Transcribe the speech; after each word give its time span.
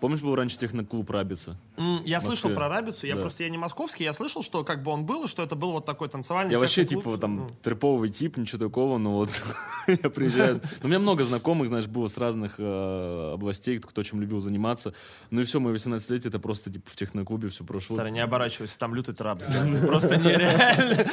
Помнишь, 0.00 0.20
был 0.20 0.34
раньше 0.34 0.58
техноклуб 0.58 1.08
Рабица? 1.10 1.56
М, 1.78 2.02
Я 2.04 2.20
слышал 2.20 2.50
про 2.50 2.68
Рабицу, 2.68 3.06
я 3.06 3.14
Да. 3.14 3.20
просто 3.22 3.44
я 3.44 3.48
не 3.48 3.56
московский, 3.58 4.04
я 4.04 4.12
слышал, 4.12 4.42
что 4.42 4.62
как 4.62 4.82
бы 4.82 4.90
он 4.90 5.06
был, 5.06 5.24
и 5.24 5.26
что 5.28 5.42
это 5.42 5.56
был 5.56 5.72
вот 5.72 5.84
такой 5.86 6.08
танцевальный 6.08 6.52
Я 6.52 6.58
вообще, 6.58 6.84
типа, 6.84 7.16
там, 7.16 7.36
Ну. 7.36 7.50
триповый 7.62 8.10
тип, 8.10 8.36
ничего 8.36 8.58
такого, 8.58 8.98
но 8.98 9.12
вот 9.14 9.30
я 9.88 10.10
приезжаю. 10.10 10.60
У 10.82 10.88
меня 10.88 10.98
много 10.98 11.24
знакомых, 11.24 11.68
знаешь, 11.68 11.86
было 11.86 12.08
с 12.08 12.18
разных 12.18 12.56
э, 12.58 13.30
областей, 13.34 13.78
кто 13.78 14.02
чем 14.02 14.20
любил 14.20 14.40
заниматься. 14.40 14.92
Ну 15.30 15.40
и 15.40 15.44
все, 15.44 15.60
мои 15.60 15.72
18 15.72 16.10
лет, 16.10 16.26
это 16.26 16.38
просто, 16.38 16.70
типа, 16.70 16.90
в 16.90 16.96
техноклубе 16.96 17.48
все 17.48 17.64
прошло. 17.64 17.96
Старый, 17.96 18.12
не 18.12 18.20
оборачивайся, 18.20 18.78
там 18.78 18.94
лютый 18.94 19.14
трап. 19.14 19.40
Просто 19.86 20.16
нереально. 20.16 21.04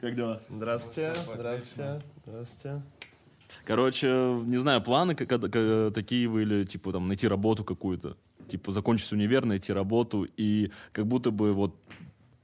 Как 0.00 0.14
дела? 0.14 0.40
Здравствуйте, 0.48 1.12
здравствуйте, 1.34 2.00
здравствуйте. 2.24 2.82
Короче, 3.64 4.08
не 4.46 4.56
знаю, 4.56 4.82
планы 4.82 5.14
как- 5.14 5.28
как- 5.28 5.94
такие 5.94 6.28
были, 6.28 6.64
типа, 6.64 6.92
там, 6.92 7.08
найти 7.08 7.28
работу 7.28 7.64
какую-то. 7.64 8.16
Типа, 8.48 8.72
закончить 8.72 9.12
универ, 9.12 9.44
найти 9.44 9.72
работу. 9.72 10.26
И 10.36 10.70
как 10.92 11.06
будто 11.06 11.30
бы 11.30 11.52
вот 11.52 11.74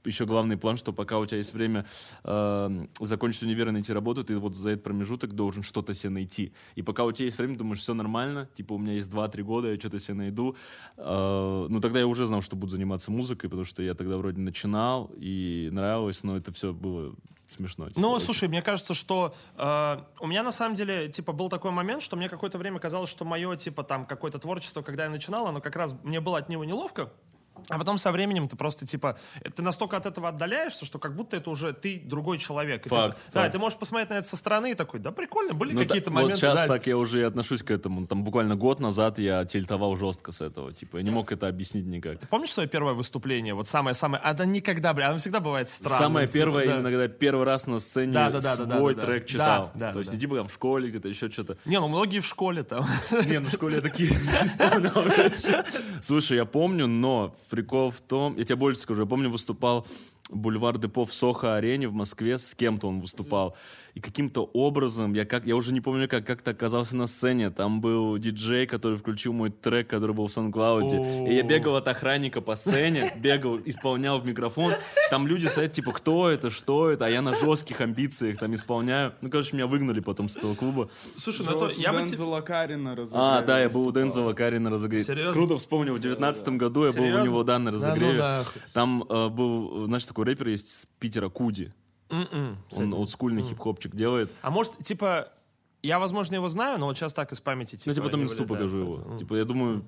еще 0.05 0.25
главный 0.25 0.57
план, 0.57 0.77
что 0.77 0.93
пока 0.93 1.19
у 1.19 1.25
тебя 1.25 1.37
есть 1.37 1.53
время 1.53 1.85
э, 2.23 2.85
закончить 2.99 3.43
универ 3.43 3.69
и 3.69 3.71
найти 3.71 3.93
работу, 3.93 4.23
ты 4.23 4.35
вот 4.35 4.55
за 4.55 4.71
этот 4.71 4.83
промежуток 4.83 5.33
должен 5.33 5.63
что-то 5.63 5.93
себе 5.93 6.11
найти. 6.11 6.53
И 6.75 6.81
пока 6.81 7.05
у 7.05 7.11
тебя 7.11 7.25
есть 7.25 7.37
время, 7.37 7.57
думаешь, 7.57 7.79
все 7.79 7.93
нормально, 7.93 8.47
типа 8.55 8.73
у 8.73 8.77
меня 8.77 8.93
есть 8.93 9.11
2-3 9.11 9.43
года, 9.43 9.71
я 9.71 9.75
что-то 9.79 9.99
себе 9.99 10.15
найду. 10.15 10.55
Э, 10.97 11.67
ну 11.69 11.81
тогда 11.81 11.99
я 11.99 12.07
уже 12.07 12.25
знал, 12.25 12.41
что 12.41 12.55
буду 12.55 12.71
заниматься 12.71 13.11
музыкой, 13.11 13.49
потому 13.49 13.65
что 13.65 13.81
я 13.81 13.93
тогда 13.93 14.17
вроде 14.17 14.41
начинал 14.41 15.11
и 15.17 15.69
нравилось, 15.71 16.23
но 16.23 16.37
это 16.37 16.51
все 16.51 16.73
было 16.73 17.15
смешно. 17.47 17.87
типа, 17.89 17.99
Ну, 17.99 18.11
очень. 18.11 18.25
слушай, 18.25 18.47
мне 18.47 18.61
кажется, 18.61 18.93
что 18.93 19.33
э, 19.57 19.97
у 20.19 20.27
меня 20.27 20.43
на 20.43 20.51
самом 20.51 20.75
деле, 20.75 21.09
типа, 21.09 21.31
был 21.33 21.49
такой 21.49 21.71
момент, 21.71 22.01
что 22.01 22.15
мне 22.15 22.29
какое-то 22.29 22.57
время 22.57 22.79
казалось, 22.79 23.09
что 23.09 23.25
мое, 23.25 23.55
типа, 23.55 23.83
там, 23.83 24.05
какое-то 24.05 24.39
творчество, 24.39 24.81
когда 24.81 25.03
я 25.05 25.09
начинал, 25.09 25.47
оно 25.47 25.61
как 25.61 25.75
раз, 25.75 25.95
мне 26.03 26.19
было 26.19 26.37
от 26.37 26.49
него 26.49 26.63
неловко, 26.65 27.11
а 27.69 27.77
потом 27.77 27.97
со 27.97 28.11
временем 28.11 28.47
ты 28.47 28.55
просто, 28.55 28.85
типа, 28.85 29.17
э, 29.41 29.49
ты 29.49 29.61
настолько 29.61 29.97
от 29.97 30.05
этого 30.05 30.29
отдаляешься, 30.29 30.85
что 30.85 30.99
как 30.99 31.15
будто 31.15 31.37
это 31.37 31.49
уже 31.49 31.73
ты 31.73 31.99
другой 32.03 32.37
человек. 32.37 32.85
И 32.85 32.89
ты- 32.89 32.95
Факт, 32.95 33.17
да, 33.33 33.41
факт. 33.41 33.51
ты 33.53 33.59
можешь 33.59 33.77
посмотреть 33.77 34.09
на 34.09 34.15
это 34.15 34.27
со 34.27 34.37
стороны 34.37 34.71
и 34.71 34.73
такой, 34.75 34.99
да, 34.99 35.11
прикольно, 35.11 35.53
были 35.53 35.73
Ну, 35.73 35.81
какие-то 35.81 36.09
да, 36.09 36.15
моменты. 36.15 36.33
Вот 36.33 36.39
сейчас 36.39 36.61
да, 36.61 36.67
так 36.67 36.87
я 36.87 36.97
уже 36.97 37.19
и 37.21 37.23
отношусь 37.23 37.63
к 37.63 37.71
этому. 37.71 38.05
Там 38.07 38.23
буквально 38.23 38.55
год 38.55 38.79
назад 38.79 39.19
я 39.19 39.45
тильтовал 39.45 39.95
жестко 39.95 40.31
с 40.31 40.41
этого. 40.41 40.73
Типа, 40.73 40.97
я 40.97 41.03
не 41.03 41.11
мог 41.11 41.31
это 41.31 41.47
объяснить 41.47 41.85
никак. 41.85 42.19
Ты 42.19 42.27
помнишь 42.27 42.51
свое 42.53 42.67
первое 42.69 42.93
выступление? 42.93 43.53
Вот 43.53 43.67
самое-самое... 43.67 44.21
А 44.23 44.33
да 44.33 44.45
никогда, 44.45 44.93
бля, 44.93 45.09
оно 45.09 45.17
всегда 45.17 45.39
бывает 45.39 45.69
странно. 45.69 45.97
Самое 45.97 46.27
типа, 46.27 46.37
первое, 46.37 46.81
да. 46.81 46.89
я 46.89 47.07
первый 47.07 47.45
раз 47.45 47.67
на 47.67 47.79
сцене 47.79 48.13
Да, 48.13 48.29
да, 48.29 48.39
да, 48.41 48.55
да, 48.57 48.65
да, 48.65 48.77
свой 48.77 48.95
да, 48.95 49.01
да. 49.01 49.07
трек 49.07 49.23
Да, 49.23 49.27
читал. 49.27 49.71
да, 49.75 49.93
То 49.93 49.99
есть 49.99 50.11
да. 50.11 50.15
не 50.15 50.21
типа 50.21 50.35
там 50.37 50.47
в 50.47 50.53
школе 50.53 50.89
где-то 50.89 51.07
еще 51.07 51.29
что-то. 51.29 51.57
Не, 51.65 51.79
ну 51.79 51.87
многие 51.87 52.19
в 52.19 52.25
школе 52.25 52.63
там. 52.63 52.85
Не, 53.27 53.39
ну 53.39 53.49
в 53.49 53.53
школе 53.53 53.81
такие. 53.81 54.09
Слушай, 56.01 56.37
я 56.37 56.45
помню, 56.45 56.87
но 56.87 57.35
прикол 57.55 57.89
в 57.89 58.01
том, 58.01 58.35
я 58.37 58.43
тебе 58.43 58.57
больше 58.57 58.81
скажу, 58.81 59.01
я 59.01 59.07
помню, 59.07 59.29
выступал 59.29 59.87
Бульвар 60.29 60.77
Депо 60.77 61.05
в 61.05 61.13
Сохо-арене 61.13 61.87
в 61.87 61.93
Москве, 61.93 62.37
с 62.37 62.53
кем-то 62.53 62.87
он 62.87 62.99
выступал. 62.99 63.55
И 63.95 64.01
каким-то 64.01 64.43
образом, 64.53 65.13
я, 65.13 65.23
как, 65.25 65.45
я 65.45 65.55
уже 65.55 65.71
не 65.71 65.79
помню, 65.79 66.09
как 66.09 66.27
как-то 66.27 66.51
оказался 66.51 66.97
на 66.97 67.07
сцене. 67.07 67.49
Там 67.49 67.79
был 67.79 68.17
диджей, 68.17 68.67
который 68.67 68.97
включил 68.97 69.31
мой 69.31 69.49
трек, 69.49 69.89
который 69.89 70.13
был 70.13 70.27
в 70.27 70.37
SoundCloud. 70.37 71.29
И 71.29 71.33
я 71.33 71.43
бегал 71.43 71.77
от 71.77 71.87
охранника 71.87 72.41
по 72.41 72.57
сцене, 72.57 73.13
бегал, 73.17 73.57
исполнял 73.63 74.19
в 74.19 74.25
микрофон. 74.25 74.73
Там 75.09 75.27
люди 75.27 75.45
стоят, 75.45 75.71
типа, 75.71 75.93
кто 75.93 76.29
это, 76.29 76.49
что 76.49 76.89
это? 76.89 77.05
А 77.05 77.09
я 77.09 77.21
на 77.21 77.33
жестких 77.33 77.79
амбициях 77.79 78.37
там 78.37 78.53
исполняю. 78.53 79.13
Ну, 79.21 79.29
короче, 79.29 79.55
меня 79.55 79.65
выгнали 79.65 80.01
потом 80.01 80.27
с 80.27 80.35
этого 80.35 80.55
клуба. 80.55 80.89
Слушай, 81.17 81.45
ну 81.49 81.65
это... 81.65 81.81
Я 81.81 81.93
бы... 81.93 81.99
Дензела 81.99 82.41
Карина 82.41 82.91
А, 82.91 82.95
разыграли, 82.95 83.45
да, 83.45 83.61
я 83.61 83.69
был 83.69 83.87
у. 83.87 83.91
Дензела 83.93 84.33
Карри 84.33 84.57
на 84.57 84.69
разогреве. 84.71 85.05
Серьезно? 85.05 85.31
Круто 85.31 85.57
вспомнил, 85.57 85.95
в 85.95 85.99
девятнадцатом 85.99 86.57
году 86.57 86.85
я 86.85 86.91
был 86.91 87.03
у 87.03 87.23
него, 87.23 87.43
да, 87.43 87.59
на 87.59 87.71
Да 87.71 87.77
ну 87.77 87.77
разогреве. 87.77 88.17
нахуй. 88.17 88.61
Там 88.73 89.05
э, 89.07 89.29
был, 89.29 89.85
знаешь, 89.85 90.05
такой 90.05 90.25
рэпер 90.25 90.49
есть 90.49 90.81
с 90.81 90.87
Питера, 90.99 91.29
Куди. 91.29 91.71
М-м. 92.31 92.57
Он 92.71 92.93
олдскульный 92.93 93.43
хип-хопчик 93.43 93.95
делает. 93.95 94.31
А 94.41 94.49
может, 94.49 94.77
типа, 94.83 95.29
я, 95.83 95.99
возможно, 95.99 96.33
его 96.33 96.49
знаю, 96.49 96.79
но 96.79 96.87
вот 96.87 96.97
сейчас 96.97 97.13
так 97.13 97.31
из 97.31 97.39
памяти, 97.39 97.75
типа, 97.75 97.89
Ну, 97.89 97.93
тебе 97.93 98.03
потом 98.05 98.21
вылетает. 98.21 98.49
покажу 98.49 98.77
его. 98.79 99.03
Ну, 99.07 99.19
Типа, 99.19 99.35
я 99.35 99.45
думаю, 99.45 99.85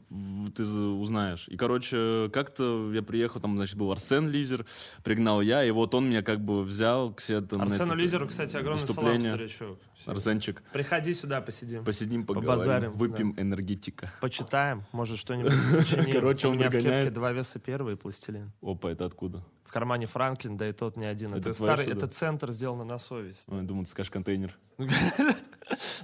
ты 0.56 0.64
узнаешь. 0.64 1.48
И, 1.48 1.58
короче, 1.58 2.30
как-то 2.32 2.94
я 2.94 3.02
приехал, 3.02 3.40
там, 3.40 3.58
значит, 3.58 3.78
был 3.78 3.92
Арсен 3.92 4.30
Лизер, 4.30 4.68
пригнал 5.04 5.42
я, 5.42 5.64
и 5.64 5.72
вот 5.72 5.96
он 5.96 6.08
меня 6.08 6.22
как 6.22 6.40
бы 6.40 6.64
взял 6.64 7.12
к 7.16 7.20
себе 7.22 7.42
там 7.42 7.64
Арсену 7.64 7.94
это 7.94 7.96
Лизеру, 7.96 8.28
кстати, 8.28 8.56
огромный 8.56 8.88
салам, 8.88 9.20
старичок. 9.22 9.80
Арсенчик. 10.06 10.62
Приходи 10.72 11.16
сюда, 11.16 11.42
посидим. 11.42 11.84
Посидим, 11.84 12.28
поговорим, 12.28 12.48
Побазарим, 12.52 12.94
выпьем 12.94 13.34
энергетика. 13.38 14.12
Почитаем, 14.22 14.86
может, 14.92 15.18
что-нибудь 15.18 15.52
сочиним. 15.52 16.12
Короче, 16.14 16.48
У 16.48 16.52
он 16.52 16.58
меня 16.58 16.70
в 16.70 16.74
кепке 16.74 17.10
два 17.10 17.32
веса 17.32 17.58
первый 17.58 17.98
пластилин. 17.98 18.52
Опа, 18.62 18.92
это 18.92 19.06
откуда? 19.06 19.44
В 19.68 19.72
кармане 19.72 20.08
Франклин, 20.08 20.56
да 20.56 20.70
и 20.70 20.72
тот 20.72 20.96
не 20.96 21.06
один. 21.06 21.34
Это 21.34 21.50
Это, 21.50 21.54
старый, 21.54 21.86
это 21.88 22.08
центр, 22.08 22.52
сделано 22.52 22.86
на 22.86 22.98
совесть. 22.98 23.46
Ой, 23.50 23.62
думаю, 23.64 23.86
ты 23.86 23.92
скажешь 23.92 24.12
контейнер. 24.12 24.58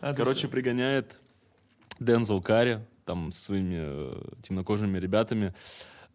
А, 0.01 0.13
Короче, 0.13 0.49
пригоняет 0.49 1.21
Дензел 1.97 2.41
Карри, 2.41 2.85
там, 3.05 3.31
со 3.31 3.41
своими 3.41 3.77
э, 3.79 4.21
темнокожими 4.41 4.97
ребятами. 4.97 5.53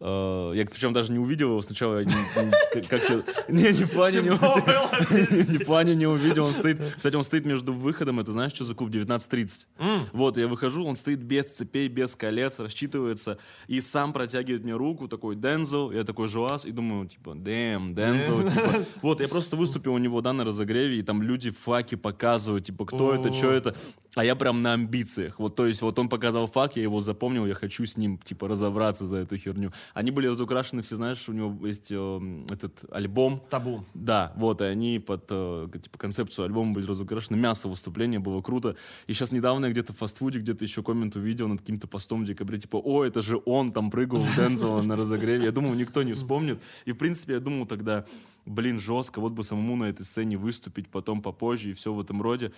Э, 0.01 0.51
я 0.55 0.65
причем 0.65 0.93
даже 0.93 1.11
не 1.11 1.19
увидел 1.19 1.49
его 1.49 1.61
сначала. 1.61 1.99
я 1.99 2.05
не- 2.05 2.11
не- 2.11 3.87
плане 3.87 4.21
не 4.21 4.29
увидел. 4.29 5.59
Не 5.59 5.65
плане 5.65 5.95
не 5.95 6.07
увидел. 6.07 6.45
Он 6.45 6.53
стоит... 6.53 6.79
Кстати, 6.95 7.15
он 7.15 7.23
стоит 7.23 7.45
между 7.45 7.73
выходом. 7.73 8.19
Это 8.19 8.31
знаешь, 8.31 8.53
что 8.53 8.63
за 8.65 8.75
клуб? 8.75 8.89
19.30. 8.89 9.67
Вот, 10.13 10.37
я 10.37 10.47
выхожу, 10.47 10.85
он 10.85 10.95
стоит 10.95 11.19
без 11.19 11.53
цепей, 11.55 11.87
без 11.87 12.15
колец, 12.15 12.59
рассчитывается. 12.59 13.37
И 13.67 13.81
сам 13.81 14.13
протягивает 14.13 14.63
мне 14.63 14.73
руку, 14.75 15.07
такой, 15.07 15.35
Дензел. 15.35 15.91
Я 15.91 16.03
такой, 16.03 16.27
Жуас. 16.27 16.65
И 16.65 16.71
думаю, 16.71 17.07
типа, 17.07 17.35
дэм, 17.35 17.95
Дензел. 17.95 18.41
типа. 18.49 18.85
Вот, 19.01 19.21
я 19.21 19.27
просто 19.27 19.55
выступил 19.57 19.93
у 19.93 19.97
него, 19.97 20.21
да, 20.21 20.33
на 20.33 20.45
разогреве, 20.45 20.99
и 20.99 21.01
там 21.03 21.21
люди 21.21 21.51
факи 21.51 21.95
показывают, 21.95 22.65
типа, 22.65 22.85
кто 22.85 23.13
это, 23.13 23.33
что 23.33 23.51
это. 23.51 23.75
А 24.15 24.25
я 24.25 24.35
прям 24.35 24.61
на 24.61 24.73
амбициях. 24.73 25.39
Вот, 25.39 25.55
то 25.55 25.67
есть, 25.67 25.81
вот 25.81 25.97
он 25.99 26.09
показал 26.09 26.47
фак, 26.47 26.75
я 26.77 26.83
его 26.83 26.99
запомнил, 26.99 27.45
я 27.45 27.53
хочу 27.53 27.85
с 27.85 27.95
ним, 27.97 28.17
типа, 28.17 28.47
разобраться 28.47 29.05
за 29.05 29.17
эту 29.17 29.37
херню. 29.37 29.71
Они 29.93 30.11
были 30.11 30.27
разукрашены, 30.27 30.81
все 30.81 30.95
знаешь, 30.95 31.27
у 31.29 31.33
него 31.33 31.65
есть 31.65 31.91
э, 31.91 32.43
этот 32.49 32.83
альбом. 32.91 33.41
Табу. 33.49 33.83
Да, 33.93 34.33
вот, 34.35 34.61
и 34.61 34.65
они 34.65 34.99
под 34.99 35.25
э, 35.29 35.67
типа, 35.81 35.97
концепцию 35.97 36.45
альбома 36.45 36.73
были 36.73 36.85
разукрашены. 36.85 37.37
Мясо 37.37 37.67
выступление 37.67 38.19
было 38.19 38.41
круто. 38.41 38.75
И 39.07 39.13
сейчас 39.13 39.31
недавно 39.31 39.65
я 39.65 39.71
где-то 39.71 39.93
в 39.93 39.97
фастфуде, 39.97 40.39
где-то 40.39 40.63
еще 40.63 40.83
коммент 40.83 41.15
увидел 41.15 41.47
над 41.47 41.61
каким-то 41.61 41.87
постом 41.87 42.23
в 42.23 42.25
декабре, 42.25 42.59
типа, 42.59 42.77
о, 42.77 43.03
это 43.03 43.21
же 43.21 43.41
он 43.45 43.71
там 43.71 43.91
прыгал 43.91 44.19
в 44.19 44.35
Дензела 44.35 44.81
на 44.81 44.95
разогреве. 44.95 45.45
Я 45.45 45.51
думал, 45.51 45.73
никто 45.73 46.03
не 46.03 46.13
вспомнит. 46.13 46.61
И, 46.85 46.91
в 46.91 46.97
принципе, 46.97 47.33
я 47.33 47.39
думал 47.39 47.65
тогда, 47.65 48.05
блин, 48.45 48.79
жестко, 48.79 49.19
вот 49.19 49.33
бы 49.33 49.43
самому 49.43 49.75
на 49.75 49.85
этой 49.85 50.05
сцене 50.05 50.37
выступить, 50.37 50.89
потом 50.89 51.21
попозже 51.21 51.71
и 51.71 51.73
все 51.73 51.93
в 51.93 51.99
этом 51.99 52.21
роде. 52.21 52.51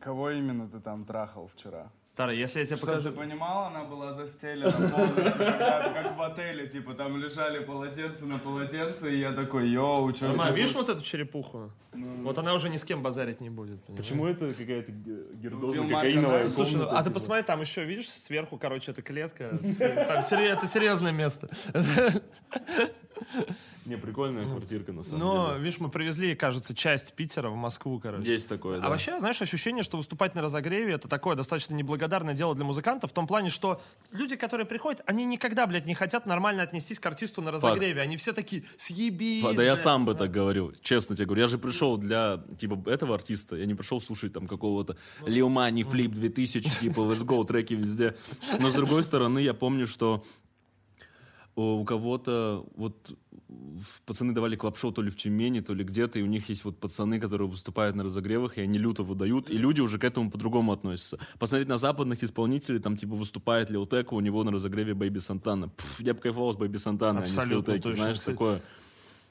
Кого 0.00 0.30
именно 0.30 0.68
ты 0.68 0.80
там 0.80 1.04
трахал 1.04 1.48
вчера? 1.48 1.92
Старый, 2.12 2.36
если 2.36 2.60
я 2.60 2.66
тебе 2.66 2.76
Что 2.76 2.86
покажу... 2.86 3.10
ты 3.10 3.16
понимал, 3.16 3.68
она 3.68 3.84
была 3.84 4.12
застелена 4.12 4.70
полностью, 4.70 5.32
когда- 5.32 5.92
как 5.94 6.18
в 6.18 6.20
отеле, 6.20 6.68
типа 6.68 6.92
там 6.92 7.16
лежали 7.16 7.64
полотенца 7.64 8.26
на 8.26 8.38
полотенце, 8.38 9.14
и 9.14 9.18
я 9.20 9.32
такой, 9.32 9.66
йоу, 9.70 10.14
что 10.14 10.28
Рома, 10.28 10.50
видишь 10.50 10.74
вот 10.74 10.90
эту 10.90 11.02
черепуху? 11.02 11.70
Вот 11.94 12.36
она 12.36 12.52
уже 12.52 12.68
ни 12.68 12.76
с 12.76 12.84
кем 12.84 13.00
базарить 13.00 13.40
не 13.40 13.48
будет. 13.48 13.82
понимаешь? 13.84 14.36
это 14.36 14.52
какая-то 14.52 14.92
Билл 14.92 15.84
Марк, 15.84 15.90
кокаиновая 15.90 16.48
Слушай, 16.50 16.76
ну, 16.76 16.88
а 16.90 17.02
ты 17.02 17.10
посмотри, 17.10 17.44
там 17.44 17.62
еще, 17.62 17.82
видишь, 17.82 18.10
сверху, 18.10 18.58
короче, 18.58 18.90
это 18.90 19.00
клетка. 19.00 19.58
Там 19.78 20.18
это 20.18 20.66
серьезное 20.66 21.12
место. 21.12 21.48
Не, 23.86 23.96
прикольная 23.96 24.44
квартирка, 24.44 24.92
на 24.92 25.02
самом 25.02 25.18
Но, 25.18 25.48
деле. 25.48 25.64
видишь, 25.64 25.80
мы 25.80 25.88
привезли, 25.88 26.36
кажется, 26.36 26.72
часть 26.72 27.14
Питера 27.14 27.48
в 27.50 27.56
Москву, 27.56 27.98
короче. 27.98 28.30
Есть 28.30 28.48
такое, 28.48 28.78
да. 28.78 28.86
А 28.86 28.90
вообще, 28.90 29.18
знаешь, 29.18 29.42
ощущение, 29.42 29.82
что 29.82 29.96
выступать 29.96 30.36
на 30.36 30.42
разогреве 30.42 30.92
это 30.92 31.08
такое 31.08 31.34
достаточно 31.34 31.74
неблагодарное 31.74 32.34
дело 32.34 32.54
для 32.54 32.64
музыкантов, 32.64 33.10
в 33.10 33.14
том 33.14 33.26
плане, 33.26 33.50
что 33.50 33.80
люди, 34.12 34.36
которые 34.36 34.66
приходят, 34.66 35.02
они 35.06 35.24
никогда, 35.24 35.66
блядь, 35.66 35.84
не 35.86 35.94
хотят 35.94 36.26
нормально 36.26 36.62
отнестись 36.62 37.00
к 37.00 37.06
артисту 37.06 37.42
на 37.42 37.50
разогреве. 37.50 38.00
Они 38.00 38.16
все 38.16 38.32
такие, 38.32 38.62
съебись, 38.76 39.42
Да 39.42 39.50
я 39.50 39.56
блядь». 39.56 39.78
сам 39.80 40.04
бы 40.04 40.14
так 40.14 40.30
говорил, 40.30 40.72
честно 40.80 41.16
тебе 41.16 41.26
говорю. 41.26 41.42
Я 41.42 41.48
же 41.48 41.58
пришел 41.58 41.96
для, 41.96 42.44
типа, 42.58 42.88
этого 42.88 43.16
артиста. 43.16 43.56
Я 43.56 43.66
не 43.66 43.74
пришел 43.74 44.00
слушать 44.00 44.32
там 44.32 44.46
какого-то 44.46 44.96
Lil 45.22 45.48
Money, 45.48 45.82
Flip 45.82 46.08
2000, 46.08 46.60
типа, 46.80 47.00
let's 47.00 47.24
go, 47.24 47.44
треки 47.44 47.74
везде. 47.74 48.14
Но 48.60 48.70
с 48.70 48.74
другой 48.74 49.02
стороны, 49.02 49.40
я 49.40 49.54
помню, 49.54 49.88
что 49.88 50.24
у 51.56 51.62
у 51.80 51.84
кого-то 51.84 52.64
вот 52.74 53.16
пацаны 54.06 54.32
давали 54.32 54.56
club-шоу 54.56 54.92
то 54.92 55.02
ли 55.02 55.10
в 55.10 55.16
Тюмени, 55.16 55.60
то 55.60 55.74
ли 55.74 55.84
где-то, 55.84 56.18
и 56.18 56.22
у 56.22 56.26
них 56.26 56.48
есть 56.48 56.64
вот 56.64 56.78
пацаны, 56.78 57.20
которые 57.20 57.48
выступают 57.48 57.96
на 57.96 58.04
разогревах, 58.04 58.58
и 58.58 58.62
они 58.62 58.78
люто 58.78 59.02
выдают, 59.02 59.50
и 59.50 59.58
люди 59.58 59.80
уже 59.80 59.98
к 59.98 60.04
этому 60.04 60.30
по-другому 60.30 60.72
относятся. 60.72 61.18
Посмотреть 61.38 61.68
на 61.68 61.78
западных 61.78 62.22
исполнителей, 62.24 62.80
там 62.80 62.96
типа 62.96 63.14
выступает 63.14 63.70
Lil 63.70 63.86
Tecca, 63.86 64.12
у 64.12 64.20
него 64.20 64.44
на 64.44 64.52
разогреве 64.52 64.94
Baby 64.94 65.18
Santana. 65.18 65.68
Пф, 65.68 66.00
я 66.00 66.14
бы 66.14 66.20
кайфовал 66.20 66.52
с 66.52 66.56
Baby 66.56 66.78
Santana, 66.78 67.20
а 67.20 67.24
не 67.24 67.30
с 67.30 67.46
Lil 67.46 67.62
Tecca, 67.62 67.90
знаешь, 67.92 68.20
такое. 68.20 68.60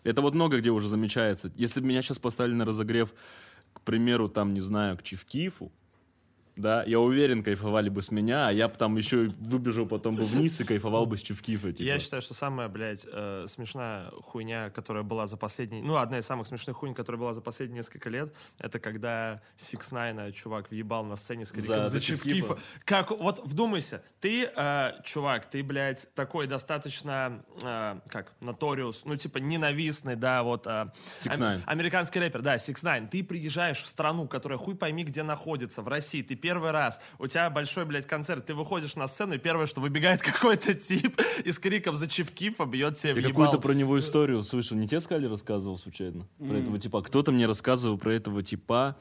Это 0.04 0.22
вот 0.22 0.34
много 0.34 0.60
где 0.60 0.72
уже 0.72 0.88
замечается. 0.88 1.52
Если 1.56 1.80
бы 1.80 1.88
меня 1.88 2.02
сейчас 2.02 2.20
поставили 2.20 2.56
на 2.56 2.66
разогрев, 2.66 3.14
к 3.74 3.82
примеру, 3.82 4.30
там, 4.30 4.54
не 4.54 4.62
знаю, 4.62 4.98
к 4.98 5.04
Чивкифу, 5.04 5.72
да, 6.56 6.84
я 6.84 7.00
уверен, 7.00 7.44
кайфовали 7.44 7.90
бы 7.90 8.02
с 8.02 8.12
меня, 8.12 8.48
а 8.48 8.52
я 8.52 8.68
бы 8.68 8.76
там 8.76 8.98
еще 8.98 9.32
выбежал 9.40 9.86
потом 9.86 10.16
бы 10.16 10.24
вниз 10.24 10.60
и 10.60 10.64
кайфовал 10.64 11.06
бы 11.06 11.18
с 11.18 11.22
Чевкифа. 11.22 11.72
Типа. 11.72 11.84
Я 11.88 12.00
считаю, 12.00 12.22
что 12.22 12.34
самая, 12.34 12.68
блядь, 12.68 13.08
э, 13.12 13.46
смешная 13.48 14.10
хуйня, 14.12 14.70
которая 14.70 15.04
была 15.04 15.28
за 15.28 15.38
последние... 15.38 15.84
Ну, 15.84 15.96
одна 15.98 16.20
из 16.20 16.26
самых 16.26 16.48
смешных 16.48 16.76
хуйнь, 16.76 16.94
которая 16.94 17.20
была 17.20 17.34
за 17.34 17.42
последние 17.42 17.78
несколько 17.78 18.10
лет, 18.10 18.34
это 18.58 18.80
когда 18.80 19.42
Six 19.58 19.92
Nine 19.92 20.32
чувак 20.32 20.72
въебал 20.72 21.06
на 21.06 21.16
сцене 21.16 21.46
с 21.46 21.52
криком 21.52 21.68
За- 21.68 21.88
«За 21.88 22.00
Чевкифа». 22.00 22.58
Как, 22.86 23.12
вот 23.12 23.42
вдумайся, 23.44 24.04
ты, 24.20 24.46
э, 24.46 24.92
чувак, 25.04 25.50
ты, 25.50 25.64
блядь, 25.64 26.14
такой 26.16 26.48
достаточно, 26.48 27.44
э, 27.64 28.00
как, 28.08 28.34
notorious, 28.42 29.04
ну, 29.06 29.16
типа, 29.16 29.38
ненавистный, 29.38 30.16
да, 30.16 30.44
вот... 30.44 30.68
э, 30.68 30.92
6ix9ine. 31.18 31.62
Американский 31.66 32.20
рэпер, 32.20 32.42
да, 32.42 32.56
Six 32.56 32.84
Nine. 32.84 33.08
Ты 33.08 33.24
приезжаешь 33.24 33.80
в 33.80 33.88
страну, 33.88 34.28
которая 34.28 34.58
хуй 34.60 34.76
пойми 34.76 35.04
где 35.04 35.24
находится, 35.24 35.82
в 35.82 35.88
России. 35.88 36.22
Ты 36.22 36.36
первый 36.42 36.72
раз, 36.72 37.00
у 37.20 37.28
тебя 37.28 37.50
большой, 37.50 37.86
блядь, 37.86 38.08
концерт, 38.08 38.46
ты 38.46 38.56
выходишь 38.56 38.96
на 38.96 39.08
сцену, 39.08 39.36
и 39.36 39.38
первое, 39.38 39.66
что 39.66 39.80
выбегает 39.80 40.22
какой-то 40.22 40.74
тип 40.74 41.20
и 41.46 41.52
с 41.52 41.60
криком 41.60 41.96
за 41.96 42.08
Чевкифа 42.08 42.66
бьет 42.66 42.98
тебе 42.98 43.22
Я 43.22 43.30
какую-то 43.30 43.60
про 43.60 43.74
него 43.74 43.98
историю 44.00 44.44
слышал. 44.44 44.76
Не 44.76 44.88
тебе 44.88 45.00
сказали, 45.00 45.28
рассказывал 45.28 45.78
случайно? 45.78 46.28
Про 46.40 46.58
этого 46.58 46.80
типа. 46.80 47.02
Кто-то 47.02 47.32
мне 47.32 47.46
рассказывал 47.46 47.98
про 47.98 48.14
этого 48.14 48.44
типа. 48.44 48.98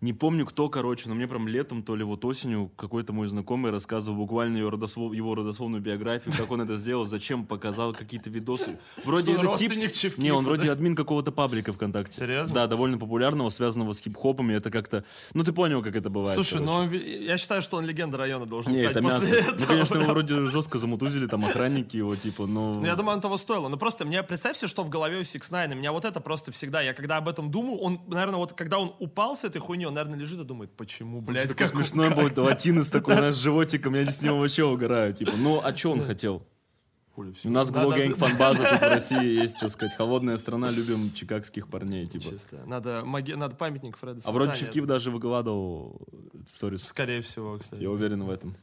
Не 0.00 0.12
помню, 0.12 0.46
кто, 0.46 0.68
короче, 0.68 1.08
но 1.08 1.14
мне 1.16 1.26
прям 1.26 1.48
летом, 1.48 1.82
то 1.82 1.96
ли 1.96 2.04
вот 2.04 2.24
осенью 2.24 2.70
какой-то 2.76 3.12
мой 3.12 3.26
знакомый 3.26 3.72
рассказывал 3.72 4.16
буквально 4.18 4.58
его, 4.58 4.70
родослов- 4.70 5.12
его 5.14 5.34
родословную 5.34 5.82
биографию, 5.82 6.32
как 6.36 6.50
он 6.52 6.60
это 6.60 6.76
сделал, 6.76 7.04
зачем 7.04 7.44
показал 7.44 7.92
какие-то 7.92 8.30
видосы. 8.30 8.78
Вроде 9.04 9.32
Что 9.32 9.42
это 9.42 9.56
тип... 9.58 9.72
Чевкифа, 9.92 10.20
Не, 10.20 10.30
он 10.30 10.44
да? 10.44 10.50
вроде 10.50 10.70
админ 10.70 10.94
какого-то 10.94 11.32
паблика 11.32 11.72
ВКонтакте. 11.72 12.16
Серьезно? 12.16 12.54
Да, 12.54 12.66
довольно 12.68 12.96
популярного, 12.98 13.50
связанного 13.50 13.92
с 13.92 13.98
хип-хопом, 14.00 14.52
и 14.52 14.54
это 14.54 14.70
как-то... 14.70 15.04
Ну, 15.34 15.42
ты 15.42 15.52
понял, 15.52 15.82
как 15.82 15.96
это 15.96 16.10
бывает. 16.10 16.34
Слушай, 16.34 16.64
короче. 16.64 16.90
ну 16.90 17.24
я 17.24 17.36
считаю, 17.36 17.60
что 17.60 17.76
он 17.78 17.84
легенда 17.84 18.18
района 18.18 18.46
должен 18.46 18.72
Не, 18.72 18.78
стать 18.78 18.92
это 18.92 19.00
мясо. 19.00 19.18
после 19.20 19.42
Ну, 19.42 19.48
этого. 19.54 19.66
конечно, 19.66 19.94
его 19.96 20.04
вроде 20.12 20.46
жестко 20.46 20.78
замутузили, 20.78 21.26
там 21.26 21.44
охранники 21.44 21.96
его, 21.96 22.14
типа, 22.14 22.46
но... 22.46 22.74
Ну, 22.74 22.84
я 22.84 22.94
думаю, 22.94 23.16
он 23.16 23.20
того 23.20 23.36
стоило. 23.36 23.66
Ну, 23.68 23.76
просто 23.76 24.04
мне, 24.04 24.22
представь 24.22 24.56
себе, 24.56 24.68
что 24.68 24.84
в 24.84 24.90
голове 24.90 25.18
у 25.18 25.22
Six 25.22 25.50
Nine. 25.50 25.74
Меня 25.74 25.90
вот 25.90 26.04
это 26.04 26.20
просто 26.20 26.52
всегда, 26.52 26.82
я 26.82 26.94
когда 26.94 27.16
об 27.16 27.28
этом 27.28 27.50
думаю, 27.50 27.78
он, 27.78 28.00
наверное, 28.06 28.36
вот 28.38 28.52
когда 28.52 28.78
он 28.78 28.94
упал 29.00 29.34
с 29.34 29.42
этой 29.42 29.58
хуйней, 29.60 29.87
он, 29.88 29.94
наверное, 29.94 30.18
лежит 30.18 30.40
и 30.40 30.44
думает, 30.44 30.70
почему, 30.76 31.20
блядь, 31.20 31.54
как 31.54 31.68
смешной 31.68 32.10
был, 32.14 32.30
латинос 32.44 32.90
такой, 32.90 33.14
знаешь, 33.14 33.34
с 33.34 33.38
животиком, 33.38 33.94
я 33.94 34.10
с 34.10 34.22
него 34.22 34.38
вообще 34.38 34.64
угораю, 34.64 35.12
типа, 35.14 35.32
ну, 35.38 35.60
а 35.62 35.76
что 35.76 35.92
он 35.92 36.04
хотел? 36.04 36.42
хули. 37.18 37.34
У 37.44 37.50
нас 37.50 37.70
Надо- 37.70 37.84
Глогэнг 37.84 38.16
фанбаза 38.16 38.62
тут 38.62 38.78
в 38.78 38.82
России 38.82 39.40
есть, 39.42 39.56
что 39.56 39.68
сказать, 39.68 39.96
холодная 39.96 40.38
страна, 40.38 40.70
любим 40.70 41.12
чикагских 41.12 41.68
парней, 41.68 42.06
типа. 42.06 42.30
Чисто. 42.30 42.62
Надо, 42.66 43.02
маги- 43.04 43.34
надо 43.34 43.56
памятник 43.56 43.96
Фреда 43.96 44.20
А 44.24 44.32
вроде. 44.32 44.54
Чевкив 44.56 44.86
даже 44.86 45.10
выкладывал 45.10 46.00
в 46.50 46.56
сторис. 46.56 46.84
Скорее 46.84 47.20
всего, 47.20 47.58
кстати. 47.58 47.82
Я 47.82 47.90
уверен 47.90 48.22
в 48.22 48.30
этом. 48.30 48.54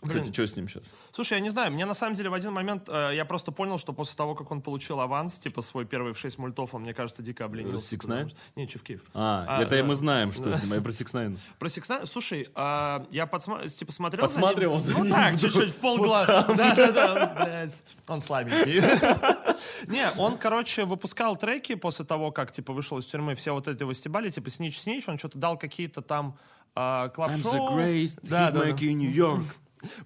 Кстати, 0.00 0.20
Блин. 0.22 0.32
что 0.32 0.46
с 0.46 0.54
ним 0.54 0.68
сейчас? 0.68 0.84
Слушай, 1.10 1.34
я 1.34 1.40
не 1.40 1.50
знаю, 1.50 1.72
мне 1.72 1.84
на 1.84 1.94
самом 1.94 2.14
деле 2.14 2.30
в 2.30 2.34
один 2.34 2.52
момент 2.52 2.88
э, 2.88 3.10
я 3.14 3.24
просто 3.24 3.50
понял, 3.50 3.78
что 3.78 3.92
после 3.92 4.14
того, 4.16 4.36
как 4.36 4.52
он 4.52 4.62
получил 4.62 5.00
аванс, 5.00 5.38
типа 5.40 5.60
свой 5.60 5.86
первый 5.86 6.12
в 6.12 6.18
6 6.18 6.38
мультов, 6.38 6.72
он, 6.72 6.82
мне 6.82 6.94
кажется, 6.94 7.20
дико 7.20 7.44
обленился. 7.44 7.96
Six 7.96 8.06
Nine? 8.08 8.28
что- 8.28 8.38
Не, 8.54 8.68
Чевкив. 8.68 9.02
А, 9.12 9.44
А, 9.48 9.62
это 9.62 9.76
да. 9.76 9.82
мы 9.82 9.96
знаем, 9.96 10.32
что 10.32 10.56
с 10.56 10.62
ним, 10.62 10.72
а 10.72 10.76
я 10.76 10.80
про 10.82 10.90
Six 10.92 11.06
Nine. 11.14 11.38
Про 11.58 11.66
Six 11.68 11.88
Nine, 11.88 12.06
слушай, 12.06 12.48
а, 12.54 13.04
я 13.10 13.24
подсма- 13.24 13.66
типа 13.66 13.90
смотрел 13.90 14.22
Подсматривал 14.26 14.78
за 14.78 14.92
за 14.92 14.98
ним. 14.98 15.04
Ну 15.06 15.10
так, 15.10 15.40
чуть-чуть 15.40 15.72
в 15.72 15.76
полглаза. 15.76 16.46
Да-да-да, 16.56 17.34
блядь, 17.44 17.82
он 18.06 18.20
слабенький. 18.20 18.80
Не, 19.88 20.06
он, 20.16 20.38
короче, 20.38 20.84
выпускал 20.84 21.36
треки 21.36 21.74
после 21.74 22.04
того, 22.04 22.30
как, 22.30 22.52
типа, 22.52 22.72
вышел 22.72 22.98
из 22.98 23.06
тюрьмы, 23.06 23.34
все 23.34 23.52
вот 23.52 23.66
эти 23.66 23.80
его 23.82 23.92
стебали, 23.92 24.30
типа, 24.30 24.50
Снич 24.50 24.78
Снич, 24.78 25.08
он 25.08 25.18
что-то 25.18 25.38
дал 25.38 25.58
какие-то 25.58 26.02
там 26.02 26.38
а, 26.74 27.08
клаб-шоу. 27.08 27.76
Да, 28.22 28.50
да, 28.52 28.62
да. 28.62 28.70
Нью-Йорк. 28.70 29.44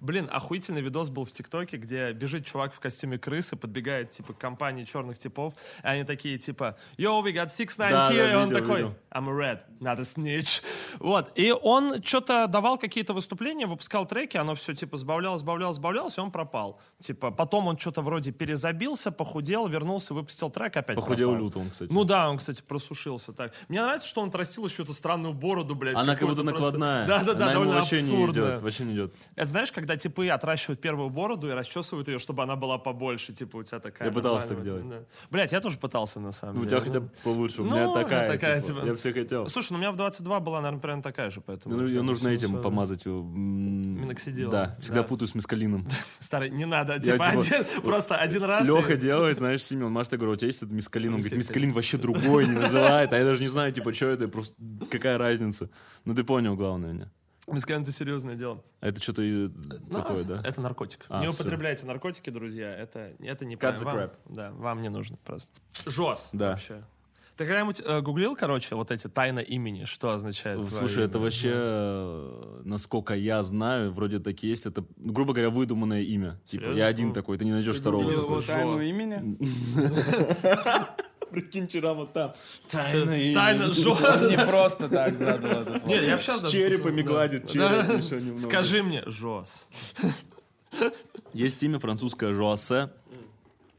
Блин, 0.01 0.29
охуительный 0.31 0.81
видос 0.81 1.09
был 1.09 1.25
в 1.25 1.31
ТикТоке, 1.31 1.77
где 1.77 2.11
бежит 2.13 2.45
чувак 2.45 2.73
в 2.73 2.79
костюме 2.79 3.17
крысы, 3.17 3.55
подбегает, 3.55 4.11
типа, 4.11 4.33
к 4.33 4.37
компании 4.37 4.83
черных 4.83 5.17
типов, 5.17 5.53
и 5.83 5.87
они 5.87 6.03
такие, 6.03 6.37
типа, 6.37 6.77
yo, 6.97 7.23
we 7.23 7.33
got 7.33 7.47
six 7.47 7.77
nine 7.77 7.91
Да, 7.91 8.11
here, 8.11 8.17
да, 8.17 8.31
и 8.31 8.35
он 8.35 8.49
видел, 8.49 8.61
такой, 8.61 8.77
видел. 8.77 8.95
I'm 9.11 9.29
a 9.29 9.31
red, 9.31 9.61
not 9.79 9.99
a 9.99 10.03
snitch. 10.03 10.63
Вот, 10.99 11.31
и 11.35 11.51
он 11.51 12.01
что-то 12.03 12.47
давал 12.47 12.77
какие-то 12.77 13.13
выступления, 13.13 13.65
выпускал 13.65 14.05
треки, 14.05 14.37
оно 14.37 14.55
все, 14.55 14.73
типа, 14.73 14.97
сбавлялось, 14.97 15.41
сбавлялось, 15.41 15.77
сбавлялось, 15.77 16.17
и 16.17 16.21
он 16.21 16.31
пропал. 16.31 16.79
Типа, 16.99 17.31
потом 17.31 17.67
он 17.67 17.77
что-то 17.77 18.01
вроде 18.01 18.31
перезабился, 18.31 19.11
похудел, 19.11 19.67
вернулся, 19.67 20.13
выпустил 20.13 20.49
трек, 20.49 20.77
опять 20.77 20.95
Похудел 20.95 21.29
пропал. 21.29 21.45
люто 21.45 21.59
он, 21.59 21.69
кстати. 21.69 21.91
Ну 21.91 22.03
да, 22.03 22.29
он, 22.29 22.37
кстати, 22.37 22.61
просушился 22.61 23.33
так. 23.33 23.53
Мне 23.67 23.81
нравится, 23.81 24.07
что 24.07 24.21
он 24.21 24.29
отрастил 24.29 24.65
еще 24.65 24.83
эту 24.83 24.93
странную 24.93 25.33
бороду, 25.33 25.75
блядь. 25.75 25.95
Она 25.95 26.15
как 26.15 26.27
будто 26.27 26.43
накладная. 26.43 27.07
Да-да-да, 27.07 27.53
довольно 27.53 27.75
вообще 27.75 28.01
не 28.01 28.01
абсурдная. 28.01 28.51
идет, 28.51 28.61
вообще 28.61 28.83
не 28.83 28.93
идет. 28.93 29.13
Это 29.35 29.47
знаешь, 29.47 29.62
когда 29.71 29.95
типы 29.97 30.27
отращивают 30.29 30.81
первую 30.81 31.09
бороду 31.09 31.47
и 31.49 31.51
расчесывают 31.51 32.07
ее, 32.07 32.19
чтобы 32.19 32.43
она 32.43 32.55
была 32.55 32.77
побольше, 32.77 33.33
типа 33.33 33.57
у 33.57 33.63
тебя 33.63 33.79
такая. 33.79 34.07
Я 34.09 34.13
пытался 34.13 34.49
так 34.49 34.63
да. 34.63 34.97
Блядь, 35.31 35.51
я 35.51 35.59
тоже 35.61 35.77
пытался 35.77 36.19
на 36.19 36.31
самом 36.31 36.55
Ну, 36.55 36.61
у 36.61 36.65
деле. 36.65 36.81
тебя 36.81 36.87
хотя 36.91 36.99
бы 37.01 37.09
получше, 37.23 37.61
у 37.61 37.65
Ну, 37.65 37.71
меня 37.71 37.85
она 37.85 37.93
такая, 37.93 38.31
такая, 38.31 38.59
типа, 38.61 38.79
типа. 38.81 38.85
я 38.87 38.95
все 38.95 39.13
хотел. 39.13 39.47
Слушай, 39.49 39.71
ну 39.73 39.77
у 39.77 39.81
меня 39.81 39.91
в 39.91 39.95
22 39.95 40.39
была, 40.39 40.61
наверное, 40.61 40.81
примерно 40.81 41.03
такая 41.03 41.29
же, 41.29 41.41
поэтому... 41.41 41.75
Ну, 41.75 41.85
ее 41.85 42.01
нужно 42.01 42.27
этим 42.29 42.47
синусоида. 42.49 42.63
помазать. 42.63 43.05
Миноксидилом. 43.05 44.51
Да, 44.51 44.75
всегда 44.79 45.01
Да. 45.01 45.07
путаю 45.07 45.27
с 45.27 45.35
мискалином. 45.35 45.87
Старый, 46.19 46.49
не 46.49 46.65
надо, 46.65 46.99
типа, 46.99 47.13
типа, 47.13 47.27
один, 47.27 47.81
просто 47.83 48.15
один 48.15 48.43
раз. 48.43 48.67
Леха 48.67 48.95
делает, 48.95 49.39
знаешь, 49.39 49.63
Семен, 49.63 49.91
Маш, 49.91 50.07
я 50.11 50.17
говорю, 50.17 50.33
у 50.33 50.35
тебя 50.35 50.47
есть 50.47 50.61
этот 50.61 50.71
мискалин? 50.73 51.13
Он 51.13 51.19
говорит, 51.19 51.37
Мискалин. 51.37 51.69
мискалин 51.69 51.73
вообще 51.73 51.97
другой, 51.97 52.45
не 52.47 52.53
называет. 52.53 53.11
А 53.13 53.17
я 53.17 53.25
даже 53.25 53.41
не 53.41 53.47
знаю, 53.47 53.71
типа, 53.71 53.93
что 53.93 54.07
это, 54.07 54.27
просто 54.27 54.55
какая 54.89 55.17
разница. 55.17 55.69
Ну, 56.05 56.13
ты 56.15 56.23
понял, 56.23 56.55
главное 56.55 56.93
меня. 56.93 57.11
Мискалин 57.47 57.81
это 57.83 57.91
серьезное 57.91 58.35
дело. 58.35 58.63
А 58.79 58.87
это 58.87 59.01
что-то 59.01 59.21
Ну, 59.21 59.49
такое, 59.91 60.23
да? 60.23 60.41
Это 60.45 60.61
наркотик. 60.61 61.05
А, 61.09 61.19
не 61.19 61.31
всё. 61.31 61.33
употребляйте 61.41 61.85
наркотики, 61.85 62.29
друзья. 62.29 62.73
Это, 62.73 63.13
это 63.19 63.45
не 63.45 63.55
Cut 63.55 63.75
the 63.75 63.83
вам, 63.83 63.97
crap. 63.97 64.11
Да, 64.29 64.51
вам 64.51 64.81
не 64.81 64.89
нужно 64.89 65.17
просто. 65.25 65.51
Жос 65.85 66.29
Да. 66.31 66.51
вообще. 66.51 66.83
Ты 67.35 67.45
когда-нибудь 67.47 67.81
э, 67.83 68.01
гуглил, 68.01 68.35
короче, 68.35 68.75
вот 68.75 68.91
эти 68.91 69.07
тайна 69.07 69.39
имени, 69.39 69.85
что 69.85 70.11
означает 70.11 70.57
твоё 70.57 70.69
Слушай, 70.71 71.05
это 71.05 71.17
имя? 71.17 71.23
вообще, 71.25 71.51
э, 71.51 72.61
насколько 72.63 73.15
я 73.15 73.41
знаю, 73.41 73.91
вроде 73.91 74.19
так 74.19 74.43
и 74.43 74.47
есть. 74.47 74.67
Это, 74.67 74.85
грубо 74.97 75.33
говоря, 75.33 75.49
выдуманное 75.49 76.01
имя. 76.03 76.39
Типа, 76.45 76.65
Серьезно? 76.65 76.77
я 76.79 76.85
один 76.85 77.11
такой, 77.11 77.39
ты 77.39 77.45
не 77.45 77.51
найдешь 77.51 77.77
второго. 77.77 78.03
Гуглил 78.03 78.21
Единственное, 78.21 78.59
его 78.61 78.77
тайну 78.77 78.81
имени? 78.83 79.37
Прикинь, 81.33 81.67
вчера 81.67 81.95
вот 81.95 82.13
там. 82.13 82.33
Тайна 82.69 83.73
жос. 83.73 83.99
Он 84.01 84.29
не 84.29 84.37
просто 84.37 84.87
так 84.87 85.17
задал 85.17 85.51
этот 85.61 85.73
вопрос. 85.73 85.91
Не, 85.91 85.95
я 85.95 86.19
сейчас 86.19 86.37
С 86.37 86.41
даже 86.41 86.53
черепами 86.53 87.01
гладит, 87.01 87.49
череп 87.51 88.03
еще 88.03 88.21
немного. 88.21 88.37
Скажи 88.37 88.83
мне, 88.83 89.01
жос. 89.07 89.67
Есть 91.33 91.63
имя 91.63 91.79
французское 91.79 92.33
Жоасе. 92.33 92.89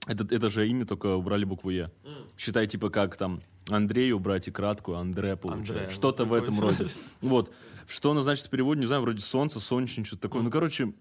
Это, 0.08 0.26
это 0.34 0.50
же 0.50 0.66
имя, 0.66 0.84
только 0.84 1.14
убрали 1.14 1.44
букву 1.44 1.70
Е. 1.70 1.92
Считай, 2.37 2.66
типа, 2.66 2.90
как 2.90 3.16
там 3.16 3.40
Андрей 3.70 4.12
убрать 4.12 4.49
и 4.49 4.50
краткую, 4.50 4.99
Андре 4.99 5.37
получается. 5.37 5.87
Ну, 5.87 5.92
Что-то 5.92 6.25
в 6.25 6.32
этом 6.32 6.58
роде. 6.61 6.88
Вот. 7.20 7.52
Что 7.87 8.11
оно 8.11 8.23
значит 8.23 8.46
в 8.46 8.50
переводе, 8.50 8.80
не 8.80 8.87
знаю, 8.87 9.02
вроде 9.02 9.20
солнце, 9.20 9.61
солнечный, 9.61 10.04
что-то 10.04 10.23
такое. 10.23 10.42
Ну, 10.42 10.50
короче, 10.50 10.92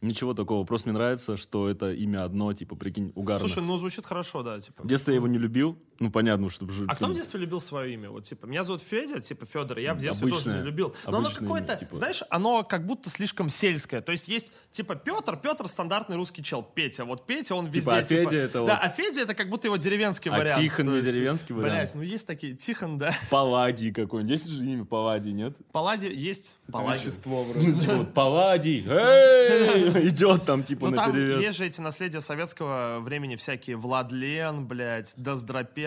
ничего 0.00 0.34
такого. 0.34 0.64
Просто 0.64 0.88
мне 0.88 0.98
нравится, 0.98 1.36
что 1.36 1.68
это 1.68 1.92
имя 1.92 2.24
одно, 2.24 2.52
типа, 2.52 2.76
прикинь, 2.76 3.12
угарно. 3.14 3.46
Слушай, 3.46 3.62
ну 3.62 3.76
звучит 3.76 4.06
хорошо, 4.06 4.42
да, 4.42 4.60
типа. 4.60 4.82
В 4.82 4.86
детстве 4.86 5.14
я 5.14 5.16
его 5.16 5.28
не 5.28 5.38
любил. 5.38 5.78
Ну, 6.00 6.10
понятно, 6.10 6.48
что... 6.48 6.66
А 6.86 6.94
кто 6.94 7.08
в 7.08 7.14
детстве 7.14 7.40
любил 7.40 7.60
свое 7.60 7.94
имя? 7.94 8.10
Вот, 8.10 8.24
типа, 8.24 8.46
меня 8.46 8.62
зовут 8.62 8.82
Федя, 8.82 9.20
типа, 9.20 9.46
Федор, 9.46 9.78
я 9.78 9.94
в 9.94 9.98
детстве 9.98 10.28
тоже 10.28 10.34
Обычное. 10.42 10.60
не 10.60 10.66
любил. 10.66 10.94
Но 11.06 11.10
оно 11.18 11.18
Обычное 11.26 11.42
какое-то, 11.42 11.72
имя, 11.72 11.78
типа. 11.80 11.96
знаешь, 11.96 12.22
оно 12.30 12.62
как 12.62 12.86
будто 12.86 13.10
слишком 13.10 13.48
сельское. 13.48 14.00
То 14.00 14.12
есть 14.12 14.28
есть, 14.28 14.52
типа, 14.70 14.94
Петр, 14.94 15.36
Петр 15.36 15.66
стандартный 15.66 16.16
русский 16.16 16.42
чел, 16.42 16.62
Петя. 16.62 17.04
Вот 17.04 17.26
Петя, 17.26 17.54
он 17.56 17.66
везде, 17.66 17.90
а 17.90 18.02
Федя 18.02 18.36
это 18.36 18.52
Да, 18.52 18.60
вот- 18.60 18.70
а 18.80 18.88
Федя 18.90 19.22
это 19.22 19.34
как 19.34 19.48
будто 19.50 19.66
его 19.66 19.76
деревенский 19.76 20.30
А 20.30 20.36
вариант. 20.38 20.62
Тихон 20.62 20.86
не 20.88 20.94
есть, 20.94 21.06
деревенский 21.06 21.54
вариант? 21.54 21.74
Блять, 21.78 21.94
ну 21.96 22.02
есть 22.02 22.26
такие, 22.26 22.54
Тихон, 22.54 22.98
да. 22.98 23.12
Палладий 23.30 23.92
какой-нибудь. 23.92 24.30
Есть 24.30 24.48
же 24.48 24.64
имя 24.64 24.84
Палладий, 24.84 25.32
нет? 25.32 25.56
Палладий 25.72 26.14
есть. 26.14 26.54
Палладий. 26.70 27.00
Вещество 27.00 27.42
вроде. 27.44 27.72
Типа 27.72 27.94
вот 27.96 28.14
Палладий, 28.14 28.84
эй, 28.86 30.08
идет 30.08 30.44
там 30.44 30.62
типа 30.62 30.86
Ну, 30.86 30.90
на 30.92 30.96
там 30.96 31.12
перевес. 31.12 31.40
есть 31.42 31.58
же 31.58 31.66
эти 31.66 31.80
наследия 31.80 32.20
советского 32.20 33.00
времени 33.00 33.36
всякие 33.36 33.76
Владлен, 33.76 34.66
блядь, 34.66 35.12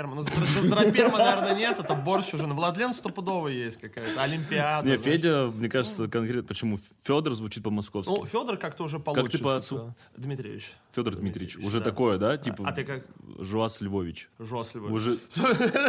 Доздроперма. 0.02 0.16
Ну, 0.16 0.24
Доздроперма, 0.24 1.18
наверное, 1.18 1.56
нет, 1.56 1.80
это 1.80 1.94
борщ 1.96 2.34
уже. 2.34 2.48
Но 2.48 2.56
Владлен 2.56 2.94
стопудово 2.94 3.48
есть 3.48 3.80
какая-то. 3.80 4.22
Олимпиада. 4.24 4.90
Не. 4.90 4.98
Федя, 4.98 5.48
мне 5.54 5.70
кажется, 5.70 6.08
конкретно, 6.08 6.44
почему 6.44 6.80
Федор 7.04 7.34
звучит 7.36 7.64
по-московски. 7.64 8.10
Ну, 8.12 8.26
Федор 8.26 8.58
как-то 8.58 8.84
уже 8.84 9.00
получше. 9.00 9.38
ты 9.38 9.44
по 9.44 9.60
всё. 9.60 9.94
Дмитриевич. 10.18 10.74
Федор 10.94 11.16
Дмитриевич, 11.16 11.58
уже 11.58 11.80
такое, 11.82 12.18
да? 12.18 12.38
Типа 12.38 12.68
А 12.68 12.72
ты 12.72 12.84
как? 12.84 13.06
Жуас 13.40 13.80
Львович. 13.82 14.30
Жесливый. 14.40 14.92
Уже 14.92 15.18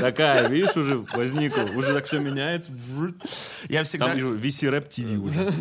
такая, 0.01 0.49
видишь, 0.49 0.77
уже 0.77 0.99
возникла. 1.15 1.63
Уже 1.77 1.93
так 1.95 2.05
все 2.07 2.21
меняется. 2.21 2.73
Я 3.69 3.83
всегда, 3.85 4.07
Там 4.07 4.17
вижу 4.17 4.35
VC 4.37 4.71
Rap 4.71 4.89
TV 4.89 5.17
уже. 5.19 5.53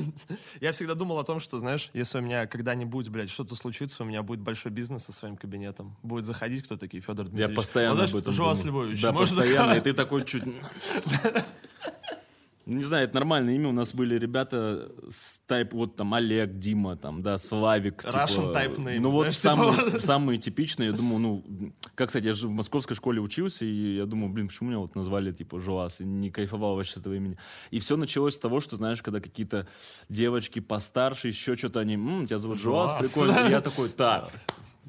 я 0.60 0.72
всегда 0.72 0.94
думал 0.96 1.20
о 1.20 1.24
том, 1.24 1.40
что, 1.40 1.58
знаешь, 1.60 1.90
если 1.94 2.20
у 2.20 2.22
меня 2.22 2.46
когда-нибудь, 2.48 3.10
блядь, 3.10 3.30
что-то 3.30 3.56
случится, 3.56 4.04
у 4.04 4.06
меня 4.06 4.22
будет 4.24 4.42
большой 4.42 4.72
бизнес 4.72 5.04
со 5.06 5.12
своим 5.14 5.38
кабинетом. 5.38 5.98
Будет 6.04 6.26
заходить 6.26 6.64
кто 6.64 6.78
такие, 6.78 7.02
Федор 7.02 7.26
Я 7.26 7.32
Дмитриевич. 7.32 7.56
постоянно 7.56 7.96
Вот, 8.02 8.10
об 8.12 8.16
этом 8.16 8.34
Жуас. 8.44 8.64
Львович. 8.66 9.02
Да, 9.02 9.12
Можно 9.12 9.38
постоянно. 9.38 9.74
И 9.74 9.80
ты 9.82 9.94
такой 9.94 10.24
чуть... 10.26 10.44
Ну, 12.68 12.78
не 12.78 12.84
знаю, 12.84 13.06
это 13.06 13.16
нормальное 13.16 13.56
имя. 13.56 13.70
У 13.70 13.74
нас 13.74 13.92
были 13.94 14.18
ребята 14.20 14.92
с 15.10 15.40
тайп, 15.48 15.74
вот 15.74 15.96
там 15.96 16.14
Олег, 16.14 16.60
Дима, 16.60 16.96
там, 16.96 17.24
да, 17.24 17.40
Славик. 17.40 18.06
Russian 18.06 18.28
типа, 18.54 18.58
type 18.58 18.76
names, 18.78 19.00
Ну 19.00 19.10
вот 19.10 19.22
знаешь, 19.24 19.38
самые, 19.38 19.74
типа. 19.86 20.00
самые 20.00 20.38
типичные. 20.38 20.90
Я 20.92 20.96
думаю, 20.96 21.20
ну, 21.20 21.74
как, 21.96 22.08
кстати, 22.10 22.28
я 22.28 22.34
же 22.34 22.48
в 22.48 22.52
московской 22.52 22.96
школе 22.96 23.20
учился, 23.20 23.66
и 23.66 23.96
я 23.96 24.06
думаю, 24.06 24.32
блин, 24.32 24.48
почему 24.48 24.70
меня 24.70 24.80
вот 24.80 24.96
назвали, 24.96 25.32
типа, 25.32 25.60
Жуас, 25.60 26.02
и 26.02 26.06
не 26.06 26.30
кайфовал 26.30 26.76
вообще 26.76 26.94
с 26.94 26.98
этого 26.98 27.16
имени. 27.16 27.36
И 27.72 27.80
все 27.80 27.98
началось 27.98 28.36
с 28.36 28.40
того, 28.40 28.60
что, 28.60 28.76
знаешь, 28.76 29.02
когда 29.02 29.20
какие-то 29.20 29.68
девочки 30.08 30.60
постарше, 30.60 31.30
еще 31.30 31.56
что-то 31.58 31.80
они, 31.80 31.96
м, 31.96 32.28
тебя 32.28 32.38
зовут 32.38 32.60
Жуас. 32.60 32.94
прикольно. 32.94 33.48
И 33.48 33.50
я 33.50 33.62
такой, 33.62 33.90
так, 33.90 34.30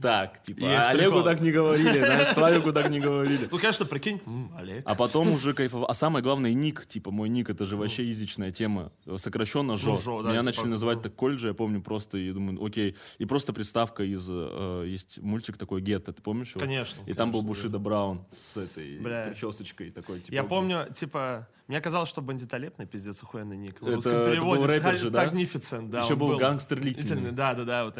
так, 0.01 0.41
типа, 0.43 0.61
Есть 0.61 0.87
а 0.87 0.91
Олегу 0.91 1.11
прикол. 1.17 1.25
так 1.25 1.41
не 1.41 1.51
говорили, 1.53 1.99
знаешь, 2.01 2.29
Славику 2.33 2.73
так 2.73 2.89
не 2.91 2.99
говорили. 2.99 3.47
Ну, 3.51 3.59
конечно, 3.59 3.85
прикинь, 3.87 4.21
м, 4.27 4.53
Олег. 4.57 4.83
А 4.87 4.95
потом 4.95 5.29
уже 5.33 5.53
кайфовал. 5.55 5.87
А 5.89 5.95
самое 5.95 6.23
главное, 6.23 6.53
ник. 6.53 6.87
Типа, 6.87 7.11
мой 7.11 7.29
ник, 7.29 7.51
это 7.51 7.67
же 7.67 7.77
вообще 7.77 8.11
изичная 8.11 8.51
тема. 8.51 8.91
Сокращенно 9.17 9.77
Жо. 9.77 9.93
Ну, 9.93 9.99
Жо, 9.99 10.23
да, 10.23 10.31
Меня 10.31 10.41
типа, 10.41 10.45
начали 10.47 10.67
называть 10.69 10.97
ну. 10.99 11.03
так 11.05 11.15
колледже, 11.15 11.49
я 11.49 11.55
помню 11.55 11.83
просто, 11.83 12.19
и 12.19 12.33
думаю, 12.33 12.65
окей. 12.65 12.97
И 13.19 13.27
просто 13.27 13.53
приставка 13.53 14.03
из... 14.03 14.27
э, 14.31 14.85
есть 14.89 15.19
мультик 15.21 15.57
такой 15.59 15.81
«Гетто», 15.83 16.13
ты 16.13 16.23
помнишь 16.23 16.51
его? 16.51 16.61
Конечно, 16.61 17.01
И 17.07 17.13
там 17.15 17.31
был 17.31 17.43
Бушида 17.43 17.79
Браун 17.79 18.25
с 18.31 18.57
этой 18.57 18.99
Бля. 18.99 19.27
причесочкой 19.29 19.91
такой. 19.91 20.21
Типа, 20.21 20.35
Я 20.35 20.45
помню, 20.45 20.87
типа, 20.95 21.49
мне 21.69 21.81
казалось, 21.81 22.09
что 22.09 22.21
бандитолепный 22.23 22.87
пиздец 22.87 23.23
охуенный 23.23 23.57
ник. 23.57 23.81
В 23.81 23.87
Это- 23.87 23.95
русском 23.97 24.13
это 24.13 24.31
переводе 24.31 24.61
был 24.61 24.67
рэпер 24.67 24.97
же, 24.97 25.11
да? 25.11 25.27
Magnificent, 25.27 25.89
да. 25.89 26.01
Еще 26.03 26.13
он 26.15 26.19
был 26.19 26.37
гангстер. 26.37 26.81
Литин, 26.81 27.35
Да, 27.35 27.55
да, 27.55 27.65
да. 27.65 27.85
Вот. 27.85 27.99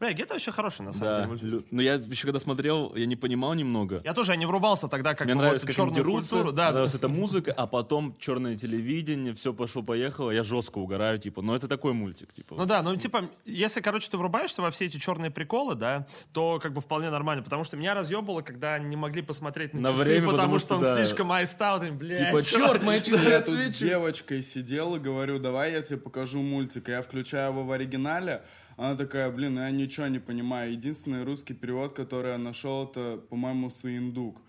Бля, 0.00 0.12
Гетто 0.12 0.34
вообще 0.34 0.50
хороший, 0.50 0.82
на 0.82 0.92
самом 0.92 1.30
Да. 1.30 1.36
деле. 1.36 1.62
Но 1.70 1.80
я 1.82 1.94
еще 1.94 2.24
когда 2.26 2.40
смотрел, 2.40 2.94
я 2.94 3.06
не 3.06 3.16
понимал 3.16 3.54
немного. 3.54 4.00
Я 4.04 4.14
тоже 4.14 4.32
я 4.32 4.36
не 4.36 4.46
врубался 4.46 4.88
тогда, 4.88 5.14
как 5.14 5.26
Мне 5.26 5.34
бы 5.34 5.42
нравится, 5.42 5.66
вот 5.66 5.68
как 5.68 5.76
черную 5.76 5.94
дерутся, 5.94 6.30
культуру. 6.36 6.52
Да, 6.52 6.66
да. 6.66 6.70
нравилась 6.72 6.94
эта 6.94 7.08
музыка, 7.08 7.52
а 7.56 7.66
потом 7.66 8.16
черное 8.18 8.56
телевидение, 8.56 9.32
все 9.34 9.52
пошло-поехало, 9.52 10.30
я 10.30 10.42
жестко 10.42 10.78
угораю, 10.78 11.18
типа, 11.18 11.42
но 11.42 11.54
это 11.54 11.68
такой 11.68 11.92
мультик, 11.92 12.32
типа. 12.34 12.56
Ну 12.56 12.66
да, 12.66 12.82
ну 12.82 12.96
типа, 12.96 13.30
если, 13.44 13.80
короче, 13.80 14.10
ты 14.10 14.16
врубаешься 14.18 14.60
во 14.62 14.70
все 14.70 14.86
эти 14.86 14.96
черные 14.96 15.30
приколы, 15.30 15.74
да, 15.74 16.06
то 16.32 16.58
как 16.60 16.72
бы 16.72 16.80
вполне 16.80 17.10
нормально, 17.10 17.42
потому 17.42 17.64
что 17.64 17.76
меня 17.76 17.94
разъебало, 17.94 18.42
когда 18.42 18.78
не 18.78 18.96
могли 18.96 19.22
посмотреть 19.22 19.72
на, 19.74 19.80
На 19.80 19.90
часы, 19.92 20.02
время, 20.04 20.26
потому, 20.26 20.36
потому 20.36 20.58
что, 20.58 20.66
что, 20.66 20.74
он 20.76 20.82
да. 20.82 20.96
слишком 20.96 21.32
айстаут, 21.32 21.90
блядь. 21.92 22.18
Типа, 22.18 22.42
черт, 22.42 22.82
мои 22.82 23.00
часы 23.04 23.28
Я 23.28 23.40
тут 23.40 23.60
с 23.60 23.74
девочкой 23.74 24.42
сидел 24.42 24.96
и 24.96 24.98
говорю, 24.98 25.38
давай 25.38 25.72
я 25.72 25.82
тебе 25.82 25.98
покажу 25.98 26.40
мультик. 26.42 26.88
Я 26.88 27.02
включаю 27.02 27.52
его 27.52 27.64
в 27.64 27.72
оригинале. 27.72 28.42
Она 28.76 28.96
такая, 28.96 29.30
блин, 29.30 29.56
я 29.56 29.70
ничего 29.70 30.08
не 30.08 30.18
понимаю. 30.18 30.72
Единственный 30.72 31.24
русский 31.24 31.54
перевод, 31.54 31.94
который 31.94 32.32
я 32.32 32.38
нашел, 32.38 32.88
это, 32.88 33.20
по-моему, 33.28 33.70
Саиндук. 33.70 34.40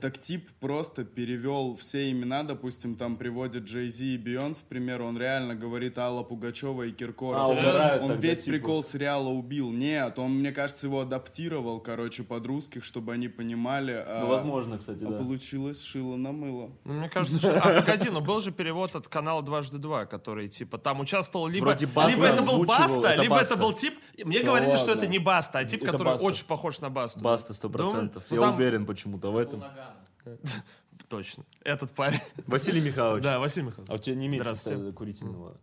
Так 0.00 0.18
тип 0.18 0.48
просто 0.60 1.04
перевел 1.04 1.76
все 1.76 2.10
имена, 2.10 2.42
допустим, 2.42 2.96
там 2.96 3.16
приводит 3.16 3.64
Джей 3.64 3.88
Зи 3.88 4.14
и 4.14 4.18
Бейонс, 4.18 4.58
в 4.58 4.64
пример, 4.64 5.00
он 5.02 5.16
реально 5.18 5.54
говорит 5.54 5.96
Алла 5.98 6.22
Пугачева 6.24 6.82
и 6.84 6.90
Киркоров. 6.90 7.40
А, 7.40 7.48
угорают 7.48 8.02
он 8.02 8.08
тогда, 8.10 8.26
весь 8.28 8.40
типа. 8.42 8.56
прикол 8.56 8.82
сериала 8.82 9.28
убил. 9.28 9.70
Нет, 9.70 10.18
он, 10.18 10.32
мне 10.32 10.50
кажется, 10.52 10.86
его 10.86 11.00
адаптировал, 11.00 11.80
короче, 11.80 12.24
под 12.24 12.46
русских, 12.46 12.82
чтобы 12.84 13.12
они 13.12 13.28
понимали. 13.28 13.92
а- 14.06 14.22
Ну, 14.22 14.28
возможно, 14.28 14.78
кстати, 14.78 15.04
А 15.04 15.08
да. 15.10 15.18
получилось 15.18 15.80
шило 15.82 16.16
на 16.16 16.32
мыло. 16.32 16.70
Ну, 16.84 16.94
мне 16.94 17.08
кажется, 17.08 17.38
что... 17.38 17.60
А, 17.60 17.80
погоди, 17.80 18.08
ну 18.10 18.20
был 18.20 18.40
же 18.40 18.50
перевод 18.52 18.96
от 18.96 19.06
канала 19.08 19.42
«Дважды 19.42 19.78
два», 19.78 20.04
который, 20.06 20.48
типа, 20.48 20.78
там 20.78 21.00
участвовал 21.00 21.46
либо... 21.46 21.66
Вроде 21.66 21.86
Баста 21.86 22.10
либо 22.20 22.26
это 22.26 22.42
был 22.44 22.64
Баста, 22.64 23.08
это 23.10 23.22
либо 23.22 23.34
Баста. 23.36 23.54
это 23.54 23.62
был 23.62 23.72
тип... 23.72 23.94
Мне 24.24 24.40
Да 24.40 24.46
говорили, 24.46 24.76
что 24.76 24.88
ладно. 24.88 25.00
это 25.02 25.06
не 25.06 25.18
Баста, 25.18 25.58
а 25.60 25.64
тип, 25.64 25.82
Это 25.82 25.92
который 25.92 26.08
Баста. 26.14 26.26
очень 26.26 26.44
похож 26.46 26.80
на 26.80 26.90
Басту. 26.90 27.20
Баста, 27.20 27.54
сто 27.54 27.70
процентов. 27.70 28.24
Я 28.30 28.40
там- 28.40 28.54
уверен 28.54 28.84
почему-то 28.86 29.30
в 29.30 29.36
этом. 29.36 29.59
Точно. 31.08 31.44
Этот 31.62 31.90
парень. 31.90 32.20
Василий 32.46 32.80
Михайлович. 32.80 33.24
Да, 33.24 33.38
Василий 33.38 33.66
Михайлович. 33.66 33.90
А 33.90 33.94
у 33.94 33.98
тебя 33.98 34.16
не 34.16 34.28
меньше 34.28 34.92
курительного? 34.92 35.58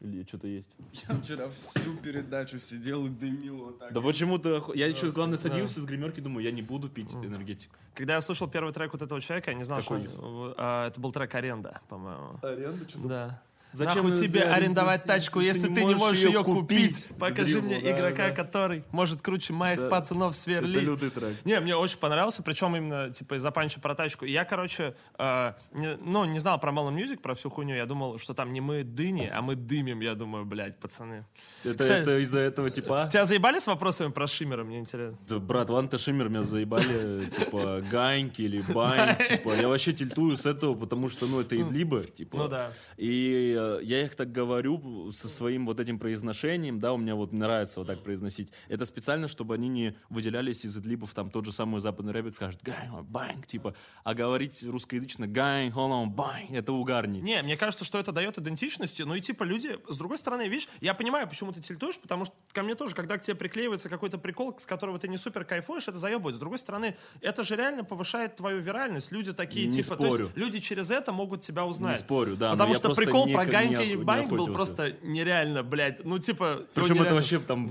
Или 0.00 0.24
что-то 0.24 0.46
есть? 0.46 0.70
Я 1.08 1.14
вчера 1.16 1.50
всю 1.50 1.94
передачу 1.98 2.58
сидел 2.58 3.04
и 3.04 3.10
дымил 3.10 3.64
вот 3.64 3.78
так. 3.80 3.92
Да 3.92 4.00
почему-то... 4.00 4.72
Я 4.74 4.86
еще, 4.86 5.10
главное, 5.10 5.36
садился 5.36 5.80
с 5.80 5.84
гримерки, 5.84 6.20
думаю, 6.20 6.42
я 6.42 6.52
не 6.52 6.62
буду 6.62 6.88
пить 6.88 7.14
энергетик. 7.14 7.70
Когда 7.94 8.14
я 8.14 8.22
слышал 8.22 8.48
первый 8.48 8.72
трек 8.72 8.92
вот 8.94 9.02
этого 9.02 9.20
человека, 9.20 9.50
я 9.50 9.56
не 9.58 9.64
знал, 9.64 9.80
Какой 9.80 10.08
что... 10.08 10.54
а, 10.56 10.86
это 10.86 10.98
был 11.00 11.12
трек 11.12 11.34
«Аренда», 11.34 11.82
по-моему. 11.88 12.38
Аренда 12.42 12.88
что 12.88 13.08
Да. 13.08 13.42
Зачем 13.72 14.04
Нахуй 14.08 14.20
ее 14.20 14.28
тебе 14.28 14.42
арендовать, 14.42 15.04
тачку, 15.04 15.40
если 15.40 15.72
ты 15.72 15.84
не 15.84 15.94
можешь 15.94 16.24
ее 16.24 16.42
купить? 16.44 17.08
Покажи 17.18 17.60
Дрибл, 17.60 17.66
мне 17.66 17.80
да, 17.80 17.90
игрока, 17.92 18.28
да. 18.28 18.34
который 18.34 18.84
может 18.90 19.22
круче 19.22 19.52
моих 19.52 19.78
Да. 19.78 19.88
пацанов 19.88 20.32
Это 20.32 20.40
сверлить. 20.40 20.82
лютый 20.82 21.10
трек. 21.10 21.34
Не, 21.44 21.60
мне 21.60 21.76
очень 21.76 21.98
понравился, 21.98 22.42
причем 22.42 22.74
именно, 22.76 23.10
типа, 23.10 23.34
из-за 23.36 23.50
панча 23.50 23.80
про 23.80 23.94
тачку. 23.94 24.24
И 24.24 24.32
я, 24.32 24.44
короче, 24.44 24.94
э, 25.18 25.52
не- 25.72 25.96
ну, 25.96 26.24
не 26.24 26.38
знал 26.40 26.58
про 26.58 26.72
Melon 26.72 26.94
Music, 26.96 27.18
про 27.20 27.34
всю 27.34 27.50
хуйню. 27.50 27.76
Я 27.76 27.86
думал, 27.86 28.18
что 28.18 28.34
там 28.34 28.52
не 28.52 28.60
мы 28.60 28.82
дыни, 28.82 29.30
а 29.32 29.40
мы 29.42 29.54
дымим. 29.54 30.00
Я 30.00 30.14
думаю, 30.14 30.44
блядь, 30.44 30.78
пацаны. 30.78 31.24
Это, 31.64 31.78
Кстати, 31.84 32.02
это 32.02 32.18
из-за 32.18 32.38
этого 32.40 32.70
типа... 32.70 33.08
Тебя 33.12 33.24
заебали 33.24 33.58
с 33.58 33.66
вопросами 33.66 34.10
про 34.10 34.26
Шиммера, 34.26 34.64
мне 34.64 34.78
интересно? 34.78 35.18
Да, 35.28 35.38
брат, 35.38 35.70
Ванта 35.70 35.98
Шиммер 35.98 36.28
меня 36.28 36.42
заебали, 36.42 37.22
типа, 37.24 37.82
ганьки 37.90 38.42
или 38.42 38.60
бань, 38.72 39.16
типа, 39.28 39.52
я 39.54 39.68
вообще 39.68 39.92
тильтую 39.92 40.36
с 40.36 40.46
этого, 40.46 40.74
потому 40.74 41.08
что, 41.08 41.26
ну, 41.26 41.40
это 41.40 41.60
идлибы, 41.60 42.04
типа. 42.14 42.36
Ну 42.38 42.48
да. 42.48 42.72
И 42.96 43.56
я 43.82 44.02
их 44.02 44.14
так 44.14 44.32
говорю 44.32 45.10
со 45.12 45.28
своим 45.28 45.66
вот 45.66 45.80
этим 45.80 45.98
произношением, 45.98 46.80
да, 46.80 46.92
у 46.92 46.96
меня 46.96 47.14
вот 47.14 47.32
нравится 47.32 47.80
вот 47.80 47.86
так 47.86 48.02
произносить. 48.02 48.52
Это 48.68 48.86
специально, 48.86 49.28
чтобы 49.28 49.54
они 49.54 49.68
не 49.68 49.96
выделялись 50.08 50.64
из 50.64 50.76
идлибов, 50.76 51.14
там 51.14 51.30
тот 51.30 51.44
же 51.44 51.52
самый 51.52 51.80
западный 51.80 52.12
рэпик 52.12 52.34
скажет 52.34 52.62
гань, 52.62 53.02
бань, 53.02 53.42
типа, 53.42 53.74
а 54.04 54.14
говорить 54.14 54.62
русскоязычно 54.64 55.26
гань, 55.26 55.70
холон, 55.70 56.10
бань, 56.10 56.54
это 56.54 56.72
угарней. 56.72 57.20
Не, 57.20 57.42
мне 57.42 57.56
кажется, 57.56 57.84
что 57.84 57.98
это 57.98 58.12
дает 58.12 58.38
идентичности, 58.38 59.02
ну 59.02 59.14
и 59.14 59.20
типа 59.20 59.44
люди, 59.44 59.78
с 59.88 59.96
другой 59.96 60.18
стороны, 60.18 60.48
видишь, 60.48 60.68
я 60.80 60.94
понимаю, 60.94 61.28
почему 61.28 61.52
ты 61.52 61.60
тильтуешь, 61.60 61.98
потому 61.98 62.24
что 62.24 62.34
ко 62.52 62.62
мне 62.62 62.74
тоже, 62.74 62.94
когда 62.94 63.18
к 63.18 63.22
тебе 63.22 63.34
приклеивается 63.34 63.88
какой-то 63.88 64.18
прикол, 64.18 64.58
с 64.58 64.66
которого 64.66 64.98
ты 64.98 65.08
не 65.08 65.16
супер 65.16 65.44
кайфуешь, 65.44 65.88
это 65.88 65.98
заебывает. 65.98 66.36
С 66.36 66.38
другой 66.38 66.58
стороны, 66.58 66.96
это 67.20 67.44
же 67.44 67.56
реально 67.56 67.84
повышает 67.84 68.36
твою 68.36 68.60
виральность. 68.60 69.12
Люди 69.12 69.32
такие, 69.32 69.66
Не 69.66 69.82
типа, 69.82 69.96
то 69.96 70.04
есть 70.04 70.16
спорю. 70.16 70.30
люди 70.34 70.58
через 70.60 70.90
это 70.90 71.12
могут 71.12 71.42
тебя 71.42 71.64
узнать. 71.64 71.98
Не 71.98 72.02
спорю, 72.02 72.36
да, 72.36 72.52
Потому 72.52 72.74
что 72.74 72.94
прикол 72.94 73.30
про 73.32 73.44
Ганька 73.52 73.78
ох- 73.80 73.84
и 73.86 73.96
не 73.96 73.96
был 74.36 74.46
просто 74.54 74.92
нереально, 75.02 75.62
блядь. 75.62 76.04
Ну, 76.04 76.18
типа... 76.18 76.60
Причем 76.74 77.02
это 77.02 77.14
вообще 77.14 77.38
там 77.38 77.66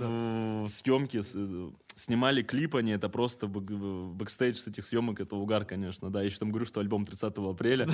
в 0.65 0.69
съемки 0.69 1.21
с- 1.21 1.35
э, 1.35 1.69
снимали 1.95 2.41
клип, 2.43 2.75
они 2.75 2.91
это 2.91 3.09
просто 3.09 3.47
back- 3.47 4.13
backstage 4.13 4.55
с 4.57 4.67
этих 4.67 4.85
съемок, 4.85 5.19
это 5.19 5.35
угар, 5.35 5.65
конечно, 5.65 6.09
да. 6.09 6.19
Я 6.19 6.25
еще 6.25 6.37
там 6.37 6.49
говорю, 6.49 6.65
что 6.65 6.79
альбом 6.79 7.05
30 7.05 7.33
апреля. 7.37 7.87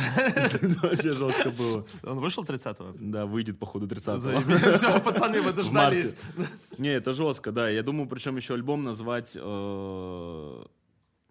Вообще 0.83 1.13
жестко 1.13 1.49
было. 1.51 1.85
Он 2.03 2.19
вышел 2.19 2.43
30-го? 2.43 2.93
Да, 2.99 3.25
выйдет, 3.25 3.57
походу, 3.59 3.87
30 3.87 4.19
Все, 4.77 4.99
пацаны, 5.01 5.41
вы 5.41 5.51
в 5.51 5.55
дождались. 5.55 6.15
Не, 6.77 6.89
это 6.89 7.13
жестко, 7.13 7.51
да. 7.51 7.69
Я 7.69 7.83
думаю, 7.83 8.07
причем 8.09 8.37
еще 8.37 8.53
альбом 8.53 8.83
назвать... 8.83 9.35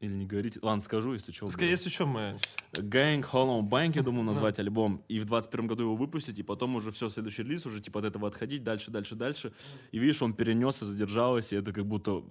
э, 0.04 0.06
Или 0.06 0.14
не 0.14 0.26
говорить. 0.26 0.58
Ладно, 0.62 0.80
скажу, 0.80 1.12
если 1.14 1.32
что. 1.32 1.46
Ска- 1.46 1.64
Если 1.64 1.90
что, 1.90 2.06
мы... 2.06 2.38
Gang 2.72 3.24
Hollow 3.30 3.62
Bank, 3.62 3.92
я 3.96 4.02
думаю, 4.02 4.24
назвать 4.24 4.58
альбом. 4.58 5.02
И 5.08 5.18
в 5.20 5.24
21 5.24 5.66
году 5.66 5.82
его 5.84 5.96
выпустить, 5.96 6.38
и 6.38 6.42
потом 6.42 6.76
уже 6.76 6.90
все, 6.90 7.08
следующий 7.08 7.42
релиз, 7.42 7.66
уже 7.66 7.80
типа 7.80 8.00
от 8.00 8.06
этого 8.06 8.28
отходить, 8.28 8.62
дальше, 8.62 8.90
дальше, 8.90 9.14
дальше. 9.14 9.52
И 9.92 9.98
видишь, 9.98 10.22
он 10.22 10.32
перенесся, 10.34 10.84
задержалось, 10.84 11.52
и 11.52 11.56
это 11.56 11.72
как 11.72 11.86
будто 11.86 12.22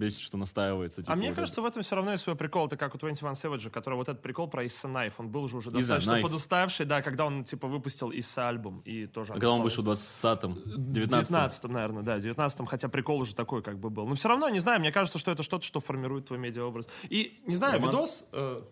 бесит, 0.00 0.20
что 0.20 0.38
настаивается. 0.38 1.02
типа, 1.02 1.12
А 1.12 1.16
мне 1.16 1.28
вот 1.28 1.36
кажется, 1.36 1.62
в 1.62 1.66
этом 1.66 1.82
все 1.82 1.94
равно 1.94 2.12
есть 2.12 2.24
свой 2.24 2.34
прикол. 2.34 2.66
Это 2.66 2.76
как 2.76 2.94
у 2.94 2.98
21 2.98 3.32
Savage, 3.32 3.70
который 3.70 3.94
вот 3.94 4.08
этот 4.08 4.22
прикол 4.22 4.48
про 4.48 4.64
Issa 4.64 4.90
Knife. 4.90 5.12
Он 5.18 5.28
был 5.28 5.46
же 5.46 5.58
уже 5.58 5.70
достаточно 5.70 6.12
Knife. 6.12 6.22
подуставший, 6.22 6.86
да, 6.86 7.02
когда 7.02 7.26
он, 7.26 7.44
типа, 7.44 7.68
выпустил 7.68 8.10
Issa 8.10 8.48
альбом. 8.48 8.80
И 8.86 9.06
тоже... 9.06 9.32
А 9.32 9.34
когда 9.34 9.50
он 9.50 9.62
вышел 9.62 9.84
в 9.84 9.88
20-м, 9.88 10.54
19 10.92 11.28
19 11.28 11.64
наверное, 11.64 12.02
да, 12.02 12.18
19 12.18 12.68
хотя 12.68 12.88
прикол 12.88 13.20
уже 13.20 13.34
такой 13.34 13.62
как 13.62 13.78
бы 13.78 13.90
был. 13.90 14.06
Но 14.08 14.14
все 14.14 14.28
равно, 14.28 14.48
не 14.48 14.58
знаю, 14.58 14.80
мне 14.80 14.90
кажется, 14.90 15.18
что 15.18 15.30
это 15.30 15.42
что-то, 15.42 15.64
что 15.64 15.80
формирует 15.80 16.26
твой 16.26 16.38
медиаобраз. 16.70 16.88
И, 17.08 17.40
не 17.46 17.54
знаю, 17.54 17.74
Роман? 17.74 17.90
видос... 17.90 18.28
э, 18.32 18.62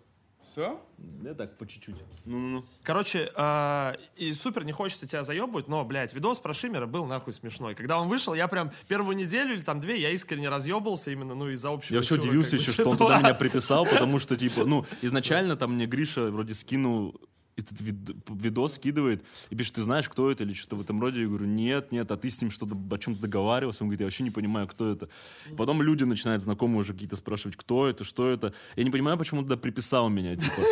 Все? 0.45 0.81
Я 1.23 1.35
так, 1.35 1.59
по 1.59 1.67
чуть-чуть. 1.67 1.97
Ну-ну-ну. 2.25 2.65
Короче, 2.83 3.31
э, 3.35 3.93
и 4.17 4.33
супер 4.33 4.65
не 4.65 4.73
хочется 4.73 5.07
тебя 5.07 5.23
заебывать, 5.25 5.69
но, 5.69 5.85
блядь, 5.85 6.15
видос 6.15 6.39
про 6.39 6.55
Шиммера 6.55 6.87
был 6.87 7.05
нахуй 7.07 7.33
смешной. 7.33 7.75
Когда 7.75 7.99
он 8.01 8.09
вышел, 8.09 8.35
я 8.35 8.49
прям 8.49 8.71
первую 8.89 9.17
неделю 9.17 9.55
или 9.55 9.61
там 9.63 9.81
две, 9.81 10.01
я 10.01 10.11
искренне 10.11 10.49
разъебался 10.49 11.11
именно, 11.11 11.35
ну, 11.35 11.49
из-за 11.51 11.71
общего 11.71 11.95
Я 11.95 12.01
вообще 12.01 12.15
удивился 12.15 12.53
как 12.53 12.61
бы, 12.61 12.63
еще, 12.65 12.73
что 12.73 12.89
он 12.91 12.97
туда 12.97 13.19
меня 13.19 13.29
ситуации. 13.29 13.39
приписал, 13.39 13.85
потому 13.87 14.19
что, 14.19 14.37
типа, 14.37 14.65
ну, 14.65 14.87
изначально 15.03 15.57
там 15.57 15.75
мне 15.75 15.87
Гриша 15.87 16.31
вроде 16.31 16.55
скинул 16.55 17.21
этот 17.59 17.81
вид- 17.81 18.17
видос 18.29 18.75
скидывает 18.75 19.25
и 19.51 19.57
пишет, 19.57 19.75
ты 19.75 19.83
знаешь, 19.83 20.09
кто 20.09 20.31
это 20.31 20.45
или 20.45 20.55
что-то 20.55 20.77
в 20.77 20.81
этом 20.81 21.01
роде. 21.01 21.21
Я 21.23 21.27
говорю, 21.27 21.47
нет, 21.47 21.93
нет, 21.93 22.11
а 22.11 22.17
ты 22.17 22.31
с 22.31 22.41
ним 22.41 22.51
что-то 22.51 22.77
о 22.91 22.99
чем-то 22.99 23.21
договаривался. 23.21 23.83
Он 23.83 23.89
говорит, 23.89 24.01
я 24.01 24.07
вообще 24.07 24.23
не 24.23 24.31
понимаю, 24.31 24.67
кто 24.69 24.91
это. 24.91 25.09
Потом 25.57 25.83
люди 25.83 26.05
начинают 26.05 26.43
знакомые 26.43 26.81
уже 26.81 26.93
какие-то 26.93 27.17
спрашивать, 27.17 27.57
кто 27.57 27.89
это, 27.89 28.05
что 28.05 28.29
это. 28.29 28.55
Я 28.77 28.85
не 28.85 28.91
понимаю, 28.91 29.19
почему 29.19 29.43
туда 29.43 29.57
приписал 29.57 30.09
меня, 30.09 30.37
типа. 30.37 30.63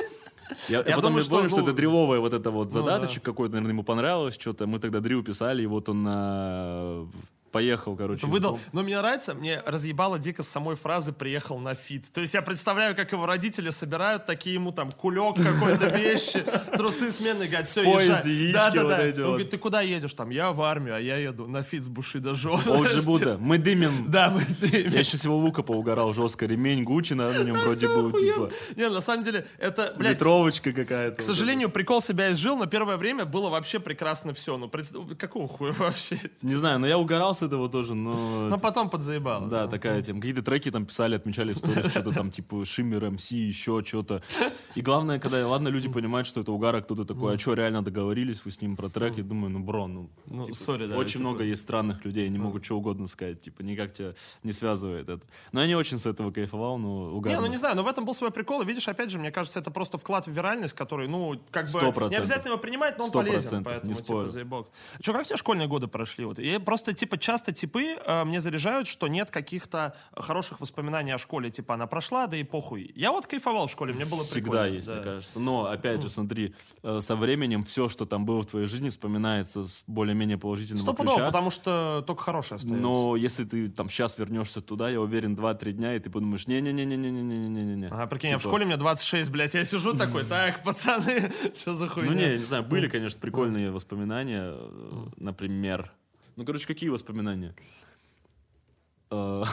Я, 0.69 0.79
Я 0.79 0.95
потом 0.95 1.03
думаю, 1.03 1.23
что, 1.23 1.31
понял, 1.37 1.49
что, 1.49 1.57
ну, 1.59 1.63
это 1.65 1.73
дрилловая 1.73 2.21
вот 2.21 2.33
это 2.33 2.51
вот 2.51 2.67
ну 2.67 2.71
задаточек 2.71 3.23
какой-то, 3.23 3.55
наверное, 3.55 3.73
ему 3.73 3.83
понравилось 3.83 4.37
что-то. 4.39 4.67
Мы 4.67 4.79
тогда 4.79 5.01
drill 5.01 5.25
писали, 5.25 5.65
и 5.65 5.67
вот 5.67 5.89
он 5.89 6.05
на 6.05 7.07
поехал, 7.57 7.97
короче. 7.97 8.27
Выдал. 8.27 8.61
Но 8.73 8.83
мне 8.83 8.99
нравится, 8.99 9.33
мне 9.33 9.63
разъебало 9.65 10.19
дико 10.19 10.43
с 10.43 10.49
самой 10.49 10.77
фразы 10.77 11.13
«приехал 11.13 11.59
на 11.59 11.75
feat». 11.75 12.13
То 12.13 12.21
есть 12.21 12.35
я 12.35 12.43
представляю, 12.43 12.95
как 12.95 13.13
его 13.13 13.25
родители 13.25 13.71
собирают 13.71 14.27
такие 14.27 14.55
ему 14.55 14.73
там 14.73 14.93
кулек 14.93 15.37
какой-то 15.37 15.87
вещи, 15.97 16.45
трусы 16.77 17.11
сменные, 17.11 17.49
говорят, 17.49 17.67
все, 17.67 17.83
езжай. 17.83 18.53
Да, 18.53 18.71
да, 18.71 18.83
да. 18.83 19.23
Он 19.23 19.29
говорит, 19.31 19.51
ты 19.51 19.57
куда 19.57 19.81
едешь? 19.81 20.13
Там, 20.13 20.29
я 20.29 20.53
в 20.53 20.61
армию, 20.61 20.97
а 20.97 21.01
я 21.01 21.17
еду 21.17 21.47
на 21.47 21.63
feat 21.63 21.83
с 21.83 21.89
Bushido 21.89 22.35
Zho. 22.35 22.53
OG 22.53 22.91
Знаешь, 22.91 23.05
Buda. 23.05 23.39
Мы 23.39 23.57
дымим. 23.57 24.11
Да, 24.11 24.31
мы 24.31 24.43
Я 24.71 25.01
еще 25.01 25.17
всего 25.17 25.39
лука 25.39 25.63
поугарал 25.63 26.13
жестко. 26.13 26.45
Ремень 26.45 26.85
Гуччи 26.85 27.15
на 27.15 27.33
нем 27.43 27.59
вроде 27.59 27.89
был, 27.89 28.13
типа. 28.13 28.51
Не, 28.77 28.91
на 28.91 29.01
самом 29.01 29.25
деле, 29.25 29.47
это, 29.59 29.95
блядь, 29.97 30.17
Ветровочка 30.17 30.73
какая-то. 30.73 31.17
К 31.17 31.23
сожалению, 31.23 31.71
прикол 31.71 32.03
себя 32.03 32.31
изжил, 32.33 32.59
но 32.59 32.67
первое 32.67 32.99
время 32.99 33.25
было 33.25 33.49
вообще 33.49 33.81
прекрасно 33.81 34.35
все. 34.35 34.59
Ну, 34.59 34.71
какого 35.19 35.49
хуя 35.49 35.73
вообще? 35.73 36.19
Не 36.43 36.55
знаю, 36.55 36.79
но 36.79 36.87
я 36.87 36.99
угорал 36.99 37.35
с 37.35 37.43
этого 37.47 37.69
тоже, 37.69 37.95
но... 37.95 38.49
Но 38.49 38.59
потом 38.59 38.91
подзаебало. 38.91 39.49
Да, 39.49 39.67
такая 39.67 40.03
тема. 40.03 40.21
Какие-то 40.21 40.43
треки 40.43 40.71
там 40.71 40.87
писали, 40.87 41.15
отмечали 41.15 41.53
в 41.53 41.59
сторис, 41.59 41.91
что-то 41.91 42.13
там, 42.13 42.31
типа, 42.31 42.65
Шиммер, 42.65 43.11
МС, 43.11 43.31
еще 43.31 43.83
что-то. 43.85 44.23
И 44.75 44.83
главное, 44.83 45.19
когда, 45.19 45.47
ладно, 45.49 45.69
люди 45.69 45.89
понимают, 45.89 46.27
что 46.27 46.41
это 46.41 46.53
угар, 46.53 46.77
а 46.77 46.83
кто-то 46.83 47.05
такой, 47.05 47.35
а 47.35 47.39
что, 47.39 47.55
реально 47.55 47.83
договорились 47.83 48.45
вы 48.45 48.51
с 48.51 48.61
ним 48.61 48.77
про 48.77 48.89
трек? 48.89 49.17
Я 49.17 49.25
думаю, 49.25 49.51
ну, 49.51 49.61
бро, 49.61 49.87
ну, 49.87 50.11
Ну, 50.27 50.45
типа, 50.45 50.59
сори, 50.59 50.87
да, 50.87 50.97
очень 50.97 51.21
много 51.21 51.45
есть 51.45 51.63
странных 51.63 52.05
людей, 52.05 52.27
они 52.27 52.39
могут 52.39 52.65
что 52.65 52.77
угодно 52.77 53.07
сказать, 53.07 53.41
типа, 53.41 53.63
никак 53.63 53.93
тебя 53.93 54.15
не 54.43 54.53
связывает 54.53 55.09
это. 55.09 55.23
Но 55.53 55.61
я 55.63 55.67
не 55.67 55.75
очень 55.77 55.99
с 55.99 56.07
этого 56.07 56.31
кайфовал, 56.31 56.79
но 56.79 57.15
угарно. 57.15 57.37
Не, 57.37 57.41
ну 57.47 57.51
не 57.51 57.57
знаю, 57.57 57.77
но 57.77 57.83
в 57.83 57.87
этом 57.87 58.05
был 58.05 58.15
свой 58.15 58.31
прикол. 58.31 58.63
И 58.63 58.67
видишь, 58.67 58.89
опять 58.89 59.11
же, 59.11 59.19
мне 59.19 59.31
кажется, 59.31 59.59
это 59.59 59.71
просто 59.71 59.99
вклад 59.99 60.27
в 60.27 60.31
виральность, 60.31 60.75
который, 60.75 61.09
ну, 61.09 61.41
как 61.51 61.65
бы 61.67 61.71
Сто 61.71 61.87
не 61.87 61.93
процентов. 61.93 62.19
обязательно 62.19 62.49
его 62.51 62.59
принимать, 62.59 62.99
но 62.99 63.05
он 63.05 63.11
полезен. 63.11 63.65
Поэтому, 63.65 63.95
типа, 63.95 64.29
заебок. 64.29 64.69
Че, 65.01 65.13
как 65.13 65.27
тебе 65.27 65.37
школьные 65.37 65.69
годы 65.69 65.87
прошли? 65.87 66.25
Вот? 66.25 66.39
И 66.39 66.59
просто, 66.59 66.93
типа, 66.93 67.19
часто 67.37 67.53
типы 67.53 67.99
э, 68.03 68.25
мне 68.25 68.41
заряжают, 68.41 68.89
что 68.89 69.09
нет 69.09 69.31
каких-то 69.31 69.95
хороших 70.17 70.61
воспоминаний 70.61 71.13
о 71.13 71.19
школе. 71.19 71.51
Типа, 71.51 71.75
она 71.75 71.87
прошла, 71.87 72.27
да 72.27 72.37
и 72.39 72.45
похуй. 72.45 72.93
Я 72.95 73.13
вот 73.13 73.27
кайфовал 73.27 73.67
в 73.67 73.71
школе, 73.71 73.93
мне 73.93 74.07
было 74.07 74.25
Всегда 74.25 74.51
прикольно. 74.53 74.75
есть, 74.75 74.89
да. 74.89 74.95
мне 74.95 75.05
кажется. 75.05 75.39
Но, 75.39 75.67
опять 75.67 76.01
же, 76.01 76.09
смотри, 76.09 76.55
э, 76.83 77.01
со 77.03 77.15
временем 77.15 77.63
все, 77.65 77.91
что 77.91 78.07
там 78.07 78.25
было 78.25 78.41
в 78.41 78.47
твоей 78.47 78.67
жизни, 78.67 78.89
вспоминается 78.89 79.67
с 79.67 79.83
более-менее 79.87 80.39
положительного 80.39 80.83
Стопудово, 80.83 81.27
потому 81.27 81.51
что 81.51 82.03
только 82.07 82.23
хорошее 82.23 82.57
остается. 82.57 82.83
Но 82.83 83.17
если 83.17 83.45
ты 83.45 83.69
там 83.69 83.91
сейчас 83.91 84.17
вернешься 84.17 84.63
туда, 84.63 84.89
я 84.89 85.01
уверен, 85.01 85.35
2-3 85.35 85.73
дня, 85.73 85.95
и 85.95 85.99
ты 85.99 86.09
подумаешь, 86.09 86.47
не-не-не-не-не-не-не-не-не. 86.47 87.89
Ага, 87.89 88.07
прикинь, 88.07 88.33
а 88.33 88.39
в 88.39 88.41
Типа, 88.41 88.51
школе 88.51 88.65
мне 88.65 88.79
26, 88.79 89.31
блядь, 89.31 89.53
я 89.53 89.65
сижу 89.67 89.93
такой, 89.93 90.25
так, 90.29 90.63
пацаны, 90.63 91.31
что 91.59 91.75
за 91.75 91.87
хуйня? 91.87 92.11
Ну 92.11 92.17
не, 92.17 92.23
я 92.23 92.39
не 92.39 92.45
знаю, 92.45 92.63
были, 92.63 92.89
конечно, 92.89 93.21
прикольные 93.21 93.71
воспоминания, 93.71 94.53
э, 94.55 95.07
например. 95.19 95.93
Ну, 96.37 96.45
короче, 96.45 96.67
какие 96.67 96.91
воспоминания? 96.91 97.55
Э, 99.11 99.45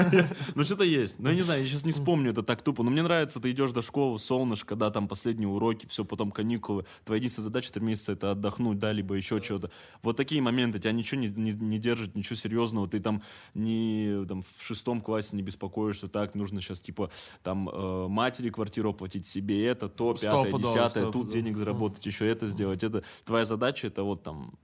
Ну, 0.54 0.64
что-то 0.64 0.84
есть. 0.84 1.18
Ну, 1.18 1.28
я 1.28 1.34
не 1.34 1.42
знаю, 1.42 1.62
я 1.62 1.68
сейчас 1.68 1.84
не 1.84 1.92
вспомню, 1.92 2.30
это 2.30 2.42
так 2.42 2.62
тупо. 2.62 2.82
Но 2.82 2.90
мне 2.90 3.02
нравится, 3.02 3.40
ты 3.40 3.50
идешь 3.50 3.72
до 3.72 3.82
школы, 3.82 4.18
солнышко, 4.18 4.74
да, 4.74 4.90
там 4.90 5.08
последние 5.08 5.48
уроки, 5.48 5.86
все, 5.86 6.04
потом 6.04 6.30
каникулы. 6.30 6.84
Твоя 7.04 7.18
единственная 7.18 7.44
задача 7.44 7.72
три 7.72 7.84
месяца 7.84 8.12
это 8.12 8.30
отдохнуть, 8.30 8.78
да, 8.78 8.92
либо 8.92 9.14
еще 9.14 9.40
что-то. 9.40 9.70
Вот 10.02 10.16
такие 10.16 10.40
моменты, 10.40 10.78
тебя 10.78 10.92
ничего 10.92 11.20
не, 11.20 11.28
не, 11.28 11.52
не 11.52 11.78
держит, 11.78 12.16
ничего 12.16 12.36
серьезного. 12.36 12.88
Ты 12.88 13.00
там 13.00 13.22
не 13.54 14.24
там, 14.26 14.42
в 14.42 14.64
шестом 14.64 15.00
классе 15.00 15.36
не 15.36 15.42
беспокоишься, 15.42 16.08
так, 16.08 16.34
нужно 16.34 16.60
сейчас, 16.60 16.80
типа, 16.80 17.10
там, 17.42 17.68
э, 17.68 18.08
матери 18.08 18.50
квартиру 18.50 18.90
оплатить, 18.90 19.26
себе 19.26 19.66
это, 19.66 19.88
то, 19.88 20.14
пятое, 20.14 20.52
десятое, 20.52 21.10
тут 21.10 21.30
денег 21.30 21.56
заработать, 21.56 22.04
еще 22.06 22.26
это 22.26 22.46
сделать. 22.46 22.82
Это 22.82 23.04
твоя 23.24 23.44
задача, 23.44 23.86
это 23.86 24.02
вот 24.02 24.22
там... 24.22 24.54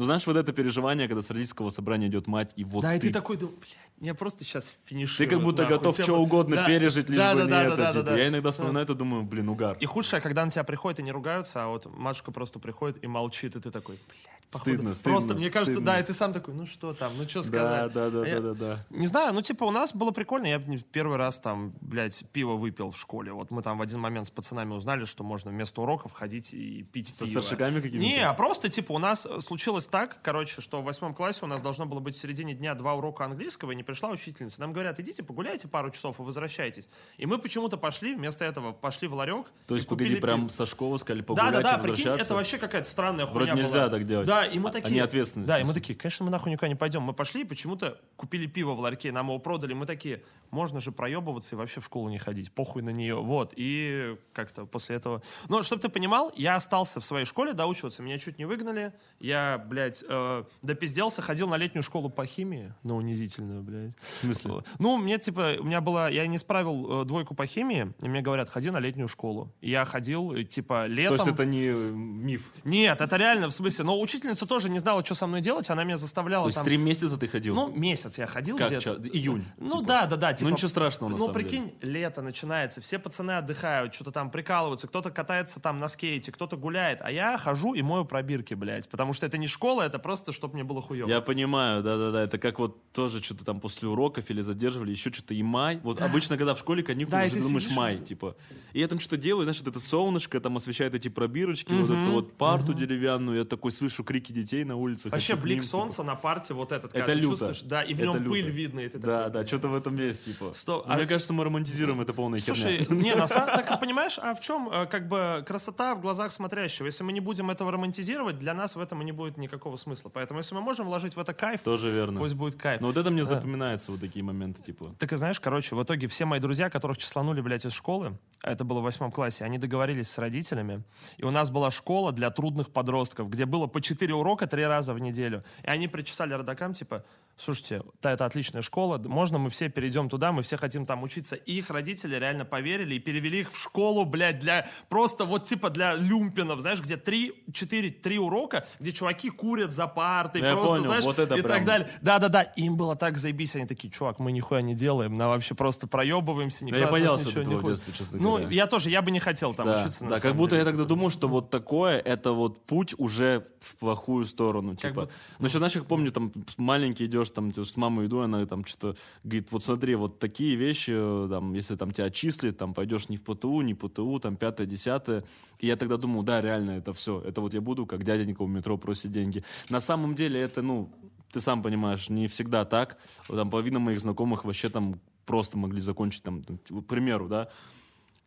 Ну, 0.00 0.06
знаешь, 0.06 0.26
вот 0.26 0.34
это 0.34 0.50
переживание, 0.54 1.08
когда 1.08 1.20
с 1.20 1.28
родительского 1.28 1.68
собрания 1.68 2.06
идет 2.06 2.26
мать, 2.26 2.54
и 2.56 2.64
вот 2.64 2.80
Да, 2.80 2.94
и 2.94 2.98
ты 2.98 3.08
ты 3.08 3.12
такой, 3.12 3.36
думаешь, 3.36 3.58
блядь, 3.60 3.76
я 4.00 4.14
просто 4.14 4.44
сейчас 4.44 4.64
ты 4.64 4.74
финиширую. 4.86 5.28
как 5.28 5.42
будто 5.42 5.62
нахуй, 5.64 5.76
готов 5.76 5.94
что 6.00 6.16
угодно 6.18 6.56
да, 6.56 6.66
пережить, 6.66 7.10
лишь 7.10 7.18
да, 7.18 7.34
бы 7.34 7.40
да, 7.40 7.44
не 7.44 7.50
да, 7.50 7.62
это. 7.64 7.76
да, 7.76 7.82
да, 7.84 7.92
типа. 7.92 8.04
да. 8.04 8.16
Я 8.16 8.28
иногда 8.28 8.50
вспоминаю 8.50 8.84
это, 8.84 8.94
думаю, 8.94 9.24
блин, 9.24 9.50
угар. 9.50 9.76
И 9.78 9.84
худшее, 9.84 10.22
когда 10.22 10.42
на 10.42 10.50
тебя 10.50 10.64
приходит 10.64 11.00
и 11.00 11.02
не 11.02 11.12
ругаются, 11.12 11.64
а 11.64 11.66
вот 11.66 11.84
матушка 11.84 12.32
просто 12.32 12.58
приходит 12.58 13.04
и 13.04 13.06
молчит, 13.08 13.56
и 13.56 13.60
ты 13.60 13.70
такой, 13.70 13.96
блядь, 14.08 14.39
походу, 14.50 14.70
Стыдно, 14.70 14.90
Просто, 14.90 15.20
стыдно, 15.20 15.34
мне 15.34 15.50
кажется, 15.50 15.72
стыдно. 15.74 15.92
да, 15.92 16.00
и 16.00 16.02
ты 16.02 16.12
сам 16.12 16.32
такой, 16.32 16.54
ну 16.54 16.66
что 16.66 16.92
там, 16.94 17.12
ну 17.16 17.28
что 17.28 17.40
Да, 17.42 17.46
сказать. 17.48 17.92
да, 17.92 18.10
да, 18.10 18.22
А 18.22 18.26
я- 18.26 18.40
да, 18.40 18.54
да, 18.54 18.54
да. 18.54 18.84
Не 18.90 19.06
знаю, 19.06 19.32
ну 19.32 19.42
типа 19.42 19.64
у 19.64 19.70
нас 19.70 19.94
было 19.94 20.10
прикольно, 20.10 20.46
я 20.46 20.58
первый 20.92 21.16
раз 21.16 21.38
там, 21.38 21.72
блядь, 21.80 22.24
пиво 22.32 22.54
выпил 22.54 22.90
в 22.90 22.98
школе. 22.98 23.32
Вот 23.32 23.50
мы 23.50 23.62
там 23.62 23.78
в 23.78 23.82
один 23.82 24.00
момент 24.00 24.26
с 24.26 24.30
пацанами 24.30 24.72
узнали, 24.74 25.04
что 25.04 25.22
можно 25.24 25.50
вместо 25.50 25.80
уроков 25.82 26.12
ходить 26.12 26.52
и 26.54 26.82
пить 26.82 27.14
Со 27.14 27.24
пиво. 27.24 27.40
старшаками 27.40 27.80
какими-то? 27.80 28.04
Не, 28.04 28.26
а 28.26 28.34
просто 28.34 28.68
типа 28.68 28.92
у 28.92 28.98
нас 28.98 29.26
случилось 29.40 29.86
так, 29.86 30.18
короче, 30.22 30.60
что 30.60 30.80
в 30.80 30.84
восьмом 30.84 31.14
классе 31.14 31.40
у 31.44 31.46
нас 31.48 31.60
должно 31.60 31.86
было 31.86 32.00
быть 32.00 32.16
в 32.16 32.18
середине 32.20 32.54
дня 32.54 32.74
два 32.74 32.94
урока 32.94 33.24
английского, 33.24 33.70
и 33.72 33.76
не 33.76 33.82
пришла 33.82 34.10
учительница. 34.10 34.60
Нам 34.60 34.72
говорят, 34.72 34.98
идите 35.00 35.22
погуляйте 35.22 35.68
пару 35.68 35.90
часов 35.90 36.18
и 36.18 36.22
возвращайтесь. 36.22 36.88
И 37.18 37.26
мы 37.26 37.38
почему-то 37.38 37.76
пошли, 37.76 38.14
вместо 38.14 38.44
этого 38.44 38.72
пошли 38.72 39.06
в 39.08 39.14
ларек. 39.14 39.46
То 39.66 39.76
есть, 39.76 39.86
погоди, 39.86 40.16
прям 40.16 40.40
пиво. 40.40 40.48
со 40.48 40.66
школы 40.66 40.98
сказали 40.98 41.20
Да, 41.20 41.26
погулять 41.26 41.52
да, 41.52 41.62
да, 41.62 41.76
и 41.78 41.82
прикинь, 41.82 42.08
это 42.12 42.34
вообще 42.34 42.58
какая-то 42.58 42.88
странная 42.90 43.26
Вроде 43.26 43.50
хуйня 43.52 43.62
нельзя 43.64 43.80
была. 43.82 43.90
так 43.90 44.06
делать. 44.06 44.26
Да, 44.26 44.39
и 44.44 44.58
мы 44.58 44.70
такие... 44.70 44.94
не 44.94 45.00
ответственность, 45.00 45.48
Да, 45.48 45.60
и 45.60 45.64
мы 45.64 45.74
такие, 45.74 45.98
конечно, 45.98 46.24
мы 46.24 46.30
нахуй 46.30 46.52
никуда 46.52 46.68
не 46.68 46.74
пойдем. 46.74 47.02
Мы 47.02 47.12
пошли 47.12 47.42
и 47.42 47.44
почему-то 47.44 48.00
купили 48.16 48.46
пиво 48.46 48.72
в 48.72 48.80
ларьке, 48.80 49.12
нам 49.12 49.28
его 49.28 49.38
продали, 49.38 49.72
мы 49.72 49.86
такие, 49.86 50.22
можно 50.50 50.80
же 50.80 50.92
проебываться 50.92 51.54
и 51.54 51.58
вообще 51.58 51.80
в 51.80 51.84
школу 51.84 52.08
не 52.08 52.18
ходить, 52.18 52.52
похуй 52.52 52.82
на 52.82 52.90
нее. 52.90 53.16
Вот, 53.16 53.52
и 53.56 54.16
как-то 54.32 54.66
после 54.66 54.96
этого... 54.96 55.22
Но, 55.48 55.62
чтобы 55.62 55.82
ты 55.82 55.88
понимал, 55.88 56.32
я 56.36 56.56
остался 56.56 57.00
в 57.00 57.04
своей 57.04 57.24
школе 57.24 57.52
доучиваться, 57.52 58.02
меня 58.02 58.18
чуть 58.18 58.38
не 58.38 58.44
выгнали, 58.44 58.92
я, 59.18 59.58
блядь, 59.58 60.04
э, 60.08 60.44
допизделся, 60.62 61.22
ходил 61.22 61.48
на 61.48 61.56
летнюю 61.56 61.82
школу 61.82 62.10
по 62.10 62.26
химии, 62.26 62.72
но 62.82 62.96
унизительную, 62.96 63.62
блядь. 63.62 63.96
В 64.18 64.20
смысле? 64.22 64.64
Ну, 64.78 64.96
мне, 64.96 65.18
типа, 65.18 65.56
у 65.58 65.64
меня 65.64 65.80
была... 65.80 66.08
Я 66.08 66.26
не 66.26 66.38
справил 66.38 67.02
э, 67.02 67.04
двойку 67.04 67.34
по 67.34 67.46
химии, 67.46 67.92
и 68.00 68.08
мне 68.08 68.22
говорят, 68.22 68.48
ходи 68.50 68.70
на 68.70 68.78
летнюю 68.78 69.08
школу. 69.08 69.52
И 69.60 69.70
я 69.70 69.84
ходил, 69.84 70.32
э, 70.32 70.44
типа, 70.44 70.82
То 70.82 70.86
летом... 70.86 71.16
есть 71.16 71.28
это 71.28 71.44
не 71.44 71.68
миф? 71.70 72.52
Нет, 72.64 73.00
это 73.00 73.16
реально, 73.16 73.48
в 73.48 73.52
смысле. 73.52 73.84
Но 73.84 73.98
учительница 74.30 74.46
тоже 74.46 74.68
не 74.70 74.78
знала, 74.78 75.04
что 75.04 75.14
со 75.14 75.26
мной 75.26 75.40
делать, 75.40 75.68
она 75.70 75.84
меня 75.84 75.96
заставляла 75.96 76.44
То 76.44 76.48
есть 76.48 76.58
там... 76.58 76.64
три 76.64 76.76
месяца 76.76 77.16
ты 77.16 77.28
ходил? 77.28 77.54
Ну, 77.54 77.68
месяц 77.74 78.18
я 78.18 78.26
ходил 78.26 78.56
Как, 78.56 78.68
где-то. 78.68 78.82
чё, 78.82 78.94
июнь, 79.12 79.44
Ну 79.58 79.78
типа? 79.78 79.86
да, 79.86 80.06
да, 80.06 80.16
да. 80.16 80.32
Типа, 80.32 80.48
ничего 80.48 80.68
страшного, 80.68 81.10
на 81.10 81.16
Ну, 81.16 81.24
самом 81.26 81.34
прикинь, 81.34 81.74
лето 81.80 82.22
начинается, 82.22 82.80
все 82.80 82.98
пацаны 82.98 83.32
отдыхают, 83.32 83.94
что-то 83.94 84.12
там 84.12 84.30
прикалываются, 84.30 84.86
кто-то 84.88 85.10
катается 85.10 85.60
там 85.60 85.76
на 85.76 85.88
скейте, 85.88 86.32
кто-то 86.32 86.56
гуляет, 86.56 87.00
а 87.02 87.10
я 87.10 87.36
хожу 87.38 87.74
и 87.74 87.82
мою 87.82 88.04
пробирки, 88.04 88.54
блядь, 88.54 88.88
потому 88.88 89.12
что 89.12 89.26
это 89.26 89.38
не 89.38 89.46
школа, 89.46 89.82
это 89.82 89.98
просто, 89.98 90.32
чтобы 90.32 90.54
мне 90.54 90.64
было 90.64 90.82
хуево. 90.82 91.08
Я 91.08 91.20
понимаю, 91.20 91.82
да-да-да. 91.82 92.22
Это 92.22 92.38
как 92.38 92.58
вот 92.58 92.92
тоже 92.92 93.22
что-то 93.22 93.44
там 93.44 93.60
после 93.60 93.88
уроков 93.88 94.30
или 94.30 94.40
задерживали, 94.40 94.90
еще 94.90 95.12
что-то 95.12 95.34
и 95.34 95.42
май. 95.42 95.80
Вот 95.82 96.00
обычно, 96.02 96.36
когда 96.36 96.54
в 96.54 96.58
школе 96.58 96.82
каникулы, 96.82 97.10
Да, 97.20 97.26
уже 97.26 97.40
думаешь 97.40 97.64
сидишь 97.64 97.76
май, 97.76 97.98
типа. 97.98 98.36
И 98.72 98.80
я 98.80 98.88
там 98.88 99.00
что-то 99.00 99.16
делаю, 99.16 99.46
вот 99.46 99.68
это 99.68 99.80
солнышко 99.80 100.40
там 100.40 100.56
освещает 100.56 100.94
эти 100.94 101.08
пробирочки, 101.08 101.72
вот 101.72 101.90
эту 101.90 102.10
вот 102.12 102.36
парту 102.36 102.74
деревянную. 102.74 103.38
Я 103.38 103.44
такой 103.44 103.72
слышу 103.72 104.04
крики 104.20 104.32
детей 104.32 104.64
на 104.64 104.76
улицах. 104.76 105.12
Вообще 105.12 105.34
блик 105.36 105.56
ним, 105.56 105.62
типа. 105.62 105.70
солнца 105.70 106.02
на 106.02 106.14
парте 106.14 106.54
вот 106.54 106.72
этот, 106.72 106.92
когда 106.92 107.04
Это 107.04 107.14
ты 107.14 107.20
люто. 107.20 107.30
чувствуешь, 107.30 107.62
да, 107.62 107.82
и 107.82 107.94
в 107.94 108.00
нем 108.00 108.16
люто. 108.16 108.28
пыль 108.28 108.50
видно, 108.50 108.80
и 108.80 108.88
ты 108.88 108.98
Да, 108.98 109.24
такой, 109.24 109.32
да, 109.42 109.46
что-то 109.46 109.68
в 109.68 109.74
этом 109.74 109.96
есть, 109.96 110.24
типа. 110.24 110.52
Сто- 110.52 110.84
Но 110.86 110.92
а- 110.94 110.96
Мне 110.96 111.06
кажется, 111.06 111.32
мы 111.32 111.44
романтизируем 111.44 112.00
это 112.00 112.12
полная 112.12 112.40
Слушай, 112.40 112.84
херня. 112.84 113.02
не, 113.02 113.14
на 113.14 113.26
самом 113.26 113.46
так 113.56 113.80
понимаешь, 113.80 114.18
а 114.22 114.34
в 114.34 114.40
чем 114.40 114.68
э, 114.70 114.86
как 114.86 115.08
бы 115.08 115.42
красота 115.46 115.94
в 115.94 116.00
глазах 116.00 116.32
смотрящего? 116.32 116.86
Если 116.86 117.02
мы 117.04 117.12
не 117.12 117.20
будем 117.20 117.50
этого 117.50 117.70
романтизировать, 117.72 118.38
для 118.38 118.54
нас 118.54 118.76
в 118.76 118.80
этом 118.80 119.00
и 119.02 119.04
не 119.04 119.12
будет 119.12 119.36
никакого 119.38 119.76
смысла. 119.76 120.10
Поэтому 120.12 120.40
если 120.40 120.54
мы 120.54 120.60
можем 120.60 120.86
вложить 120.86 121.16
в 121.16 121.18
это 121.18 121.32
кайф, 121.32 121.62
Тоже 121.62 121.90
верно. 121.90 122.18
пусть 122.20 122.34
будет 122.34 122.56
кайф. 122.56 122.80
Но 122.80 122.88
вот 122.88 122.96
это 122.96 123.10
мне 123.10 123.24
запоминается, 123.24 123.92
вот 123.92 124.00
такие 124.00 124.24
моменты, 124.24 124.62
типа. 124.62 124.94
Так 124.98 125.12
и 125.12 125.16
знаешь, 125.16 125.40
короче, 125.40 125.74
в 125.74 125.82
итоге 125.82 126.06
все 126.08 126.24
мои 126.24 126.40
друзья, 126.40 126.68
которых 126.70 126.98
числанули, 126.98 127.40
блядь, 127.40 127.64
из 127.64 127.72
школы, 127.72 128.18
а 128.42 128.50
это 128.52 128.64
было 128.64 128.80
в 128.80 128.82
восьмом 128.82 129.10
классе, 129.12 129.44
они 129.44 129.58
договорились 129.58 130.10
с 130.10 130.18
родителями, 130.18 130.82
и 131.18 131.24
у 131.24 131.30
нас 131.30 131.50
была 131.50 131.70
школа 131.70 132.12
для 132.12 132.30
трудных 132.30 132.70
подростков, 132.70 133.28
где 133.30 133.44
было 133.46 133.66
по 133.66 133.80
четыре 133.80 133.99
урока 134.08 134.46
три 134.46 134.66
раза 134.66 134.94
в 134.94 134.98
неделю. 134.98 135.44
И 135.62 135.68
они 135.68 135.88
причесали 135.88 136.34
родакам, 136.34 136.74
типа, 136.74 137.04
слушайте, 137.42 137.82
да, 138.02 138.12
это 138.12 138.24
отличная 138.26 138.62
школа, 138.62 138.98
можно 138.98 139.38
мы 139.38 139.50
все 139.50 139.68
перейдем 139.68 140.08
туда, 140.08 140.30
мы 140.32 140.42
все 140.42 140.56
хотим 140.56 140.84
там 140.86 141.02
учиться. 141.02 141.36
И 141.36 141.54
их 141.54 141.70
родители 141.70 142.16
реально 142.16 142.44
поверили 142.44 142.94
и 142.96 142.98
перевели 142.98 143.40
их 143.40 143.52
в 143.52 143.58
школу, 143.58 144.04
блядь, 144.04 144.38
для 144.38 144.66
просто 144.88 145.24
вот 145.24 145.44
типа 145.44 145.70
для 145.70 145.94
люмпинов, 145.94 146.60
знаешь, 146.60 146.80
где 146.80 146.96
три, 146.96 147.32
четыре, 147.52 147.90
три 147.90 148.18
урока, 148.18 148.64
где 148.78 148.92
чуваки 148.92 149.30
курят 149.30 149.70
за 149.72 149.86
партой, 149.86 150.42
Я 150.42 150.52
просто, 150.52 150.68
понял, 150.68 150.84
знаешь, 150.84 151.04
вот 151.04 151.18
это 151.18 151.34
и 151.36 151.42
прям- 151.42 151.56
так 151.58 151.64
далее. 151.66 151.88
Да-да-да, 152.02 152.42
им 152.42 152.76
было 152.76 152.94
так 152.96 153.16
заебись, 153.16 153.56
они 153.56 153.66
такие, 153.66 153.90
чувак, 153.90 154.18
мы 154.18 154.32
нихуя 154.32 154.60
не 154.62 154.74
делаем, 154.74 155.14
нам 155.14 155.28
вообще 155.30 155.54
просто 155.54 155.86
проебываемся, 155.86 156.64
никто 156.64 156.78
я 156.78 156.86
от 156.86 156.92
нас 156.92 157.00
боялся 157.00 157.26
ничего 157.26 157.40
этого 157.42 157.52
не 157.54 157.58
в 157.58 157.62
хочет. 157.62 157.76
детстве, 157.76 157.94
честно 157.96 158.18
Ну, 158.20 158.30
говоря. 158.38 158.48
я 158.50 158.66
тоже, 158.66 158.90
я 158.90 159.02
бы 159.02 159.10
не 159.10 159.20
хотел 159.20 159.54
там 159.54 159.66
Да, 159.66 159.80
учиться. 159.80 160.04
на 160.04 160.10
да, 160.10 160.16
как 160.16 160.22
самом 160.22 160.36
будто 160.38 160.50
деле, 160.50 160.60
я 160.60 160.64
тогда 160.66 160.82
типа. 160.82 160.88
думал, 160.88 161.10
что 161.10 161.28
вот 161.28 161.50
такое, 161.50 161.98
это 161.98 162.32
вот 162.32 162.64
путь 162.66 162.94
уже 162.98 163.46
в 163.60 163.76
плохую 163.76 164.26
сторону, 164.26 164.74
типа. 164.74 165.02
бы- 165.06 165.10
Но 165.38 165.46
еще, 165.46 165.58
знаешь, 165.58 165.72
как 165.74 165.86
помню, 165.86 166.10
там 166.12 166.32
маленький 166.56 167.06
идешь, 167.06 167.29
там 167.34 167.52
типа, 167.52 167.66
с 167.66 167.76
мамой 167.76 168.06
иду, 168.06 168.20
она 168.20 168.44
там 168.46 168.64
что-то 168.64 168.96
говорит, 169.24 169.50
вот 169.50 169.62
смотри, 169.62 169.94
вот 169.94 170.18
такие 170.18 170.56
вещи, 170.56 170.92
э, 170.94 171.28
там, 171.30 171.54
если 171.54 171.76
там 171.76 171.92
тебя 171.92 172.06
отчислят, 172.06 172.58
там 172.58 172.74
пойдешь 172.74 173.08
не 173.08 173.16
в 173.16 173.22
ПТУ, 173.22 173.60
не 173.62 173.74
ПТУ, 173.74 174.20
там 174.20 174.36
пятое, 174.36 174.66
десятое. 174.66 175.24
И 175.58 175.66
я 175.66 175.76
тогда 175.76 175.96
думал, 175.96 176.22
да, 176.22 176.40
реально, 176.40 176.72
это 176.72 176.92
все, 176.92 177.20
это 177.20 177.40
вот 177.40 177.54
я 177.54 177.60
буду 177.60 177.86
как 177.86 178.04
дяденька 178.04 178.42
у 178.42 178.46
метро 178.46 178.76
просить 178.78 179.12
деньги. 179.12 179.44
На 179.68 179.80
самом 179.80 180.14
деле 180.14 180.40
это, 180.40 180.62
ну, 180.62 180.90
ты 181.32 181.40
сам 181.40 181.62
понимаешь, 181.62 182.08
не 182.08 182.26
всегда 182.28 182.64
так. 182.64 182.98
Там 183.28 183.50
половина 183.50 183.78
моих 183.78 184.00
знакомых 184.00 184.44
вообще 184.44 184.68
там 184.68 185.00
просто 185.26 185.58
могли 185.58 185.80
закончить, 185.80 186.22
там, 186.22 186.42
ну, 186.48 186.82
к 186.82 186.86
примеру, 186.86 187.28
да, 187.28 187.48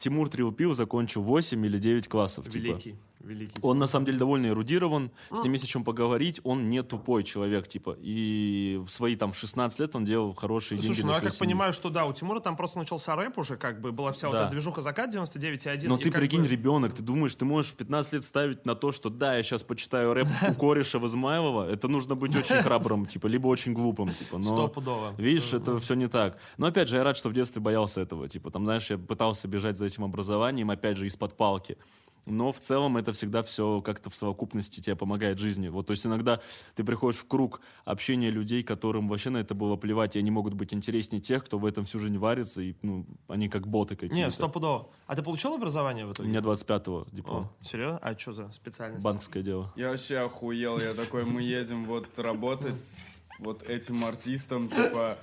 Тимур 0.03 0.27
Трилпил 0.27 0.75
закончил 0.75 1.21
8 1.21 1.65
или 1.65 1.77
9 1.77 2.07
классов. 2.09 2.49
типа. 2.49 2.97
Великий. 3.23 3.53
Он 3.61 3.79
на 3.79 3.87
самом 3.87 4.05
деле 4.05 4.17
довольно 4.17 4.47
эрудирован, 4.47 5.11
с 5.31 5.43
ним 5.43 5.53
есть 5.53 5.63
о 5.63 5.67
чем 5.67 5.83
поговорить, 5.83 6.41
он 6.43 6.65
не 6.65 6.83
тупой 6.83 7.23
человек, 7.23 7.67
типа. 7.67 7.97
И 8.01 8.81
в 8.85 8.89
свои 8.89 9.15
там 9.15 9.33
16 9.33 9.79
лет 9.79 9.95
он 9.95 10.03
делал 10.05 10.33
хорошие 10.33 10.77
деньги 10.79 10.93
Слушай, 10.93 11.05
ну 11.05 11.13
я 11.13 11.19
как 11.21 11.31
семьи. 11.31 11.39
понимаю, 11.39 11.73
что 11.73 11.89
да, 11.89 12.05
у 12.05 12.13
Тимура 12.13 12.39
там 12.41 12.55
просто 12.57 12.77
начался 12.79 13.15
рэп 13.15 13.37
уже, 13.37 13.55
как 13.57 13.79
бы 13.81 13.91
была 13.91 14.11
вся 14.11 14.27
вот 14.27 14.33
Да. 14.33 14.41
эта 14.43 14.51
движуха 14.51 14.81
закат 14.81 15.13
99,1. 15.13 15.87
Но 15.87 15.97
и 15.97 16.03
ты 16.03 16.11
прикинь, 16.11 16.41
бы- 16.41 16.47
ребенок, 16.47 16.93
ты 16.93 17.01
думаешь, 17.01 17.33
ты 17.35 17.45
можешь 17.45 17.71
в 17.71 17.75
15 17.77 18.13
лет 18.13 18.23
ставить 18.23 18.65
на 18.65 18.75
то, 18.75 18.91
что 18.91 19.09
да, 19.09 19.37
я 19.37 19.43
сейчас 19.43 19.63
почитаю 19.63 20.13
рэп 20.13 20.27
у 20.49 20.53
кореша 20.59 20.99
в 20.99 21.07
Измайлова, 21.07 21.69
это 21.69 21.87
нужно 21.87 22.15
быть 22.15 22.35
очень 22.35 22.55
храбрым, 22.61 23.05
типа, 23.05 23.27
либо 23.27 23.47
очень 23.47 23.73
глупым, 23.73 24.09
типа. 24.13 24.37
Но, 24.37 24.57
Стопудово. 24.57 25.13
Видишь, 25.17 25.53
это 25.53 25.79
все 25.79 25.93
не 25.95 26.07
так. 26.07 26.37
Но 26.57 26.67
опять 26.67 26.87
же, 26.89 26.97
я 26.97 27.03
рад, 27.03 27.15
что 27.17 27.29
в 27.29 27.33
детстве 27.33 27.61
боялся 27.61 28.01
этого. 28.01 28.27
Типа, 28.27 28.51
там, 28.51 28.65
знаешь, 28.65 28.89
я 28.89 28.97
пытался 28.97 29.47
бежать 29.47 29.77
за 29.77 29.85
этим 29.85 30.03
образованием, 30.03 30.69
опять 30.71 30.97
же, 30.97 31.07
из-под 31.07 31.37
палки. 31.37 31.77
Но 32.25 32.51
в 32.51 32.59
целом 32.59 32.97
это 32.97 33.11
всегда 33.13 33.43
все 33.43 33.81
как-то 33.81 34.09
в 34.09 34.15
совокупности 34.15 34.79
тебе 34.79 34.95
помогает 34.95 35.39
жизни. 35.39 35.67
Вот, 35.67 35.87
то 35.87 35.91
есть 35.91 36.05
иногда 36.05 36.39
ты 36.75 36.83
приходишь 36.83 37.19
в 37.19 37.27
круг 37.27 37.61
общения 37.85 38.29
людей, 38.29 38.63
которым 38.63 39.07
вообще 39.07 39.29
на 39.29 39.37
это 39.37 39.53
было 39.55 39.75
плевать, 39.75 40.15
и 40.15 40.19
они 40.19 40.31
могут 40.31 40.53
быть 40.53 40.73
интереснее 40.73 41.21
тех, 41.21 41.43
кто 41.43 41.57
в 41.59 41.65
этом 41.65 41.85
всю 41.85 41.99
жизнь 41.99 42.17
варится, 42.17 42.61
и 42.61 42.75
ну, 42.81 43.05
они 43.27 43.49
как 43.49 43.67
боты 43.67 43.95
какие-то. 43.95 44.15
Не, 44.15 44.31
стопудово. 44.31 44.89
А 45.07 45.15
ты 45.15 45.23
получил 45.23 45.53
образование 45.53 46.05
в 46.05 46.09
У 46.09 46.13
итоге? 46.13 46.29
меня 46.29 46.39
25-го 46.39 47.07
диплом. 47.11 47.43
О, 47.43 47.63
серьезно? 47.63 47.97
А 47.99 48.17
что 48.17 48.33
за 48.33 48.51
специальность? 48.51 49.03
Банковское 49.03 49.43
дело. 49.43 49.73
Я 49.75 49.89
вообще 49.89 50.17
охуел, 50.19 50.79
я 50.79 50.93
такой, 50.93 51.25
мы 51.25 51.41
едем 51.41 51.83
вот 51.85 52.07
работать 52.17 52.85
с 52.85 53.22
вот 53.43 53.69
этим 53.69 54.03
артистом, 54.05 54.69
типа, 54.69 55.17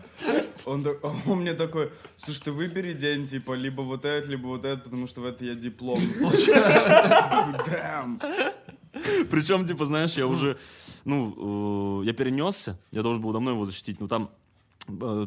он, 0.65 0.87
он 1.27 1.39
мне 1.39 1.55
такой, 1.55 1.91
слушай, 2.17 2.43
ты 2.45 2.53
выбери 2.53 2.93
день, 2.93 3.27
типа, 3.27 3.53
либо 3.53 3.83
вот 3.83 4.05
этот, 4.05 4.31
либо 4.31 4.47
вот 4.47 4.65
этот, 4.65 4.85
потому 4.85 5.07
что 5.07 5.23
в 5.23 5.27
это 5.27 5.45
я 5.45 5.55
диплом 5.55 6.01
получаю. 6.21 8.21
Причем, 9.31 9.67
типа, 9.67 9.85
знаешь, 9.85 10.15
я 10.15 10.27
уже, 10.27 10.59
ну, 11.05 12.03
э, 12.03 12.07
я 12.07 12.13
перенесся, 12.13 12.79
я 12.91 13.03
должен 13.03 13.23
был 13.23 13.33
давно 13.33 13.53
его 13.53 13.65
защитить, 13.65 14.01
но 14.01 14.07
там 14.07 14.31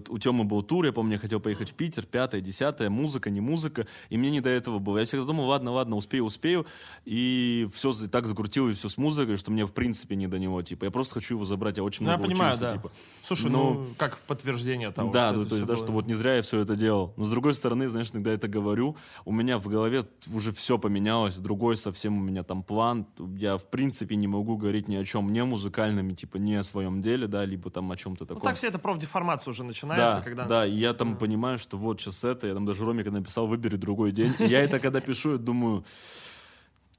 у 0.10 0.18
Тёмы 0.18 0.44
был 0.44 0.62
тур, 0.64 0.86
я 0.86 0.92
помню, 0.92 1.14
я 1.14 1.20
хотел 1.20 1.40
поехать 1.40 1.72
в 1.72 1.74
Питер, 1.74 2.06
пятое, 2.06 2.42
десятое, 2.42 2.90
музыка, 2.90 3.30
не 3.30 3.42
музыка, 3.42 3.88
и 4.10 4.18
мне 4.18 4.30
не 4.32 4.42
до 4.42 4.50
этого 4.50 4.80
было. 4.80 4.98
Я 5.00 5.06
всегда 5.06 5.26
думал, 5.26 5.46
ладно, 5.48 5.72
ладно, 5.72 5.96
успею, 5.96 6.26
успею, 6.26 6.66
и 7.06 7.68
все 7.74 7.94
так 8.12 8.28
закрутилось 8.28 8.78
все 8.78 8.90
с 8.90 8.98
музыкой, 8.98 9.38
что 9.38 9.52
мне 9.52 9.66
в 9.66 9.72
принципе 9.74 10.16
не 10.16 10.28
до 10.28 10.40
него, 10.40 10.62
типа, 10.62 10.86
я 10.86 10.92
просто 10.92 11.16
хочу 11.16 11.36
его 11.36 11.46
забрать, 11.46 11.78
я 11.78 11.84
очень 11.84 12.06
Ну, 12.06 12.12
я 12.12 12.18
много 12.18 12.30
понимаю, 12.32 12.54
учился, 12.56 12.72
да. 12.72 12.78
типа. 12.78 12.92
Слушай, 13.24 13.52
Но- 13.52 13.74
ну, 13.74 13.88
как 13.98 14.18
подтверждение 14.20 14.92
того, 14.92 15.12
да, 15.12 15.30
что 15.30 15.36
ну, 15.36 15.42
это 15.42 15.50
то 15.50 15.56
есть, 15.56 15.68
да, 15.68 15.74
было. 15.76 15.84
что 15.86 15.94
вот 15.94 16.08
не 16.08 16.14
зря 16.14 16.36
я 16.36 16.42
все 16.42 16.60
это 16.60 16.76
делал. 16.76 17.14
Но 17.18 17.24
с 17.26 17.30
другой 17.30 17.54
стороны, 17.54 17.88
знаешь, 17.88 18.10
иногда 18.12 18.32
это 18.32 18.48
говорю, 18.48 18.98
у 19.26 19.32
меня 19.32 19.60
в 19.60 19.68
голове 19.68 20.02
уже 20.34 20.52
все 20.52 20.78
поменялось, 20.78 21.38
другой 21.38 21.78
совсем 21.78 22.18
у 22.18 22.22
меня 22.22 22.44
там 22.44 22.64
план. 22.64 23.08
Я, 23.38 23.58
в 23.58 23.70
принципе, 23.70 24.16
не 24.18 24.28
могу 24.28 24.58
говорить 24.58 24.88
ни 24.90 24.96
о 24.96 25.06
чем 25.06 25.32
не 25.32 25.44
музыкальном, 25.44 26.16
типа, 26.16 26.38
не 26.38 26.56
о 26.56 26.64
своем 26.64 27.02
деле, 27.02 27.28
да, 27.28 27.46
либо 27.46 27.70
там 27.70 27.92
о 27.92 27.96
чем-то 27.96 28.24
Ну, 28.24 28.28
таком. 28.28 28.42
так 28.44 28.58
все 28.58 28.68
это 28.68 28.80
профдеформация 28.80 29.53
уже 29.54 29.64
начинается, 29.64 30.18
да, 30.18 30.22
когда... 30.22 30.46
да, 30.46 30.66
и 30.66 30.74
я 30.74 30.94
там 30.94 31.18
понимаю, 31.18 31.58
что 31.58 31.78
вот 31.78 32.02
сейчас 32.02 32.24
это, 32.24 32.48
я 32.48 32.54
там 32.54 32.66
даже 32.66 32.86
Ромика 32.86 33.12
написал, 33.12 33.48
выбери 33.48 33.78
другой 33.78 34.12
день. 34.12 34.34
И 34.40 34.46
я 34.46 34.62
это 34.62 34.80
когда 34.80 35.00
пишу, 35.00 35.34
я 35.34 35.38
думаю, 35.38 35.86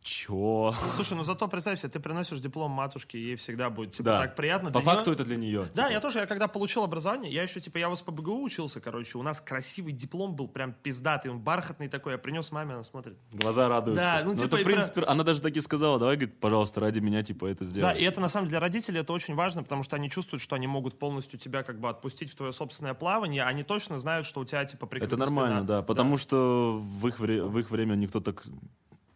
чё? 0.05 0.73
Слушай, 0.95 1.15
ну 1.17 1.25
зато 1.25 1.49
представь 1.49 1.81
себе, 1.81 1.89
ты 1.89 1.99
приносишь 1.99 2.39
диплом 2.39 2.71
матушке, 2.71 3.19
ей 3.19 3.37
всегда 3.37 3.71
будет, 3.71 3.93
типа, 3.93 4.05
Да. 4.05 4.19
так 4.21 4.37
приятно. 4.37 4.71
По 4.71 4.81
Для 4.81 4.93
факту 4.93 5.11
это 5.13 5.25
для 5.25 5.37
нее. 5.37 5.65
Да, 5.75 5.89
я 5.89 5.99
тоже, 6.01 6.21
я 6.21 6.27
когда 6.27 6.47
получил 6.47 6.85
образование, 6.85 7.33
я 7.33 7.43
еще, 7.43 7.61
типа, 7.61 7.79
я 7.79 7.89
в 7.89 7.97
СПБГУ 7.97 8.43
учился, 8.43 8.81
короче, 8.81 9.19
у 9.19 9.23
нас 9.23 9.41
красивый 9.41 9.93
диплом 9.93 10.37
был, 10.37 10.47
прям 10.47 10.73
пиздатый, 10.75 11.31
он 11.31 11.41
бархатный 11.41 11.89
такой, 11.89 12.13
я 12.13 12.19
принес 12.19 12.53
маме, 12.53 12.75
она 12.75 12.85
смотрит. 12.85 13.17
Глаза 13.33 13.69
радуются. 13.69 14.05
Да, 14.05 14.21
ну, 14.25 14.33
Но 14.33 14.37
типа, 14.37 14.47
это, 14.47 14.57
в 14.59 14.63
принципе, 14.65 15.03
она 15.03 15.25
даже 15.25 15.41
таки 15.41 15.61
сказала, 15.61 15.99
давай, 15.99 16.17
говорит, 16.17 16.39
пожалуйста, 16.39 16.81
ради 16.81 17.01
меня, 17.01 17.23
типа, 17.23 17.47
это 17.47 17.65
сделай. 17.65 17.83
Да, 17.83 17.93
и 17.93 18.05
это 18.05 18.21
на 18.21 18.29
самом 18.29 18.47
деле 18.47 18.59
для 18.59 18.61
родителей 18.61 19.01
это 19.01 19.13
очень 19.13 19.35
важно, 19.35 19.63
потому 19.63 19.83
что 19.83 19.97
они 19.97 20.11
чувствуют, 20.11 20.43
что 20.43 20.55
они 20.55 20.67
могут 20.67 20.99
полностью 20.99 21.39
тебя 21.39 21.63
как 21.63 21.81
бы 21.81 21.89
отпустить 21.89 22.31
в 22.31 22.35
твое 22.37 22.53
собственное 22.53 22.95
плавание, 22.95 23.45
они 23.45 23.63
точно 23.63 23.99
знают, 23.99 24.27
что 24.27 24.41
у 24.41 24.45
тебя 24.45 24.65
типа 24.65 24.87
прикрыта 24.87 25.17
Это 25.17 25.25
нормально, 25.25 25.61
спина. 25.61 25.77
да, 25.79 25.83
потому 25.83 26.19
что 26.19 26.79
в 26.79 27.09
их, 27.09 27.19
вре- 27.19 27.43
в 27.43 27.59
их 27.59 27.71
время 27.71 27.95
никто 27.95 28.21
так, 28.21 28.45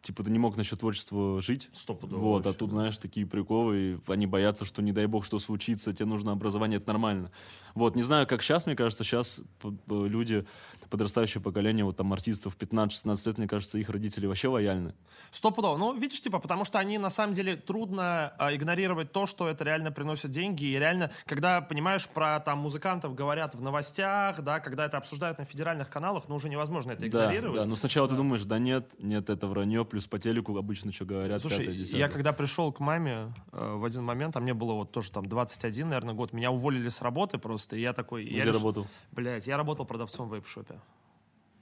типа, 0.08 0.22
ты 0.22 0.30
не 0.30 0.38
мог 0.38 0.56
насчет 0.56 0.80
творчества 0.80 1.38
жить. 1.42 1.68
Стопудово 1.74 2.18
Вот, 2.18 2.46
а 2.46 2.48
вообще, 2.48 2.58
тут, 2.58 2.70
знаешь, 2.70 2.96
такие 2.96 3.26
приколы, 3.26 3.76
и 3.76 3.98
они 4.10 4.26
боятся, 4.26 4.64
что 4.64 4.80
не 4.80 4.92
дай 4.92 5.04
бог, 5.04 5.22
что 5.22 5.38
случится, 5.38 5.92
тебе 5.92 6.06
нужно 6.06 6.32
образование, 6.32 6.78
это 6.78 6.88
нормально. 6.88 7.30
Вот, 7.78 7.94
не 7.94 8.02
знаю, 8.02 8.26
как 8.26 8.42
сейчас, 8.42 8.66
мне 8.66 8.74
кажется, 8.74 9.04
сейчас 9.04 9.40
люди, 9.88 10.44
подрастающее 10.90 11.40
поколение, 11.40 11.84
вот 11.84 11.96
там 11.96 12.12
артистов 12.12 12.56
15-16 12.58 13.26
лет, 13.28 13.38
мне 13.38 13.46
кажется, 13.46 13.78
их 13.78 13.88
родители 13.88 14.26
вообще 14.26 14.48
лояльны. 14.48 14.94
Стопудово. 15.30 15.76
Ну, 15.76 15.96
видишь, 15.96 16.20
типа, 16.20 16.38
потому 16.40 16.64
что 16.64 16.78
они, 16.78 16.98
на 16.98 17.10
самом 17.10 17.34
деле, 17.34 17.56
трудно 17.56 18.32
а, 18.38 18.54
игнорировать 18.54 19.12
то, 19.12 19.26
что 19.26 19.48
это 19.48 19.64
реально 19.64 19.92
приносит 19.92 20.30
деньги. 20.30 20.64
И 20.64 20.78
реально, 20.78 21.10
когда, 21.26 21.60
понимаешь, 21.60 22.08
про 22.08 22.40
там 22.40 22.58
музыкантов 22.58 23.14
говорят 23.14 23.54
в 23.54 23.60
новостях, 23.60 24.40
да, 24.42 24.60
когда 24.60 24.86
это 24.86 24.96
обсуждают 24.96 25.38
на 25.38 25.44
федеральных 25.44 25.88
каналах, 25.90 26.24
ну, 26.28 26.34
уже 26.36 26.48
невозможно 26.48 26.92
это 26.92 27.02
Да, 27.02 27.06
игнорировать. 27.06 27.60
да, 27.60 27.66
но 27.66 27.76
сначала 27.76 28.08
ты 28.08 28.16
думаешь, 28.16 28.44
да 28.44 28.58
нет, 28.58 28.90
нет, 28.98 29.30
это 29.30 29.46
вранье, 29.46 29.84
плюс 29.84 30.06
по 30.06 30.18
телеку 30.18 30.56
обычно 30.56 30.90
что 30.90 31.04
говорят, 31.04 31.42
Слушай, 31.42 31.60
пятое, 31.60 31.74
десятое. 31.74 31.98
я 32.00 32.08
когда 32.08 32.32
пришел 32.32 32.72
к 32.72 32.80
маме 32.80 33.32
э, 33.52 33.74
в 33.76 33.84
один 33.84 34.04
момент, 34.04 34.36
а 34.36 34.40
мне 34.40 34.54
было 34.54 34.72
вот 34.72 34.90
тоже 34.90 35.12
там 35.12 35.28
21, 35.28 35.88
наверное, 35.90 36.14
год, 36.14 36.32
меня 36.32 36.50
уволили 36.50 36.88
с 36.88 37.02
работы 37.02 37.38
просто, 37.38 37.67
и 37.72 37.80
я 37.80 37.92
такой... 37.92 38.24
я 38.24 38.28
Где 38.30 38.38
решил- 38.40 38.52
работал? 38.54 38.86
Блядь, 39.12 39.46
я 39.46 39.56
работал 39.56 39.84
продавцом 39.84 40.28
в 40.28 40.34
вейп-шопе. 40.34 40.80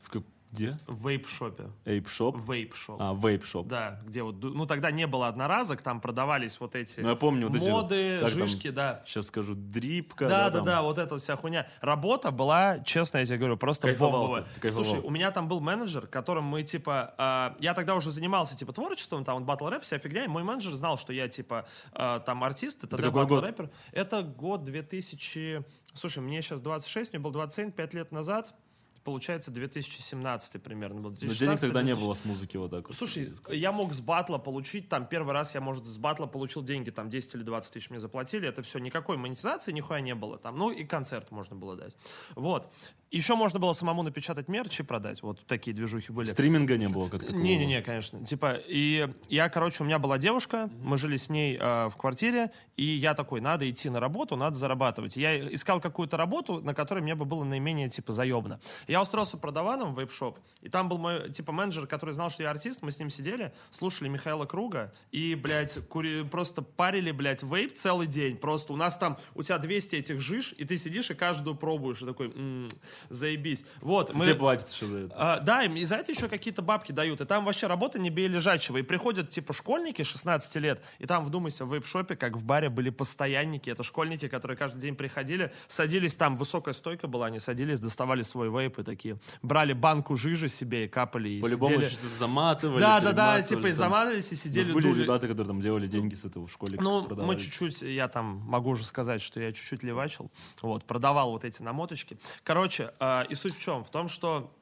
В 0.01 0.11
Где? 0.57 0.79
В 0.87 1.07
вейп-шопе. 1.07 1.71
Эйп-шоп? 1.85 2.37
Вейп-шоп. 2.37 2.97
А, 2.99 3.15
вейп-шоп. 3.15 3.67
Да, 3.67 4.01
где 4.07 4.23
вот, 4.23 4.43
ну 4.43 4.67
тогда 4.67 4.91
не 4.91 5.07
было 5.07 5.29
одноразок, 5.29 5.83
там 5.83 6.01
продавались 6.01 6.59
вот 6.61 6.75
эти 6.75 7.01
Ну, 7.01 7.11
я 7.11 7.15
помню 7.17 7.49
вот 7.49 7.57
эти 7.57 7.69
моды, 7.69 8.21
там, 8.21 8.31
жишки, 8.31 8.71
да. 8.71 9.03
Сейчас 9.05 9.27
скажу, 9.27 9.55
дрипка. 9.55 10.29
Да, 10.29 10.49
да, 10.49 10.59
там. 10.59 10.65
да, 10.65 10.83
вот 10.83 10.99
эта 10.99 11.19
вся 11.19 11.37
хуйня. 11.37 11.67
Работа 11.83 12.31
была, 12.31 12.79
честно 12.81 13.19
я 13.19 13.27
тебе 13.27 13.37
говорю, 13.37 13.57
просто 13.59 13.95
бомбовая. 13.95 14.47
Слушай, 14.71 15.01
у 15.01 15.11
меня 15.11 15.31
там 15.31 15.47
был 15.47 15.61
менеджер, 15.61 16.07
которым 16.07 16.45
мы, 16.45 16.63
типа, 16.63 17.15
а, 17.19 17.57
я 17.61 17.75
тогда 17.75 17.95
уже 17.95 18.11
занимался, 18.11 18.57
типа, 18.57 18.73
творчеством, 18.73 19.25
там, 19.25 19.45
батл 19.45 19.69
рэп, 19.69 19.83
вся 19.83 19.99
фигня, 19.99 20.25
и 20.25 20.29
мой 20.29 20.43
менеджер 20.43 20.73
знал, 20.73 20.97
что 20.97 21.13
я, 21.13 21.29
типа, 21.29 21.67
а, 21.93 22.21
там, 22.21 22.43
артист, 22.43 22.85
и 22.85 22.87
тогда 22.87 23.11
батл 23.11 23.41
рэпер. 23.41 23.71
Это 23.93 24.23
год 24.23 24.65
2000... 24.65 25.65
Слушай, 25.93 26.23
мне 26.23 26.43
сейчас 26.43 26.61
26, 26.61 27.13
мне 27.13 27.21
был 27.21 27.31
27, 27.31 27.73
5 27.73 27.95
лет 27.95 28.13
назад. 28.13 28.55
Получается, 29.07 29.53
2017 29.53 30.61
примерно 30.61 31.01
был. 31.01 31.11
Но 31.11 31.17
денег 31.17 31.39
2016, 31.39 31.61
тогда 31.61 31.83
не 31.83 31.93
2000. 31.93 32.05
было 32.05 32.15
с 32.15 32.25
музыки 32.25 32.57
вот 32.57 32.73
так 32.73 32.89
вот. 32.89 32.97
Слушай, 32.97 33.33
я 33.51 33.71
мог 33.71 33.93
с 33.93 34.01
батла 34.01 34.39
получить, 34.39 34.89
там, 34.89 35.07
первый 35.07 35.33
раз 35.33 35.55
я, 35.55 35.61
может, 35.61 35.87
с 35.87 35.97
батла 35.97 36.27
получил 36.27 36.65
деньги, 36.65 36.91
там, 36.91 37.09
10 37.09 37.37
или 37.37 37.43
20 37.45 37.73
тысяч 37.73 37.89
мне 37.89 38.01
заплатили, 38.01 38.49
это 38.49 38.63
все, 38.63 38.81
никакой 38.81 39.17
монетизации 39.17 39.71
нихуя 39.71 40.01
не 40.01 40.17
было 40.17 40.39
там, 40.39 40.59
ну, 40.59 40.73
и 40.73 40.83
концерт 40.83 41.31
можно 41.31 41.55
было 41.55 41.77
дать. 41.77 41.97
Вот. 42.35 42.69
Еще 43.17 43.35
можно 43.35 43.59
было 43.59 43.73
самому 43.73 44.03
напечатать 44.03 44.47
мерч 44.49 44.81
и 44.81 44.83
продать, 44.83 45.23
вот 45.23 45.41
такие 45.47 45.75
движухи 45.75 46.13
были. 46.13 46.29
Стриминга 46.29 46.77
не 46.77 46.89
было 46.89 47.09
как 47.09 47.23
такого. 47.23 47.39
Не-не-не, 47.39 47.81
конечно. 47.81 48.25
Типа, 48.27 48.61
и 48.67 49.09
я, 49.29 49.49
короче, 49.49 49.83
у 49.83 49.87
меня 49.87 49.99
была 49.99 50.19
девушка, 50.19 50.69
мы 50.83 50.99
жили 50.99 51.17
с 51.17 51.31
ней 51.31 51.57
э, 51.59 51.89
в 51.89 51.97
квартире, 51.97 52.51
и 52.77 52.85
я 52.85 53.15
такой, 53.15 53.41
надо 53.41 53.69
идти 53.71 53.89
на 53.89 54.01
работу, 54.01 54.37
надо 54.37 54.57
зарабатывать. 54.57 55.17
Я 55.17 55.49
искал 55.49 55.81
какую-то 55.81 56.19
работу, 56.19 56.61
на 56.61 56.75
которой 56.75 57.01
мне 57.01 57.15
бы 57.15 57.25
было 57.25 57.45
наименее, 57.45 57.89
типа, 57.89 58.13
заебно. 58.13 58.61
Я 58.87 59.01
устроился 59.01 59.39
продаваном 59.39 59.95
в 59.95 59.99
вейп-шоп, 59.99 60.39
и 60.61 60.69
там 60.69 60.91
был 60.91 60.99
мой, 60.99 61.31
типа, 61.33 61.53
менеджер, 61.53 61.87
который 61.87 62.11
знал, 62.11 62.29
что 62.29 62.43
я 62.43 62.51
артист, 62.51 62.83
мы 62.83 62.91
с 62.91 62.99
ним 62.99 63.09
сидели, 63.09 63.53
слушали 63.71 64.09
Михаила 64.09 64.45
Круга, 64.45 64.93
и, 65.11 65.35
блядь, 65.35 65.79
кури... 65.89 66.23
просто 66.25 66.61
парили, 66.61 67.13
блядь, 67.13 67.43
вейп 67.43 67.73
целый 67.73 68.07
день. 68.07 68.37
Просто 68.37 68.75
у 68.75 68.77
нас 68.77 68.99
там, 68.99 69.17
у 69.35 69.43
тебя 69.43 69.57
200 69.57 69.97
этих 69.97 70.21
жиж, 70.21 70.55
и 70.59 70.65
ты 70.65 70.77
сидишь 70.77 71.11
и 71.11 71.15
каждую 71.15 71.57
пробуешь, 71.57 72.03
и 72.03 72.07
такой, 72.07 72.31
«М, 72.35 72.69
заебись. 73.09 73.65
Вот, 73.81 74.13
мы... 74.15 74.25
Где 74.25 74.35
платят 74.35 74.71
еще 74.71 74.87
за 74.87 74.99
это? 74.99 75.15
А, 75.17 75.41
да, 75.41 75.63
им 75.63 75.77
и 75.77 75.85
за 75.85 75.97
это 75.97 76.13
еще 76.13 76.29
какие-то 76.29 76.63
бабки 76.63 76.93
дают. 76.93 77.21
И 77.21 77.25
там 77.25 77.45
вообще 77.45 77.67
работа 77.67 77.99
не 77.99 78.11
бей 78.11 78.29
лежачего. 78.29 78.79
И 78.79 78.83
приходят, 78.83 79.31
типа, 79.31 79.53
школьники 79.53 80.03
16 80.03 80.57
лет, 80.57 80.83
и 80.99 81.07
там, 81.07 81.25
вдумайся, 81.25 81.65
в 81.65 81.75
вейп-шопе, 81.75 82.17
как 82.17 82.37
в 82.37 82.45
баре, 82.45 82.69
были 82.69 82.91
постоянники. 82.91 83.71
Это 83.71 83.83
школьники, 83.83 84.29
которые 84.29 84.57
каждый 84.57 84.81
день 84.81 84.97
приходили, 84.97 85.53
садились, 85.69 86.17
там 86.17 86.37
высокая 86.37 86.75
стойка 86.75 87.07
была, 87.09 87.27
они 87.27 87.41
садились, 87.41 87.81
доставали 87.81 88.23
свой 88.23 88.51
вейп 88.51 88.79
и 88.79 88.83
такие, 88.83 89.19
брали 89.43 89.73
банку 89.73 90.17
жижи 90.17 90.49
себе 90.49 90.87
и 90.87 90.89
капали. 90.89 91.29
И 91.29 91.41
По-любому 91.41 91.77
сидели. 91.77 91.91
что-то 91.91 92.17
заматывали. 92.17 92.81
Да, 92.81 93.01
да, 93.01 93.13
да, 93.13 93.43
типа, 93.43 93.69
и 93.69 93.73
заматывались 93.73 94.33
и 94.33 94.37
сидели, 94.37 94.73
были 94.73 94.89
дули. 94.89 95.03
ребята, 95.05 95.29
которые 95.29 95.47
там 95.47 95.61
делали 95.61 95.87
деньги 95.87 96.15
с 96.15 96.25
этого 96.25 96.47
в 96.47 96.53
школе. 96.53 96.79
Ну, 96.81 97.05
продавали. 97.05 97.35
мы 97.35 97.41
чуть-чуть, 97.41 97.83
я 97.83 98.09
там 98.09 98.43
могу 98.47 98.71
уже 98.71 98.85
сказать, 98.85 99.21
что 99.21 99.41
я 99.41 99.53
чуть-чуть 99.53 99.83
левачил, 99.83 100.31
вот, 100.63 100.85
продавал 100.85 101.31
вот 101.31 101.45
эти 101.45 101.63
намоточки. 101.63 102.19
Короче, 102.43 102.86
э, 102.99 103.27
и 103.29 103.35
суть 103.35 103.57
в 103.57 103.61
чем? 103.61 103.85
В 103.85 103.91
том, 103.91 104.09
что 104.09 104.53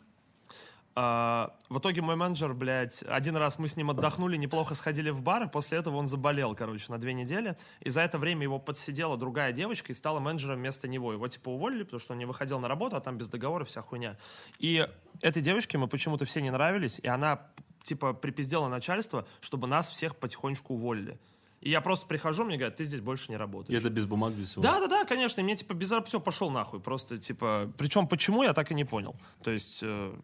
А, 0.96 1.56
в 1.68 1.78
итоге 1.78 2.02
мой 2.02 2.14
менеджер, 2.14 2.54
блядь, 2.54 3.02
один 3.02 3.36
раз 3.36 3.58
мы 3.58 3.66
с 3.66 3.76
ним 3.76 3.90
отдохнули, 3.90 4.36
неплохо 4.36 4.76
сходили 4.76 5.10
в 5.10 5.22
бар, 5.22 5.42
и 5.42 5.48
после 5.48 5.78
этого 5.78 5.96
он 5.96 6.06
заболел, 6.06 6.54
короче, 6.54 6.86
на 6.88 6.98
две 6.98 7.12
недели. 7.14 7.56
И 7.80 7.90
за 7.90 8.02
это 8.02 8.16
время 8.16 8.44
его 8.44 8.60
подсидела 8.60 9.16
другая 9.16 9.50
девочка 9.50 9.90
и 9.90 9.94
стала 9.94 10.20
менеджером 10.20 10.58
вместо 10.58 10.86
него. 10.86 11.12
Его, 11.12 11.26
типа, 11.26 11.48
уволили, 11.48 11.82
потому 11.82 11.98
что 11.98 12.12
он 12.12 12.18
не 12.18 12.26
выходил 12.26 12.60
на 12.60 12.68
работу, 12.68 12.94
а 12.94 13.00
там 13.00 13.18
без 13.18 13.28
договора 13.28 13.64
вся 13.64 13.82
хуйня. 13.82 14.16
И 14.60 14.88
этой 15.20 15.42
девочке 15.42 15.78
мы 15.78 15.88
почему-то 15.88 16.26
все 16.26 16.40
не 16.40 16.50
нравились, 16.50 17.00
и 17.02 17.08
она, 17.08 17.40
типа, 17.82 18.14
припиздела 18.14 18.68
начальство, 18.68 19.26
чтобы 19.40 19.66
нас 19.66 19.90
всех 19.90 20.14
потихонечку 20.14 20.74
уволили. 20.74 21.18
И 21.64 21.70
я 21.70 21.80
просто 21.80 22.06
прихожу, 22.06 22.44
мне 22.44 22.58
говорят, 22.58 22.76
ты 22.76 22.84
здесь 22.84 23.00
больше 23.00 23.30
не 23.30 23.36
И 23.36 23.38
работаешь. 23.38 23.80
это 23.80 23.88
без 23.88 24.04
бумаг, 24.04 24.34
без 24.34 24.50
всего. 24.50 24.62
Да, 24.62 24.80
да, 24.80 24.86
да, 24.86 25.04
конечно. 25.06 25.40
И 25.40 25.44
мне 25.44 25.56
типа 25.56 25.72
без 25.72 25.90
все 26.04 26.20
пошел 26.20 26.50
нахуй. 26.50 26.78
Просто 26.78 27.16
типа. 27.16 27.72
Причем 27.78 28.06
почему 28.06 28.42
я 28.42 28.52
так 28.52 28.70
и 28.70 28.74
не 28.74 28.84
понял. 28.84 29.16
То 29.42 29.50
есть. 29.50 29.80
э, 29.82 30.14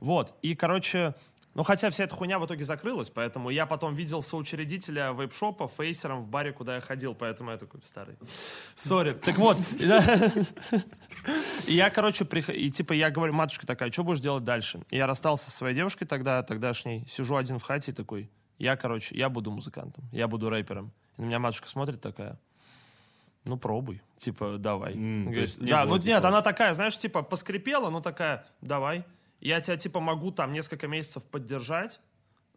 вот. 0.00 0.34
И, 0.42 0.54
короче. 0.54 1.14
Ну, 1.54 1.64
хотя 1.64 1.90
вся 1.90 2.04
эта 2.04 2.14
хуйня 2.14 2.38
в 2.38 2.46
итоге 2.46 2.64
закрылась, 2.64 3.10
поэтому 3.10 3.50
я 3.50 3.66
потом 3.66 3.92
видел 3.92 4.22
соучредителя 4.22 5.12
вейп-шопа 5.12 5.68
фейсером 5.68 6.22
в 6.22 6.28
баре, 6.28 6.50
куда 6.52 6.76
я 6.76 6.80
ходил, 6.80 7.14
поэтому 7.14 7.50
я 7.50 7.58
такой 7.58 7.80
старый. 7.84 8.16
Сори. 8.74 9.12
Так 9.12 9.36
вот. 9.36 9.58
И 11.66 11.74
я, 11.74 11.90
короче, 11.90 12.24
и 12.54 12.70
типа 12.70 12.92
я 12.94 13.10
говорю, 13.10 13.34
матушка 13.34 13.66
такая, 13.66 13.90
что 13.92 14.02
будешь 14.04 14.20
делать 14.20 14.44
дальше? 14.44 14.82
И 14.90 14.96
я 14.96 15.06
расстался 15.06 15.50
со 15.50 15.56
своей 15.56 15.74
девушкой 15.74 16.06
тогда, 16.06 16.42
тогдашней, 16.42 17.04
сижу 17.06 17.36
один 17.36 17.58
в 17.58 17.62
хате 17.62 17.90
и 17.92 17.94
такой, 17.94 18.30
я, 18.62 18.76
короче, 18.76 19.16
я 19.16 19.28
буду 19.28 19.50
музыкантом, 19.50 20.04
я 20.12 20.28
буду 20.28 20.48
рэпером. 20.48 20.92
И 21.18 21.22
на 21.22 21.26
меня 21.26 21.38
матушка 21.38 21.68
смотрит 21.68 22.00
такая, 22.00 22.38
ну, 23.44 23.56
пробуй. 23.58 24.00
Типа, 24.16 24.56
давай. 24.58 24.92
То 24.94 24.98
Говорит, 24.98 25.36
есть 25.36 25.58
да, 25.60 25.82
было, 25.84 25.90
ну 25.90 25.96
нет, 25.96 26.04
типа- 26.18 26.28
она 26.28 26.42
такая, 26.42 26.74
знаешь, 26.74 26.96
типа, 26.96 27.22
поскрипела, 27.22 27.90
ну 27.90 28.00
такая, 28.00 28.46
давай. 28.60 29.04
Я 29.40 29.60
тебя, 29.60 29.76
типа, 29.76 29.98
могу 30.00 30.30
там 30.30 30.52
несколько 30.52 30.86
месяцев 30.86 31.24
поддержать, 31.24 31.98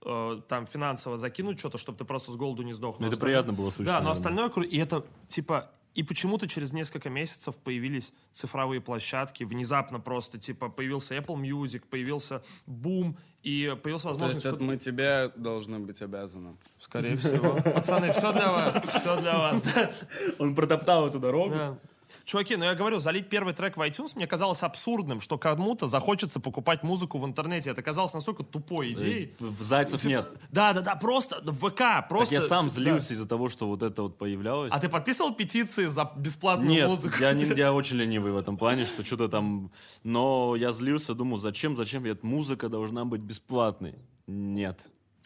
э, 0.05 0.41
там 0.47 0.67
финансово 0.67 1.17
закинуть 1.17 1.57
что-то, 1.57 1.79
чтобы 1.79 1.97
ты 1.97 2.05
просто 2.05 2.31
с 2.31 2.35
голоду 2.35 2.61
не 2.61 2.73
сдох. 2.73 2.99
Ну, 2.99 3.01
Но 3.01 3.07
это 3.07 3.15
остальное- 3.15 3.41
приятно 3.41 3.53
было 3.53 3.69
слышать, 3.71 3.91
Да, 3.93 4.01
но 4.01 4.11
остальное, 4.11 4.49
кру- 4.49 4.63
и 4.67 4.77
это, 4.77 5.03
типа, 5.27 5.71
и 5.95 6.03
почему-то 6.03 6.47
через 6.47 6.73
несколько 6.73 7.09
месяцев 7.09 7.55
появились 7.55 8.13
цифровые 8.33 8.81
площадки, 8.81 9.45
внезапно 9.45 9.99
просто, 9.99 10.37
типа, 10.37 10.69
появился 10.69 11.15
Apple 11.15 11.37
Music, 11.37 11.83
появился 11.89 12.43
Boom, 12.67 13.15
и 13.43 13.75
появилась 13.81 14.01
То 14.01 14.09
возможность... 14.09 14.43
есть 14.43 14.55
это 14.55 14.63
мы 14.63 14.77
тебе 14.77 15.31
должны 15.35 15.79
быть 15.79 16.01
обязаны. 16.01 16.57
Скорее 16.79 17.15
всего. 17.17 17.55
Пацаны, 17.73 18.11
все 18.11 18.33
для 18.33 18.51
вас, 18.51 18.83
все 18.83 19.21
для 19.21 19.37
вас. 19.37 19.63
Он 20.37 20.53
протоптал 20.53 21.07
эту 21.07 21.19
дорогу. 21.19 21.55
Да. 22.15 22.25
Чуваки, 22.25 22.55
ну 22.55 22.65
я 22.65 22.75
говорю, 22.75 22.99
залить 22.99 23.29
первый 23.29 23.53
трек 23.53 23.77
в 23.77 23.81
iTunes 23.81 24.11
мне 24.15 24.27
казалось 24.27 24.63
абсурдным, 24.63 25.21
что 25.21 25.37
кому-то 25.37 25.87
захочется 25.87 26.39
покупать 26.39 26.83
музыку 26.83 27.17
в 27.17 27.25
интернете. 27.25 27.71
Это 27.71 27.81
казалось 27.81 28.13
настолько 28.13 28.43
тупой 28.43 28.93
идеей. 28.93 29.33
В 29.39 29.63
Зайцев 29.63 30.03
нет. 30.05 30.31
Да, 30.51 30.73
да, 30.73 30.81
да, 30.81 30.95
просто 30.95 31.41
в 31.43 31.69
ВК, 31.69 31.77
Так 31.77 32.09
просто. 32.09 32.35
я 32.35 32.41
сам 32.41 32.65
да. 32.65 32.69
злился 32.69 33.13
из-за 33.13 33.27
того, 33.27 33.49
что 33.49 33.67
вот 33.67 33.83
это 33.83 34.03
вот 34.03 34.17
появлялось. 34.17 34.71
А 34.73 34.79
ты 34.79 34.89
подписывал 34.89 35.33
петиции 35.33 35.85
за 35.85 36.11
бесплатную 36.15 36.69
Нет, 36.69 36.87
музыку? 36.87 37.17
я, 37.19 37.33
не, 37.33 37.43
я 37.55 37.73
очень 37.73 37.97
ленивый 37.97 38.31
в 38.31 38.37
этом 38.37 38.57
плане, 38.57 38.85
что 38.85 39.05
что-то 39.05 39.27
там... 39.27 39.71
Но 40.03 40.55
я 40.55 40.71
злился, 40.71 41.13
думал, 41.13 41.37
зачем, 41.37 41.75
зачем 41.75 42.05
эта 42.05 42.25
музыка 42.25 42.69
должна 42.69 43.05
быть 43.05 43.21
бесплатной? 43.21 43.95
Нет, 44.27 44.79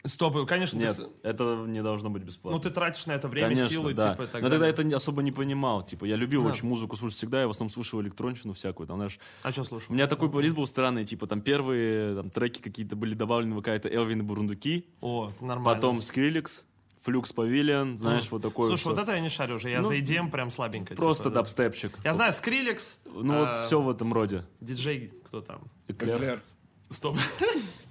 Стоп, 0.05 0.47
конечно, 0.47 0.79
ты- 0.79 0.85
нет, 0.85 0.99
это 1.23 1.65
не 1.67 1.83
должно 1.83 2.09
быть 2.09 2.21
ну 2.21 2.27
бесплатно. 2.27 2.59
ты 2.61 2.69
тратишь 2.69 3.05
на 3.05 3.11
это 3.11 3.27
время, 3.27 3.49
Конечно, 3.49 3.69
силы, 3.69 3.93
да. 3.93 4.11
типа, 4.13 4.23
и 4.23 4.27
так 4.27 4.41
Но 4.41 4.49
тогда 4.49 4.67
далее. 4.71 4.87
это 4.87 4.95
особо 4.95 5.21
не 5.21 5.33
понимал. 5.33 5.83
Типа, 5.83 6.05
я 6.05 6.15
любил 6.15 6.43
Да. 6.43 6.49
очень 6.51 6.67
музыку 6.69 6.95
слушать 6.95 7.17
всегда, 7.17 7.41
я 7.41 7.47
в 7.47 7.51
основном 7.51 7.69
слушал 7.73 8.01
электронщину 8.01 8.53
всякую. 8.53 8.87
Там, 8.87 8.95
знаешь, 8.97 9.19
А 9.43 9.51
что 9.51 9.65
слушал? 9.65 9.91
у 9.91 9.93
меня 9.95 10.07
такой 10.07 10.31
плейлист 10.31 10.55
был 10.55 10.65
странный, 10.67 11.03
типа, 11.05 11.27
там 11.27 11.41
первые 11.41 12.15
там, 12.15 12.29
треки 12.29 12.61
какие-то 12.61 12.95
были 12.95 13.13
добавлены 13.13 13.53
в 13.55 13.57
какая-то 13.57 13.89
Элвин 13.89 14.19
и 14.19 14.23
Бурундуки, 14.23 14.87
О, 15.01 15.29
это 15.35 15.43
нормально. 15.43 15.75
потом 15.81 16.01
Скриликс, 16.01 16.63
Флюкс 17.01 17.33
Павилион, 17.33 17.97
знаешь, 17.97 18.29
вот 18.31 18.41
такой 18.41 18.67
Слушай, 18.69 18.85
вот. 18.85 18.95
вот 18.97 19.03
это 19.03 19.13
я 19.15 19.19
не 19.19 19.29
шарю 19.29 19.55
уже, 19.55 19.69
я 19.69 19.81
Ну, 19.81 19.87
за 19.89 19.95
EDM 19.95 20.29
прям 20.31 20.49
слабенько. 20.49 20.95
Просто 20.95 21.25
типа, 21.25 21.35
да. 21.35 21.41
дабстепчик. 21.41 21.93
Я 22.05 22.13
знаю, 22.13 22.31
Скриликс. 22.31 23.01
Ну 23.05 23.37
вот 23.37 23.47
а, 23.49 23.65
все 23.65 23.81
в 23.81 23.89
этом 23.89 24.13
роде. 24.13 24.45
Диджей, 24.61 25.11
кто 25.25 25.41
там? 25.41 25.61
Эклер. 25.89 26.15
Эклер. 26.17 26.43
Стоп. 26.89 27.17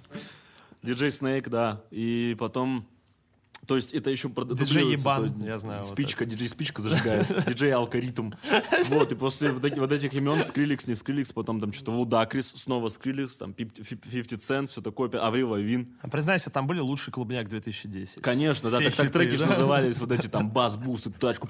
Диджей 0.81 1.11
Снейк, 1.11 1.49
да. 1.49 1.83
И 1.91 2.35
потом... 2.39 2.85
То 3.69 3.75
есть 3.75 3.93
это 3.93 4.09
еще 4.09 4.29
Диджей 4.29 4.93
Ебан, 4.93 5.43
я 5.43 5.59
знаю, 5.59 5.83
вот 5.83 5.91
Спичка, 5.91 6.25
диджей 6.25 6.47
Спичка 6.47 6.81
зажигает. 6.81 7.27
Диджей 7.47 7.71
Алгоритм. 7.71 8.31
Вот, 8.87 9.11
и 9.11 9.15
после 9.15 9.51
вот 9.51 9.63
эти- 9.63 9.77
вот 9.77 9.91
этих 9.91 10.11
имен 10.15 10.43
Скриликс, 10.43 10.87
не 10.87 10.95
Скриликс, 10.95 11.33
потом 11.33 11.61
там 11.61 11.71
что-то 11.71 11.91
Лудакрис, 11.91 12.47
снова 12.55 12.89
Скриликс, 12.89 13.37
там 13.37 13.53
50 13.53 14.39
Cent, 14.39 14.65
все 14.69 14.81
такое, 14.81 15.11
Аврил 15.21 15.51
Лавин. 15.51 15.95
А 16.01 16.09
признайся, 16.09 16.49
там 16.49 16.65
были 16.65 16.79
лучший 16.79 17.13
клубняк 17.13 17.47
2010. 17.47 18.23
Конечно, 18.23 18.71
да, 18.71 18.79
так, 18.79 18.95
так 18.95 19.11
треки 19.11 19.35
же 19.35 19.45
назывались, 19.45 19.99
вот 19.99 20.11
эти 20.11 20.25
там 20.25 20.49
bass, 20.51 20.75
boost, 20.75 21.05
и 21.05 21.11
тачку. 21.11 21.47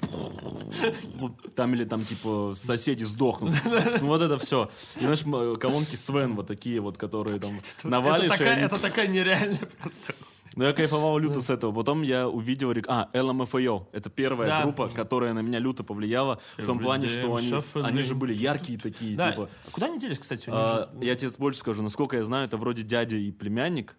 Там 1.54 1.72
или 1.74 1.84
там 1.84 2.04
типа 2.04 2.54
соседи 2.54 3.04
сдохнут. 3.04 3.54
Ну 3.64 4.08
вот 4.08 4.20
это 4.20 4.38
все. 4.38 4.70
И 4.96 5.04
знаешь, 5.04 5.22
колонки 5.58 5.96
Sven 5.96 6.34
вот 6.36 6.48
такие 6.48 6.80
вот, 6.80 6.98
которые 6.98 7.40
там 7.40 7.58
навалишь. 7.84 8.38
это 8.38 8.78
такая 8.78 9.06
нереальная 9.06 9.58
просто. 9.80 10.14
Ну, 10.56 10.64
я 10.64 10.72
кайфовал 10.72 11.16
люто 11.18 11.40
с 11.40 11.48
этого. 11.50 11.72
Потом 11.72 12.02
я 12.02 12.28
увидел... 12.28 12.72
рек- 12.72 12.86
А, 12.88 13.08
LMFAO. 13.12 13.86
Это 13.92 14.10
первая 14.10 14.48
Да. 14.48 14.62
группа, 14.62 14.88
которая 14.88 15.32
на 15.32 15.40
меня 15.40 15.58
люто 15.60 15.84
повлияла. 15.84 16.40
В 16.58 16.66
том 16.66 16.78
Every 16.78 16.82
плане, 16.82 17.08
что 17.08 17.34
они, 17.36 17.50
shuffling. 17.50 17.84
они 17.84 18.02
же 18.02 18.14
были 18.14 18.32
яркие 18.34 18.78
такие, 18.78 19.16
Да. 19.16 19.30
типа... 19.30 19.48
А 19.66 19.70
куда 19.70 19.86
они 19.86 19.98
делись, 19.98 20.18
кстати? 20.18 20.48
У 20.48 20.52
них 20.52 20.60
А, 20.60 20.90
же- 20.92 21.04
я 21.06 21.14
тебе 21.14 21.30
больше 21.38 21.60
скажу, 21.60 21.82
насколько 21.82 22.16
я 22.16 22.24
знаю, 22.24 22.46
это 22.46 22.56
вроде 22.56 22.82
дядя 22.82 23.16
и 23.16 23.30
племянник. 23.30 23.96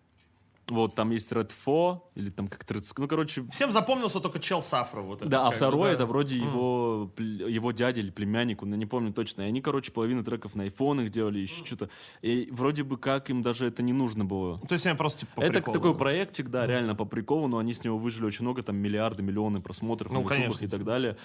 Вот, 0.71 0.95
там 0.95 1.11
есть 1.11 1.29
Red 1.33 1.51
Fo, 1.65 1.99
или 2.15 2.29
там 2.29 2.47
как-то... 2.47 2.75
Ну, 2.97 3.07
короче, 3.09 3.43
Всем 3.51 3.73
запомнился 3.73 4.21
только 4.21 4.39
Чел 4.39 4.61
Сафра. 4.61 5.01
Вот 5.01 5.17
этот, 5.17 5.27
да, 5.29 5.47
а 5.47 5.51
второй 5.51 5.89
да. 5.89 5.95
это 5.95 6.05
вроде 6.05 6.37
его, 6.37 7.11
пл- 7.13 7.49
его 7.51 7.73
дядя 7.73 7.99
или 7.99 8.09
племянник, 8.09 8.63
он, 8.63 8.71
я 8.71 8.77
не 8.77 8.85
помню 8.85 9.11
точно. 9.11 9.41
И 9.41 9.45
они, 9.45 9.61
короче, 9.61 9.91
половину 9.91 10.23
треков 10.23 10.55
на 10.55 10.63
айфонах 10.63 11.09
делали, 11.09 11.39
еще 11.39 11.65
что-то. 11.65 11.89
И 12.21 12.47
вроде 12.51 12.83
бы 12.83 12.97
как 12.97 13.29
им 13.29 13.41
даже 13.41 13.67
это 13.67 13.83
не 13.83 13.91
нужно 13.91 14.23
было. 14.23 14.61
То 14.61 14.75
есть 14.75 14.85
я 14.85 14.95
просто 14.95 15.19
типа, 15.21 15.33
по 15.35 15.41
это 15.41 15.55
приколу. 15.55 15.73
такой 15.73 15.97
проектик, 15.97 16.47
да, 16.47 16.65
реально 16.65 16.95
по 16.95 17.03
приколу, 17.03 17.49
но 17.49 17.57
они 17.57 17.73
с 17.73 17.83
него 17.83 17.97
выжили 17.97 18.25
очень 18.25 18.43
много, 18.43 18.63
там 18.63 18.77
миллиарды, 18.77 19.23
миллионы 19.23 19.59
просмотров 19.59 20.13
Ну, 20.13 20.21
на 20.21 20.27
конечно, 20.29 20.63
и 20.63 20.69
так 20.69 20.85
далее. 20.85 21.17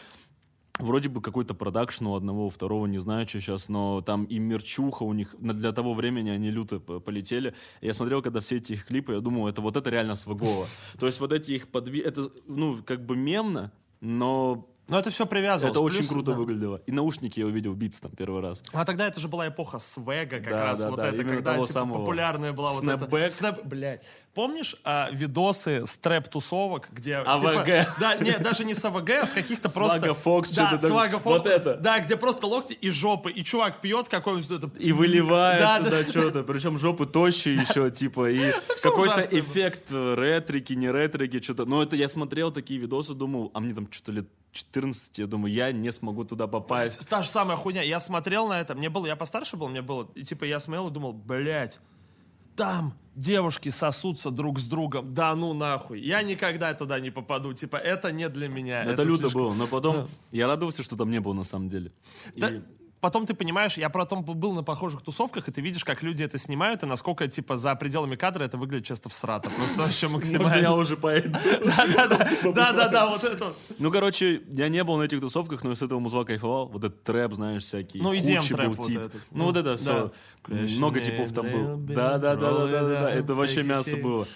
Вроде 0.79 1.09
бы 1.09 1.23
какой-то 1.23 1.55
продакшн 1.55 2.07
у 2.07 2.15
одного, 2.17 2.47
у 2.47 2.51
второго, 2.51 2.87
не 2.87 2.99
знаю, 2.99 3.27
что 3.27 3.41
сейчас, 3.41 3.69
но 3.71 4.03
там 4.03 4.25
и 4.25 4.39
мерчуха 4.39 5.05
у 5.05 5.15
них, 5.15 5.35
для 5.39 5.73
того 5.73 5.95
времени 5.95 6.29
они 6.29 6.51
люто 6.51 6.81
полетели. 6.81 7.55
Я 7.81 7.95
смотрел, 7.95 8.21
когда 8.21 8.41
все 8.41 8.57
эти 8.57 8.75
их 8.75 8.85
клипы, 8.85 9.15
я 9.15 9.21
думал, 9.21 9.49
это 9.49 9.63
вот 9.63 9.77
это 9.77 9.89
реально 9.89 10.17
свагово. 10.17 10.67
То 10.99 11.07
есть 11.07 11.19
вот 11.21 11.33
эти 11.33 11.53
их 11.53 11.69
подви... 11.69 12.01
Это, 12.01 12.31
ну, 12.47 12.83
как 12.85 13.07
бы 13.07 13.17
мемно, 13.17 13.73
но 14.01 14.69
Но 14.89 15.01
это 15.01 15.11
все 15.11 15.27
привязывалось. 15.27 15.73
это 15.75 15.81
очень 15.81 15.99
Плюс, 15.99 16.09
круто 16.11 16.33
да. 16.33 16.39
выглядело. 16.39 16.81
И 16.87 16.93
наушники 16.93 17.41
я 17.41 17.47
увидел, 17.47 17.75
Beats 17.75 18.01
там 18.01 18.13
первый 18.13 18.41
раз. 18.41 18.63
А 18.73 18.85
тогда 18.85 19.09
это 19.09 19.19
же 19.19 19.27
была 19.27 19.49
эпоха 19.49 19.81
свега, 19.81 20.39
как 20.39 20.51
Да, 20.51 20.65
раз 20.65 20.81
да, 20.81 20.91
вот 20.91 20.97
да, 20.97 21.09
это, 21.09 21.25
когда 21.25 21.55
типа, 21.55 21.67
самого. 21.67 21.99
популярная 21.99 22.53
была 22.53 22.71
вот 22.73 22.83
Снэпбэк. 22.83 23.21
эта... 23.21 23.35
Снэп... 23.35 23.65
Блядь. 23.65 24.03
Помнишь 24.33 24.77
а, 24.85 25.09
видосы 25.11 25.87
стрэп-тусовок, 25.87 26.89
где... 26.93 27.17
АВГ. 27.17 27.65
Типа, 27.65 27.97
да, 27.99 28.15
нет, 28.17 28.43
даже 28.43 28.65
не 28.65 28.75
с 28.75 28.85
АВГ, 28.85 29.11
а 29.23 29.27
с 29.27 29.33
каких-то 29.33 29.71
просто... 29.71 29.99
Свага 29.99 30.15
Фокс, 30.15 30.51
да. 30.51 30.79
Свага 30.79 31.19
Фокс. 31.19 31.39
Вот 31.39 31.47
это. 31.47 31.77
Да, 31.79 31.99
где 32.01 32.17
просто 32.17 32.47
локти 32.47 32.75
и 32.75 32.91
жопы, 32.91 33.33
и 33.33 33.43
чувак 33.43 33.81
пьет 33.81 34.09
какой-нибудь... 34.09 34.51
Это... 34.51 34.71
И 34.79 34.93
выливает 34.93 35.59
Да, 35.59 35.79
туда 35.83 36.05
что-то. 36.05 36.43
Причем 36.45 36.79
жопы 36.79 37.07
тощие 37.07 37.55
еще, 37.55 37.91
типа, 37.91 38.31
и 38.31 38.53
какой-то 38.83 39.27
эффект 39.31 39.89
э, 39.91 40.15
ретрики, 40.17 40.75
не 40.75 40.93
ретрики, 40.93 41.43
что-то. 41.43 41.65
Но 41.65 41.83
это 41.83 41.97
я 41.97 42.09
смотрел 42.09 42.53
такие 42.53 42.79
видосы, 42.79 43.15
думал, 43.15 43.51
а 43.55 43.61
мне 43.61 43.75
там 43.75 43.89
что-то 43.91 44.13
лет 44.13 44.27
14, 44.57 45.19
я 45.19 45.27
думаю, 45.27 45.53
я 45.53 45.71
не 45.73 45.93
смогу 45.93 46.25
туда 46.25 46.47
попасть. 46.47 47.07
Та 47.09 47.23
же 47.23 47.29
самая 47.29 47.57
хуйня. 47.57 47.83
Я 47.83 48.01
смотрел 48.01 48.49
на 48.49 48.61
это, 48.61 48.75
мне 48.75 48.89
было, 48.91 49.07
я 49.07 49.17
постарше 49.17 49.57
был, 49.57 49.69
мне 49.69 49.83
было, 49.83 50.09
и 50.15 50.23
типа 50.25 50.45
я 50.45 50.59
смотрел 50.61 50.89
и 50.89 50.91
думал, 50.91 51.13
блядь, 51.13 51.79
там 52.57 52.95
девушки 53.15 53.69
сосутся 53.69 54.31
друг 54.31 54.59
с 54.59 54.65
другом, 54.65 55.13
да 55.13 55.35
ну 55.35 55.53
нахуй, 55.53 56.01
я 56.01 56.23
никогда 56.23 56.73
туда 56.75 56.99
не 57.01 57.11
попаду, 57.11 57.53
типа 57.53 57.77
это 57.77 58.13
не 58.13 58.29
для 58.31 58.49
меня. 58.49 58.83
Это, 58.83 59.03
люто 59.03 59.25
слишком- 59.25 59.43
было, 59.43 59.55
но 59.55 59.67
потом 59.67 60.09
я 60.33 60.47
радовался, 60.47 60.83
что 60.83 60.97
там 60.97 61.11
не 61.11 61.21
было 61.21 61.35
на 61.35 61.45
самом 61.45 61.69
деле. 61.69 61.93
И- 62.35 62.41
Да, 62.41 62.51
Потом 63.07 63.25
ты 63.25 63.35
понимаешь, 63.35 63.77
я 63.77 63.89
потом 63.89 64.25
был 64.25 64.53
на 64.53 64.65
похожих 64.65 65.01
тусовках, 65.01 65.47
и 65.47 65.53
ты 65.53 65.61
видишь, 65.61 65.85
как 65.85 66.03
люди 66.03 66.25
это 66.25 66.39
снимают, 66.39 66.83
и 66.83 66.87
насколько, 66.87 67.29
типа, 67.29 67.57
за 67.57 67.73
пределами 67.77 68.17
кадра 68.17 68.43
это 68.43 68.59
выглядит 68.59 68.85
часто 68.85 69.09
всрато. 69.09 69.49
Просто 69.49 69.83
вообще 69.83 70.09
максимально. 70.09 70.75
уже 70.75 70.97
поэт. 70.97 71.31
Да-да-да, 71.31 73.07
вот 73.07 73.23
это. 73.23 73.53
Ну, 73.79 73.93
короче, 73.93 74.43
я 74.49 74.69
не 74.69 74.83
был 74.83 74.97
на 74.97 75.05
этих 75.05 75.21
тусовках, 75.21 75.63
но 75.63 75.71
я 75.71 75.77
с 75.77 75.83
этого 75.83 76.01
музла 76.01 76.25
кайфовал. 76.25 76.67
Вот 76.67 76.83
этот 76.83 77.05
трэп, 77.05 77.35
знаешь, 77.35 77.63
всякий. 77.63 78.01
Ну, 78.01 78.09
Худший 78.09 78.57
трэп 78.57 78.75
вот 78.77 78.91
этот. 78.91 79.23
Ну, 79.31 79.45
вот 79.45 79.57
это 79.57 79.77
все. 79.77 80.11
Много 80.49 80.99
типов 80.99 81.33
там 81.33 81.49
было. 81.49 81.77
Да, 81.77 82.19
да, 82.19 82.35
да, 82.35 82.51
да, 82.51 82.67
да, 82.67 82.83
да, 82.83 82.89
да. 83.03 83.11
Это 83.13 83.37
вообще 83.37 83.63
мясо 83.63 83.97
было. 83.99 84.27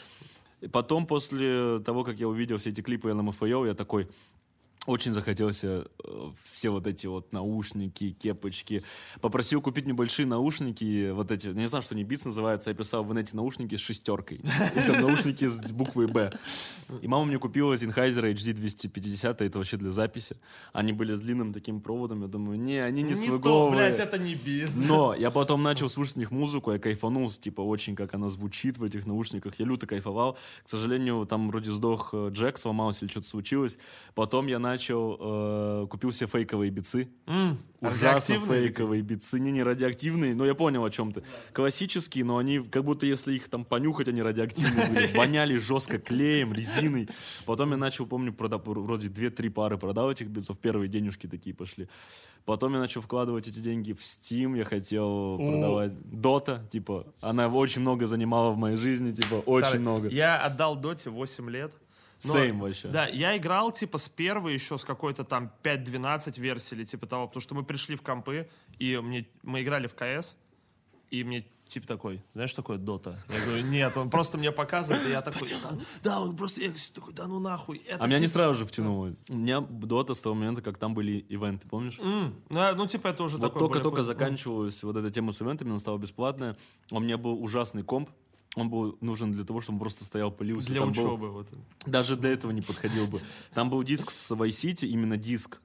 Потом, 0.70 1.08
после 1.08 1.80
того, 1.80 2.04
как 2.04 2.20
я 2.20 2.28
увидел 2.28 2.58
все 2.58 2.70
эти 2.70 2.82
клипы 2.82 3.08
LMFAO, 3.10 3.66
я 3.66 3.74
такой, 3.74 4.08
очень 4.86 5.12
захотелось 5.12 5.62
э, 5.62 5.84
все 6.42 6.70
вот 6.70 6.86
эти 6.86 7.06
вот 7.06 7.32
наушники, 7.32 8.10
кепочки. 8.12 8.82
Попросил 9.20 9.60
купить 9.60 9.86
небольшие 9.86 10.26
наушники, 10.26 11.10
вот 11.10 11.30
эти, 11.30 11.48
я 11.48 11.52
не 11.52 11.68
знаю, 11.68 11.82
что 11.82 11.94
они 11.94 12.02
Beats 12.04 12.22
называются, 12.24 12.70
я 12.70 12.76
писал 12.76 13.04
в 13.04 13.14
эти 13.14 13.36
наушники 13.36 13.76
с 13.76 13.80
шестеркой. 13.80 14.40
Это 14.74 15.00
наушники 15.00 15.46
с 15.46 15.70
буквой 15.70 16.06
«Б». 16.06 16.32
И 17.02 17.08
мама 17.08 17.26
мне 17.26 17.38
купила 17.38 17.74
Sennheiser 17.74 18.32
HD250, 18.34 19.36
это 19.44 19.58
вообще 19.58 19.76
для 19.76 19.90
записи. 19.90 20.36
Они 20.72 20.92
были 20.92 21.14
с 21.14 21.20
длинным 21.20 21.52
таким 21.52 21.80
проводом, 21.80 22.22
я 22.22 22.28
думаю, 22.28 22.58
не, 22.58 22.78
они 22.78 23.02
не, 23.02 23.10
Не 23.10 23.14
свыговые. 23.14 23.76
блядь, 23.76 24.00
это 24.00 24.18
не 24.18 24.34
биз. 24.34 24.74
Но 24.76 25.14
я 25.14 25.30
потом 25.30 25.62
начал 25.62 25.88
слушать 25.88 26.14
с 26.14 26.16
них 26.16 26.30
музыку, 26.30 26.72
я 26.72 26.78
кайфанул, 26.78 27.30
типа, 27.30 27.60
очень, 27.60 27.94
как 27.94 28.14
она 28.14 28.28
звучит 28.28 28.78
в 28.78 28.82
этих 28.82 29.06
наушниках. 29.06 29.54
Я 29.58 29.66
люто 29.66 29.86
кайфовал. 29.86 30.36
К 30.64 30.68
сожалению, 30.68 31.26
там 31.26 31.48
вроде 31.48 31.70
сдох 31.70 32.10
э, 32.12 32.30
Джек, 32.32 32.58
сломался 32.58 33.04
или 33.04 33.10
что-то 33.12 33.28
случилось. 33.28 33.78
Потом 34.14 34.48
я 34.48 34.58
начал, 34.72 35.16
э, 35.20 35.86
купил 35.90 36.12
себе 36.12 36.26
фейковые 36.28 36.70
бицы. 36.70 37.08
М, 37.26 37.58
Ужасно 37.80 38.38
фейковые 38.40 39.02
бицы. 39.02 39.40
Не, 39.40 39.50
не 39.52 39.62
радиоактивные, 39.62 40.34
но 40.34 40.44
я 40.46 40.54
понял, 40.54 40.84
о 40.84 40.90
чем 40.90 41.12
ты. 41.12 41.22
Классические, 41.52 42.24
но 42.24 42.36
они 42.38 42.58
как 42.60 42.84
будто 42.84 43.06
если 43.06 43.34
их 43.34 43.48
там 43.48 43.64
понюхать, 43.64 44.08
они 44.08 44.22
радиоактивные 44.22 44.86
были. 44.90 45.16
Воняли 45.16 45.56
жестко 45.56 45.98
клеем, 45.98 46.52
резиной. 46.52 47.08
Потом 47.46 47.70
я 47.70 47.76
начал, 47.76 48.06
помню, 48.06 48.32
прода- 48.32 48.58
вроде 48.64 49.08
2-3 49.08 49.50
пары 49.50 49.78
продал 49.78 50.10
этих 50.10 50.28
бицов. 50.28 50.58
Первые 50.58 50.88
денежки 50.88 51.26
такие 51.26 51.54
пошли. 51.54 51.88
Потом 52.44 52.72
я 52.74 52.78
начал 52.80 53.00
вкладывать 53.00 53.48
эти 53.48 53.58
деньги 53.60 53.92
в 53.92 54.00
Steam. 54.00 54.56
Я 54.58 54.64
хотел 54.64 55.36
продавать 55.38 55.92
Дота. 56.10 56.66
Типа, 56.70 57.06
она 57.20 57.48
очень 57.48 57.82
много 57.82 58.06
занимала 58.06 58.50
в 58.52 58.56
моей 58.58 58.76
жизни. 58.76 59.12
Типа, 59.12 59.36
очень 59.46 59.80
много. 59.80 60.08
Я 60.08 60.38
отдал 60.44 60.76
Доте 60.76 61.10
8 61.10 61.48
лет. 61.50 61.72
Same 62.28 62.58
вообще. 62.60 62.88
Да, 62.88 63.06
я 63.06 63.36
играл, 63.36 63.72
типа, 63.72 63.98
с 63.98 64.08
первой 64.08 64.54
еще, 64.54 64.76
с 64.78 64.84
какой-то 64.84 65.24
там 65.24 65.50
5.12 65.62 66.38
версии 66.40 66.74
или 66.74 66.84
типа 66.84 67.06
того, 67.06 67.26
потому 67.26 67.40
что 67.40 67.54
мы 67.54 67.64
пришли 67.64 67.96
в 67.96 68.02
компы, 68.02 68.48
и 68.78 68.96
мне, 68.98 69.26
мы 69.42 69.62
играли 69.62 69.86
в 69.86 69.94
КС, 69.94 70.36
и 71.10 71.24
мне 71.24 71.46
типа 71.66 71.86
такой, 71.86 72.20
знаешь, 72.34 72.52
такое 72.52 72.78
Дота? 72.78 73.16
Я 73.28 73.44
говорю, 73.46 73.64
нет, 73.66 73.96
он 73.96 74.10
просто 74.10 74.38
мне 74.38 74.50
показывает, 74.50 75.06
и 75.06 75.10
я 75.10 75.22
такой, 75.22 75.48
да, 75.48 75.70
да, 76.02 76.20
он 76.20 76.36
просто, 76.36 76.60
я 76.60 76.72
такой, 76.92 77.12
да 77.14 77.26
ну 77.28 77.38
нахуй. 77.38 77.78
Это, 77.86 78.02
А 78.02 78.06
меня 78.08 78.18
не 78.18 78.26
типа- 78.26 78.32
сразу 78.34 78.54
же 78.58 78.66
втянуло. 78.66 79.14
У 79.28 79.34
меня 79.36 79.60
Дота 79.60 80.14
с 80.14 80.20
того 80.20 80.34
момента, 80.34 80.62
как 80.62 80.78
там 80.78 80.94
были 80.94 81.12
ивенты, 81.28 81.68
помнишь? 81.68 81.98
М, 82.00 82.34
ну, 82.48 82.58
а, 82.60 82.74
ну, 82.74 82.86
типа, 82.86 83.08
это 83.08 83.22
уже 83.22 83.36
Вот 83.38 83.42
такое 83.46 83.60
более 83.60 83.72
только-только 83.72 83.96
поздно. 83.98 84.12
заканчивалась 84.14 84.82
вот 84.82 84.96
эта 84.96 85.10
тема 85.12 85.30
с 85.32 85.40
ивентами, 85.42 85.70
она 85.70 85.78
стала 85.78 85.96
бесплатная. 85.98 86.56
У 86.90 86.98
меня 86.98 87.16
был 87.16 87.40
ужасный 87.42 87.84
комп. 87.84 88.10
Он 88.56 88.68
был 88.68 88.96
нужен 89.00 89.30
для 89.32 89.44
того, 89.44 89.60
чтобы 89.60 89.76
он 89.76 89.80
просто 89.80 90.04
стоял, 90.04 90.30
пылился. 90.32 90.68
Для 90.68 90.80
Там 90.80 90.92
был- 90.92 91.04
учебы. 91.04 91.30
Вот. 91.30 91.48
даже 91.86 92.16
для 92.16 92.30
этого 92.30 92.50
не 92.50 92.62
подходил 92.62 93.06
бы. 93.06 93.20
Там 93.54 93.70
был 93.70 93.82
диск 93.84 94.10
с 94.10 94.30
Vice 94.32 94.48
City, 94.72 94.86
именно 94.88 95.16
диск, 95.16 95.60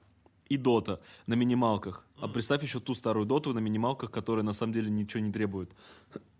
и 0.48 0.56
Дота 0.56 1.00
на 1.26 1.34
минималках. 1.34 2.04
А 2.20 2.28
представь 2.28 2.62
еще 2.62 2.78
ту 2.80 2.94
старую 2.94 3.26
Доту 3.26 3.52
на 3.52 3.58
минималках, 3.58 4.10
которая 4.12 4.44
на 4.44 4.52
самом 4.52 4.72
деле 4.72 4.88
ничего 4.90 5.20
не 5.22 5.32
требует. 5.32 5.70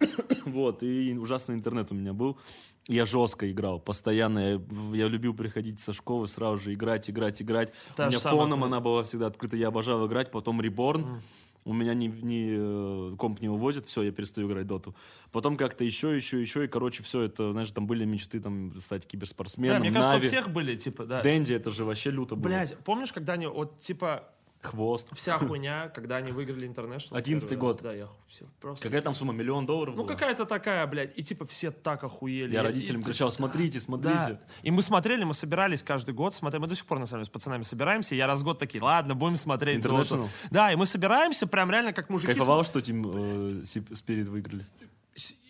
Вот, 0.46 0.84
и 0.84 1.18
ужасный 1.18 1.56
интернет 1.56 1.90
у 1.90 1.94
меня 1.96 2.12
был. 2.12 2.38
Я 2.86 3.04
жестко 3.04 3.50
играл, 3.50 3.80
постоянно. 3.80 4.38
Я, 4.38 4.60
я 4.94 5.08
любил 5.08 5.34
приходить 5.34 5.80
со 5.80 5.92
школы, 5.92 6.28
сразу 6.28 6.58
же 6.58 6.72
играть, 6.72 7.10
играть, 7.10 7.42
играть. 7.42 7.72
Та 7.96 8.04
у 8.06 8.08
меня 8.10 8.20
самая 8.20 8.38
фоном 8.42 8.60
хуйня. 8.60 8.76
она 8.76 8.80
была 8.80 9.02
всегда 9.02 9.26
открыта, 9.26 9.56
я 9.56 9.68
обожал 9.68 10.06
играть. 10.06 10.30
Потом 10.30 10.60
Reborn. 10.60 11.20
У 11.66 11.72
меня 11.72 11.94
ни, 11.94 12.06
ни, 12.06 13.12
э, 13.12 13.16
комп 13.16 13.40
не 13.40 13.48
увозит, 13.48 13.86
все, 13.86 14.02
я 14.02 14.12
перестаю 14.12 14.48
играть 14.48 14.66
доту. 14.66 14.94
Потом 15.32 15.56
как-то 15.56 15.82
еще, 15.82 16.14
еще, 16.14 16.40
еще, 16.40 16.64
и, 16.64 16.68
короче, 16.68 17.02
все 17.02 17.22
это, 17.22 17.50
знаешь, 17.52 17.70
там 17.72 17.86
были 17.88 18.04
мечты 18.04 18.38
там 18.40 18.72
стать 18.80 19.02
Да, 19.02 19.08
киберспортсменом, 19.08 19.80
мне 19.80 19.90
кажется, 19.90 20.10
у 20.10 20.18
Нави. 20.18 20.28
всех 20.28 20.50
были, 20.50 20.76
типа, 20.76 21.04
да. 21.06 21.22
Дэнди, 21.22 21.52
это 21.54 21.70
же 21.70 21.84
вообще 21.84 22.10
люто 22.10 22.36
было. 22.36 22.44
Блять, 22.44 22.76
помнишь, 22.84 23.12
когда 23.12 23.32
они, 23.32 23.48
вот, 23.48 23.80
типа, 23.80 24.28
Хвост. 24.66 25.08
вся 25.14 25.38
хуйня, 25.40 25.88
когда 25.88 26.16
они 26.16 26.32
выиграли 26.32 26.68
International? 26.68 27.12
11-й 27.12 27.22
первый 27.22 27.48
раз? 27.50 27.58
год. 27.58 27.80
Да, 27.82 27.92
я 27.94 28.08
все, 28.28 28.44
просто... 28.60 28.84
Какая 28.84 29.00
там 29.02 29.14
сумма? 29.14 29.32
Миллион 29.32 29.66
долларов 29.66 29.94
Ну, 29.96 30.02
была? 30.04 30.14
какая-то 30.14 30.44
такая, 30.44 30.86
блядь. 30.86 31.16
И 31.18 31.22
типа 31.22 31.46
все 31.46 31.70
так 31.70 32.04
охуели. 32.04 32.52
Я 32.54 32.62
родителям 32.62 33.00
и- 33.00 33.04
кричал, 33.04 33.32
смотрите, 33.32 33.80
смотрите. 33.80 34.16
Да. 34.16 34.40
И 34.62 34.70
мы 34.70 34.82
смотрели, 34.82 35.24
мы 35.24 35.34
собирались 35.34 35.82
каждый 35.82 36.14
год, 36.14 36.34
смотрели, 36.34 36.62
мы 36.62 36.68
до 36.68 36.74
сих 36.74 36.86
пор, 36.86 36.98
на 36.98 37.06
самом 37.06 37.22
деле, 37.22 37.26
с 37.30 37.32
пацанами 37.32 37.62
собираемся, 37.62 38.14
я 38.14 38.26
раз 38.26 38.40
в 38.40 38.44
год 38.44 38.58
такие, 38.58 38.82
ладно, 38.82 39.14
будем 39.14 39.36
смотреть 39.36 39.78
International? 39.84 40.08
Доту. 40.08 40.28
Да, 40.50 40.72
и 40.72 40.76
мы 40.76 40.86
собираемся 40.86 41.46
прям 41.46 41.70
реально 41.70 41.92
как 41.92 42.10
мужики. 42.10 42.32
Кайфовал, 42.32 42.64
что 42.64 42.80
Тим 42.80 43.56
э, 43.58 43.60
Спирит 43.64 44.28
выиграли? 44.28 44.64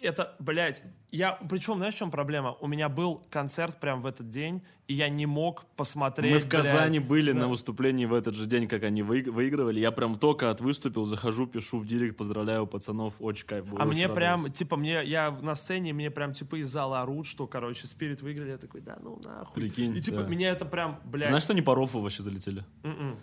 Это, 0.00 0.36
блядь, 0.38 0.84
я, 1.10 1.32
причем, 1.32 1.78
знаешь, 1.78 1.94
в 1.94 1.98
чем 1.98 2.12
проблема? 2.12 2.52
У 2.60 2.68
меня 2.68 2.88
был 2.88 3.24
концерт 3.30 3.80
прям 3.80 4.00
в 4.00 4.06
этот 4.06 4.28
день, 4.28 4.62
и 4.86 4.94
я 4.94 5.08
не 5.08 5.26
мог 5.26 5.64
посмотреть, 5.74 6.32
Мы 6.32 6.38
в 6.38 6.48
Казани 6.48 6.98
блядь. 7.00 7.08
были 7.08 7.32
Да. 7.32 7.40
на 7.40 7.48
выступлении 7.48 8.04
в 8.04 8.14
этот 8.14 8.36
же 8.36 8.46
день, 8.46 8.68
как 8.68 8.84
они 8.84 9.02
выиг- 9.02 9.28
выигрывали. 9.30 9.80
Я 9.80 9.90
прям 9.90 10.16
только 10.16 10.50
от 10.50 10.60
выступил, 10.60 11.04
захожу, 11.06 11.48
пишу 11.48 11.78
в 11.80 11.86
директ, 11.86 12.16
поздравляю 12.16 12.68
пацанов, 12.68 13.14
очень 13.18 13.46
кайф 13.46 13.66
был. 13.66 13.78
А 13.80 13.84
мне 13.86 14.08
прям, 14.08 14.34
радовался. 14.42 14.52
типа, 14.52 14.76
мне, 14.76 15.02
я 15.04 15.32
на 15.42 15.56
сцене, 15.56 15.92
мне 15.92 16.12
прям, 16.12 16.32
типа, 16.34 16.56
из 16.60 16.68
зала 16.68 17.00
орут, 17.02 17.26
что, 17.26 17.48
короче, 17.48 17.88
Спирит 17.88 18.22
выиграли. 18.22 18.50
Я 18.50 18.58
такой, 18.58 18.82
да 18.82 18.96
ну 19.02 19.20
нахуй. 19.24 19.54
Прикинь, 19.62 19.96
И, 19.96 20.00
типа, 20.00 20.18
да. 20.22 20.28
меня 20.28 20.50
это 20.50 20.64
прям, 20.66 21.00
Ты 21.02 21.08
блядь. 21.08 21.28
знаешь, 21.28 21.42
что 21.42 21.54
они 21.54 21.62
по 21.62 21.74
рофлу 21.74 22.02
вообще 22.02 22.22
залетели? 22.22 22.64
м-м. 22.84 23.18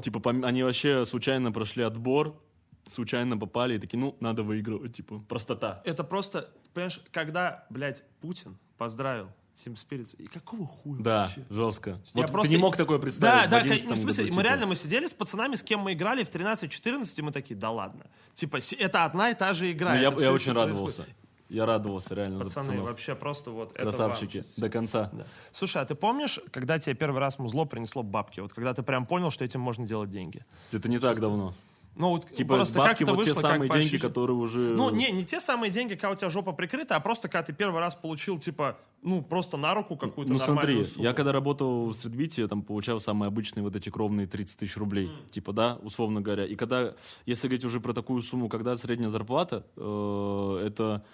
Типа, 0.00 0.20
пом- 0.20 0.46
они 0.46 0.62
вообще 0.62 1.04
случайно 1.04 1.52
прошли 1.52 1.82
отбор, 1.82 2.40
случайно 2.88 3.36
попали 3.38 3.76
и 3.76 3.78
такие, 3.78 3.98
ну, 3.98 4.16
надо 4.20 4.42
выигрывать, 4.42 4.94
типа, 4.96 5.20
простота. 5.28 5.82
Это 5.84 6.04
просто, 6.04 6.48
понимаешь, 6.74 7.00
когда, 7.12 7.66
блядь, 7.70 8.02
Путин 8.20 8.56
поздравил 8.76 9.28
Team 9.54 9.74
Spirit, 9.74 10.14
и 10.18 10.26
какого 10.26 10.66
хуя 10.66 11.02
Да, 11.02 11.22
вообще? 11.22 11.44
жестко. 11.50 11.90
Я 12.14 12.22
Вот 12.22 12.30
просто- 12.32 12.48
ты 12.48 12.56
не 12.56 12.60
мог 12.62 12.76
такое 12.76 12.98
представить 12.98 13.42
Да, 13.42 13.46
в 13.48 13.50
да, 13.50 13.56
11 13.58 13.88
ну, 13.88 13.94
в 13.94 13.98
смысле, 13.98 14.24
году, 14.24 14.36
мы 14.36 14.42
типа. 14.42 14.48
реально 14.50 14.66
мы 14.66 14.76
сидели 14.76 15.06
с 15.06 15.14
пацанами, 15.14 15.56
с 15.56 15.62
кем 15.64 15.80
мы 15.80 15.94
играли 15.94 16.22
в 16.22 16.30
13-14, 16.30 17.18
и 17.18 17.22
мы 17.22 17.32
такие, 17.32 17.56
да 17.56 17.70
ладно. 17.70 18.06
Типа, 18.34 18.58
это 18.78 19.04
одна 19.04 19.30
и 19.30 19.34
та 19.34 19.52
же 19.54 19.70
игра. 19.72 19.90
Ну, 19.90 19.96
я, 19.96 20.00
я 20.02 20.10
очень 20.10 20.20
происходит. 20.52 20.56
радовался. 20.56 21.06
Я 21.48 21.64
радовался 21.64 22.14
реально 22.14 22.38
за 22.38 22.44
Пацаны, 22.44 22.66
пацанов. 22.66 22.84
вообще 22.86 23.14
просто 23.14 23.50
вот 23.50 23.72
Красавчики. 23.72 24.44
До 24.58 24.68
конца. 24.68 25.08
Да. 25.14 25.26
Слушай, 25.50 25.80
а 25.82 25.86
ты 25.86 25.94
помнишь, 25.94 26.38
когда 26.52 26.78
тебе 26.78 26.94
первый 26.94 27.18
раз 27.20 27.38
музло 27.38 27.64
принесло 27.64 28.02
бабки? 28.02 28.40
Вот 28.40 28.52
когда 28.52 28.74
ты 28.74 28.82
прям 28.82 29.06
понял, 29.06 29.30
что 29.30 29.44
этим 29.46 29.60
можно 29.62 29.86
делать 29.86 30.10
деньги? 30.10 30.44
Это 30.72 30.90
не 30.90 30.98
так 30.98 31.18
давно. 31.20 31.54
Ну, 31.98 32.10
вот 32.10 32.30
Типа 32.32 32.54
просто 32.54 32.78
бабки, 32.78 32.92
как 32.92 33.02
это 33.02 33.14
вот 33.14 33.24
те 33.24 33.30
вышло, 33.30 33.42
как 33.42 33.50
самые 33.50 33.68
по 33.68 33.78
деньги, 33.78 33.96
которые 33.96 34.36
уже... 34.36 34.58
Ну, 34.58 34.90
не, 34.90 35.10
не 35.10 35.24
те 35.24 35.40
самые 35.40 35.70
деньги, 35.70 35.94
когда 35.94 36.10
у 36.10 36.14
тебя 36.14 36.30
жопа 36.30 36.52
прикрыта, 36.52 36.94
а 36.94 37.00
просто 37.00 37.28
когда 37.28 37.42
ты 37.42 37.52
первый 37.52 37.80
раз 37.80 37.96
получил, 37.96 38.38
типа, 38.38 38.78
ну, 39.02 39.20
просто 39.20 39.56
на 39.56 39.74
руку 39.74 39.96
какую-то 39.96 40.32
Ну 40.32 40.38
смотри, 40.38 40.84
сумму. 40.84 41.04
я 41.04 41.12
когда 41.12 41.32
работал 41.32 41.86
в 41.86 41.94
стритбите, 41.94 42.42
я 42.42 42.48
там 42.48 42.62
получал 42.62 43.00
самые 43.00 43.26
обычные 43.26 43.64
вот 43.64 43.74
эти 43.74 43.90
кровные 43.90 44.28
30 44.28 44.60
тысяч 44.60 44.76
рублей, 44.76 45.10
типа, 45.32 45.52
да, 45.52 45.78
условно 45.82 46.20
говоря. 46.20 46.46
И 46.46 46.54
когда, 46.54 46.94
если 47.26 47.48
говорить 47.48 47.64
уже 47.64 47.80
про 47.80 47.92
такую 47.92 48.22
сумму, 48.22 48.48
когда 48.48 48.76
средняя 48.76 49.10
зарплата, 49.10 49.66
э, 49.76 50.62
это, 50.66 51.04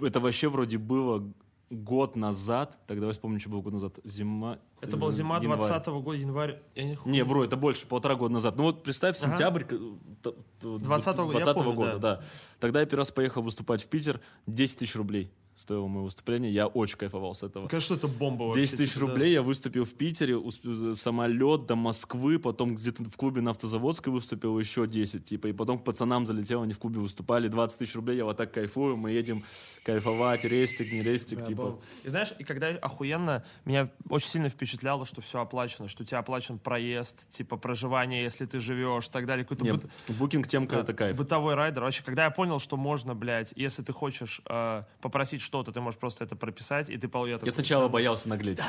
это 0.00 0.18
вообще 0.18 0.48
вроде 0.48 0.78
было 0.78 1.32
год 1.70 2.16
назад, 2.16 2.78
тогда 2.86 3.06
я 3.06 3.12
вспомню, 3.12 3.38
что 3.40 3.48
было 3.50 3.60
год 3.62 3.74
назад, 3.74 3.98
зима... 4.04 4.58
Это 4.80 4.96
была 4.96 5.12
зима 5.12 5.38
январь. 5.38 5.58
20 5.58 5.86
года, 5.88 6.18
январь. 6.18 6.60
Я 6.74 6.84
не 6.84 6.94
хуй- 6.96 7.12
Не, 7.12 7.22
вру, 7.22 7.44
это 7.44 7.56
больше, 7.56 7.86
полтора 7.86 8.16
года 8.16 8.34
назад. 8.34 8.56
Ну 8.56 8.64
вот 8.64 8.82
представь, 8.82 9.16
Ага. 9.22 9.30
сентябрь 9.36 9.62
т- 9.64 10.34
20-го, 10.62 11.32
я 11.32 11.38
20-го 11.44 11.54
помню, 11.54 11.72
года, 11.74 11.98
да. 11.98 12.16
да. 12.16 12.22
Тогда 12.58 12.80
я 12.80 12.86
первый 12.86 13.00
раз 13.02 13.10
поехал 13.12 13.42
выступать 13.42 13.82
в 13.82 13.86
Питер, 13.86 14.20
10 14.46 14.78
тысяч 14.78 14.96
рублей 14.96 15.30
стоило 15.60 15.86
мое 15.86 16.04
выступление, 16.04 16.50
я 16.52 16.66
очень 16.66 16.96
кайфовал 16.96 17.34
с 17.34 17.42
этого. 17.42 17.68
Конечно, 17.68 17.94
это 17.94 18.08
бомба 18.08 18.44
вообще. 18.44 18.62
10 18.62 18.76
тысяч 18.78 18.94
типа, 18.94 19.06
да. 19.06 19.12
рублей 19.12 19.32
я 19.34 19.42
выступил 19.42 19.84
в 19.84 19.92
Питере, 19.94 20.34
усп- 20.34 20.94
самолет 20.94 21.66
до 21.66 21.76
Москвы, 21.76 22.38
потом 22.38 22.76
где-то 22.76 23.04
в 23.04 23.16
клубе 23.16 23.42
на 23.42 23.50
Автозаводской 23.50 24.10
выступил 24.12 24.58
еще 24.58 24.86
10, 24.86 25.24
типа, 25.24 25.48
и 25.48 25.52
потом 25.52 25.78
к 25.78 25.84
пацанам 25.84 26.24
залетел, 26.26 26.62
они 26.62 26.72
в 26.72 26.78
клубе 26.78 27.00
выступали, 27.00 27.48
20 27.48 27.78
тысяч 27.78 27.94
рублей, 27.94 28.16
я 28.16 28.24
вот 28.24 28.38
так 28.38 28.52
кайфую, 28.54 28.96
мы 28.96 29.10
едем 29.10 29.44
кайфовать, 29.84 30.44
рестик, 30.44 30.90
не 30.92 31.02
рестик, 31.02 31.40
Да, 31.40 31.44
типа. 31.46 31.62
бомба. 31.62 31.80
И 32.04 32.08
знаешь, 32.08 32.32
и 32.38 32.44
когда 32.44 32.68
охуенно, 32.68 33.44
меня 33.64 33.90
очень 34.08 34.30
сильно 34.30 34.48
впечатляло, 34.48 35.04
что 35.04 35.20
все 35.20 35.40
оплачено, 35.40 35.88
что 35.88 36.02
у 36.02 36.06
тебя 36.06 36.18
оплачен 36.20 36.58
проезд, 36.58 37.28
типа 37.28 37.56
проживание, 37.56 38.22
если 38.22 38.46
ты 38.46 38.58
живешь, 38.60 39.08
и 39.08 39.10
так 39.10 39.26
далее. 39.26 39.44
Какой-то 39.44 39.64
Не, 39.64 39.72
быт- 39.72 39.90
букинг 40.18 40.46
темка 40.46 40.76
Да, 40.76 40.80
это 40.82 40.94
кайф. 40.94 41.16
Бытовой 41.16 41.54
райдер. 41.54 41.82
Вообще, 41.82 42.02
когда 42.02 42.24
я 42.24 42.30
понял, 42.30 42.58
что 42.60 42.76
можно, 42.76 43.14
блядь, 43.14 43.52
если 43.56 43.82
ты 43.82 43.92
хочешь 43.92 44.40
э, 44.46 44.82
попросить 45.00 45.40
что-то, 45.50 45.72
ты 45.72 45.80
можешь 45.80 45.98
просто 45.98 46.22
это 46.22 46.36
прописать, 46.36 46.90
и 46.90 46.96
ты 46.96 47.08
пол... 47.08 47.26
Я, 47.26 47.32
Я 47.32 47.38
такой, 47.38 47.50
сначала 47.50 47.88
боялся 47.88 48.28
наглеть. 48.28 48.60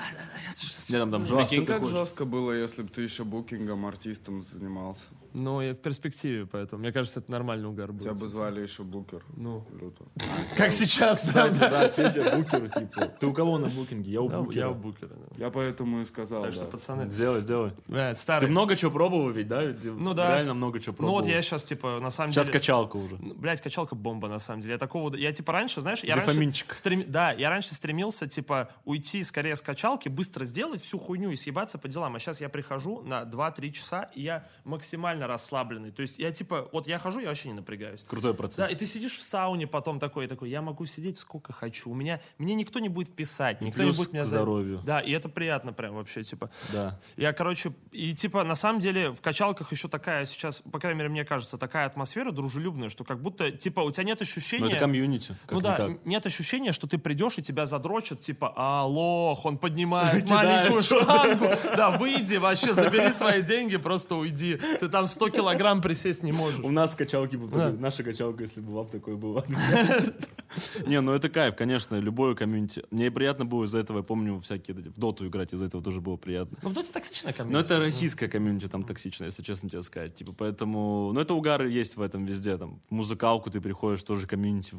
Мне 0.89 0.97
там, 0.97 1.11
там, 1.11 1.25
«Жора, 1.27 1.45
Прикинь, 1.45 1.65
как 1.67 1.81
хочешь?» 1.81 1.95
жестко 1.95 2.25
было, 2.25 2.51
если 2.53 2.81
бы 2.81 2.89
ты 2.89 3.03
еще 3.03 3.23
букингом, 3.23 3.85
артистом 3.85 4.41
занимался. 4.41 5.05
Ну, 5.33 5.61
и 5.61 5.73
в 5.73 5.81
перспективе, 5.81 6.45
поэтому. 6.45 6.81
Мне 6.81 6.91
кажется, 6.91 7.19
это 7.19 7.31
нормальный 7.31 7.67
угар 7.67 7.91
будет. 7.91 8.03
Тебя 8.03 8.13
бы 8.13 8.27
звали 8.27 8.61
еще 8.61 8.83
Букер. 8.83 9.23
Ну, 9.35 9.65
Люто. 9.71 10.05
как 10.57 10.71
сейчас, 10.71 11.27
да, 11.29 11.49
Кстати, 11.49 11.71
да. 11.71 11.89
Федя 11.89 12.35
Букер, 12.35 12.69
типа. 12.69 13.07
Ты 13.19 13.27
у 13.27 13.33
кого 13.33 13.57
на 13.57 13.67
букинге? 13.67 14.11
Я 14.11 14.21
у 14.21 14.29
Букера. 14.29 14.59
Я 14.59 14.69
у 14.69 14.75
Букера. 14.75 15.15
Я 15.37 15.49
поэтому 15.49 16.01
и 16.01 16.05
сказал, 16.05 16.41
Так 16.43 16.53
что, 16.53 16.65
пацаны, 16.65 17.09
Сделай, 17.09 17.41
сделай. 17.41 17.71
блядь, 17.87 18.23
Ты 18.25 18.47
много 18.47 18.75
чего 18.75 18.91
пробовал 18.91 19.29
ведь, 19.29 19.47
да? 19.47 19.73
Ну 19.83 20.13
да. 20.13 20.35
Реально 20.35 20.53
много 20.53 20.79
чего 20.79 20.91
Ну 20.91 20.97
пробовал. 20.97 21.19
вот 21.19 21.27
я 21.27 21.41
сейчас, 21.41 21.63
типа, 21.63 21.99
на 21.99 22.11
самом 22.11 22.31
Сейчас 22.33 22.47
деле... 22.47 22.59
качалка 22.59 22.97
уже. 22.97 23.17
Ну, 23.19 23.33
Блядь, 23.35 23.61
качалка 23.61 23.95
бомба, 23.95 24.27
на 24.27 24.39
самом 24.39 24.61
деле. 24.61 24.73
Я 24.73 24.77
такого... 24.77 25.15
Я, 25.15 25.31
типа, 25.31 25.53
раньше, 25.53 25.81
знаешь, 25.81 26.03
я 26.03 26.15
раньше... 26.15 27.05
Да, 27.07 27.31
я 27.31 27.49
раньше 27.49 27.73
стремился, 27.73 28.27
типа, 28.27 28.69
уйти 28.85 29.23
скорее 29.23 29.55
с 29.55 29.61
качалки, 29.61 30.09
быстро 30.09 30.45
сделать 30.45 30.81
всю 30.81 30.97
хуйню 30.97 31.31
и 31.31 31.35
съебаться 31.35 31.77
по 31.77 31.87
делам. 31.87 32.15
А 32.15 32.19
сейчас 32.19 32.41
я 32.41 32.49
прихожу 32.49 33.01
на 33.01 33.23
2-3 33.23 33.71
часа, 33.71 34.09
и 34.13 34.21
я 34.21 34.45
максимально 34.63 35.20
расслабленный. 35.27 35.91
То 35.91 36.01
есть 36.01 36.19
я, 36.19 36.31
типа, 36.31 36.69
вот 36.71 36.87
я 36.87 36.99
хожу, 36.99 37.19
я 37.19 37.27
вообще 37.29 37.49
не 37.49 37.55
напрягаюсь. 37.55 38.03
Крутой 38.07 38.33
процесс. 38.33 38.57
Да, 38.57 38.67
и 38.67 38.75
ты 38.75 38.85
сидишь 38.85 39.17
в 39.17 39.23
сауне 39.23 39.67
потом 39.67 39.99
такой, 39.99 40.25
и 40.25 40.27
такой, 40.27 40.49
я 40.49 40.61
могу 40.61 40.85
сидеть 40.85 41.17
сколько 41.17 41.53
хочу. 41.53 41.89
У 41.89 41.93
меня, 41.93 42.19
мне 42.37 42.55
никто 42.55 42.79
не 42.79 42.89
будет 42.89 43.15
писать, 43.15 43.61
никто 43.61 43.81
плюс 43.81 43.97
не 43.97 44.03
будет 44.03 44.13
меня 44.13 44.23
здоровью. 44.23 44.81
Да, 44.85 44.99
и 44.99 45.11
это 45.11 45.29
приятно 45.29 45.73
прям 45.73 45.95
вообще, 45.95 46.23
типа. 46.23 46.49
Да. 46.71 46.99
Я, 47.17 47.33
короче, 47.33 47.73
и 47.91 48.13
типа, 48.13 48.43
на 48.43 48.55
самом 48.55 48.79
деле, 48.79 49.11
в 49.11 49.21
качалках 49.21 49.71
еще 49.71 49.87
такая 49.87 50.25
сейчас, 50.25 50.61
по 50.71 50.79
крайней 50.79 50.99
мере, 50.99 51.09
мне 51.09 51.25
кажется, 51.25 51.57
такая 51.57 51.85
атмосфера 51.85 52.31
дружелюбная, 52.31 52.89
что 52.89 53.03
как 53.03 53.21
будто, 53.21 53.51
типа, 53.51 53.81
у 53.81 53.91
тебя 53.91 54.03
нет 54.03 54.21
ощущения... 54.21 54.65
Но 54.65 54.69
это 54.69 54.79
комьюнити. 54.79 55.35
ну 55.49 55.61
да, 55.61 55.73
никак. 55.73 55.89
н- 55.89 55.99
нет 56.05 56.25
ощущения, 56.25 56.71
что 56.71 56.87
ты 56.87 56.97
придешь 56.97 57.37
и 57.37 57.41
тебя 57.41 57.65
задрочат, 57.65 58.21
типа, 58.21 58.53
а, 58.55 58.85
лох, 58.85 59.45
он 59.45 59.57
поднимает 59.57 60.27
маленькую 60.29 60.81
штангу. 60.81 61.47
Да, 61.75 61.91
выйди 61.91 62.35
вообще, 62.37 62.73
забери 62.73 63.11
свои 63.11 63.41
деньги, 63.41 63.77
просто 63.77 64.15
уйди. 64.15 64.59
Ты 64.79 64.87
там 64.89 65.07
100 65.11 65.29
килограмм 65.29 65.81
присесть 65.81 66.23
не 66.23 66.31
можешь. 66.31 66.59
У 66.63 66.71
нас 66.71 66.95
качалки, 66.95 67.35
бы 67.35 67.47
Да. 67.47 67.69
наша 67.71 68.03
качалка, 68.03 68.43
если 68.43 68.61
была 68.61 68.83
бы 68.83 68.89
такой 68.89 69.15
была. 69.15 69.43
Не, 70.85 70.99
ну 71.01 71.13
это 71.13 71.29
кайф, 71.29 71.55
конечно, 71.55 71.95
любое 71.95 72.35
комьюнити. 72.35 72.83
Мне 72.91 73.09
приятно 73.11 73.45
было 73.45 73.63
из-за 73.65 73.79
этого, 73.79 73.97
я 73.97 74.03
помню, 74.03 74.39
всякие 74.39 74.75
в 74.75 74.99
доту 74.99 75.27
играть, 75.27 75.53
из-за 75.53 75.65
этого 75.65 75.81
тоже 75.83 76.01
было 76.01 76.17
приятно. 76.17 76.57
Ну, 76.61 76.69
в 76.69 76.73
доте 76.73 76.91
токсичная 76.91 77.31
Но 77.31 77.37
комьюнити. 77.37 77.65
это 77.65 77.79
российская 77.79 78.27
комьюнити 78.27 78.67
там 78.67 78.83
токсичная, 78.83 79.27
если 79.29 79.43
честно 79.43 79.69
тебе 79.69 79.81
сказать. 79.83 80.15
Типа, 80.15 80.33
поэтому... 80.37 81.11
Ну, 81.13 81.19
это 81.21 81.33
угары 81.33 81.69
есть 81.71 81.95
в 81.95 82.01
этом 82.01 82.25
везде. 82.25 82.57
Там, 82.57 82.81
в 82.89 82.93
музыкалку 82.93 83.49
ты 83.49 83.61
приходишь, 83.61 84.03
тоже 84.03 84.27
комьюнити 84.27 84.75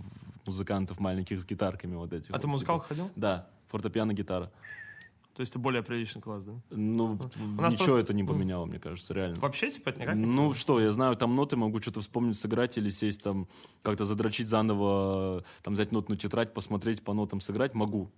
музыкантов 0.47 1.01
маленьких 1.01 1.41
с 1.41 1.47
гитарками 1.47 1.95
вот 1.95 2.12
этих. 2.12 2.30
А 2.35 2.39
ты 2.39 2.47
в 2.47 2.51
музыкалку 2.51 2.85
типа. 2.85 2.95
ходил? 2.95 3.11
Да, 3.16 3.49
фортепиано, 3.68 4.12
гитара. 4.12 4.51
То 5.35 5.41
есть 5.41 5.53
ты 5.55 5.59
более 5.59 5.83
приличный 5.83 6.20
класс, 6.20 6.45
да? 6.45 6.53
Ну, 6.70 7.14
нас 7.16 7.72
ничего 7.72 7.87
просто- 7.87 7.99
это 7.99 8.12
не 8.14 8.22
поменяло, 8.24 8.66
мне 8.66 8.78
кажется, 8.78 9.14
реально. 9.14 9.41
Вообще, 9.41 9.70
типа, 9.70 9.89
это 9.89 10.01
никак 10.01 10.16
не 10.16 10.26
Ну 10.26 10.53
что, 10.53 10.78
я 10.80 10.93
знаю, 10.93 11.16
там 11.16 11.35
ноты 11.35 11.57
могу 11.57 11.80
что-то 11.80 12.01
вспомнить, 12.01 12.37
сыграть 12.37 12.76
или 12.78 12.91
сесть 12.91 13.22
там, 13.22 13.49
как-то 13.83 14.05
задрочить 14.05 14.49
заново, 14.49 15.43
там 15.62 15.74
взять 15.74 15.93
нотную 15.93 16.18
тетрадь, 16.18 16.53
посмотреть 16.53 17.03
по 17.03 17.14
нотам, 17.14 17.41
сыграть 17.41 17.74
могу. 17.74 18.11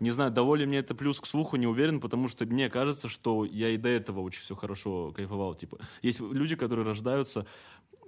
Не 0.00 0.10
знаю, 0.10 0.32
ли 0.56 0.66
мне 0.66 0.78
это 0.78 0.94
плюс 0.94 1.20
к 1.20 1.26
слуху, 1.26 1.56
не 1.56 1.66
уверен, 1.66 2.00
потому 2.00 2.28
что 2.28 2.44
мне 2.46 2.68
кажется, 2.68 3.08
что 3.08 3.44
я 3.44 3.68
и 3.68 3.76
до 3.76 3.88
этого 3.88 4.20
очень 4.20 4.40
все 4.40 4.56
хорошо 4.56 5.12
кайфовал. 5.14 5.54
Типа, 5.54 5.78
есть 6.02 6.20
люди, 6.20 6.56
которые 6.56 6.84
рождаются 6.84 7.46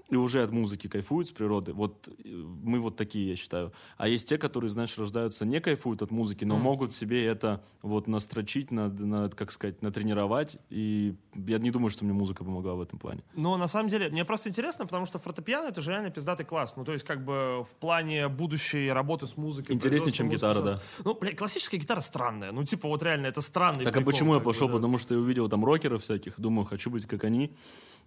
и 0.09 0.17
уже 0.17 0.43
от 0.43 0.53
музыки 0.53 0.89
кайфуют 0.89 1.29
с 1.29 1.33
природы. 1.33 1.73
Вот 1.73 2.09
э, 2.09 2.29
мы 2.29 2.79
вот 2.81 2.97
такие, 2.97 3.31
я 3.31 3.37
считаю. 3.37 3.73
А 3.97 4.09
есть 4.09 4.29
те, 4.29 4.39
которые, 4.39 4.71
знаешь, 4.71 4.97
рождаются, 4.99 5.45
не 5.45 5.61
кайфуют 5.61 6.03
от 6.03 6.11
музыки, 6.11 6.45
но 6.45 6.57
могут 6.57 6.93
себе 6.93 7.25
это 7.25 7.65
вот 7.83 8.07
настрочить, 8.07 8.71
над, 8.71 8.99
над, 8.99 9.35
как 9.35 9.51
сказать, 9.51 9.83
натренировать. 9.83 10.59
И 10.71 11.15
я 11.35 11.59
не 11.59 11.71
думаю, 11.71 11.91
что 11.91 12.05
мне 12.05 12.13
музыка 12.13 12.45
помогла 12.45 12.75
в 12.75 12.81
этом 12.81 12.99
плане. 12.99 13.23
Но 13.35 13.57
на 13.57 13.67
самом 13.67 13.89
деле, 13.89 14.09
мне 14.09 14.25
просто 14.25 14.49
интересно, 14.49 14.87
потому 14.87 15.07
что 15.07 15.19
фортепиано 15.19 15.69
это 15.69 15.81
же 15.81 15.91
реально 15.91 16.11
пиздатый 16.11 16.47
класс. 16.47 16.75
Ну, 16.77 16.85
то 16.85 16.93
есть, 16.93 17.05
как 17.05 17.25
бы 17.25 17.65
в 17.65 17.75
плане 17.81 18.29
будущей 18.29 18.91
работы 18.91 19.27
с 19.27 19.37
музыкой. 19.37 19.75
Интереснее, 19.75 20.13
чем 20.13 20.29
производства 20.29 20.61
гитара, 20.61 20.71
музыки, 20.77 21.03
Ну, 21.05 21.15
блядь, 21.15 21.37
классическая 21.37 21.79
гитара 21.79 22.01
странная. 22.01 22.53
Ну, 22.53 22.63
типа, 22.63 22.89
вот 22.89 23.03
реально, 23.03 23.27
это 23.27 23.41
странный 23.41 23.85
Так 23.85 23.95
а 23.95 23.99
прикол, 23.99 24.13
почему 24.13 24.35
я 24.35 24.41
пошел? 24.41 24.69
да. 24.69 24.75
Потому 24.75 24.99
что 24.99 25.15
я 25.15 25.21
увидел 25.21 25.49
там 25.49 25.65
рокеров 25.65 26.03
всяких, 26.03 26.39
думаю, 26.39 26.65
хочу 26.65 26.91
быть 26.91 27.07
как 27.07 27.25
они. 27.25 27.53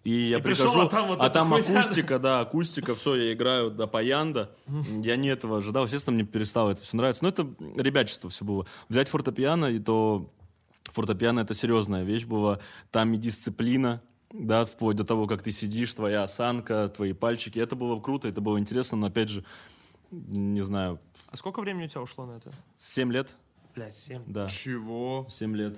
И 0.05 0.11
я 0.29 0.37
И 0.37 0.41
пришел, 0.41 0.65
прихожу, 0.67 0.87
а 0.87 0.89
там 0.89 1.07
вот 1.07 1.19
а 1.21 1.29
там 1.29 1.49
хуйня. 1.49 1.79
акустика, 1.79 2.19
да, 2.19 2.39
акустика, 2.39 2.95
все, 2.95 3.15
я 3.15 3.33
играю 3.33 3.69
до 3.69 3.85
паянда. 3.85 4.55
Я 5.03 5.17
не 5.17 5.27
этого 5.27 5.57
ожидал, 5.57 5.83
естественно, 5.85 6.15
мне 6.15 6.25
перестало 6.25 6.71
это 6.71 6.81
все 6.83 6.95
нравиться. 6.95 7.23
Но 7.23 7.29
это 7.29 7.47
ребячество 7.75 8.29
все 8.29 8.45
было. 8.45 8.65
Взять 8.87 9.09
фортепиано, 9.09 9.65
и 9.65 9.79
то 9.79 10.31
фортепиано 10.85 11.41
это 11.41 11.53
серьезная 11.53 12.03
вещь 12.03 12.25
была. 12.25 12.59
Там 12.91 13.13
и 13.13 13.17
дисциплина, 13.17 14.01
да, 14.31 14.63
вплоть 14.65 14.95
до 14.95 15.03
того, 15.03 15.27
как 15.27 15.43
ты 15.43 15.51
сидишь, 15.51 15.93
твоя 15.93 16.23
осанка, 16.23 16.87
твои 16.87 17.11
пальчики. 17.13 17.59
Это 17.59 17.75
было 17.75 17.99
круто, 17.99 18.27
это 18.29 18.39
было 18.39 18.57
интересно, 18.57 18.97
но 18.97 19.07
опять 19.07 19.27
же, 19.29 19.43
не 20.11 20.61
знаю, 20.61 20.99
А 21.29 21.35
сколько 21.35 21.59
времени 21.61 21.85
у 21.85 21.87
тебя 21.89 22.01
ушло 22.01 22.25
на 22.25 22.37
это? 22.37 22.51
7 22.77 23.11
лет, 23.11 23.35
Блядь, 23.75 23.95
7. 23.95 24.23
да, 24.27 24.47
Чего? 24.47 25.27
7 25.29 25.55
лет. 25.55 25.77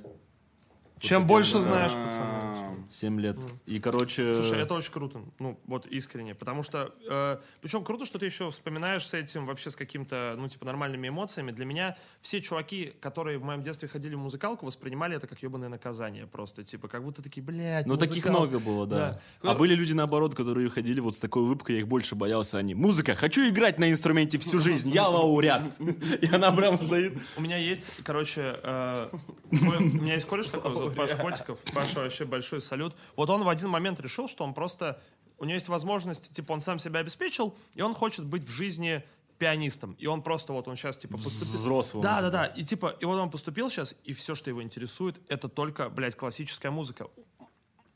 Чем 1.02 1.28
больше 1.28 1.58
знаешь, 1.58 1.92
А, 1.96 2.04
пацаны. 2.06 2.62
7 2.92 3.22
лет. 3.22 3.38
И, 3.66 3.80
короче... 3.80 4.34
Слушай, 4.34 4.60
это 4.60 4.74
очень 4.74 4.92
круто. 4.92 5.22
Ну, 5.40 5.58
вот 5.66 5.86
искренне. 5.86 6.36
Потому 6.36 6.62
что, 6.62 6.94
э, 7.10 7.38
причем 7.62 7.86
круто, 7.86 8.06
что 8.06 8.20
ты 8.20 8.26
еще 8.26 8.52
вспоминаешь 8.52 9.08
с 9.08 9.14
этим 9.14 9.46
вообще 9.46 9.72
с 9.72 9.78
каким-то, 9.78 10.36
ну, 10.38 10.48
типа, 10.50 10.66
нормальными 10.66 11.08
эмоциями. 11.08 11.52
Для 11.52 11.64
меня 11.66 11.96
все 12.20 12.42
чуваки, 12.42 12.94
которые 13.00 13.38
в 13.38 13.44
моем 13.44 13.62
детстве 13.62 13.88
ходили 13.88 14.16
в 14.16 14.20
музыкалку, 14.20 14.66
воспринимали 14.66 15.16
это 15.16 15.26
как 15.28 15.42
ебаное 15.42 15.70
наказание 15.70 16.28
просто. 16.28 16.66
Типа, 16.66 16.90
как 16.90 17.04
будто 17.04 17.24
такие, 17.24 17.42
блядь, 17.42 17.86
Ну, 17.86 17.96
таких 17.96 18.26
музыкалка». 18.26 18.40
много 18.40 18.60
было, 18.60 18.86
да. 18.86 19.22
Да. 19.42 19.52
А 19.52 19.56
были 19.56 19.74
люди, 19.74 19.94
наоборот, 19.94 20.36
которые 20.36 20.70
ходили 20.70 21.00
вот 21.00 21.16
с 21.16 21.18
такой 21.18 21.44
улыбкой, 21.44 21.76
я 21.76 21.82
их 21.82 21.88
больше 21.88 22.16
боялся. 22.16 22.58
Они, 22.58 22.76
музыка, 22.76 23.16
хочу 23.16 23.48
играть 23.48 23.80
на 23.80 23.90
инструменте 23.90 24.38
всю 24.38 24.60
жизнь, 24.60 24.90
я 24.90 25.08
лауреат. 25.08 25.64
И 26.22 26.28
она 26.28 26.52
прям 26.52 26.76
стоит. 26.78 27.18
У 27.38 27.42
меня 27.42 27.56
есть, 27.56 28.04
короче, 28.04 28.60
э, 28.62 29.10
у 29.50 29.56
меня 29.56 30.16
есть 30.16 30.28
кореш 30.28 30.48
такой, 30.50 30.91
зовут 30.96 31.10
Паша 31.10 31.18
Котиков. 31.18 31.60
Паша 31.74 32.00
вообще 32.00 32.26
большой 32.26 32.62
салют. 32.62 32.96
Вот 33.16 33.30
он 33.30 33.44
в 33.44 33.50
один 33.50 33.70
момент 33.70 34.00
решил, 34.00 34.28
что 34.28 34.44
он 34.44 34.54
просто... 34.54 35.02
У 35.38 35.46
него 35.46 35.56
есть 35.56 35.70
возможность, 35.70 36.32
типа, 36.34 36.52
он 36.52 36.62
сам 36.62 36.78
себя 36.78 37.00
обеспечил, 37.00 37.58
и 37.74 37.82
он 37.82 37.96
хочет 37.96 38.26
быть 38.26 38.44
в 38.44 38.52
жизни 38.52 39.04
пианистом. 39.40 39.94
И 39.94 40.06
он 40.06 40.22
просто 40.22 40.54
вот, 40.54 40.68
он 40.68 40.76
сейчас, 40.76 40.98
типа, 40.98 41.18
поступил... 41.18 41.60
Взрослым. 41.60 42.04
Да, 42.04 42.22
да, 42.22 42.30
да. 42.30 42.46
И 42.46 42.64
типа, 42.64 42.96
и 43.00 43.06
вот 43.06 43.20
он 43.20 43.32
поступил 43.32 43.68
сейчас, 43.72 43.96
и 44.04 44.14
все, 44.14 44.36
что 44.36 44.52
его 44.52 44.62
интересует, 44.62 45.20
это 45.30 45.50
только, 45.50 45.90
блядь, 45.90 46.16
классическая 46.16 46.70
музыка. 46.70 47.08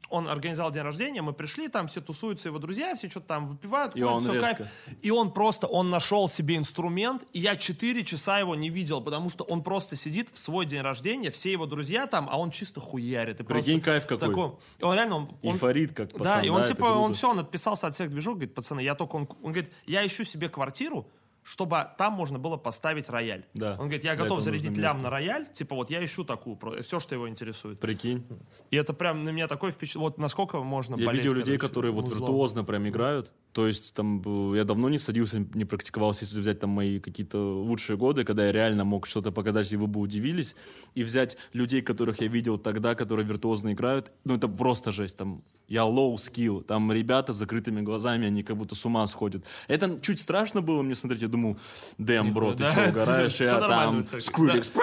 Он 0.10 0.28
организовал 0.28 0.72
день 0.72 0.84
рождения, 0.84 1.22
мы 1.22 1.34
пришли, 1.34 1.68
там 1.68 1.88
все 1.88 2.00
тусуются 2.02 2.50
его 2.50 2.60
друзья, 2.60 2.94
все 2.96 3.10
что-то 3.10 3.28
там 3.28 3.48
выпивают, 3.48 3.96
И 3.96 4.04
он 4.04 4.22
всё 4.22 4.34
резко. 4.34 4.56
кайф. 4.58 4.70
И 5.02 5.10
он 5.12 5.32
просто, 5.34 5.68
он 5.68 5.90
нашел 5.90 6.30
себе 6.30 6.58
инструмент, 6.58 7.26
и 7.34 7.40
я 7.40 7.56
4 7.56 8.04
часа 8.04 8.40
его 8.40 8.56
не 8.56 8.70
видел, 8.70 9.02
потому 9.02 9.30
что 9.30 9.44
он 9.44 9.64
просто 9.64 9.96
сидит 9.96 10.30
в 10.32 10.38
свой 10.38 10.66
день 10.66 10.82
рождения, 10.82 11.32
все 11.32 11.52
его 11.52 11.66
друзья 11.66 12.06
там, 12.08 12.28
а 12.32 12.38
он 12.38 12.52
чисто 12.52 12.80
хуярит. 12.80 13.40
И 13.42 13.44
Прикинь, 13.44 13.82
кайф 13.82 14.06
какой. 14.06 14.28
такой- 14.30 14.52
и 14.80 14.84
он 14.84 14.94
реально, 14.94 15.16
он, 15.16 15.38
он- 15.42 15.54
Эйфорит, 15.56 15.94
как 15.94 16.12
пацан. 16.12 16.24
да, 16.24 16.42
и 16.42 16.50
он 16.50 16.62
это 16.62 16.74
типа, 16.76 16.86
он 16.86 17.14
все, 17.14 17.30
он 17.32 17.40
отписался 17.40 17.88
от 17.88 17.96
всех 17.96 18.10
движок, 18.12 18.36
говорит, 18.36 18.54
пацаны, 18.54 18.82
я 18.82 18.94
только, 18.96 19.16
он, 19.16 19.28
он 19.42 19.52
говорит, 19.54 19.72
я 19.88 20.06
ищу 20.06 20.24
себе 20.24 20.50
квартиру, 20.50 21.08
чтобы 21.46 21.88
там 21.98 22.14
можно 22.14 22.40
было 22.40 22.58
поставить 22.58 23.08
рояль. 23.08 23.46
Да. 23.54 23.74
Он 23.74 23.86
говорит, 23.86 24.04
я 24.04 24.16
готов 24.16 24.42
зарядить 24.42 24.76
лям 24.78 25.04
на 25.04 25.12
рояль, 25.12 25.46
типа 25.46 25.76
вот 25.76 25.92
я 25.92 26.04
ищу 26.04 26.24
такую, 26.24 26.58
все, 26.82 27.00
что 27.00 27.14
его 27.14 27.30
интересует. 27.30 27.80
Прикинь. 27.80 28.26
И 28.72 28.76
это 28.76 28.94
прям 28.94 29.24
на 29.24 29.30
меня 29.30 29.48
такое 29.48 29.72
впечатление, 29.72 30.10
вот 30.10 30.18
насколько 30.18 30.60
можно 30.64 30.96
Я 30.96 31.12
видел 31.12 31.34
людей, 31.34 31.60
которые 31.60 31.92
вот 31.92 32.10
виртуозно 32.10 32.64
прям 32.64 32.88
играют. 32.88 33.32
То 33.56 33.68
есть 33.68 33.94
там 33.94 34.22
я 34.54 34.66
давно 34.66 34.90
не 34.90 34.98
садился, 34.98 35.40
не 35.54 35.64
практиковался, 35.64 36.26
если 36.26 36.42
взять 36.42 36.60
там 36.60 36.72
мои 36.72 37.00
какие-то 37.00 37.38
лучшие 37.38 37.96
годы, 37.96 38.26
когда 38.26 38.48
я 38.48 38.52
реально 38.52 38.84
мог 38.84 39.08
что-то 39.08 39.32
показать, 39.32 39.72
и 39.72 39.78
вы 39.78 39.88
бы 39.88 40.02
удивились. 40.02 40.58
И 40.94 41.06
взять 41.06 41.38
людей, 41.54 41.82
которых 41.82 42.20
я 42.20 42.28
видел 42.28 42.58
тогда, 42.58 42.96
которые 42.96 43.26
виртуозно 43.26 43.72
играют, 43.72 44.12
ну 44.26 44.36
это 44.36 44.50
просто 44.50 44.92
жесть. 44.92 45.16
Там 45.16 45.42
я 45.70 45.84
low 45.84 46.16
skill, 46.16 46.66
там 46.66 46.92
ребята 46.92 47.32
с 47.32 47.38
закрытыми 47.38 47.80
глазами, 47.80 48.28
они 48.28 48.44
как 48.44 48.58
будто 48.58 48.76
с 48.76 48.86
ума 48.86 49.08
сходят. 49.08 49.46
Это 49.70 50.02
чуть 50.02 50.20
страшно 50.20 50.62
было 50.62 50.82
мне 50.82 50.94
смотреть, 50.94 51.22
я 51.22 51.30
думаю, 51.30 51.58
дэм, 51.98 52.34
бро, 52.34 52.52
ты 52.52 52.64
Да, 52.64 52.72
что, 52.72 52.90
угораешь? 52.90 53.40
Я 53.40 53.60
там. 53.62 54.00
Skrillex. 54.02 54.74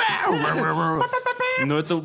Но 1.66 1.76
это, 1.76 2.02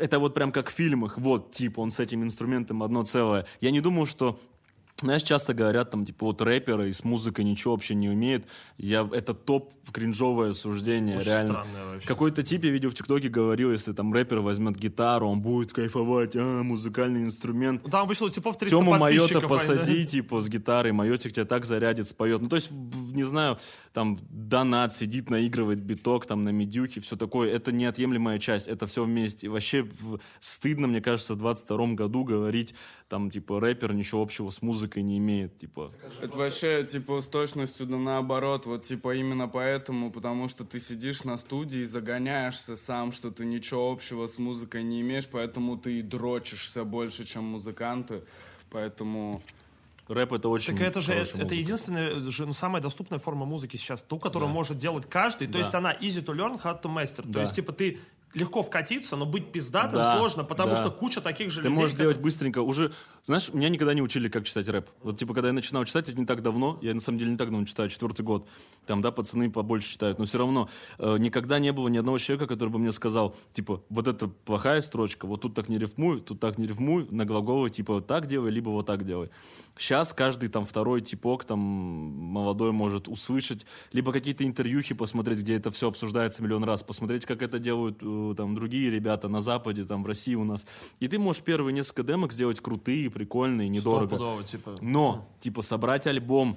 это 0.00 0.18
вот 0.18 0.34
прям 0.34 0.50
как 0.50 0.68
в 0.68 0.72
фильмах. 0.72 1.16
Вот, 1.16 1.52
типа, 1.52 1.78
он 1.78 1.92
с 1.92 2.00
этим 2.00 2.24
инструментом 2.24 2.82
одно 2.82 3.04
целое. 3.04 3.46
Я 3.60 3.70
не 3.70 3.80
думал, 3.80 4.06
что 4.06 4.40
знаешь, 5.02 5.22
часто 5.22 5.54
говорят, 5.54 5.90
там, 5.90 6.04
типа, 6.04 6.26
вот 6.26 6.40
рэперы 6.42 6.88
и 6.88 6.92
с 6.92 7.04
музыкой 7.04 7.44
ничего 7.44 7.74
вообще 7.74 7.94
не 7.94 8.08
умеет. 8.08 8.46
Я, 8.78 9.08
это 9.12 9.34
топ 9.34 9.72
кринжовое 9.92 10.54
суждение, 10.54 11.18
Очень 11.18 11.26
реально. 11.26 11.64
Какой-то 12.06 12.42
тип, 12.42 12.64
я 12.64 12.70
видел 12.70 12.90
в 12.90 12.94
ТикТоке, 12.94 13.28
говорил, 13.28 13.70
если 13.72 13.92
там 13.92 14.12
рэпер 14.12 14.40
возьмет 14.40 14.76
гитару, 14.76 15.28
он 15.28 15.40
будет 15.42 15.72
кайфовать, 15.72 16.34
а, 16.36 16.62
музыкальный 16.62 17.22
инструмент. 17.22 17.82
Ну, 17.84 17.90
Там 17.90 18.02
обычно 18.04 18.26
у 18.26 18.30
типов 18.30 18.56
300 18.58 18.76
Тема, 18.78 18.96
Майота 18.98 19.40
подписчиков. 19.40 19.50
они, 19.68 19.68
да. 19.68 19.76
посади, 19.84 20.06
типа, 20.06 20.40
с 20.40 20.48
гитарой, 20.48 20.92
Майотик 20.92 21.32
тебя 21.32 21.44
так 21.44 21.64
зарядит, 21.64 22.06
споет. 22.08 22.40
Ну, 22.40 22.48
то 22.48 22.56
есть, 22.56 22.70
в- 22.70 23.14
не 23.14 23.24
знаю, 23.24 23.58
там, 23.92 24.18
Донат 24.30 24.92
сидит, 24.92 25.30
наигрывает 25.30 25.80
биток, 25.80 26.26
там, 26.26 26.44
на 26.44 26.50
медюхе, 26.50 27.00
все 27.00 27.16
такое. 27.16 27.50
Это 27.52 27.72
неотъемлемая 27.72 28.38
часть, 28.38 28.68
это 28.68 28.86
все 28.86 29.04
вместе. 29.04 29.46
И 29.46 29.50
вообще 29.50 29.82
в- 29.82 30.18
стыдно, 30.40 30.86
мне 30.86 31.00
кажется, 31.00 31.34
в 31.34 31.38
22 31.38 31.94
году 31.94 32.24
говорить, 32.24 32.74
там, 33.08 33.30
типа, 33.30 33.60
рэпер 33.60 33.92
ничего 33.94 34.22
общего 34.22 34.50
с 34.50 34.62
музыкой 34.62 34.91
не 35.00 35.16
имеет, 35.18 35.56
типа. 35.56 35.90
Это 36.20 36.36
вообще, 36.36 36.82
типа, 36.84 37.20
с 37.22 37.28
точностью 37.28 37.86
да 37.86 37.96
наоборот. 37.96 38.66
Вот, 38.66 38.82
типа, 38.82 39.14
именно 39.14 39.48
поэтому, 39.48 40.10
потому 40.10 40.48
что 40.48 40.64
ты 40.64 40.78
сидишь 40.78 41.24
на 41.24 41.38
студии 41.38 41.80
и 41.80 41.84
загоняешься 41.84 42.76
сам, 42.76 43.12
что 43.12 43.30
ты 43.30 43.44
ничего 43.46 43.90
общего 43.90 44.26
с 44.26 44.38
музыкой 44.38 44.82
не 44.82 45.00
имеешь, 45.00 45.26
поэтому 45.28 45.78
ты 45.78 46.00
и 46.00 46.02
дрочишься 46.02 46.84
больше, 46.84 47.24
чем 47.24 47.44
музыканты. 47.44 48.22
Поэтому... 48.70 49.42
Рэп 50.08 50.32
это 50.32 50.48
очень 50.48 50.76
Так 50.76 50.82
это 50.88 51.00
же 51.00 51.12
это 51.14 51.36
музыка. 51.36 51.54
единственная 51.54 52.14
же, 52.20 52.44
ну, 52.46 52.52
самая 52.52 52.82
доступная 52.82 53.18
форма 53.20 53.46
музыки 53.46 53.76
сейчас, 53.76 54.02
ту, 54.02 54.18
которую 54.18 54.48
Да. 54.48 54.54
может 54.54 54.76
делать 54.76 55.08
каждый. 55.08 55.46
То 55.46 55.54
Да. 55.54 55.58
есть 55.60 55.74
она 55.74 55.94
easy 55.94 56.22
to 56.24 56.34
learn, 56.34 56.60
hard 56.60 56.82
to 56.82 56.92
master. 56.92 57.22
Да. 57.24 57.34
То 57.34 57.40
есть 57.42 57.54
типа 57.54 57.72
ты 57.72 57.98
легко 58.34 58.62
вкатиться, 58.62 59.16
но 59.16 59.26
быть 59.26 59.52
пиздатым 59.52 59.94
Да, 60.00 60.16
сложно, 60.16 60.42
потому 60.42 60.72
да. 60.74 60.82
что 60.82 60.90
куча 60.90 61.20
таких 61.20 61.50
же 61.50 61.60
Ты 61.62 61.68
людей. 61.68 61.76
можешь 61.76 61.92
которые- 61.92 62.12
делать 62.14 62.22
быстренько. 62.22 62.58
Уже, 62.62 62.92
знаешь, 63.24 63.54
меня 63.54 63.68
никогда 63.68 63.94
не 63.94 64.02
учили, 64.02 64.28
как 64.28 64.44
читать 64.44 64.68
рэп. 64.68 64.90
Вот, 65.00 65.16
типа, 65.16 65.32
когда 65.32 65.48
я 65.48 65.52
начинал 65.52 65.84
читать, 65.84 66.08
это 66.08 66.18
не 66.18 66.26
так 66.26 66.42
давно. 66.42 66.80
Я, 66.82 66.92
на 66.92 67.00
самом 67.00 67.18
деле, 67.20 67.30
не 67.30 67.36
так 67.36 67.50
давно 67.50 67.64
читаю, 67.66 67.88
четвертый 67.88 68.22
год. 68.22 68.48
Там, 68.84 69.00
да, 69.00 69.12
пацаны 69.12 69.48
побольше 69.48 69.90
читают. 69.90 70.18
Но 70.18 70.24
все 70.24 70.38
равно 70.38 70.68
э, 70.98 71.18
никогда 71.18 71.60
не 71.60 71.72
было 71.72 71.86
ни 71.86 71.98
одного 71.98 72.18
человека, 72.18 72.48
который 72.48 72.70
бы 72.70 72.80
мне 72.80 72.90
сказал, 72.90 73.36
типа, 73.52 73.84
вот 73.90 74.08
это 74.08 74.26
плохая 74.26 74.80
строчка, 74.80 75.26
вот 75.26 75.40
тут 75.40 75.54
так 75.54 75.68
не 75.68 75.78
рифмуй, 75.78 76.20
тут 76.20 76.40
так 76.40 76.58
не 76.58 76.66
рифмуй, 76.66 77.06
на 77.12 77.24
глаголы, 77.24 77.70
типа, 77.70 78.00
так 78.00 78.26
делай, 78.26 78.50
либо 78.50 78.70
вот 78.70 78.86
так 78.86 79.06
делай. 79.06 79.30
Сейчас 79.78 80.12
каждый 80.12 80.48
там 80.48 80.66
второй 80.66 81.00
типок 81.00 81.44
там 81.44 81.58
молодой 81.58 82.72
может 82.72 83.08
услышать, 83.08 83.64
либо 83.92 84.12
какие-то 84.12 84.44
интервьюхи 84.44 84.94
посмотреть, 84.94 85.40
где 85.40 85.56
это 85.56 85.70
все 85.70 85.88
обсуждается 85.88 86.42
миллион 86.42 86.64
раз, 86.64 86.82
посмотреть, 86.82 87.24
как 87.24 87.40
это 87.40 87.58
делают 87.58 87.98
э, 88.02 88.34
там 88.36 88.54
другие 88.54 88.90
ребята 88.90 89.28
на 89.28 89.40
Западе, 89.40 89.84
там 89.84 90.02
в 90.02 90.06
России 90.06 90.34
у 90.34 90.44
нас. 90.44 90.66
И 91.00 91.08
ты 91.08 91.18
можешь 91.18 91.42
первые 91.42 91.72
несколько 91.72 92.02
демок 92.02 92.32
сделать 92.32 92.60
крутые, 92.60 93.10
прикольные, 93.12 93.68
недорого. 93.68 94.06
Стопудово, 94.16 94.42
типа. 94.42 94.74
Но, 94.80 95.28
типа, 95.40 95.62
собрать 95.62 96.06
альбом, 96.06 96.56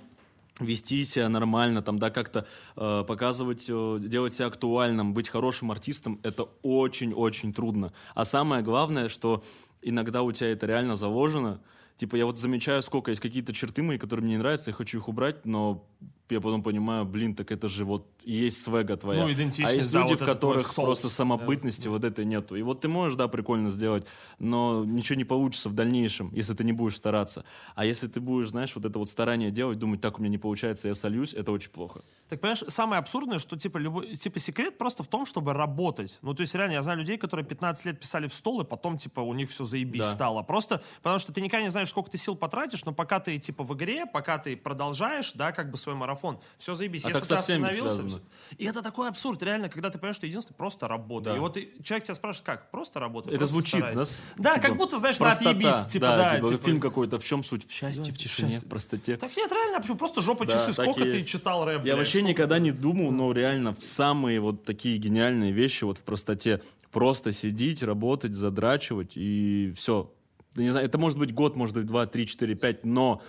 вести 0.59 1.03
себя 1.05 1.29
нормально, 1.29 1.81
там, 1.81 1.99
да, 1.99 2.09
как-то 2.09 2.47
э, 2.75 3.03
показывать, 3.07 3.65
э, 3.69 3.97
делать 3.99 4.33
себя 4.33 4.47
актуальным, 4.47 5.13
быть 5.13 5.29
хорошим 5.29 5.71
артистом, 5.71 6.19
это 6.23 6.47
очень-очень 6.63 7.53
трудно. 7.53 7.91
А 8.13 8.25
самое 8.25 8.63
главное, 8.63 9.09
что 9.09 9.43
иногда 9.81 10.23
у 10.23 10.31
тебя 10.31 10.49
это 10.49 10.65
реально 10.65 10.95
заложено. 10.95 11.59
Типа, 11.97 12.17
я 12.17 12.25
вот 12.25 12.39
замечаю, 12.39 12.81
сколько 12.81 13.11
есть 13.11 13.21
какие-то 13.21 13.53
черты 13.53 13.81
мои, 13.81 13.97
которые 13.97 14.25
мне 14.25 14.33
не 14.33 14.39
нравятся, 14.39 14.71
я 14.71 14.75
хочу 14.75 14.97
их 14.97 15.07
убрать, 15.07 15.45
но 15.45 15.87
я 16.29 16.41
потом 16.41 16.63
понимаю, 16.63 17.05
блин, 17.05 17.35
так 17.35 17.51
это 17.51 17.67
же 17.67 17.85
вот 17.85 18.07
есть 18.23 18.61
свега 18.61 18.97
твоя. 18.97 19.23
Ну, 19.23 19.31
идентичность, 19.31 19.73
а 19.73 19.77
есть 19.77 19.91
да, 19.91 20.01
люди, 20.01 20.13
вот 20.13 20.21
в 20.21 20.25
которых 20.25 20.67
соус, 20.67 20.85
просто 20.85 21.07
да. 21.07 21.13
самобытности 21.13 21.87
вот 21.87 22.03
этой 22.03 22.25
нету. 22.25 22.55
И 22.55 22.63
вот 22.63 22.81
ты 22.81 22.87
можешь, 22.87 23.15
да, 23.15 23.27
прикольно 23.27 23.69
сделать, 23.69 24.07
но 24.39 24.83
ничего 24.83 25.17
не 25.17 25.23
получится 25.23 25.69
в 25.69 25.73
дальнейшем, 25.73 26.31
если 26.33 26.53
ты 26.53 26.63
не 26.63 26.73
будешь 26.73 26.95
стараться. 26.95 27.45
А 27.75 27.85
если 27.85 28.07
ты 28.07 28.19
будешь, 28.19 28.49
знаешь, 28.49 28.75
вот 28.75 28.85
это 28.85 28.97
вот 28.97 29.09
старание 29.09 29.51
делать, 29.51 29.77
думать, 29.77 30.01
так 30.01 30.17
у 30.17 30.21
меня 30.21 30.31
не 30.31 30.37
получается, 30.37 30.87
я 30.87 30.95
сольюсь, 30.95 31.33
это 31.33 31.51
очень 31.51 31.69
плохо. 31.69 32.03
Так 32.27 32.41
понимаешь, 32.41 32.63
самое 32.69 32.99
абсурдное, 32.99 33.37
что 33.37 33.55
типа 33.55 33.77
любой, 33.77 34.15
типа 34.15 34.39
секрет 34.39 34.79
просто 34.79 35.03
в 35.03 35.07
том, 35.07 35.27
чтобы 35.27 35.53
работать. 35.53 36.17
Ну 36.23 36.33
то 36.33 36.41
есть 36.41 36.55
реально, 36.55 36.73
я 36.73 36.81
знаю 36.81 36.97
людей, 36.99 37.17
которые 37.17 37.45
15 37.45 37.85
лет 37.85 37.99
писали 37.99 38.27
в 38.27 38.33
стол, 38.33 38.61
и 38.61 38.65
потом 38.65 38.97
типа 38.97 39.19
у 39.19 39.31
них 39.35 39.51
все 39.51 39.63
заебись 39.63 40.01
Да. 40.01 40.11
стало. 40.13 40.41
Просто 40.41 40.81
потому 41.03 41.19
что 41.19 41.31
ты 41.33 41.41
никогда 41.41 41.63
не 41.63 41.69
знаешь, 41.69 41.89
сколько 41.89 42.09
ты 42.09 42.17
сил 42.17 42.35
потратишь, 42.35 42.83
но 42.83 42.93
пока 42.93 43.19
ты 43.19 43.37
типа 43.37 43.63
в 43.63 43.75
игре, 43.75 44.07
пока 44.07 44.39
ты 44.39 44.57
продолжаешь, 44.57 45.33
да, 45.33 45.51
как 45.51 45.69
бы 45.69 45.77
свой 45.77 45.93
марафон, 45.93 46.39
все 46.57 46.73
заебись. 46.73 47.05
А 47.05 47.09
Если 47.09 47.19
так 47.19 47.29
ты 47.29 47.35
остановился, 47.35 48.07
всё- 48.07 48.21
и 48.57 48.65
это 48.65 48.81
такой 48.81 49.07
абсурд, 49.09 49.43
реально, 49.43 49.69
когда 49.69 49.91
ты 49.91 49.99
понимаешь, 49.99 50.15
что 50.15 50.25
единственное 50.25 50.57
просто 50.57 50.87
работа. 50.87 51.29
Да. 51.31 51.35
И 51.35 51.39
вот 51.39 51.57
и 51.57 51.71
человек 51.83 52.05
тебя 52.05 52.15
спрашивает, 52.15 52.45
как? 52.45 52.71
Просто 52.71 52.99
работа. 52.99 53.29
Это 53.29 53.37
просто 53.37 53.53
звучит, 53.53 53.81
да? 53.81 53.87
старайся. 53.89 54.21
Да, 54.37 54.55
типа, 54.55 54.67
как 54.67 54.77
будто, 54.77 54.97
знаешь, 54.97 55.19
на 55.19 55.25
простота. 55.27 55.49
отъебись, 55.51 55.85
типа, 55.91 56.05
да, 56.07 56.35
типа, 56.37 56.47
типа- 56.49 56.63
фильм 56.63 56.79
какой-то, 56.79 57.19
в 57.19 57.23
чем 57.23 57.43
суть? 57.43 57.69
В 57.69 57.71
счастье, 57.71 58.03
Да, 58.05 58.11
в 58.13 58.17
тишине, 58.17 58.57
в 58.59 58.65
простоте. 58.65 59.15
Так 59.17 59.35
нет, 59.37 59.51
реально, 59.51 59.79
почему? 59.79 59.97
Просто 59.97 60.21
жопа 60.21 60.45
Да, 60.47 60.53
часы, 60.53 60.73
сколько 60.73 61.01
ты 61.01 61.21
читал 61.23 61.65
рэп, 61.65 61.85
Я 61.85 61.95
вообще 62.15 62.29
никогда 62.29 62.59
не 62.59 62.71
думал, 62.71 63.11
но 63.11 63.31
реально 63.33 63.73
в 63.73 63.83
самые 63.83 64.39
вот 64.39 64.63
такие 64.63 64.97
гениальные 64.97 65.51
вещи 65.51 65.83
вот 65.83 65.97
в 65.97 66.03
простоте. 66.03 66.61
Просто 66.91 67.33
сидеть, 67.33 67.83
работать, 67.83 68.33
задрачивать 68.33 69.13
и 69.17 69.73
все. 69.75 70.13
Не 70.55 70.69
знаю, 70.69 70.85
это 70.85 70.97
может 70.97 71.17
быть 71.17 71.33
год, 71.33 71.57
может 71.57 71.75
быть 71.75 71.85
два, 71.85 72.05
три, 72.05 72.25
четыре, 72.25 72.55
пять, 72.55 72.85
но 72.85 73.21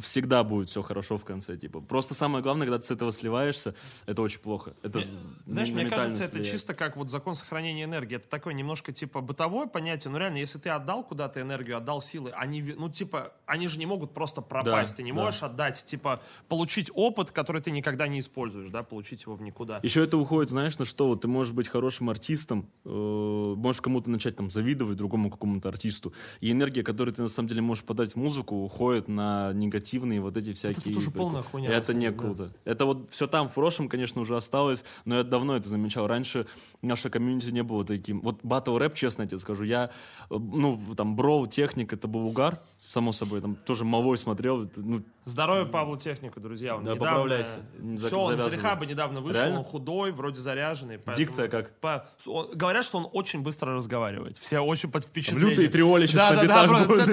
всегда 0.00 0.44
будет 0.44 0.68
все 0.68 0.82
хорошо 0.82 1.18
в 1.18 1.24
конце. 1.24 1.56
Типа. 1.56 1.80
Просто 1.80 2.14
самое 2.14 2.42
главное, 2.42 2.66
когда 2.66 2.78
ты 2.78 2.86
с 2.86 2.90
этого 2.90 3.12
сливаешься, 3.12 3.74
это 4.06 4.22
очень 4.22 4.40
плохо. 4.40 4.74
Это 4.82 5.04
Знаешь, 5.46 5.70
мне 5.70 5.86
кажется, 5.86 6.24
это 6.24 6.36
слияет. 6.36 6.52
чисто 6.52 6.74
как 6.74 6.96
вот 6.96 7.10
закон 7.10 7.36
сохранения 7.36 7.84
энергии. 7.84 8.16
Это 8.16 8.28
такое 8.28 8.54
немножко 8.54 8.92
типа 8.92 9.20
бытовое 9.20 9.66
понятие. 9.66 10.10
Но 10.10 10.18
реально, 10.18 10.38
если 10.38 10.58
ты 10.58 10.70
отдал 10.70 11.04
куда-то 11.04 11.40
энергию, 11.40 11.76
отдал 11.76 12.02
силы, 12.02 12.30
они, 12.32 12.62
ну 12.76 12.88
типа, 12.88 13.32
они 13.46 13.68
же 13.68 13.78
не 13.78 13.86
могут 13.86 14.12
просто 14.12 14.40
пропасть. 14.40 14.92
Да, 14.92 14.96
ты 14.96 15.02
не 15.02 15.12
да. 15.12 15.22
можешь 15.22 15.42
отдать, 15.42 15.84
типа, 15.84 16.20
получить 16.48 16.90
опыт, 16.94 17.30
который 17.30 17.62
ты 17.62 17.70
никогда 17.70 18.08
не 18.08 18.20
используешь, 18.20 18.70
да, 18.70 18.82
получить 18.82 19.22
его 19.22 19.34
в 19.34 19.42
никуда. 19.42 19.80
Еще 19.82 20.02
это 20.02 20.18
уходит, 20.18 20.50
знаешь, 20.50 20.78
на 20.78 20.84
что? 20.84 21.08
Вот 21.08 21.22
ты 21.22 21.28
можешь 21.28 21.52
быть 21.52 21.68
хорошим 21.68 22.10
артистом, 22.10 22.68
э, 22.84 22.88
можешь 22.88 23.80
кому-то 23.80 24.10
начать 24.10 24.36
там 24.36 24.50
завидовать 24.50 24.96
другому 24.96 25.30
какому-то 25.30 25.68
артисту, 25.68 26.12
и 26.40 26.50
энергия, 26.50 26.82
которую 26.82 27.14
ты 27.14 27.22
на 27.22 27.28
самом 27.28 27.48
деле 27.48 27.62
можешь 27.62 27.84
подать 27.84 28.12
в 28.12 28.16
музыку, 28.16 28.56
уходит 28.56 29.08
на 29.08 29.52
негативные 29.84 30.20
вот 30.20 30.36
эти 30.36 30.52
всякие... 30.52 30.94
тоже 30.94 31.10
приколы. 31.10 31.12
полная 31.30 31.42
хуйня, 31.42 31.70
Это 31.70 31.94
не 31.94 32.10
да. 32.10 32.18
круто. 32.18 32.52
Это 32.64 32.86
вот 32.86 33.10
все 33.10 33.26
там 33.26 33.48
в 33.48 33.54
прошлом, 33.54 33.88
конечно, 33.88 34.20
уже 34.20 34.36
осталось, 34.36 34.84
но 35.04 35.16
я 35.16 35.22
давно 35.22 35.56
это 35.56 35.68
замечал. 35.68 36.06
Раньше 36.06 36.46
наше 36.82 37.10
комьюнити 37.10 37.50
не 37.50 37.62
было 37.62 37.84
таким. 37.84 38.20
Вот 38.22 38.40
батл 38.42 38.76
рэп, 38.78 38.94
честно 38.94 39.22
я 39.22 39.28
тебе 39.28 39.38
скажу, 39.38 39.64
я, 39.64 39.90
э, 40.30 40.34
ну, 40.36 40.80
там, 40.96 41.16
броу, 41.16 41.46
техник, 41.46 41.92
это 41.92 42.08
был 42.08 42.26
угар, 42.26 42.60
само 42.88 43.12
собой, 43.12 43.40
там 43.40 43.54
тоже 43.56 43.84
малой 43.84 44.18
смотрел, 44.18 44.62
это, 44.64 44.80
ну, 44.80 45.02
Здоровье 45.26 45.64
Павлу 45.64 45.96
Технику, 45.96 46.38
друзья. 46.38 46.76
Он 46.76 46.84
Да, 46.84 46.92
недавно... 46.92 47.10
поправляйся. 47.12 47.60
Не 47.78 47.96
Все, 47.96 48.08
за- 48.10 48.16
он 48.18 48.34
из 48.34 48.36
завязывай. 48.36 48.62
рехаба 48.62 48.84
недавно 48.84 49.20
вышел, 49.22 49.40
Реально? 49.40 49.58
он 49.60 49.64
худой, 49.64 50.12
вроде 50.12 50.38
заряженный. 50.38 50.98
поэтому- 50.98 51.16
Дикция 51.16 51.48
как? 51.48 51.70
По- 51.80 52.06
он- 52.26 52.50
Говорят, 52.52 52.84
что 52.84 52.98
он 52.98 53.08
очень 53.10 53.40
быстро 53.40 53.74
разговаривает. 53.74 54.36
Все 54.36 54.60
очень 54.60 54.90
под 54.90 55.04
впечатлением. 55.04 55.48
лютые 55.52 55.68
триоли 55.70 56.06
щас 56.06 56.14
да, 56.16 56.30
на 56.30 56.36
да, 56.36 56.42
битах 56.42 56.68
да, 56.68 56.86
будут. 56.86 57.08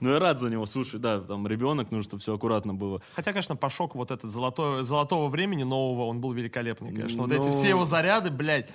Ну, 0.00 0.10
я 0.10 0.18
рад 0.18 0.38
за 0.38 0.48
него, 0.50 0.66
слушай, 0.66 0.98
да, 1.00 1.20
там 1.20 1.46
ребенок, 1.46 1.90
нужно, 1.90 2.04
чтобы 2.04 2.20
все 2.20 2.34
аккуратно 2.34 2.74
было. 2.74 3.02
Хотя, 3.14 3.32
конечно, 3.32 3.56
Пашок 3.56 3.94
вот 3.94 4.10
этот 4.10 4.30
золотой, 4.30 4.82
золотого 4.82 5.28
времени 5.28 5.62
нового, 5.64 6.06
он 6.06 6.20
был 6.20 6.32
великолепный, 6.32 6.94
конечно. 6.94 7.22
Вот 7.22 7.32
эти 7.32 7.46
Ну. 7.46 7.52
все 7.52 7.68
его 7.68 7.84
заряды, 7.84 8.30
блядь. 8.30 8.68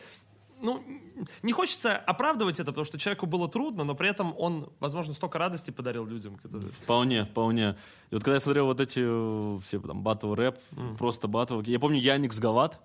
Ну, 0.62 0.82
не 1.44 1.52
хочется 1.54 1.96
оправдывать 1.98 2.60
это, 2.60 2.72
потому 2.72 2.86
что 2.86 2.98
человеку 2.98 3.26
было 3.26 3.48
трудно, 3.48 3.84
но 3.84 3.94
при 3.94 4.10
этом 4.10 4.34
он, 4.38 4.70
возможно, 4.80 5.14
столько 5.14 5.38
радости 5.38 5.72
подарил 5.72 6.06
людям, 6.06 6.38
которые... 6.38 6.72
Вполне, 6.72 7.26
вполне. 7.26 7.76
И 8.10 8.16
вот 8.16 8.24
когда 8.24 8.36
я 8.36 8.40
смотрел 8.40 8.66
вот 8.66 8.80
эти 8.80 9.02
э, 9.04 9.60
все 9.62 9.80
там 9.80 10.02
батл 10.02 10.34
рэп, 10.34 10.58
просто 10.98 11.28
батл, 11.28 11.62
я 11.62 11.80
помню 11.80 12.00
Яникс 12.00 12.40
Галат, 12.40 12.80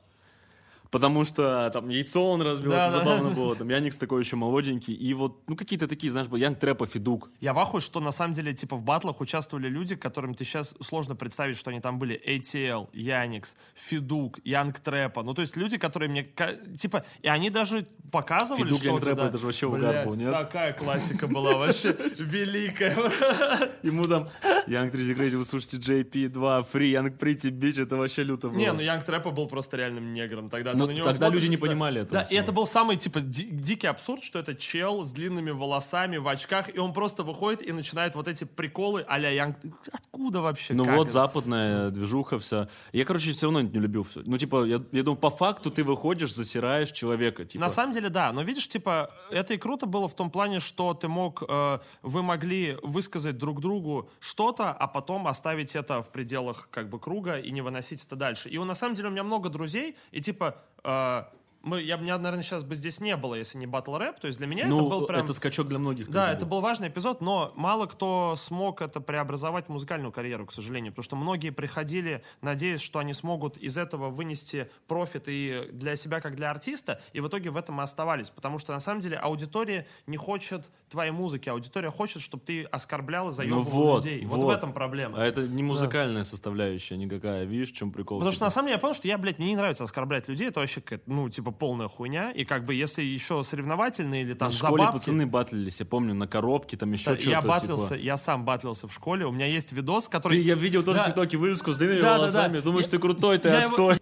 потому 0.91 1.25
что 1.25 1.71
там 1.73 1.89
яйцо 1.89 2.31
он 2.31 2.43
разбил, 2.43 2.71
Да, 2.73 2.89
это 2.89 2.99
да. 2.99 3.05
забавно 3.05 3.31
было. 3.31 3.57
Там 3.57 3.69
Яникс 3.69 3.97
такой 3.97 4.23
еще 4.23 4.37
молоденький, 4.37 4.95
и 4.95 5.15
вот, 5.15 5.43
ну, 5.49 5.57
какие-то 5.57 5.87
такие, 5.87 6.11
знаешь, 6.11 6.29
Янг 6.31 6.59
Трэпа, 6.59 6.87
Федук. 6.87 7.31
Я 7.41 7.53
в 7.55 7.59
ахуе, 7.59 7.81
что 7.81 8.01
на 8.01 8.13
самом 8.13 8.35
деле, 8.35 8.53
типа, 8.53 8.77
в 8.77 8.83
батлах 8.83 9.21
участвовали 9.21 9.69
люди, 9.69 9.97
которым 9.97 10.35
ты 10.35 10.45
сейчас 10.45 10.75
сложно 10.81 11.15
представить, 11.15 11.57
что 11.57 11.71
они 11.71 11.81
там 11.81 11.99
были. 11.99 12.21
ATL, 12.27 12.89
Яникс, 12.93 13.57
Feduk, 13.75 14.39
Young 14.45 14.81
Trappa. 14.81 15.23
Ну, 15.23 15.35
то 15.35 15.43
есть 15.43 15.57
люди, 15.57 15.79
которые 15.79 16.09
мне... 16.11 16.29
Типа, 16.77 17.05
и 17.23 17.29
они 17.29 17.51
даже 17.51 17.87
показывали, 18.11 18.65
Feduk, 18.65 18.79
что... 18.79 18.87
Янг 18.87 18.99
вот 18.99 19.05
Trappa, 19.05 19.23
да, 19.23 19.29
это 19.29 19.39
же 19.39 19.47
вообще 19.47 19.67
угар 19.67 20.07
был, 20.07 20.17
нет? 20.17 20.33
такая 20.33 20.73
классика 20.73 21.29
была 21.29 21.57
вообще 21.57 21.97
великая. 22.19 22.97
Ему 23.83 24.07
там 24.07 24.29
Young 24.67 24.93
Трези 24.93 25.15
Crazy, 25.15 25.37
вы 25.37 25.45
слушаете 25.45 25.77
JP2, 25.77 26.67
Free, 26.73 26.89
Young 26.89 27.19
Pretty, 27.19 27.49
Bitch, 27.49 27.79
это 27.79 27.97
вообще 27.97 28.23
люто 28.25 28.49
было. 28.49 28.59
Не, 28.59 28.73
ну 28.73 28.81
Young 28.81 29.05
Trappa 29.05 29.31
был 29.31 29.47
просто 29.47 29.77
реальным 29.77 30.13
негром. 30.13 30.49
Тогда, 30.49 30.75
Ну, 30.81 30.87
ты 30.87 30.93
на 30.93 30.97
него 30.97 31.07
тогда 31.07 31.27
смотришь, 31.27 31.43
люди 31.43 31.51
не 31.51 31.57
да. 31.57 31.67
понимали 31.67 32.01
этого 32.03 32.15
Да, 32.15 32.23
и 32.23 32.27
всего. 32.27 32.41
это 32.41 32.53
был 32.53 32.67
самый, 32.67 32.97
типа, 32.97 33.21
ди- 33.21 33.51
дикий 33.51 33.87
абсурд, 33.87 34.23
что 34.23 34.39
это 34.39 34.55
чел 34.55 35.05
с 35.05 35.11
длинными 35.13 35.51
волосами, 35.51 36.17
в 36.17 36.29
очках, 36.29 36.75
и 36.75 36.79
он 36.79 36.93
просто 36.93 37.23
выходит 37.23 37.63
и 37.63 37.73
начинает 37.73 38.15
вот 38.15 38.29
эти 38.29 38.45
приколы 38.45 39.05
а-ля 39.09 39.31
Янг... 39.31 39.57
Откуда 39.93 40.41
вообще? 40.41 40.75
Ну 40.75 40.85
вот 40.85 41.05
это? 41.05 41.13
западная 41.13 41.91
движуха 41.91 42.39
вся. 42.39 42.69
Я, 42.93 43.05
короче, 43.05 43.33
все 43.33 43.47
равно 43.47 43.61
не 43.63 43.79
любил 43.79 44.05
все. 44.05 44.23
Ну, 44.25 44.37
типа, 44.39 44.65
я, 44.65 44.81
я 44.93 45.03
думаю, 45.03 45.17
по 45.19 45.31
факту 45.31 45.71
ты 45.71 45.85
выходишь, 45.85 46.35
засираешь 46.35 46.93
человека. 46.93 47.45
Типа, 47.45 47.65
На 47.65 47.71
самом 47.71 47.93
деле, 47.93 48.09
да. 48.09 48.33
Но 48.33 48.43
видишь, 48.43 48.69
типа, 48.69 49.11
это 49.31 49.55
и 49.55 49.57
круто 49.59 49.87
было 49.87 50.09
в 50.09 50.15
том 50.15 50.31
плане, 50.31 50.61
что 50.61 50.95
ты 50.95 51.09
мог, 51.09 51.43
э, 51.49 51.79
вы 52.03 52.23
могли 52.23 52.77
высказать 52.83 53.39
друг 53.39 53.61
другу 53.61 54.11
что-то, 54.21 54.71
а 54.73 54.87
потом 54.87 55.27
оставить 55.27 55.77
это 55.77 56.03
в 56.03 56.11
пределах 56.11 56.69
как 56.71 56.89
бы 56.91 56.99
круга 56.99 57.39
и 57.39 57.51
не 57.51 57.63
выносить 57.63 58.05
это 58.05 58.17
дальше. 58.17 58.49
И 58.49 58.59
у- 58.59 58.65
на 58.65 58.75
самом 58.75 58.95
деле 58.95 59.09
у 59.09 59.11
меня 59.13 59.23
много 59.25 59.49
друзей, 59.49 59.97
и 60.13 60.21
типа, 60.21 60.57
э, 60.85 61.23
мы, 61.63 61.83
я 61.83 61.99
бы, 61.99 62.05
наверное, 62.05 62.43
сейчас 62.43 62.65
бы 62.65 62.75
здесь 62.75 63.01
не 63.01 63.17
было, 63.17 63.35
если 63.35 63.59
не 63.59 63.67
батл 63.67 63.97
рэп. 63.97 64.19
То 64.19 64.27
есть 64.27 64.39
для 64.39 64.47
меня 64.47 64.67
ну, 64.67 64.81
это 64.81 64.89
был 64.89 65.07
прям... 65.07 65.25
это 65.25 65.33
скачок 65.33 65.69
для 65.69 65.79
многих. 65.79 66.09
Да, 66.09 66.33
это 66.33 66.47
был 66.47 66.61
важный 66.61 66.89
эпизод, 66.89 67.21
но 67.21 67.53
мало 67.57 67.87
кто 67.87 68.35
смог 68.37 68.83
это 68.83 69.01
преобразовать 69.01 69.67
в 69.67 69.69
музыкальную 69.71 70.13
карьеру, 70.13 70.47
к 70.47 70.53
сожалению, 70.53 70.93
потому 70.93 71.05
что 71.05 71.17
многие 71.17 71.51
приходили, 71.51 72.23
надеясь, 72.41 72.81
что 72.81 72.99
они 72.99 73.15
смогут 73.15 73.57
из 73.59 73.77
этого 73.77 74.11
вынести 74.11 74.71
профит 74.87 75.25
и 75.27 75.69
для 75.73 75.97
себя, 75.97 76.21
как 76.21 76.37
для 76.37 76.51
артиста, 76.51 77.01
и 77.13 77.21
в 77.21 77.29
итоге 77.29 77.51
в 77.51 77.57
этом 77.57 77.81
и 77.81 77.83
оставались, 77.83 78.31
потому 78.31 78.59
что 78.59 78.73
на 78.73 78.81
самом 78.81 79.01
деле 79.01 79.17
аудитория 79.17 79.87
не 80.07 80.17
хочет 80.17 80.71
твоей 80.89 81.13
музыки, 81.13 81.49
аудитория 81.49 81.91
хочет, 81.91 82.23
чтобы 82.23 82.45
ты 82.45 82.65
оскорблял 82.65 83.29
и 83.29 83.33
заебывал 83.33 83.65
Ну 83.65 83.71
вот, 83.71 84.05
людей. 84.05 84.25
Вот. 84.25 84.41
вот. 84.41 84.47
в 84.47 84.51
этом 84.51 84.73
проблема. 84.73 85.23
А 85.23 85.25
это 85.25 85.43
не 85.43 85.63
музыкальная 85.63 86.25
составляющая 86.25 86.97
никакая, 86.97 87.45
видишь, 87.45 87.73
в 87.73 87.77
чем 87.77 87.93
прикол? 87.93 88.19
Потому 88.19 88.33
что 88.33 88.41
Типа, 88.41 88.47
на 88.47 88.51
самом 88.51 88.67
деле 88.69 88.75
я 88.77 88.81
понял, 88.81 88.95
что 88.95 89.09
я, 89.09 89.19
блядь, 89.19 89.39
мне 89.39 89.49
не 89.49 89.57
нравится 89.57 89.85
оскорблять 89.85 90.29
людей, 90.29 90.49
это 90.49 90.61
вообще, 90.61 90.83
ну, 91.07 91.29
типа, 91.29 91.50
полная 91.53 91.89
хуйня. 91.89 92.31
И 92.31 92.45
как 92.45 92.65
бы, 92.65 92.75
если 92.75 93.03
еще 93.03 93.43
соревновательные 93.43 94.23
или 94.23 94.35
там 94.35 94.49
в 94.49 94.53
за 94.53 94.59
школе 94.67 94.85
бабки- 94.85 94.93
пацаны 94.95 95.27
батлились, 95.27 95.81
я 95.81 95.87
помню, 95.87 96.15
на 96.15 96.27
коробке, 96.27 96.77
там 96.77 96.93
еще 96.93 97.11
Да, 97.11 97.17
что-то. 97.17 97.31
я 97.31 97.41
типа. 97.41 97.49
батлился, 97.49 97.95
я 97.95 98.17
сам 98.17 98.45
батлился 98.45 98.89
в 98.89 98.93
школе. 98.93 99.27
У 99.27 99.33
меня 99.33 99.47
есть 99.47 99.73
видос, 99.73 100.09
который... 100.09 100.39
Ты, 100.39 100.45
я 100.45 100.55
видел 100.55 100.83
тоже 100.83 100.99
Да. 100.99 101.05
в 101.05 101.07
ТикТоке 101.09 101.37
вырезку 101.37 101.73
с 101.73 101.79
длинными 101.79 102.01
Да, 102.01 102.15
да, 102.15 102.19
волосами. 102.21 102.57
да. 102.59 102.63
Думаешь, 102.63 102.85
Я- 102.87 102.91
ты 102.93 102.99
крутой, 102.99 103.39
ты 103.39 103.49
я 103.49 103.61
его- 103.61 103.67
отстой. 103.69 103.97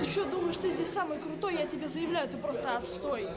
Ты 0.00 0.10
что, 0.10 0.24
думаешь, 0.26 0.56
ты 0.56 0.74
здесь 0.74 0.92
самый 0.92 1.18
крутой? 1.20 1.54
Я 1.54 1.66
тебе 1.66 1.88
заявляю, 1.88 2.28
ты 2.28 2.36
просто 2.38 2.78
отстой. 2.78 3.28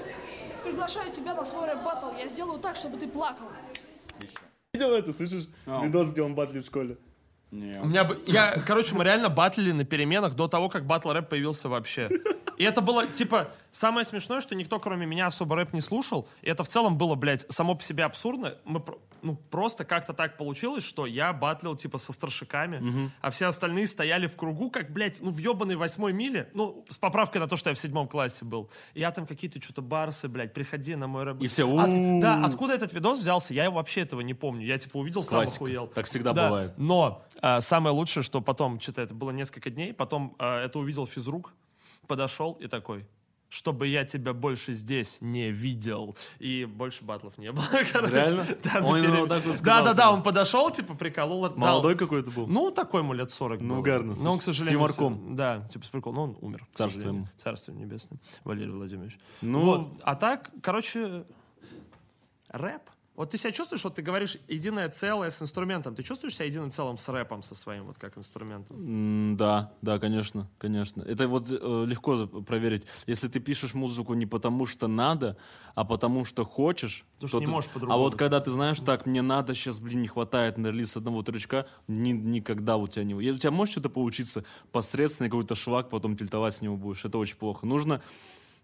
Приглашаю 0.64 1.12
тебя 1.14 1.34
на 1.36 1.46
свой 1.46 1.66
рэп-баттл. 1.68 2.16
Я 2.18 2.30
сделаю 2.30 2.60
так, 2.60 2.76
чтобы 2.76 2.98
ты 2.98 3.08
плакал. 3.08 3.48
Видел 4.74 4.92
это, 4.94 5.12
слышишь? 5.12 5.48
А. 5.66 5.84
Видос, 5.84 6.12
где 6.12 6.22
он 6.22 6.36
батлит 6.36 6.64
в 6.64 6.68
школе. 6.68 6.98
Не. 7.52 7.80
У 7.82 7.86
меня, 7.86 8.10
я, 8.28 8.56
короче, 8.66 8.95
мы 8.95 9.04
реально 9.04 9.30
батлили 9.30 9.74
на 9.74 9.84
переменах 9.84 10.36
до 10.36 10.47
того, 10.47 10.70
как 10.70 10.86
батл 10.86 11.12
рэп 11.12 11.30
появился 11.30 11.68
вообще. 11.68 12.10
И 12.62 12.64
это 12.64 12.82
было, 12.82 13.07
типа, 13.07 13.49
самое 13.72 14.05
смешное, 14.05 14.39
что 14.39 14.53
никто, 14.53 14.80
кроме 14.80 15.07
меня, 15.07 15.26
особо 15.26 15.55
рэп 15.55 15.74
не 15.74 15.82
слушал. 15.82 16.28
И 16.43 16.47
это 16.47 16.64
в 16.64 16.68
целом 16.68 16.95
было, 16.95 17.16
блядь, 17.16 17.43
само 17.51 17.74
по 17.74 17.82
себе 17.82 18.03
абсурдно. 18.05 18.53
Мы, 18.66 18.84
ну, 19.24 19.36
просто 19.49 19.84
как-то 19.84 20.14
так 20.14 20.38
получилось, 20.38 20.84
что 20.84 21.07
я 21.07 21.34
батлил, 21.34 21.76
типа, 21.76 21.97
со 21.97 22.14
старшиками, 22.14 23.09
а 23.20 23.32
все 23.32 23.47
остальные 23.47 23.88
стояли 23.88 24.28
в 24.28 24.36
кругу, 24.36 24.70
как, 24.70 24.93
блядь, 24.93 25.22
ну, 25.22 25.32
в 25.32 25.39
ебаной 25.39 25.76
восьмой 25.76 26.14
миле. 26.14 26.51
Ну, 26.53 26.86
с 26.88 26.99
поправкой 26.99 27.41
на 27.41 27.47
то, 27.47 27.55
что 27.55 27.72
я 27.72 27.74
в 27.74 27.80
седьмом 27.80 28.07
классе 28.07 28.45
был. 28.45 28.70
И 28.93 28.99
я 28.99 29.09
там 29.09 29.26
какие-то 29.26 29.59
что-то 29.59 29.82
барсы, 29.82 30.28
блядь, 30.28 30.53
приходи 30.53 30.95
на 30.95 31.07
мой 31.07 31.24
рэп. 31.24 31.41
И 31.41 31.47
все, 31.47 31.68
От-. 31.68 32.22
Да, 32.22 32.43
откуда 32.45 32.76
этот 32.76 32.93
видос 32.93 33.18
взялся, 33.18 33.55
я 33.55 33.72
вообще 33.72 34.01
этого 34.01 34.22
не 34.22 34.36
помню. 34.36 34.68
Я, 34.68 34.78
типа, 34.78 34.97
увидел, 34.97 35.24
сам 35.24 35.39
Классика. 35.39 35.55
охуел. 35.55 35.88
Так 35.88 36.05
всегда 36.05 36.34
Да, 36.34 36.45
бывает. 36.45 36.74
Но 36.78 37.26
а, 37.41 37.59
самое 37.59 37.95
лучшее, 37.95 38.22
что 38.22 38.39
потом, 38.39 38.80
что-то 38.80 39.01
это 39.01 39.16
было 39.16 39.32
несколько 39.32 39.72
дней, 39.72 39.93
потом 39.95 40.36
а, 40.38 40.64
это 40.64 40.78
увидел 40.78 41.07
физрук, 41.07 41.53
подошел 42.08 42.54
и 42.54 42.68
такой, 42.68 43.06
чтобы 43.49 43.88
я 43.88 44.06
тебя 44.06 44.34
больше 44.34 44.72
здесь 44.72 45.18
не 45.22 45.52
видел. 45.52 46.16
И 46.39 46.64
больше 46.66 47.04
батлов 47.04 47.38
не 47.38 47.52
было. 47.52 47.66
короче. 47.91 48.14
Реально? 48.14 48.45
Да, 48.64 48.80
Он 48.82 49.02
перемен- 49.02 49.20
вот 49.22 49.30
так 49.30 49.43
вот 49.43 49.52
Да, 49.52 49.58
сказал 49.58 49.84
да, 49.86 49.93
да, 49.93 50.12
он 50.12 50.24
подошел, 50.24 50.72
типа, 50.72 50.93
приколол. 50.95 51.41
дал- 51.49 51.58
Молодой 51.58 51.95
какой-то 51.97 52.32
был? 52.32 52.47
Ну, 52.47 52.72
такой 52.72 53.02
ему 53.02 53.12
лет 53.14 53.30
40 53.30 53.60
Ну, 53.62 53.70
было. 53.70 53.80
угарно, 53.80 54.16
Но 54.24 54.32
он, 54.34 54.39
к 54.39 54.43
слушай. 54.43 54.56
С 54.56 54.58
сожалению... 54.60 54.80
юморком. 54.80 55.36
Да, 55.36 55.68
типа, 55.68 55.86
с 55.86 55.89
приколом. 55.89 56.16
Но 56.16 56.24
он 56.24 56.38
умер. 56.41 56.66
Царство 56.74 56.99
сожалению. 57.02 57.22
ему. 57.24 57.30
Царство 57.38 57.72
небесное. 57.74 58.20
Валерий 58.45 58.72
Владимирович. 58.72 59.20
Ну- 59.41 59.62
Вот. 59.62 59.99
А 60.04 60.16
так, 60.16 60.49
короче, 60.62 61.26
рэп. 62.49 62.82
Вот 63.22 63.30
ты 63.30 63.38
себя 63.38 63.51
чувствуешь, 63.51 63.84
вот 63.84 63.93
ты 63.93 64.01
говоришь 64.01 64.38
единое 64.47 64.89
целое 64.89 65.30
с 65.30 65.39
инструментом. 65.43 65.93
Ты 65.93 66.01
чувствуешь 66.01 66.34
себя 66.36 66.45
единым 66.47 66.72
целым 66.72 66.97
с 66.97 67.07
рэпом 67.07 67.43
со 67.43 67.53
своим, 67.53 67.86
вот 67.86 67.99
как 67.99 68.17
инструментом? 68.17 68.78
М, 68.78 69.38
Да, 69.38 69.72
да, 69.84 69.99
конечно, 69.99 70.49
конечно. 70.57 71.03
Это 71.03 71.28
вот 71.28 71.45
э, 71.51 71.86
легко 71.88 72.26
проверить. 72.26 72.88
Если 73.05 73.28
ты 73.28 73.39
пишешь 73.39 73.76
музыку 73.76 74.15
не 74.15 74.26
потому, 74.26 74.65
что 74.65 74.88
надо, 74.88 75.38
а 75.76 75.86
потому, 75.86 76.26
что 76.26 76.45
хочешь. 76.45 77.05
Потому 77.17 77.28
что 77.28 77.38
то 77.38 77.39
не 77.41 77.45
ты- 77.45 77.51
можешь 77.51 77.69
А 77.69 77.74
по-другому. 77.76 77.99
вот 77.99 78.15
когда 78.15 78.39
ты 78.41 78.49
знаешь, 78.49 78.80
так, 78.80 79.05
мне 79.05 79.22
надо 79.22 79.53
сейчас, 79.53 79.80
блин, 79.80 80.01
не 80.01 80.07
хватает 80.07 80.57
на 80.57 80.67
релиз 80.67 80.97
одного 80.97 81.22
тречка, 81.22 81.67
ни- 81.88 82.13
никогда 82.13 82.78
у 82.78 82.88
тебя 82.88 83.03
не... 83.03 83.13
У 83.13 83.22
тебя 83.38 83.51
может 83.51 83.74
что-то 83.74 83.89
получиться 83.89 84.43
посредственный 84.72 85.30
какой-то 85.30 85.53
шлак, 85.53 85.89
потом 85.89 86.17
тильтовать 86.17 86.55
с 86.55 86.61
него 86.63 86.76
будешь. 86.76 87.05
Это 87.05 87.19
очень 87.19 87.36
плохо. 87.38 87.67
Нужно... 87.67 88.01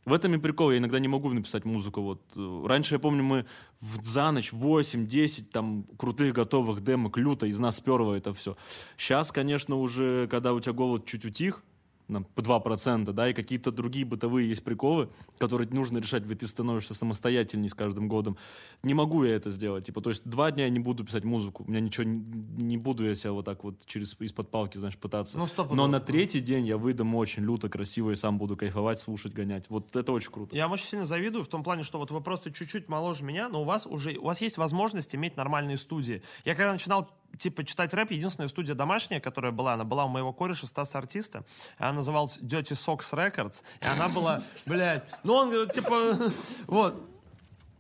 В 0.07 0.13
этом 0.13 0.33
и 0.33 0.37
прикол, 0.37 0.71
я 0.71 0.77
иногда 0.77 0.99
не 0.99 1.09
могу 1.09 1.29
написать 1.33 1.65
музыку. 1.65 2.01
Вот. 2.01 2.21
Раньше, 2.65 2.95
я 2.95 2.99
помню, 2.99 3.23
мы 3.23 3.45
в, 3.81 4.01
за 4.05 4.31
ночь 4.31 4.53
8-10 4.53 5.47
там 5.51 5.83
крутых 5.97 6.33
готовых 6.33 6.81
демок, 6.81 7.17
люто 7.17 7.45
из 7.45 7.59
нас 7.59 7.81
перло 7.81 8.13
это 8.13 8.33
все. 8.33 8.55
Сейчас, 8.95 9.33
конечно, 9.33 9.75
уже, 9.75 10.29
когда 10.31 10.53
у 10.53 10.61
тебя 10.61 10.71
голод 10.71 11.05
чуть 11.05 11.25
утих, 11.25 11.61
по 12.07 12.41
2%, 12.41 13.11
да, 13.11 13.29
и 13.29 13.33
какие-то 13.33 13.71
другие 13.71 14.05
бытовые 14.05 14.49
есть 14.49 14.63
приколы, 14.63 15.09
которые 15.37 15.69
нужно 15.69 15.97
решать, 15.99 16.25
ведь 16.25 16.39
ты 16.39 16.47
становишься 16.47 16.93
самостоятельней 16.93 17.69
с 17.69 17.73
каждым 17.73 18.07
годом. 18.07 18.37
Не 18.83 18.93
могу 18.93 19.23
я 19.23 19.35
это 19.35 19.49
сделать. 19.49 19.85
Типа, 19.85 20.01
то 20.01 20.09
есть 20.09 20.23
два 20.25 20.51
дня 20.51 20.65
я 20.65 20.69
не 20.69 20.79
буду 20.79 21.03
писать 21.03 21.23
музыку. 21.23 21.63
У 21.67 21.69
меня 21.69 21.81
ничего 21.81 22.03
не, 22.03 22.19
не 22.63 22.77
буду 22.77 23.05
я 23.05 23.15
себя 23.15 23.33
вот 23.33 23.45
так 23.45 23.63
вот 23.63 23.85
через 23.85 24.15
из-под 24.19 24.49
палки, 24.49 24.77
знаешь, 24.77 24.97
пытаться. 24.97 25.37
Ну, 25.37 25.47
стопудово. 25.47 25.75
Но 25.75 25.87
на 25.87 25.99
третий 25.99 26.39
день 26.39 26.65
я 26.65 26.77
выдам 26.77 27.13
очень 27.15 27.43
люто 27.43 27.69
красиво 27.69 28.11
и 28.11 28.15
сам 28.15 28.37
буду 28.37 28.55
кайфовать, 28.55 28.99
слушать, 28.99 29.33
гонять. 29.33 29.65
Вот 29.69 29.95
это 29.95 30.11
очень 30.11 30.31
круто. 30.31 30.55
Я 30.55 30.63
вам 30.63 30.73
очень 30.73 30.85
сильно 30.85 31.05
завидую 31.05 31.43
в 31.43 31.47
том 31.47 31.63
плане, 31.63 31.83
что 31.83 31.97
вот 31.97 32.11
вы 32.11 32.21
просто 32.21 32.51
чуть-чуть 32.51 32.87
моложе 32.89 33.23
меня, 33.23 33.49
но 33.49 33.61
у 33.61 33.65
вас 33.65 33.85
уже 33.85 34.17
у 34.17 34.25
вас 34.25 34.41
есть 34.41 34.57
возможность 34.57 35.15
иметь 35.15 35.37
нормальные 35.37 35.77
студии. 35.77 36.21
Я 36.45 36.55
когда 36.55 36.73
начинал 36.73 37.09
типа 37.38 37.63
читать 37.63 37.93
рэп, 37.93 38.11
единственная 38.11 38.47
студия 38.47 38.75
домашняя, 38.75 39.19
которая 39.19 39.51
была, 39.51 39.73
она 39.73 39.83
была 39.83 40.05
у 40.05 40.09
моего 40.09 40.33
кореша 40.33 40.67
Стаса 40.67 40.97
Артиста, 40.97 41.45
она 41.77 41.93
называлась 41.93 42.38
Dirty 42.39 42.73
Socks 42.73 43.13
Records, 43.13 43.63
и 43.81 43.85
она 43.85 44.09
была, 44.09 44.41
блядь, 44.65 45.05
ну 45.23 45.33
он 45.33 45.69
типа, 45.69 46.15
вот, 46.67 47.16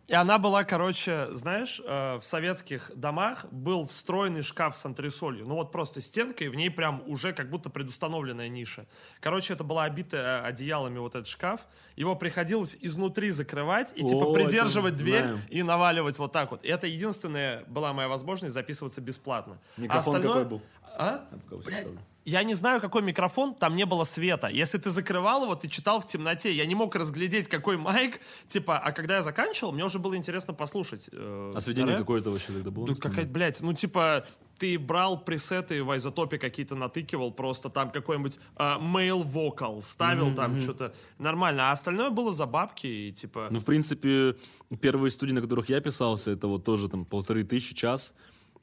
и 0.07 0.13
она 0.13 0.37
была, 0.37 0.63
короче, 0.63 1.27
знаешь, 1.31 1.81
э, 1.83 2.15
в 2.17 2.23
советских 2.23 2.91
домах 2.95 3.45
был 3.51 3.85
встроенный 3.87 4.41
шкаф 4.41 4.75
с 4.75 4.85
антресолью. 4.85 5.45
Ну 5.45 5.55
вот 5.55 5.71
просто 5.71 5.99
стенка, 5.99 6.45
и 6.45 6.47
в 6.47 6.55
ней 6.55 6.69
прям 6.69 7.03
уже 7.05 7.33
как 7.33 7.49
будто 7.49 7.69
предустановленная 7.69 8.47
ниша. 8.47 8.85
Короче, 9.19 9.53
это 9.53 9.63
была 9.65 9.83
обитая 9.83 10.41
одеялами 10.43 10.99
вот 10.99 11.15
этот 11.15 11.27
шкаф. 11.27 11.67
Его 11.97 12.15
приходилось 12.15 12.77
изнутри 12.79 13.31
закрывать 13.31 13.91
и 13.95 14.01
типа 14.03 14.23
О, 14.27 14.33
придерживать 14.33 14.95
дверь 14.95 15.23
знаем. 15.23 15.41
и 15.49 15.61
наваливать 15.63 16.17
вот 16.19 16.31
так 16.31 16.51
вот. 16.51 16.63
И 16.63 16.67
это 16.69 16.87
единственная 16.87 17.63
была 17.67 17.91
моя 17.91 18.07
возможность 18.07 18.53
записываться 18.53 19.01
бесплатно. 19.01 19.57
Микрофон 19.75 20.15
А 20.15 20.17
остальное- 20.17 20.43
какой 20.43 20.49
был? 20.57 20.61
А? 20.97 21.25
Блядь. 21.65 21.91
Я 22.29 22.43
не 22.43 22.55
знаю, 22.55 22.81
какой 22.81 23.01
микрофон, 23.03 23.55
там 23.55 23.77
не 23.77 23.85
было 23.85 24.03
света. 24.03 24.47
Если 24.47 24.77
ты 24.77 24.89
закрывал 24.89 25.43
его, 25.43 25.55
ты 25.55 25.69
читал 25.69 26.01
в 26.01 26.07
темноте. 26.07 26.51
Я 26.53 26.65
не 26.65 26.75
мог 26.75 26.93
разглядеть, 26.93 27.47
какой 27.47 27.77
майк. 27.77 28.19
Типа, 28.47 28.77
а 28.77 28.91
когда 28.91 29.15
я 29.15 29.23
заканчивал, 29.23 29.71
мне 29.71 29.85
уже 29.85 29.97
было 29.97 30.17
интересно 30.17 30.53
послушать. 30.53 31.09
э, 31.13 31.51
А 31.55 31.61
сведение 31.61 31.93
рэп. 31.93 31.99
какое-то 32.01 32.31
вообще 32.31 32.51
тогда 32.51 32.69
было? 32.69 32.87
Да 32.87 32.95
какая-то, 32.95 33.31
блядь, 33.31 33.61
ну 33.61 33.71
типа 33.71 34.25
ты 34.57 34.77
брал 34.77 35.23
пресеты 35.23 35.83
в 35.83 35.95
изотопе 35.95 36.37
какие-то 36.37 36.75
натыкивал, 36.75 37.31
просто 37.31 37.69
там 37.69 37.91
какой-нибудь 37.91 38.39
а, 38.55 38.77
male 38.79 39.23
vocal 39.23 39.81
ставил 39.81 40.33
там 40.35 40.59
что-то 40.59 40.93
нормально, 41.19 41.69
а 41.69 41.71
остальное 41.71 42.09
было 42.09 42.33
за 42.33 42.45
бабки 42.47 42.87
и 42.87 43.11
типа... 43.11 43.47
Ну, 43.51 43.59
в 43.59 43.65
принципе, 43.65 44.35
первые 44.81 45.11
студии, 45.11 45.33
на 45.33 45.41
которых 45.41 45.69
я 45.69 45.79
писался, 45.79 46.31
это 46.31 46.47
вот 46.47 46.63
тоже 46.65 46.89
там 46.89 47.05
полторы 47.05 47.43
тысячи 47.43 47.75
час. 47.75 48.13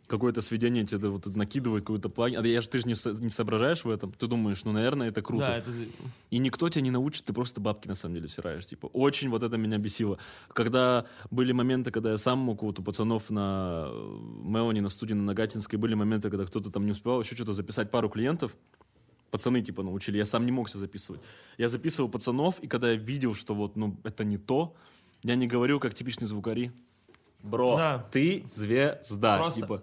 Какое-то 0.07 0.43
сведение 0.43 0.85
тебе 0.85 1.09
вот 1.09 1.27
накидывает 1.35 1.83
какой-то 1.83 2.11
плагин. 2.11 2.41
А 2.41 2.47
я 2.47 2.61
же, 2.61 2.69
ты 2.69 2.79
же 2.79 2.87
не, 2.87 2.95
со- 2.95 3.13
не 3.13 3.31
соображаешь 3.31 3.85
в 3.85 3.91
этом. 3.91 4.13
Ты 4.13 4.27
думаешь, 4.27 4.63
ну, 4.65 4.73
наверное, 4.73 5.09
это 5.09 5.23
круто. 5.23 5.47
да, 5.47 5.57
это... 5.57 5.71
И 6.31 6.39
никто 6.39 6.69
тебя 6.69 6.83
не 6.83 6.91
научит, 6.91 7.25
ты 7.25 7.33
просто 7.33 7.61
бабки 7.61 7.89
на 7.89 7.95
самом 7.95 8.17
деле 8.17 8.29
всираешь. 8.29 8.67
Типа, 8.67 8.87
очень 8.87 9.31
вот 9.31 9.43
это 9.43 9.57
меня 9.57 9.79
бесило. 9.79 10.19
Когда 10.49 11.07
были 11.31 11.53
моменты, 11.53 11.91
когда 11.91 12.11
я 12.11 12.19
сам 12.19 12.39
мог 12.39 12.63
вот 12.63 12.79
у 12.79 12.83
пацанов 12.83 13.31
на 13.31 13.87
э, 13.89 14.19
Мелани, 14.45 14.81
на 14.81 14.91
студии 14.91 15.15
на 15.15 15.23
Нагатинской, 15.23 15.79
были 15.79 15.95
моменты, 15.95 16.29
когда 16.29 16.45
кто-то 16.45 16.71
там 16.71 16.85
не 16.85 16.93
успевал 16.93 17.23
еще 17.23 17.35
что-то 17.35 17.55
записать 17.55 17.91
пару 17.91 18.11
клиентов, 18.11 18.55
пацаны 19.31 19.63
типа 19.63 19.83
научили, 19.83 20.19
я 20.19 20.27
сам 20.27 20.45
не 20.47 20.53
мог 20.53 20.69
себя 20.69 20.81
записывать. 20.81 21.21
Я 21.59 21.69
записывал 21.69 22.09
пацанов, 22.09 22.61
и 22.61 22.69
когда 22.69 22.91
я 22.91 22.97
видел, 22.97 23.35
что 23.35 23.55
вот, 23.55 23.75
ну, 23.75 23.97
это 24.05 24.23
не 24.23 24.37
то, 24.37 24.77
я 25.23 25.35
не 25.35 25.47
говорил, 25.47 25.81
как 25.81 25.95
типичный 25.95 26.29
звукари. 26.29 26.71
Бро, 27.45 27.77
Да. 27.77 28.07
ты 28.11 28.43
звезда. 28.47 29.37
Просто- 29.37 29.61
Типа, 29.61 29.83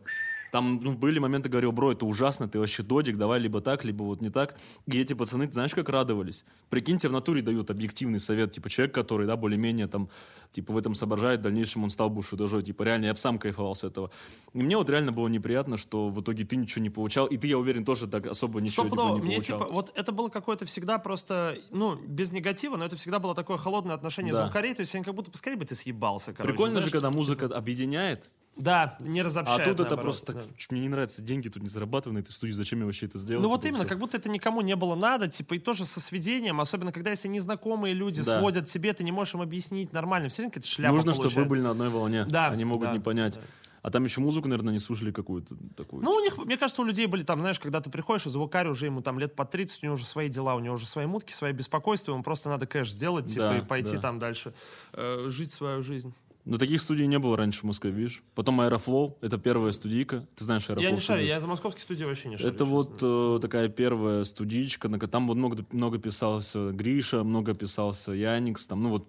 там 0.52 0.80
ну, 0.82 0.94
были 0.94 1.18
моменты, 1.20 1.48
говорил, 1.50 1.72
бро, 1.72 1.94
это 1.94 2.06
ужасно, 2.06 2.48
ты 2.48 2.60
вообще 2.60 2.84
додик, 2.84 3.18
давай 3.18 3.40
либо 3.40 3.62
так, 3.62 3.86
либо 3.86 4.04
вот 4.04 4.22
не 4.22 4.30
так. 4.30 4.56
И 4.86 5.00
эти 5.00 5.14
пацаны, 5.14 5.48
ты 5.48 5.54
знаешь, 5.54 5.74
как 5.74 5.88
радовались? 5.90 6.44
Прикиньте, 6.70 7.08
в 7.08 7.12
натуре 7.14 7.42
дают 7.42 7.72
объективный 7.72 8.20
совет, 8.20 8.52
типа 8.52 8.70
человек, 8.70 8.94
который, 8.94 9.26
да, 9.28 9.38
более-менее 9.38 9.88
там, 9.88 10.10
типа 10.52 10.74
в 10.74 10.78
этом 10.78 10.94
соображает, 10.94 11.40
в 11.40 11.44
дальнейшем 11.44 11.84
он 11.86 11.90
стал 11.90 12.10
бушью 12.10 12.38
дожой, 12.38 12.64
типа 12.64 12.84
реально, 12.84 13.06
я 13.06 13.14
бы 13.14 13.20
сам 13.20 13.40
кайфовал 13.40 13.76
с 13.76 13.84
этого. 13.86 14.12
И 14.54 14.62
мне 14.62 14.76
вот 14.76 14.90
реально 14.90 15.14
было 15.14 15.30
неприятно, 15.30 15.78
что 15.78 16.10
в 16.10 16.22
итоге 16.22 16.44
ты 16.44 16.58
ничего 16.58 16.84
не 16.84 16.90
получал, 16.90 17.28
и 17.28 17.38
ты, 17.38 17.48
я 17.48 17.58
уверен, 17.58 17.86
тоже 17.86 18.08
так 18.08 18.28
особо 18.28 18.60
ничего 18.60 18.90
типа, 18.90 18.96
не 18.96 19.22
Мне 19.22 19.36
получал. 19.36 19.60
типа, 19.60 19.72
вот 19.72 19.92
это 19.96 20.12
было 20.12 20.28
какое-то 20.28 20.66
всегда 20.66 20.98
просто, 21.00 21.58
ну, 21.72 21.96
без 21.96 22.32
негатива, 22.34 22.76
но 22.76 22.84
это 22.86 22.98
всегда 22.98 23.20
было 23.20 23.34
такое 23.34 23.56
холодное 23.58 23.96
отношение 23.96 24.34
Да. 24.34 24.44
звукарей, 24.44 24.74
то 24.74 24.82
есть 24.82 24.94
они 24.96 25.04
как 25.06 25.16
будто 25.16 25.32
поскорее 25.32 25.56
бы 25.56 25.64
ты 25.66 25.76
съебался, 25.76 26.34
короче. 26.34 26.52
Прикольно 26.52 26.72
знаешь, 26.74 26.86
же, 26.88 26.92
когда 26.92 27.08
типа- 27.08 27.18
музыка 27.18 27.46
объединяет, 27.46 28.30
Да, 28.58 28.98
не 29.00 29.22
А 29.22 29.24
разобщает, 29.24 29.64
тут 29.64 29.74
это 29.76 29.84
наоборот, 29.96 30.04
просто 30.04 30.34
так, 30.34 30.36
да. 30.36 30.44
«Чё, 30.58 30.68
мне 30.72 30.82
не 30.82 30.90
нравится, 30.90 31.22
деньги 31.22 31.48
тут 31.48 31.64
не 31.64 31.70
зарабатываю 31.70 32.16
на 32.16 32.20
этой 32.20 32.32
студии, 32.32 32.52
зачем 32.52 32.80
я 32.80 32.86
вообще 32.86 33.06
это 33.06 33.18
сделал? 33.18 33.42
Ну 33.42 33.50
вот 33.50 33.62
Типа, 33.62 33.70
именно, 33.70 33.84
всё. 33.84 33.90
как 33.90 34.00
будто 34.00 34.18
это 34.18 34.30
никому 34.30 34.62
не 34.62 34.76
было 34.76 34.96
надо, 34.96 35.28
типа, 35.30 35.54
и 35.56 35.60
тоже 35.60 35.86
со 35.86 36.00
сведением, 36.02 36.60
особенно 36.60 36.92
когда 36.92 37.12
если 37.12 37.28
незнакомые 37.30 37.94
люди 37.94 38.22
Да. 38.22 38.40
сводят 38.40 38.68
тебе, 38.68 38.94
ты 38.94 39.04
не 39.04 39.12
можешь 39.12 39.34
им 39.36 39.42
объяснить 39.42 39.94
нормально, 39.94 40.28
все 40.30 40.44
равно 40.44 40.52
какая-то 40.52 40.68
шляпа 40.68 40.96
Нужно, 40.96 41.14
чтобы 41.14 41.30
вы 41.30 41.30
получается. 41.30 41.50
были 41.50 41.62
на 41.62 41.72
одной 41.72 41.90
волне. 41.90 42.26
Да, 42.26 42.50
Они 42.50 42.66
могут 42.66 42.88
да, 42.90 42.94
не 42.94 43.00
понять. 43.00 43.36
да. 43.36 43.42
А 43.84 43.90
там 43.90 44.04
еще 44.04 44.22
музыку, 44.22 44.48
наверное, 44.48 44.74
не 44.74 44.80
слушали 44.80 45.12
какую-то 45.12 45.56
такую. 45.76 46.04
Ну, 46.04 46.12
у 46.12 46.20
них, 46.20 46.38
мне 46.38 46.56
кажется, 46.56 46.84
у 46.84 46.86
людей 46.86 47.08
были 47.08 47.24
там, 47.24 47.40
знаешь, 47.42 47.60
когда 47.60 47.82
ты 47.82 47.90
приходишь, 47.90 48.28
и 48.28 48.30
звукарь 48.30 48.68
уже 48.68 48.86
ему 48.86 49.02
там 49.02 49.18
лет 49.18 49.36
по 49.36 49.44
30, 49.44 49.82
у 49.82 49.86
него 49.88 49.94
уже 49.96 50.06
свои 50.06 50.30
дела, 50.30 50.54
у 50.54 50.60
него 50.60 50.76
уже 50.76 50.86
свои 50.86 51.08
мутки, 51.08 51.32
свои 51.34 51.52
беспокойства, 51.52 52.12
ему 52.12 52.22
просто 52.22 52.50
надо 52.50 52.68
кэш 52.68 52.92
сделать, 52.92 53.26
типа, 53.26 53.48
Да, 53.48 53.58
и 53.58 53.62
пойти 53.62 53.94
да. 53.96 54.02
там 54.02 54.20
дальше 54.20 54.54
э, 54.94 55.26
жить 55.30 55.52
свою 55.52 55.82
жизнь. 55.82 56.14
Но 56.44 56.58
таких 56.58 56.82
студий 56.82 57.06
не 57.06 57.20
было 57.20 57.38
раньше 57.38 57.62
в 57.62 57.64
Москве, 57.64 57.92
видишь? 57.92 58.24
Потом 58.34 58.62
Aeroflow, 58.62 59.18
это 59.22 59.38
первая 59.38 59.72
студийка. 59.72 60.28
Ты 60.36 60.44
знаешь 60.44 60.64
Aeroflow? 60.70 60.84
я 60.84 60.92
не 60.92 61.00
шарю, 61.00 61.26
я 61.26 61.40
за 61.40 61.48
московские 61.48 61.84
студии 61.84 62.04
вообще 62.04 62.30
не 62.30 62.38
шарю. 62.38 62.54
Это 62.54 62.66
вот 62.66 63.00
э, 63.02 63.40
такая 63.42 63.70
первая 63.70 64.24
студичка, 64.24 64.90
на 64.90 65.00
там 65.00 65.28
вот 65.28 65.38
много, 65.38 65.64
много 65.72 66.00
писался 66.00 66.72
Гриша, 66.72 67.24
много 67.24 67.54
писался 67.54 68.12
Яникс, 68.12 68.66
там, 68.66 68.82
ну 68.82 68.90
вот 68.90 69.08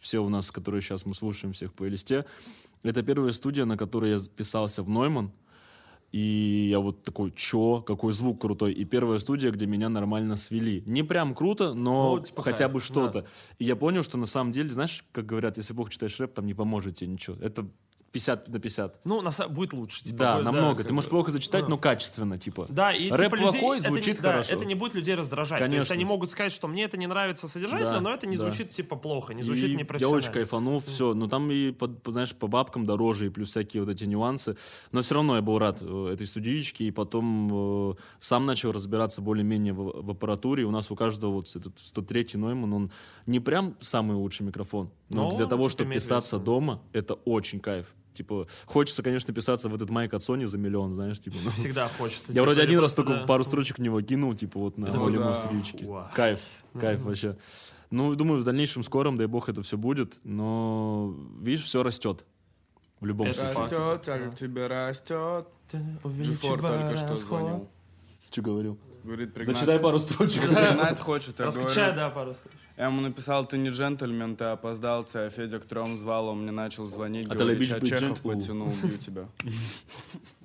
все 0.00 0.22
у 0.22 0.28
нас, 0.28 0.50
которые 0.50 0.82
сейчас 0.82 1.06
мы 1.06 1.14
слушаем 1.14 1.52
всех 1.52 1.72
в 1.72 1.84
плейлисте. 1.84 2.24
Это 2.82 3.02
первая 3.02 3.32
студия, 3.32 3.64
на 3.64 3.76
которой 3.76 4.12
я 4.12 4.20
писался 4.36 4.82
в 4.82 4.88
Нойман. 4.88 5.32
И 6.12 6.68
я 6.70 6.80
вот 6.80 7.02
такой, 7.04 7.32
чё, 7.32 7.82
какой 7.82 8.12
звук 8.12 8.40
крутой. 8.40 8.72
И 8.72 8.84
первая 8.84 9.18
студия, 9.18 9.50
где 9.50 9.66
меня 9.66 9.88
нормально 9.88 10.36
свели. 10.36 10.82
Не 10.86 11.02
прям 11.02 11.34
круто, 11.34 11.74
но 11.74 12.16
Ну, 12.16 12.22
типа 12.22 12.42
хотя 12.42 12.68
бы 12.68 12.80
что-то. 12.80 13.26
И 13.58 13.64
я 13.64 13.76
понял, 13.76 14.02
что 14.02 14.18
на 14.18 14.26
самом 14.26 14.52
деле, 14.52 14.68
знаешь, 14.70 15.04
как 15.12 15.26
говорят, 15.26 15.56
если 15.56 15.74
плохо 15.74 15.90
читаешь 15.90 16.18
рэп, 16.20 16.34
там 16.34 16.46
не 16.46 16.54
поможет 16.54 16.98
тебе 16.98 17.08
ничего. 17.08 17.36
Это 17.40 17.68
50 18.12 18.48
на 18.48 18.58
50. 18.58 19.00
Ну, 19.04 19.20
на 19.20 19.30
будет 19.48 19.72
лучше. 19.74 20.02
Типа, 20.02 20.18
да, 20.18 20.34
будет- 20.36 20.44
намного. 20.44 20.76
как 20.78 20.86
Ты 20.86 20.92
можешь 20.94 21.10
плохо 21.10 21.30
зачитать, 21.30 21.62
Да. 21.64 21.68
но 21.68 21.76
качественно, 21.78 22.38
типа. 22.38 22.66
Да, 22.70 22.92
и 22.92 23.10
Рэп 23.10 23.32
типа 23.32 23.34
людей, 23.36 23.60
плохой, 23.60 23.78
это 23.78 23.88
не- 23.90 23.94
звучит 23.96 24.22
да, 24.22 24.32
хорошо. 24.32 24.54
это 24.54 24.64
не 24.64 24.74
будет 24.74 24.94
людей 24.94 25.14
раздражать. 25.14 25.58
То 25.58 25.64
есть 25.64 25.72
Конечно. 25.74 25.94
они 25.94 26.04
могут 26.06 26.30
сказать, 26.30 26.52
что 26.52 26.66
мне 26.68 26.84
это 26.84 26.96
не 26.96 27.06
нравится 27.06 27.46
содержательно, 27.48 27.92
Да, 27.94 28.00
но 28.00 28.10
это 28.14 28.26
не 28.26 28.36
да. 28.38 28.44
звучит 28.48 28.70
типа 28.70 28.96
плохо, 28.96 29.34
не 29.34 29.42
звучит 29.42 29.64
И 29.68 29.72
Я 29.72 29.76
непрофессионально. 29.78 30.18
очень 30.24 30.32
кайфанул, 30.32 30.80
все. 30.80 31.12
Но 31.14 31.26
там 31.28 31.50
и, 31.50 31.72
под- 31.72 32.02
по- 32.02 32.10
знаешь, 32.10 32.34
по 32.34 32.46
бабкам 32.46 32.86
дороже, 32.86 33.26
и 33.26 33.28
плюс 33.28 33.50
всякие 33.50 33.82
вот 33.82 33.90
эти 33.90 34.04
нюансы. 34.04 34.56
Но 34.92 35.02
все 35.02 35.14
равно 35.16 35.36
я 35.36 35.42
был 35.42 35.58
рад 35.58 35.78
э, 35.82 36.10
этой 36.14 36.26
студиечке, 36.26 36.84
и 36.84 36.90
потом 36.90 37.90
э, 37.90 37.94
сам 38.20 38.46
начал 38.46 38.72
разбираться 38.72 39.20
более-менее 39.20 39.74
в, 39.74 40.02
в 40.02 40.10
аппаратуре. 40.10 40.64
У 40.64 40.70
нас 40.70 40.90
у 40.90 40.96
каждого 40.96 41.32
вот 41.32 41.54
этот 41.54 41.76
103-й 41.76 42.38
Нойман, 42.38 42.72
он 42.72 42.90
не 43.26 43.40
прям 43.40 43.76
самый 43.80 44.14
лучший 44.16 44.46
микрофон, 44.46 44.90
но 45.10 45.28
Ну, 45.30 45.36
для 45.36 45.46
того, 45.46 45.64
типа, 45.64 45.70
чтобы 45.82 45.94
писаться 45.94 46.38
дома, 46.38 46.80
это 46.92 47.14
очень 47.14 47.60
кайф. 47.60 47.94
Типа, 48.16 48.46
хочется, 48.64 49.02
конечно, 49.02 49.32
писаться 49.34 49.68
в 49.68 49.74
этот 49.74 49.90
майк 49.90 50.14
от 50.14 50.22
Sony 50.22 50.46
за 50.46 50.58
миллион, 50.58 50.92
знаешь, 50.92 51.20
типа. 51.20 51.36
ну. 51.44 51.50
Всегда 51.50 51.88
хочется. 51.88 52.32
Я 52.32 52.34
типа, 52.34 52.44
вроде 52.44 52.62
один 52.62 52.80
раз 52.80 52.92
просто, 52.94 53.02
только 53.02 53.20
да. 53.20 53.26
пару 53.26 53.44
строчек 53.44 53.78
в 53.78 53.80
него 53.82 54.00
кинул, 54.00 54.34
типа 54.34 54.58
вот 54.58 54.78
на 54.78 54.86
волевой 54.86 55.34
да. 55.34 55.86
Вау. 55.86 56.08
Кайф, 56.14 56.40
кайф 56.78 57.02
вообще. 57.02 57.36
Ну, 57.90 58.14
думаю, 58.14 58.40
в 58.40 58.44
дальнейшем 58.44 58.82
скором, 58.82 59.16
дай 59.16 59.26
бог, 59.26 59.48
это 59.48 59.62
все 59.62 59.76
будет, 59.76 60.18
но, 60.24 61.14
видишь, 61.40 61.64
все 61.64 61.82
растет. 61.82 62.24
В 63.00 63.06
любом 63.06 63.28
Это 63.28 63.52
случае. 63.52 63.62
Растет, 63.62 64.02
тяга 64.02 64.30
к 64.30 64.34
тебе 64.36 64.66
растет. 64.66 65.46
Джифор 66.06 66.60
только 66.60 66.96
что 66.96 67.16
звонил. 67.16 67.68
Что 68.30 68.42
говорил? 68.42 68.78
Говорит, 69.06 69.32
пригнать. 69.34 69.56
Зачитай 69.56 69.78
пару 69.78 70.00
строчек. 70.00 70.42
Пригнать 70.42 70.98
хочет, 70.98 71.38
я 71.38 71.44
Раскачай, 71.46 71.92
говорю. 71.92 71.96
да, 71.96 72.10
пару 72.10 72.34
слов. 72.34 72.52
Я 72.76 72.86
ему 72.86 73.00
написал, 73.00 73.46
ты 73.46 73.56
не 73.56 73.70
джентльмен, 73.70 74.34
ты 74.36 74.46
опоздал, 74.46 75.04
тебя 75.04 75.30
Федя 75.30 75.60
к 75.60 75.64
трем 75.66 75.96
звал, 75.96 76.28
он 76.28 76.42
мне 76.42 76.50
начал 76.50 76.86
звонить, 76.86 77.26
А 77.26 77.30
ты 77.30 77.38
говорит, 77.38 77.54
любишь 77.54 77.68
«Ща 77.68 77.78
быть 77.78 77.88
Чехов 77.88 78.02
джентльмен?» 78.08 78.40
потянул, 78.40 78.66
убью 78.68 78.98
тебя. 78.98 79.28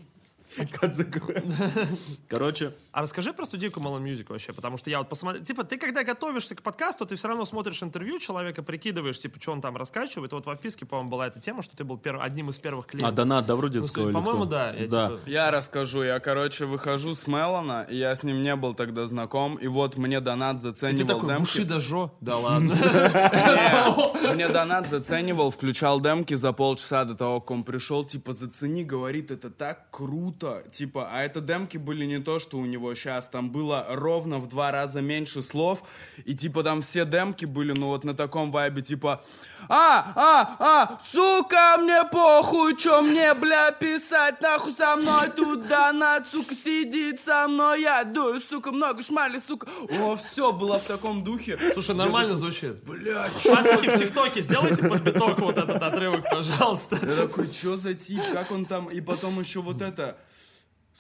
Короче, 2.28 2.74
А 2.92 3.02
расскажи 3.02 3.34
про 3.34 3.46
студийку 3.46 3.80
Melon 3.80 4.02
Music 4.04 4.26
вообще, 4.30 4.54
потому 4.54 4.78
что 4.78 4.90
я 4.90 5.00
вот 5.00 5.10
посмотрел, 5.10 5.44
типа, 5.44 5.64
ты 5.64 5.78
когда 5.78 6.04
готовишься 6.04 6.56
к 6.56 6.62
подкасту, 6.62 7.06
ты 7.06 7.16
все 7.16 7.28
равно 7.30 7.46
смотришь 7.46 7.82
интервью 7.84 8.20
человека, 8.20 8.64
прикидываешь, 8.64 9.18
типа, 9.20 9.40
что 9.42 9.54
он 9.54 9.62
там 9.62 9.78
раскачивает. 9.78 10.34
Вот 10.34 10.46
в 10.46 10.56
вписке, 10.56 10.86
по-моему, 10.86 11.10
была 11.12 11.28
эта 11.28 11.40
тема, 11.40 11.62
что 11.62 11.76
ты 11.78 11.84
был 11.84 11.98
перв- 11.98 12.22
одним 12.22 12.50
из 12.50 12.58
первых 12.58 12.86
а 12.86 12.90
клиентов. 12.90 13.16
донат, 13.16 13.46
да, 13.46 13.56
вроде 13.56 13.80
Ну, 13.80 14.12
По-моему, 14.12 14.46
да. 14.46 14.72
я, 14.74 14.88
Да. 14.88 15.10
типа, 15.10 15.20
Я 15.26 15.52
расскажу, 15.52 16.04
я, 16.04 16.20
короче, 16.20 16.66
выхожу 16.66 17.16
с 17.16 17.28
Мелона, 17.28 17.86
и 17.90 17.96
я 17.98 18.14
с 18.16 18.24
ним 18.24 18.44
не 18.44 18.56
был 18.56 18.74
тогда 18.74 19.08
знаком, 19.08 19.56
и 19.56 19.68
вот 19.68 19.98
мне 19.98 20.20
донат 20.20 20.58
и 20.58 20.60
ты 20.60 20.64
заценивал 20.72 21.08
такой, 21.08 21.30
демки. 21.30 21.42
Бушида 21.42 21.80
Жо? 21.80 22.12
Да 22.22 22.38
ладно. 22.46 22.74
Не, 22.74 24.34
Мне 24.36 24.48
донат 24.50 24.90
заценивал, 24.90 25.52
включал 25.52 26.02
демки 26.02 26.34
за 26.34 26.52
полчаса 26.54 27.06
до 27.06 27.16
того, 27.16 27.40
как 27.40 27.52
он 27.52 27.64
пришел, 27.64 28.04
типа, 28.04 28.34
зацени, 28.34 28.84
говорит, 28.84 29.32
это 29.32 29.50
так 29.50 29.90
круто. 29.92 30.41
Типа, 30.72 31.10
а 31.12 31.24
это 31.24 31.42
демки 31.42 31.78
были 31.78 32.06
не 32.06 32.20
то, 32.20 32.40
что 32.40 32.58
у 32.58 32.66
него 32.66 32.96
сейчас, 32.96 33.30
там 33.30 33.52
было 33.52 33.86
ровно 33.90 34.40
в 34.40 34.48
два 34.48 34.72
раза 34.72 35.02
меньше 35.02 35.42
слов, 35.42 35.84
и 36.26 36.36
типа 36.36 36.64
там 36.64 36.82
все 36.82 37.06
демки 37.06 37.46
были, 37.46 37.74
ну 37.74 37.88
вот 37.88 38.04
на 38.04 38.14
таком 38.14 38.52
вайбе, 38.52 38.82
типа, 38.82 39.24
а, 39.70 40.14
а, 40.16 40.56
а, 40.60 41.00
сука, 41.12 41.78
мне 41.80 42.04
похуй, 42.12 42.76
чё 42.76 43.02
мне, 43.02 43.34
бля, 43.34 43.72
писать, 43.72 44.42
нахуй 44.42 44.74
со 44.74 44.96
мной 44.96 45.30
тут 45.36 45.68
донат, 45.68 46.28
сука, 46.28 46.56
сидит 46.56 47.20
со 47.20 47.48
мной, 47.48 47.82
я 47.82 48.04
дую, 48.04 48.40
сука, 48.40 48.72
много 48.72 49.04
шмали, 49.04 49.38
сука. 49.40 49.68
О, 50.00 50.16
все 50.16 50.52
было 50.52 50.80
в 50.80 50.84
таком 50.84 51.24
духе. 51.24 51.60
Слушай, 51.74 51.96
нормально 51.96 52.36
звучит. 52.36 52.84
Блядь, 52.84 53.32
Пацаны 53.34 53.96
в 53.96 54.00
ТикТоке, 54.00 54.42
сделайте 54.42 54.88
под 54.88 55.02
биток 55.02 55.40
вот 55.40 55.58
этот 55.58 55.82
отрывок, 55.82 56.30
пожалуйста. 56.30 56.98
Я 57.02 57.28
такой, 57.28 57.52
что 57.52 57.78
за 57.78 57.94
тип, 57.94 58.22
как 58.34 58.52
он 58.52 58.66
там, 58.66 58.90
и 58.90 59.02
потом 59.02 59.40
еще 59.40 59.62
вот 59.62 59.82
это, 59.82 60.18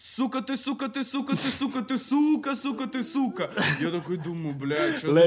сука 0.02 0.42
ты, 0.42 0.58
сука 0.58 0.90
ты, 0.90 1.04
сука 1.04 1.36
ты, 1.36 1.50
сука 1.52 1.82
ты, 1.82 1.98
сука, 1.98 2.56
сука 2.56 2.88
ты, 2.88 3.04
сука. 3.04 3.50
Я 3.80 3.92
такой 3.92 4.18
думаю, 4.18 4.56
бля, 4.56 4.98
что 4.98 5.14
за... 5.14 5.26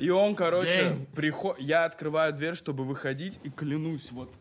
И 0.00 0.10
он, 0.10 0.34
короче, 0.34 0.96
приход... 1.14 1.58
я 1.58 1.84
открываю 1.84 2.32
дверь, 2.32 2.54
чтобы 2.54 2.84
выходить, 2.84 3.40
и 3.42 3.50
клянусь, 3.50 4.12
вот, 4.12 4.32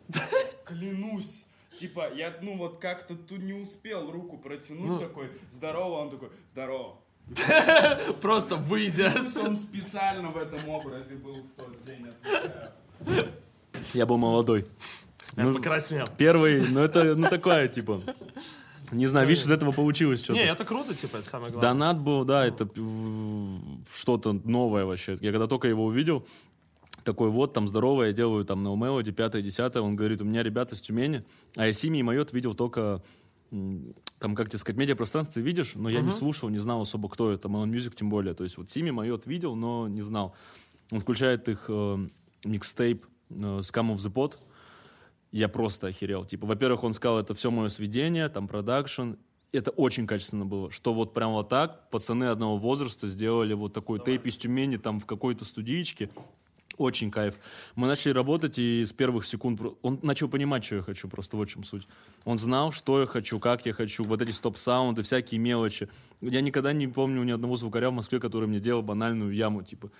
клянусь. 0.65 1.47
Типа, 1.77 2.09
я, 2.15 2.33
ну, 2.41 2.57
вот 2.57 2.79
как-то 2.79 3.15
тут 3.15 3.39
не 3.39 3.53
успел 3.53 4.09
руку 4.09 4.37
протянуть, 4.37 4.99
такой, 4.99 5.29
здорово, 5.51 6.01
он 6.01 6.09
такой, 6.09 6.29
здорово. 6.51 6.99
Просто 8.21 8.55
выйдя. 8.55 9.11
Он 9.43 9.57
специально 9.57 10.29
в 10.29 10.37
этом 10.37 10.69
образе 10.69 11.15
был 11.15 11.33
в 11.33 11.49
тот 11.55 11.83
день. 11.83 12.05
Я 13.93 14.05
был 14.05 14.17
молодой. 14.17 14.65
Я 15.35 15.43
Ну, 15.43 15.55
покраснел. 15.55 16.07
Первый, 16.17 16.61
ну 16.69 16.81
это, 16.81 17.15
ну 17.15 17.27
такое, 17.27 17.67
типа. 17.67 18.01
Не 18.95 19.07
знаю, 19.07 19.27
видишь, 19.27 19.43
из 19.43 19.51
этого 19.51 19.71
получилось 19.71 20.21
что-то. 20.21 20.39
Не, 20.39 20.45
это 20.45 20.63
круто, 20.65 20.93
типа, 20.93 21.17
это 21.17 21.27
самое 21.27 21.51
главное. 21.51 21.71
Донат 21.71 21.99
был, 21.99 22.25
да, 22.25 22.45
это 22.45 22.67
что-то 23.93 24.33
новое 24.33 24.85
вообще. 24.85 25.17
Я 25.21 25.31
когда 25.31 25.47
только 25.47 25.67
его 25.67 25.85
увидел, 25.85 26.25
такой 27.03 27.29
вот, 27.29 27.53
там, 27.53 27.67
здорово, 27.67 28.03
я 28.03 28.13
делаю 28.13 28.45
там 28.45 28.63
на 28.63 28.69
Melody, 28.69 29.11
пятое, 29.11 29.41
десятое, 29.41 29.83
он 29.83 29.95
говорит, 29.95 30.21
у 30.21 30.25
меня 30.25 30.43
ребята 30.43 30.75
с 30.75 30.81
Тюмени, 30.81 31.23
а 31.55 31.67
я 31.67 31.73
Seemee 31.73 31.99
и 31.99 32.03
Майот 32.03 32.33
видел 32.33 32.55
только, 32.55 33.03
там, 33.51 34.35
как 34.35 34.49
тебе 34.49 34.57
сказать, 34.57 34.77
медиапространстве 34.77 35.43
видишь, 35.43 35.73
но 35.75 35.89
я 35.89 36.01
не 36.01 36.11
слушал, 36.11 36.49
не 36.49 36.57
знал 36.57 36.81
особо, 36.81 37.07
кто 37.09 37.31
это, 37.31 37.47
Melon 37.47 37.69
Music 37.69 37.95
тем 37.95 38.09
более, 38.09 38.33
то 38.33 38.43
есть 38.43 38.57
вот 38.57 38.69
Seemee 38.69 38.89
Майот 38.89 39.27
видел, 39.27 39.55
но 39.55 39.87
не 39.87 40.01
знал. 40.01 40.35
Он 40.91 40.99
включает 40.99 41.47
их 41.47 41.65
э, 41.67 42.07
микстейп 42.43 43.05
э, 43.29 43.33
Scum 43.33 43.93
Off 43.93 43.97
the 43.97 44.11
Pot, 44.11 44.37
я 45.35 45.49
просто 45.49 45.87
охерел. 45.87 46.23
Типа, 46.23 46.47
во-первых, 46.47 46.85
он 46.85 46.93
сказал, 46.93 47.19
это 47.19 47.33
все 47.33 47.51
мое 47.51 47.67
сведение, 47.67 48.29
там, 48.29 48.47
продакшн. 48.47 49.15
Это 49.51 49.69
очень 49.71 50.07
качественно 50.07 50.45
было. 50.45 50.71
Что 50.71 50.93
вот 50.93 51.13
прям 51.13 51.33
вот 51.33 51.49
так 51.49 51.89
пацаны 51.89 52.23
одного 52.25 52.57
возраста 52.57 53.05
сделали 53.07 53.53
вот 53.53 53.73
такой 53.73 53.99
тейп 53.99 54.27
из 54.27 54.37
Тюмени 54.37 54.77
там 54.77 55.01
в 55.01 55.05
какой-то 55.05 55.43
студиечке. 55.43 56.09
Очень 56.77 57.11
кайф. 57.11 57.35
Мы 57.75 57.87
начали 57.87 58.13
работать, 58.13 58.57
и 58.57 58.85
с 58.85 58.93
первых 58.93 59.25
секунд 59.25 59.59
он 59.81 59.99
начал 60.03 60.29
понимать, 60.29 60.63
что 60.63 60.75
я 60.75 60.81
хочу, 60.81 61.09
просто 61.09 61.35
вот 61.35 61.49
в 61.49 61.51
чем 61.51 61.65
суть. 61.65 61.85
Он 62.23 62.37
знал, 62.37 62.71
что 62.71 63.01
я 63.01 63.05
хочу, 63.05 63.37
как 63.39 63.65
я 63.65 63.73
хочу, 63.73 64.05
вот 64.05 64.21
эти 64.21 64.31
стоп-саунды, 64.31 65.03
всякие 65.03 65.41
мелочи. 65.41 65.89
Я 66.21 66.39
никогда 66.39 66.71
не 66.71 66.87
помню 66.87 67.23
ни 67.23 67.31
одного 67.31 67.57
звукаря 67.57 67.89
в 67.89 67.93
Москве, 67.93 68.21
который 68.21 68.47
мне 68.47 68.61
делал 68.61 68.83
банальную 68.83 69.33
яму, 69.33 69.63
типа. 69.63 69.91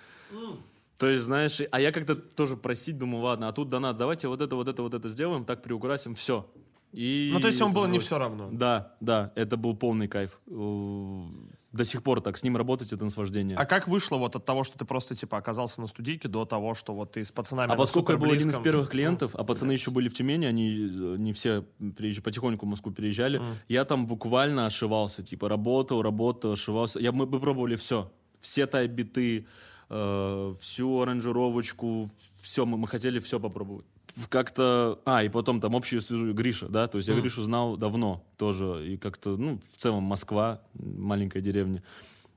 То 0.98 1.08
есть, 1.08 1.24
знаешь, 1.24 1.60
а 1.70 1.80
я 1.80 1.92
как-то 1.92 2.14
тоже 2.14 2.56
просить, 2.56 2.96
думаю, 2.98 3.22
ладно, 3.22 3.48
а 3.48 3.52
тут 3.52 3.68
донат, 3.68 3.96
давайте 3.96 4.28
вот 4.28 4.40
это, 4.40 4.56
вот 4.56 4.68
это, 4.68 4.82
вот 4.82 4.94
это 4.94 5.08
сделаем, 5.08 5.44
так 5.44 5.62
приукрасим, 5.62 6.14
все. 6.14 6.46
И 6.92 7.30
Ну, 7.34 7.40
то 7.40 7.48
есть 7.48 7.60
это 7.60 7.68
было 7.68 7.86
не 7.86 7.98
все 7.98 8.18
равно. 8.18 8.48
Да, 8.50 8.94
да, 9.00 9.32
это 9.34 9.56
был 9.58 9.76
полный 9.76 10.08
кайф. 10.08 10.40
До 10.46 11.84
сих 11.84 12.02
пор 12.02 12.22
так, 12.22 12.38
с 12.38 12.42
ним 12.42 12.56
работать 12.56 12.94
это 12.94 13.04
наслаждение. 13.04 13.54
А 13.58 13.66
как 13.66 13.86
вышло 13.86 14.16
вот 14.16 14.34
от 14.34 14.46
того, 14.46 14.64
что 14.64 14.78
ты 14.78 14.86
просто, 14.86 15.14
типа, 15.14 15.36
оказался 15.36 15.82
на 15.82 15.86
студийке, 15.86 16.26
до 16.26 16.46
того, 16.46 16.74
что 16.74 16.94
вот 16.94 17.12
ты 17.12 17.22
с 17.22 17.30
пацанами 17.30 17.70
А 17.70 17.76
поскольку 17.76 18.12
я 18.12 18.18
был 18.18 18.30
один 18.30 18.48
из 18.48 18.58
первых 18.58 18.88
клиентов, 18.88 19.34
а 19.34 19.44
пацаны 19.44 19.72
еще 19.72 19.90
были 19.90 20.08
в 20.08 20.14
Тюмени, 20.14 20.46
они 20.46 20.70
не 21.18 21.34
все 21.34 21.66
приезж- 21.78 22.22
потихоньку 22.22 22.64
в 22.64 22.68
Москву 22.70 22.92
переезжали, 22.92 23.42
я 23.68 23.84
там 23.84 24.06
буквально 24.06 24.64
ошивался, 24.64 25.22
типа 25.22 25.50
работал, 25.50 26.00
работал, 26.00 26.52
ошивался. 26.52 26.98
Я, 26.98 27.12
мы, 27.12 27.26
мы 27.26 27.40
пробовали 27.40 27.76
все. 27.76 28.10
Все 28.40 28.64
type-биты, 28.64 29.46
э, 29.88 30.54
всю 30.60 31.00
аранжировочку, 31.00 32.10
все, 32.42 32.66
мы, 32.66 32.78
мы 32.78 32.88
хотели 32.88 33.18
все 33.20 33.40
попробовать. 33.40 33.86
как-то... 34.28 35.00
А, 35.04 35.22
и 35.22 35.28
потом 35.28 35.60
там 35.60 35.76
общую 35.76 36.00
свяжу 36.00 36.32
Гриша, 36.32 36.68
да, 36.68 36.86
то 36.86 36.98
есть 36.98 37.08
я 37.08 37.14
Мгм. 37.14 37.22
Гришу 37.22 37.42
знал 37.42 37.76
давно 37.76 38.24
тоже, 38.36 38.86
и 38.86 38.96
как-то, 38.96 39.36
ну, 39.36 39.60
в 39.74 39.76
целом 39.76 40.04
Москва, 40.04 40.62
маленькая 40.74 41.40
деревня. 41.40 41.82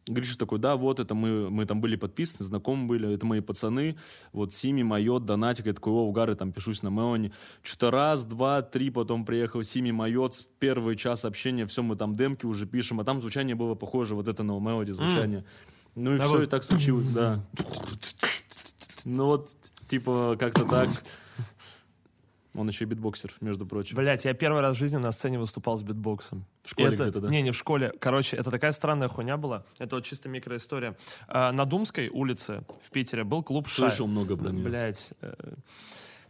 Гриша 0.07 0.37
такой, 0.37 0.57
да, 0.59 0.75
вот 0.75 0.99
это 0.99 1.13
мы, 1.13 1.49
мы 1.49 1.65
там 1.65 1.81
были 1.81 1.95
подписаны, 1.95 2.45
знакомы 2.45 2.87
были, 2.87 3.13
это 3.13 3.25
мои 3.25 3.41
пацаны, 3.41 3.95
вот 4.33 4.53
Seemee, 4.53 4.81
Майот, 4.81 5.25
Донатик, 5.25 5.67
я 5.67 5.73
такой, 5.73 5.93
о, 5.93 6.07
угары, 6.07 6.35
там 6.35 6.51
пишусь 6.51 6.81
на 6.81 6.89
Melon'е. 6.89 7.31
Что-то 7.61 7.91
раз, 7.91 8.25
два, 8.25 8.61
три, 8.63 8.89
потом 8.89 9.23
приехал 9.23 9.61
Seemee, 9.61 9.91
Майот, 9.91 10.45
первый 10.57 10.95
час 10.95 11.25
общения, 11.25 11.67
все, 11.67 11.83
мы 11.83 11.95
там 11.95 12.15
демки 12.15 12.45
уже 12.45 12.65
пишем, 12.65 12.99
а 12.99 13.03
там 13.03 13.21
звучание 13.21 13.55
было 13.55 13.75
похоже, 13.75 14.15
вот 14.15 14.27
это 14.27 14.41
на 14.41 14.59
Melody 14.59 14.91
звучание. 14.91 15.45
Ну 15.99 16.15
и 16.15 16.17
Да 16.17 16.25
все, 16.25 16.33
вот. 16.37 16.43
и 16.43 16.45
так 16.47 16.63
случилось, 16.63 17.07
да. 17.07 17.39
Ну 19.05 19.25
вот, 19.25 19.49
типа, 19.87 20.37
как-то 20.39 20.65
так. 20.65 20.89
Он 22.55 22.67
еще 22.67 22.85
и 22.85 22.87
битбоксер, 22.87 23.33
между 23.41 23.65
прочим. 23.65 23.95
Блять, 23.95 24.25
я 24.25 24.33
первый 24.33 24.61
раз 24.61 24.75
в 24.75 24.79
жизни 24.79 24.97
на 24.97 25.11
сцене 25.11 25.37
выступал 25.39 25.77
с 25.77 25.83
битбоксом. 25.83 26.45
В 26.63 26.69
школе 26.71 26.93
Это- 26.95 27.03
где-то, 27.03 27.21
да? 27.21 27.29
Не, 27.29 27.41
не 27.41 27.51
в 27.51 27.55
школе. 27.55 27.93
Короче, 27.99 28.37
это 28.37 28.49
такая 28.49 28.71
странная 28.71 29.07
хуйня 29.07 29.37
была. 29.37 29.63
Это 29.77 29.97
вот 29.97 30.05
чисто 30.05 30.29
микроистория. 30.29 30.97
А, 31.27 31.51
на 31.51 31.65
Думской 31.65 32.09
улице 32.09 32.63
в 32.83 32.89
Питере 32.91 33.23
был 33.23 33.43
клуб 33.43 33.67
«Шай». 33.67 33.89
Слышал 33.89 34.07
много 34.07 34.35
про 34.35 34.49
нее. 34.49 34.63
Блять. 34.63 35.11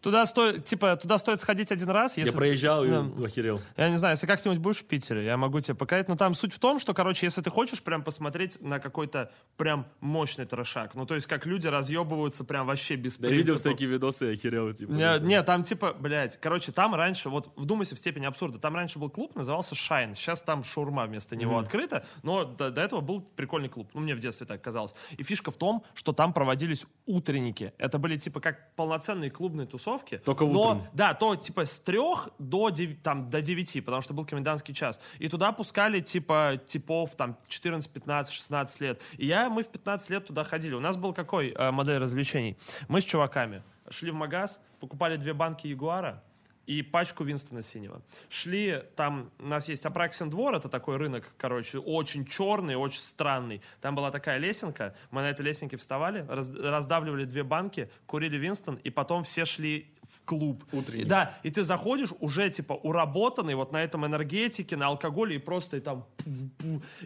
Туда 0.01 0.25
стоит, 0.25 0.65
типа, 0.65 0.95
туда 0.95 1.17
стоит 1.17 1.39
сходить 1.41 1.71
один 1.71 1.89
раз, 1.89 2.15
если... 2.17 2.31
Я 2.31 2.37
проезжал 2.37 2.83
и 2.85 2.89
Да. 2.89 3.25
охерел. 3.25 3.61
Я 3.75 3.89
не 3.89 3.97
знаю, 3.97 4.13
если 4.13 4.27
как-нибудь 4.27 4.59
будешь 4.59 4.77
в 4.77 4.85
Питере, 4.85 5.25
я 5.25 5.35
могу 5.35 5.59
тебе 5.59 5.75
показать. 5.75 6.07
Но 6.07 6.15
там 6.15 6.33
суть 6.33 6.53
в 6.53 6.59
том, 6.59 6.79
что, 6.79 6.93
короче, 6.93 7.25
если 7.25 7.41
ты 7.41 7.49
хочешь 7.49 7.81
прям 7.81 8.03
посмотреть 8.03 8.61
на 8.61 8.79
какой-то 8.79 9.31
прям 9.57 9.87
мощный 9.99 10.45
трошак, 10.45 10.95
ну, 10.95 11.05
то 11.05 11.15
есть 11.15 11.27
как 11.27 11.45
люди 11.45 11.67
разъебываются 11.67 12.43
прям 12.45 12.65
вообще 12.65 12.95
без 12.95 13.17
Да, 13.17 13.27
я 13.27 13.33
видел 13.33 13.57
всякие 13.57 13.89
видосы 13.89 14.31
и 14.31 14.33
охерел, 14.35 14.73
типа. 14.73 14.91
Не, 14.91 15.19
не, 15.19 15.43
там 15.43 15.63
типа, 15.63 15.93
блядь, 15.93 16.39
короче, 16.39 16.71
там 16.71 16.95
раньше, 16.95 17.29
вот 17.29 17.51
вдумайся 17.57 17.95
в 17.95 17.99
степень 17.99 18.25
абсурда, 18.25 18.57
там 18.59 18.75
раньше 18.75 18.99
был 18.99 19.09
клуб, 19.09 19.35
назывался 19.35 19.75
Шайн, 19.75 20.15
сейчас 20.15 20.41
там 20.41 20.63
шаурма 20.63 21.05
вместо 21.05 21.35
него 21.35 21.57
открыта, 21.57 22.05
но 22.23 22.45
до, 22.45 22.71
до 22.71 22.81
этого 22.81 23.01
был 23.01 23.21
прикольный 23.21 23.69
клуб, 23.69 23.89
ну 23.93 23.99
мне 23.99 24.15
в 24.15 24.19
детстве 24.19 24.47
так 24.47 24.61
казалось. 24.61 24.95
И 25.17 25.23
фишка 25.23 25.51
в 25.51 25.57
том, 25.57 25.83
что 25.93 26.13
там 26.13 26.31
проводились 26.33 26.85
утренники, 27.05 27.73
это 27.77 27.99
были 27.99 28.15
типа 28.17 28.39
как 28.39 28.75
полноценные 28.75 29.29
клубные 29.29 29.67
тусовки. 29.67 29.88
Только 30.25 30.45
но, 30.45 30.61
утром. 30.61 30.87
Да, 30.93 31.13
то 31.13 31.35
типа 31.35 31.65
с 31.65 31.79
трех 31.79 32.29
до, 32.39 32.69
дев- 32.69 33.01
там, 33.01 33.29
до 33.29 33.41
9, 33.41 33.85
потому 33.85 34.01
что 34.01 34.13
был 34.13 34.25
комендантский 34.25 34.73
час. 34.73 34.99
И 35.19 35.27
туда 35.27 35.51
пускали 35.51 35.99
типа 35.99 36.59
типов 36.67 37.15
там 37.15 37.37
14, 37.47 37.89
15, 37.91 38.33
16 38.33 38.81
лет. 38.81 39.01
И 39.17 39.25
я, 39.25 39.49
мы 39.49 39.63
в 39.63 39.69
15 39.69 40.09
лет 40.09 40.25
туда 40.27 40.43
ходили. 40.43 40.73
У 40.73 40.79
нас 40.79 40.97
был 40.97 41.13
какой 41.13 41.49
э, 41.49 41.71
модель 41.71 41.97
развлечений? 41.97 42.57
Мы 42.87 43.01
с 43.01 43.03
чуваками 43.03 43.63
шли 43.89 44.11
в 44.11 44.15
магаз, 44.15 44.61
покупали 44.79 45.15
две 45.15 45.33
банки 45.33 45.67
Ягуара, 45.67 46.23
и 46.69 46.83
пачку 46.83 47.23
Винстона 47.23 47.63
синего. 47.63 48.03
Шли, 48.29 48.83
там 48.95 49.31
у 49.39 49.47
нас 49.47 49.67
есть 49.69 49.87
Апраксин 49.87 50.29
двор, 50.29 50.53
это 50.53 50.69
такой 50.69 50.97
рынок, 50.97 51.23
короче, 51.35 51.79
очень 51.79 52.25
черный, 52.25 52.75
очень 52.75 52.99
странный. 52.99 53.63
Там 53.81 53.95
была 53.95 54.11
такая 54.11 54.37
лесенка, 54.37 54.95
мы 55.09 55.21
на 55.21 55.31
этой 55.31 55.41
лесенке 55.41 55.77
вставали, 55.77 56.27
раз- 56.29 56.53
раздавливали 56.53 57.25
две 57.25 57.41
банки, 57.41 57.89
курили 58.05 58.37
Винстон, 58.37 58.75
и 58.75 58.91
потом 58.91 59.23
все 59.23 59.45
шли 59.45 59.91
в 60.03 60.23
клуб. 60.25 60.63
Утренний. 60.71 61.01
И 61.01 61.05
Да, 61.05 61.33
и 61.41 61.49
ты 61.49 61.63
заходишь 61.63 62.13
уже, 62.19 62.51
типа, 62.51 62.73
уработанный 62.73 63.55
вот 63.55 63.71
на 63.71 63.83
этом 63.83 64.05
энергетике, 64.05 64.77
на 64.77 64.87
алкоголе, 64.87 65.37
и 65.37 65.39
просто 65.39 65.77
и 65.77 65.79
там... 65.79 66.05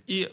И 0.08 0.30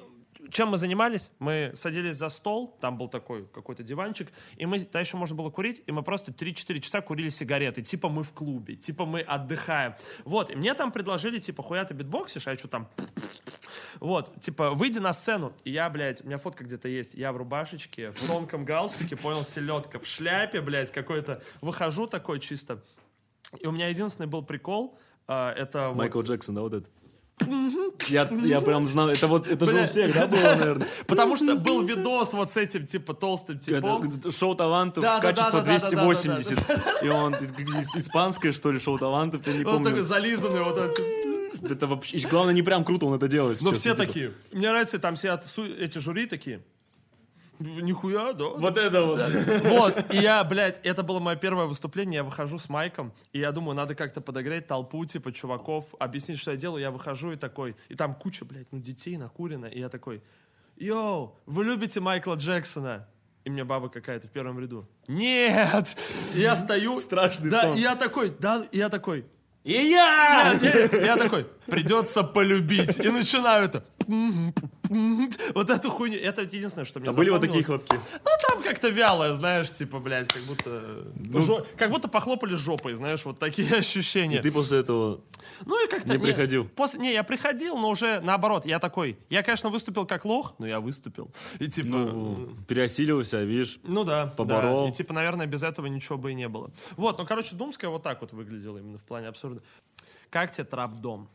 чем 0.50 0.68
мы 0.68 0.76
занимались? 0.76 1.32
Мы 1.38 1.72
садились 1.74 2.16
за 2.16 2.28
стол, 2.28 2.76
там 2.80 2.98
был 2.98 3.08
такой 3.08 3.46
какой-то 3.46 3.82
диванчик, 3.82 4.28
и 4.56 4.66
мы, 4.66 4.78
да, 4.80 5.00
еще 5.00 5.16
можно 5.16 5.36
было 5.36 5.50
курить, 5.50 5.82
и 5.86 5.92
мы 5.92 6.02
просто 6.02 6.32
3-4 6.32 6.80
часа 6.80 7.00
курили 7.00 7.28
сигареты, 7.28 7.82
типа 7.82 8.08
мы 8.08 8.24
в 8.24 8.32
клубе, 8.32 8.76
типа 8.76 9.06
мы 9.06 9.20
отдыхаем. 9.20 9.94
Вот, 10.24 10.50
и 10.50 10.56
мне 10.56 10.74
там 10.74 10.92
предложили, 10.92 11.38
типа, 11.38 11.62
хуя 11.62 11.84
ты 11.84 11.94
битбоксишь, 11.94 12.46
а 12.46 12.50
я 12.50 12.56
что 12.56 12.68
там... 12.68 12.88
Вот, 13.98 14.40
типа, 14.40 14.70
выйди 14.70 14.98
на 14.98 15.12
сцену, 15.12 15.52
и 15.64 15.70
я, 15.70 15.90
блядь, 15.90 16.22
у 16.22 16.26
меня 16.26 16.38
фотка 16.38 16.64
где-то 16.64 16.88
есть, 16.88 17.14
я 17.14 17.32
в 17.32 17.36
рубашечке, 17.36 18.12
в 18.12 18.26
тонком 18.26 18.64
галстуке, 18.64 19.16
понял, 19.16 19.44
селедка, 19.44 19.98
в 19.98 20.06
шляпе, 20.06 20.60
блядь, 20.60 20.90
какой-то, 20.90 21.42
выхожу 21.60 22.06
такой 22.06 22.40
чисто, 22.40 22.82
и 23.58 23.66
у 23.66 23.72
меня 23.72 23.88
единственный 23.88 24.26
был 24.26 24.42
прикол, 24.42 24.98
а, 25.26 25.52
это 25.52 25.88
вот- 25.88 25.96
Майкл 25.96 26.20
Джексон, 26.22 26.54
да, 26.54 26.60
вот 26.62 26.74
это? 26.74 26.88
Я, 28.08 28.28
я 28.44 28.60
прям 28.60 28.86
знал, 28.86 29.08
это 29.08 29.26
вот, 29.26 29.48
это 29.48 29.66
же 29.66 29.72
Бля. 29.72 29.84
у 29.84 29.86
всех, 29.86 30.14
да, 30.14 30.26
было, 30.26 30.40
наверное? 30.40 30.86
Потому 31.06 31.36
что 31.36 31.54
был 31.56 31.82
видос 31.82 32.32
вот 32.32 32.50
с 32.52 32.56
этим, 32.56 32.86
типа, 32.86 33.14
толстым 33.14 33.58
типом. 33.58 34.02
Это 34.04 34.32
шоу 34.32 34.54
талантов, 34.54 35.02
Да, 35.02 35.20
качество 35.20 35.60
да, 35.62 35.78
да, 35.78 35.78
да, 35.78 35.90
да, 35.90 36.04
280. 36.04 37.02
И 37.02 37.08
он 37.08 37.34
испанское, 37.34 38.52
что 38.52 38.72
ли, 38.72 38.78
шоу 38.78 38.98
талантов, 38.98 39.46
я 39.46 39.52
не 39.52 39.64
Он 39.64 39.82
такой 39.84 39.90
помню. 39.92 40.02
зализанный 40.04 40.62
вот 40.62 40.78
этот. 40.78 41.00
Это 41.70 41.86
вообще, 41.86 42.16
и 42.16 42.26
главное, 42.26 42.54
не 42.54 42.62
прям 42.62 42.84
круто 42.84 43.06
он 43.06 43.14
это 43.14 43.28
делает. 43.28 43.60
Ну, 43.60 43.72
честно, 43.72 43.78
все 43.78 43.90
типа. 43.90 44.06
такие. 44.06 44.32
Мне 44.52 44.68
нравится, 44.68 44.98
там 44.98 45.16
су- 45.16 45.64
эти 45.78 45.98
жюри 45.98 46.26
такие. 46.26 46.62
Нихуя, 47.60 48.32
да? 48.32 48.44
Вот 48.46 48.78
это 48.78 49.02
вот. 49.04 49.20
Вот, 49.64 50.14
и 50.14 50.16
я, 50.16 50.42
блядь, 50.44 50.80
это 50.82 51.02
было 51.02 51.20
мое 51.20 51.36
первое 51.36 51.66
выступление, 51.66 52.16
я 52.16 52.24
выхожу 52.24 52.58
с 52.58 52.68
майком, 52.68 53.12
и 53.32 53.38
я 53.38 53.52
думаю, 53.52 53.76
надо 53.76 53.94
как-то 53.94 54.20
подогреть 54.20 54.66
толпу, 54.66 55.04
типа, 55.04 55.30
чуваков, 55.30 55.94
объяснить, 56.00 56.38
что 56.38 56.52
я 56.52 56.56
делаю, 56.56 56.80
я 56.80 56.90
выхожу 56.90 57.32
и 57.32 57.36
такой, 57.36 57.76
и 57.90 57.94
там 57.94 58.14
куча, 58.14 58.44
блядь, 58.44 58.72
ну, 58.72 58.78
детей 58.78 59.16
накурено, 59.18 59.66
и 59.66 59.78
я 59.78 59.90
такой, 59.90 60.22
йоу, 60.76 61.36
вы 61.46 61.64
любите 61.64 62.00
Майкла 62.00 62.34
Джексона? 62.34 63.06
И 63.44 63.50
мне 63.50 63.64
баба 63.64 63.88
какая-то 63.88 64.28
в 64.28 64.30
первом 64.30 64.58
ряду. 64.58 64.86
Нет! 65.08 65.96
И 66.34 66.40
я 66.40 66.54
стою. 66.56 66.96
Страшный 66.96 67.50
да, 67.50 67.62
сон. 67.62 67.76
и 67.76 67.80
я 67.80 67.94
такой, 67.96 68.30
да, 68.38 68.62
и 68.70 68.78
я 68.78 68.88
такой, 68.90 69.26
И 69.64 69.72
я! 69.72 70.54
не, 70.60 71.04
Я 71.06 71.16
такой, 71.16 71.46
придется 71.66 72.22
полюбить. 72.22 72.98
И 72.98 73.08
начинаю 73.10 73.64
это. 73.64 73.84
Вот 75.54 75.70
эту 75.70 75.90
хуйню. 75.90 76.18
Это 76.18 76.42
единственное, 76.42 76.84
что 76.84 77.00
мне 77.00 77.10
А 77.10 77.12
были 77.12 77.30
вот 77.30 77.40
такие 77.40 77.62
хлопки? 77.62 77.94
Ну, 77.94 78.30
там 78.48 78.62
как-то 78.62 78.88
вялое, 78.88 79.32
знаешь, 79.34 79.70
типа, 79.72 79.98
блядь, 80.00 80.28
как 80.28 80.42
будто... 80.42 81.04
жо- 81.40 81.64
Как 81.76 81.90
будто 81.90 82.08
похлопали 82.08 82.54
жопой, 82.54 82.94
знаешь, 82.94 83.24
вот 83.24 83.38
такие 83.38 83.72
ощущения. 83.76 84.38
И 84.38 84.42
ты 84.42 84.50
после 84.52 84.80
этого... 84.80 85.20
Ну 85.64 85.84
и 85.84 85.88
как-то... 85.88 86.12
Не 86.12 86.18
приходил? 86.18 86.68
После, 86.68 87.00
не, 87.00 87.12
я 87.12 87.22
приходил, 87.22 87.78
но 87.78 87.88
уже 87.88 88.20
наоборот. 88.20 88.66
Я 88.66 88.78
такой... 88.78 89.18
Я, 89.30 89.42
конечно, 89.42 89.70
выступил 89.70 90.06
как 90.06 90.24
лох, 90.24 90.54
но 90.58 90.66
я 90.66 90.80
выступил. 90.80 91.30
И 91.58 91.68
типа... 91.68 91.88
Ну, 91.88 92.56
переосилился, 92.66 93.42
видишь. 93.42 93.78
Ну 93.84 94.04
да, 94.04 94.26
Поборол. 94.26 94.84
да. 94.86 94.90
И 94.90 94.92
типа, 94.92 95.12
наверное, 95.14 95.46
без 95.46 95.62
этого 95.62 95.86
ничего 95.86 96.18
бы 96.18 96.32
и 96.32 96.34
не 96.34 96.48
было. 96.48 96.70
Вот, 96.96 97.18
ну, 97.18 97.26
короче, 97.26 97.54
Думская 97.56 97.90
вот 97.90 98.02
так 98.02 98.20
вот 98.20 98.32
выглядела 98.32 98.78
именно 98.78 98.98
в 98.98 99.04
плане 99.04 99.28
абсурда. 99.28 99.62
Как 100.30 100.52
тебе 100.52 100.64
трап-дом? 100.64 101.28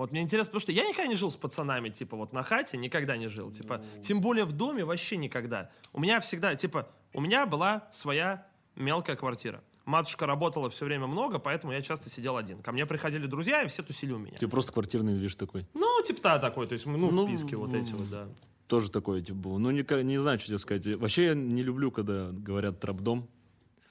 Вот 0.00 0.12
мне 0.12 0.22
интересно, 0.22 0.52
потому 0.52 0.60
что 0.62 0.72
я 0.72 0.88
никогда 0.88 1.08
не 1.08 1.14
жил 1.14 1.30
с 1.30 1.36
пацанами, 1.36 1.90
типа, 1.90 2.16
вот 2.16 2.32
на 2.32 2.42
хате 2.42 2.78
никогда 2.78 3.18
не 3.18 3.28
жил, 3.28 3.50
типа, 3.50 3.84
тем 4.00 4.22
более 4.22 4.46
в 4.46 4.52
доме 4.52 4.82
вообще 4.82 5.18
никогда. 5.18 5.70
У 5.92 6.00
меня 6.00 6.20
всегда, 6.20 6.54
типа, 6.54 6.88
у 7.12 7.20
меня 7.20 7.44
была 7.44 7.86
своя 7.92 8.46
мелкая 8.76 9.14
квартира. 9.14 9.62
Матушка 9.84 10.24
работала 10.24 10.70
все 10.70 10.86
время 10.86 11.06
много, 11.06 11.38
поэтому 11.38 11.74
я 11.74 11.82
часто 11.82 12.08
сидел 12.08 12.38
один. 12.38 12.62
Ко 12.62 12.72
мне 12.72 12.86
приходили 12.86 13.26
друзья, 13.26 13.62
и 13.62 13.68
все 13.68 13.82
тусили 13.82 14.12
у 14.12 14.18
меня. 14.18 14.38
Тебе 14.38 14.48
просто 14.48 14.72
квартирный 14.72 15.16
движ 15.16 15.34
такой. 15.34 15.66
Ну, 15.74 16.02
типа, 16.02 16.20
да, 16.22 16.38
такой, 16.38 16.66
то 16.66 16.72
есть, 16.72 16.86
ну, 16.86 16.96
Ну, 16.96 17.26
вписки 17.26 17.54
вот 17.54 17.74
эти 17.74 17.92
вот, 17.92 18.08
да. 18.08 18.26
Тоже 18.68 18.90
такой, 18.90 19.20
типа, 19.20 19.36
был. 19.36 19.58
Ну, 19.58 19.70
не, 19.70 19.84
не 20.02 20.16
знаю, 20.16 20.38
что 20.38 20.48
тебе 20.48 20.58
сказать. 20.58 20.96
Вообще, 20.96 21.26
я 21.26 21.34
не 21.34 21.62
люблю, 21.62 21.90
когда 21.90 22.30
говорят 22.32 22.80
трап-дом. 22.80 23.28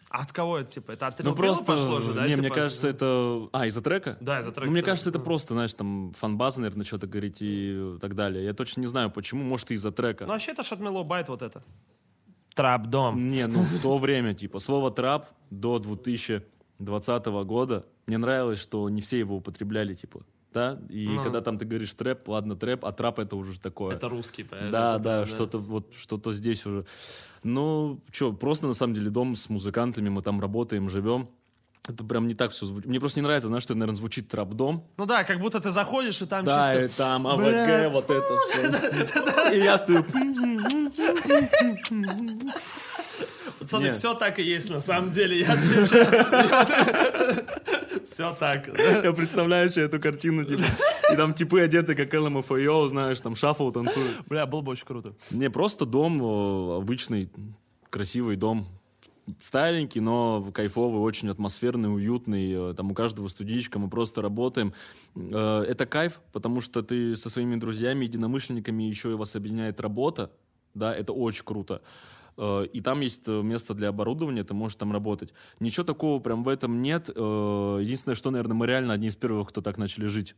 А 0.10 0.24
от 0.24 0.32
кого 0.32 0.57
это, 0.57 0.72
типа, 0.72 0.91
это 0.93 1.05
от 1.07 1.20
Ну, 1.20 1.36
просто... 1.36 1.66
пошло 1.66 2.01
же, 2.01 2.14
да? 2.14 2.28
не, 2.28 2.36
мне 2.36 2.43
типа? 2.49 2.55
кажется, 2.55 2.88
это... 2.88 3.47
А, 3.51 3.68
из-за 3.68 3.82
трека? 3.82 4.18
Да, 4.20 4.39
из-за 4.39 4.51
трека, 4.51 4.66
Ну, 4.66 4.72
мне 4.72 4.82
кажется, 4.82 5.10
это 5.12 5.20
просто, 5.20 5.53
знаешь, 5.53 5.74
там, 5.76 6.14
фан-база, 6.18 6.62
наверное, 6.62 6.84
что-то 6.84 7.05
говорить 7.05 7.38
и 7.41 7.95
так 8.01 8.16
далее. 8.16 8.43
Я 8.43 8.53
точно 8.53 8.82
не 8.82 8.88
знаю, 8.88 9.12
почему. 9.12 9.43
Может, 9.43 9.70
и 9.70 9.76
из-за 9.76 9.91
трека. 9.91 10.26
Ну, 10.26 10.32
вообще, 10.32 10.51
это 10.53 10.64
ж 10.64 10.72
от 10.72 10.80
Мелоу 10.80 11.03
Байт 11.03 11.30
вот 11.30 11.43
это. 11.43 11.64
Трап-дом. 12.55 13.30
Не, 13.30 13.45
ну 13.47 13.60
в 13.60 13.82
то 13.82 13.97
время, 13.99 14.34
типа, 14.34 14.60
слово 14.60 14.89
трап 14.89 15.30
до 15.51 15.78
2020 15.80 17.26
года, 17.45 17.86
мне 18.07 18.18
нравилось, 18.18 18.60
что 18.60 18.89
не 18.89 19.01
все 19.01 19.20
его 19.20 19.36
употребляли, 19.38 19.93
типа, 19.93 20.22
да? 20.54 20.80
И 20.89 21.08
Ну. 21.08 21.24
когда 21.24 21.41
там 21.41 21.58
ты 21.58 21.66
говоришь 21.66 21.93
трэп, 21.93 22.28
ладно, 22.28 22.56
трэп, 22.56 22.86
а 22.86 22.91
трап 22.91 23.20
это 23.20 23.36
уже 23.36 23.60
такое. 23.60 23.95
Это 23.95 24.10
русский, 24.10 24.43
поэтому. 24.43 24.72
Да, 24.72 24.97
да, 24.97 25.26
что-то 25.26 25.60
вот, 25.60 25.93
что-то 25.93 26.32
здесь 26.32 26.66
уже. 26.66 26.86
Ну, 27.43 28.02
что, 28.12 28.34
просто 28.34 28.68
на 28.68 28.74
самом 28.74 28.93
деле 28.93 29.10
дом 29.10 29.36
с 29.36 29.50
музыкантами, 29.50 30.10
мы 30.10 30.22
там 30.22 30.41
работаем, 30.41 30.89
живем. 30.89 31.30
Это 31.89 32.03
прям 32.03 32.27
не 32.27 32.35
так 32.35 32.51
все 32.51 32.67
звучит. 32.67 32.85
Мне 32.87 32.99
просто 32.99 33.19
не 33.19 33.23
нравится, 33.23 33.47
знаешь, 33.47 33.63
что, 33.63 33.73
наверное, 33.73 33.95
звучит 33.95 34.27
трап-дом. 34.27 34.87
Ну 34.97 35.05
да, 35.07 35.23
как 35.23 35.39
будто 35.39 35.59
ты 35.59 35.71
заходишь, 35.71 36.21
и 36.21 36.27
там 36.27 36.45
Да, 36.45 36.75
и 36.75 36.83
чисто... 36.87 36.97
там 36.97 37.23
Бля. 37.23 37.87
АВГ, 37.87 37.93
вот 37.93 38.11
это 38.11 38.37
все. 39.49 39.55
И 39.55 39.63
я 39.63 39.75
стою. 39.75 40.05
Пацаны, 43.59 43.91
все 43.93 44.13
так 44.13 44.37
и 44.37 44.43
есть 44.43 44.69
на 44.69 44.79
самом 44.79 45.09
деле, 45.09 45.39
я 45.39 45.51
отвечаю. 45.51 46.05
Все 48.05 48.33
так. 48.39 48.67
Я 49.03 49.11
представляю 49.13 49.69
себе 49.69 49.85
эту 49.85 49.99
картину, 49.99 50.43
типа, 50.45 50.63
и 51.11 51.15
там 51.15 51.33
типы 51.33 51.61
одеты, 51.61 51.95
как 51.95 52.13
ЛМФАО, 52.13 52.87
знаешь, 52.87 53.19
там 53.19 53.35
шафл 53.35 53.71
танцуют. 53.71 54.25
Бля, 54.27 54.45
было 54.45 54.61
бы 54.61 54.71
очень 54.71 54.85
круто. 54.85 55.13
Не, 55.31 55.49
просто 55.49 55.85
дом, 55.85 56.23
обычный, 56.71 57.29
красивый 57.89 58.35
дом. 58.35 58.65
Старенький, 59.39 59.99
но 59.99 60.51
кайфовый, 60.53 61.01
очень 61.01 61.30
атмосферный, 61.30 61.93
уютный. 61.93 62.71
Э, 62.71 62.73
Там 62.73 62.91
у 62.91 62.93
каждого 62.93 63.27
студичка, 63.27 63.80
мы 63.80 63.89
просто 63.89 64.21
работаем. 64.21 64.73
Э, 65.15 65.63
Это 65.67 65.86
кайф, 65.86 66.21
потому 66.32 66.61
что 66.61 66.82
ты 66.82 67.15
со 67.15 67.30
своими 67.30 67.55
друзьями, 67.55 68.05
единомышленниками, 68.05 68.84
еще 68.84 69.11
и 69.11 69.15
вас 69.15 69.36
объединяет 69.36 69.80
работа. 69.80 70.32
Да, 70.73 70.95
это 70.95 71.13
очень 71.13 71.43
круто. 71.43 71.82
Э, 72.38 72.65
И 72.73 72.82
там 72.82 73.01
есть 73.01 73.27
место 73.27 73.73
для 73.73 73.89
оборудования, 73.89 74.43
ты 74.43 74.53
можешь 74.53 74.77
там 74.77 74.91
работать. 74.91 75.34
Ничего 75.59 75.86
такого 75.86 76.19
прям 76.19 76.43
в 76.43 76.47
этом 76.47 76.82
нет. 76.82 77.09
Единственное, 77.09 78.15
что, 78.15 78.32
наверное, 78.32 78.55
мы 78.55 78.67
реально 78.67 78.93
одни 78.93 79.07
из 79.07 79.15
первых, 79.15 79.49
кто 79.49 79.61
так 79.61 79.77
начали 79.77 80.07
жить. 80.07 80.36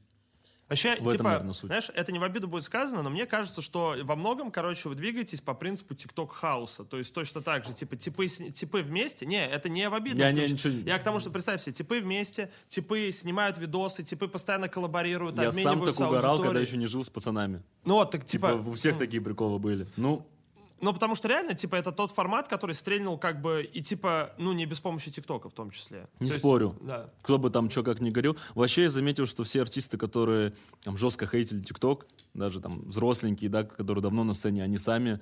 Вообще, 0.72 0.92
В 0.96 1.00
этом, 1.00 1.12
типа, 1.12 1.24
наверное, 1.26 1.54
суть. 1.54 1.68
знаешь, 1.68 1.92
это 1.94 2.14
не 2.14 2.20
в 2.20 2.24
обиду 2.24 2.48
будет 2.48 2.64
сказано, 2.64 3.04
но 3.04 3.10
мне 3.10 3.26
кажется, 3.26 3.62
что 3.62 3.94
во 4.04 4.16
многом, 4.16 4.52
короче, 4.52 4.88
вы 4.88 4.96
двигаетесь 4.96 5.42
по 5.42 5.54
принципу 5.54 5.96
тикток 5.96 6.32
хауса. 6.32 6.86
То 6.86 6.98
есть 6.98 7.14
точно 7.14 7.42
так 7.42 7.66
же, 7.66 7.74
типа, 7.74 7.98
типы, 7.98 8.28
типы 8.28 8.82
вместе. 8.82 9.26
Не, 9.26 9.46
это 9.46 9.68
не 9.68 9.90
в 9.90 9.94
обиду. 9.94 10.20
Я 10.22 10.32
не- 10.32 10.48
ничего 10.48 10.74
Я 10.90 10.98
к 10.98 11.04
тому, 11.04 11.20
что 11.20 11.30
представь 11.30 11.62
себе, 11.62 11.74
типы 11.74 12.00
вместе, 12.00 12.50
типы 12.70 13.12
снимают 13.12 13.58
видосы, 13.58 14.04
типы 14.04 14.30
постоянно 14.30 14.70
коллаборируют, 14.70 15.38
Я 15.38 15.52
сам 15.52 15.84
так 15.84 15.90
угорал, 15.96 16.14
когда 16.16 16.30
аудиторией. 16.32 16.66
еще 16.66 16.78
не 16.78 16.86
жил 16.88 17.04
с 17.04 17.10
пацанами. 17.10 17.62
Ну 17.84 17.96
вот, 17.96 18.12
так 18.12 18.24
Типа, 18.24 18.52
типа... 18.54 18.70
у 18.70 18.74
всех 18.74 18.98
такие 18.98 19.22
приколы 19.22 19.60
были. 19.60 19.88
Ну, 19.98 20.26
Ну, 20.82 20.94
потому 20.94 21.16
что 21.16 21.28
реально, 21.28 21.54
типа, 21.54 21.76
это 21.76 21.92
тот 21.92 22.12
формат, 22.12 22.48
который 22.48 22.74
стрельнул 22.74 23.18
как 23.18 23.42
бы 23.42 23.64
и 23.64 23.82
типа, 23.82 24.32
ну, 24.38 24.52
не 24.54 24.66
без 24.66 24.80
помощи 24.80 25.12
ТикТока 25.12 25.48
в 25.48 25.54
том 25.54 25.70
числе. 25.70 26.08
Не 26.20 26.28
То 26.28 26.34
есть, 26.34 26.40
спорю. 26.40 26.76
да. 26.82 27.10
кто 27.22 27.38
бы 27.38 27.50
там 27.52 27.70
что 27.70 27.84
как 27.84 28.02
ни 28.02 28.10
говорил. 28.10 28.36
Вообще 28.56 28.84
я 28.84 28.90
заметил, 28.90 29.28
что 29.28 29.44
все 29.44 29.62
артисты, 29.62 29.98
которые 29.98 30.54
там 30.84 30.98
жестко 30.98 31.28
хейтили 31.28 31.62
ТикТок, 31.62 32.08
даже 32.34 32.60
там 32.60 32.82
взросленькие, 32.82 33.50
да, 33.50 33.64
которые 33.64 34.02
давно 34.02 34.24
на 34.24 34.34
сцене, 34.34 34.64
они 34.64 34.78
сами 34.78 35.20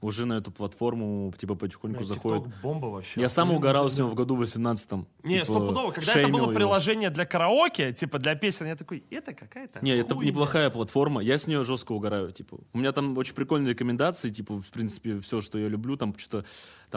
уже 0.00 0.26
на 0.26 0.34
эту 0.34 0.50
платформу 0.50 1.32
типа 1.36 1.54
потихоньку 1.54 1.98
Бля, 2.00 2.06
заходят. 2.06 2.44
TikTok 2.46 2.52
бомба 2.62 2.86
вообще. 2.86 3.20
Я 3.20 3.28
сам 3.28 3.50
угорал 3.50 3.90
с 3.90 3.96
ним 3.96 4.06
в 4.06 4.14
году 4.14 4.40
18-м. 4.42 5.06
Не, 5.24 5.34
Типа, 5.40 5.44
стопудово. 5.44 5.90
Когда 5.92 6.12
это 6.14 6.28
было 6.28 6.42
его. 6.44 6.52
приложение 6.52 7.10
для 7.10 7.24
караоке, 7.26 7.92
типа 7.92 8.18
для 8.18 8.34
песен, 8.34 8.66
я 8.66 8.76
такой, 8.76 9.04
это 9.10 9.32
какая-то 9.32 9.80
Не, 9.82 9.92
это 9.96 10.14
хуйня». 10.14 10.30
неплохая 10.30 10.70
платформа. 10.70 11.20
Я 11.22 11.38
с 11.38 11.46
нее 11.46 11.64
жестко 11.64 11.92
угораю. 11.92 12.32
Типа, 12.32 12.58
у 12.72 12.78
меня 12.78 12.92
там 12.92 13.16
очень 13.18 13.34
прикольные 13.34 13.70
рекомендации, 13.72 14.28
типа, 14.30 14.60
в 14.60 14.70
принципе, 14.70 15.18
все, 15.20 15.40
что 15.40 15.58
я 15.58 15.68
люблю, 15.68 15.96
там 15.96 16.14
что-то 16.18 16.44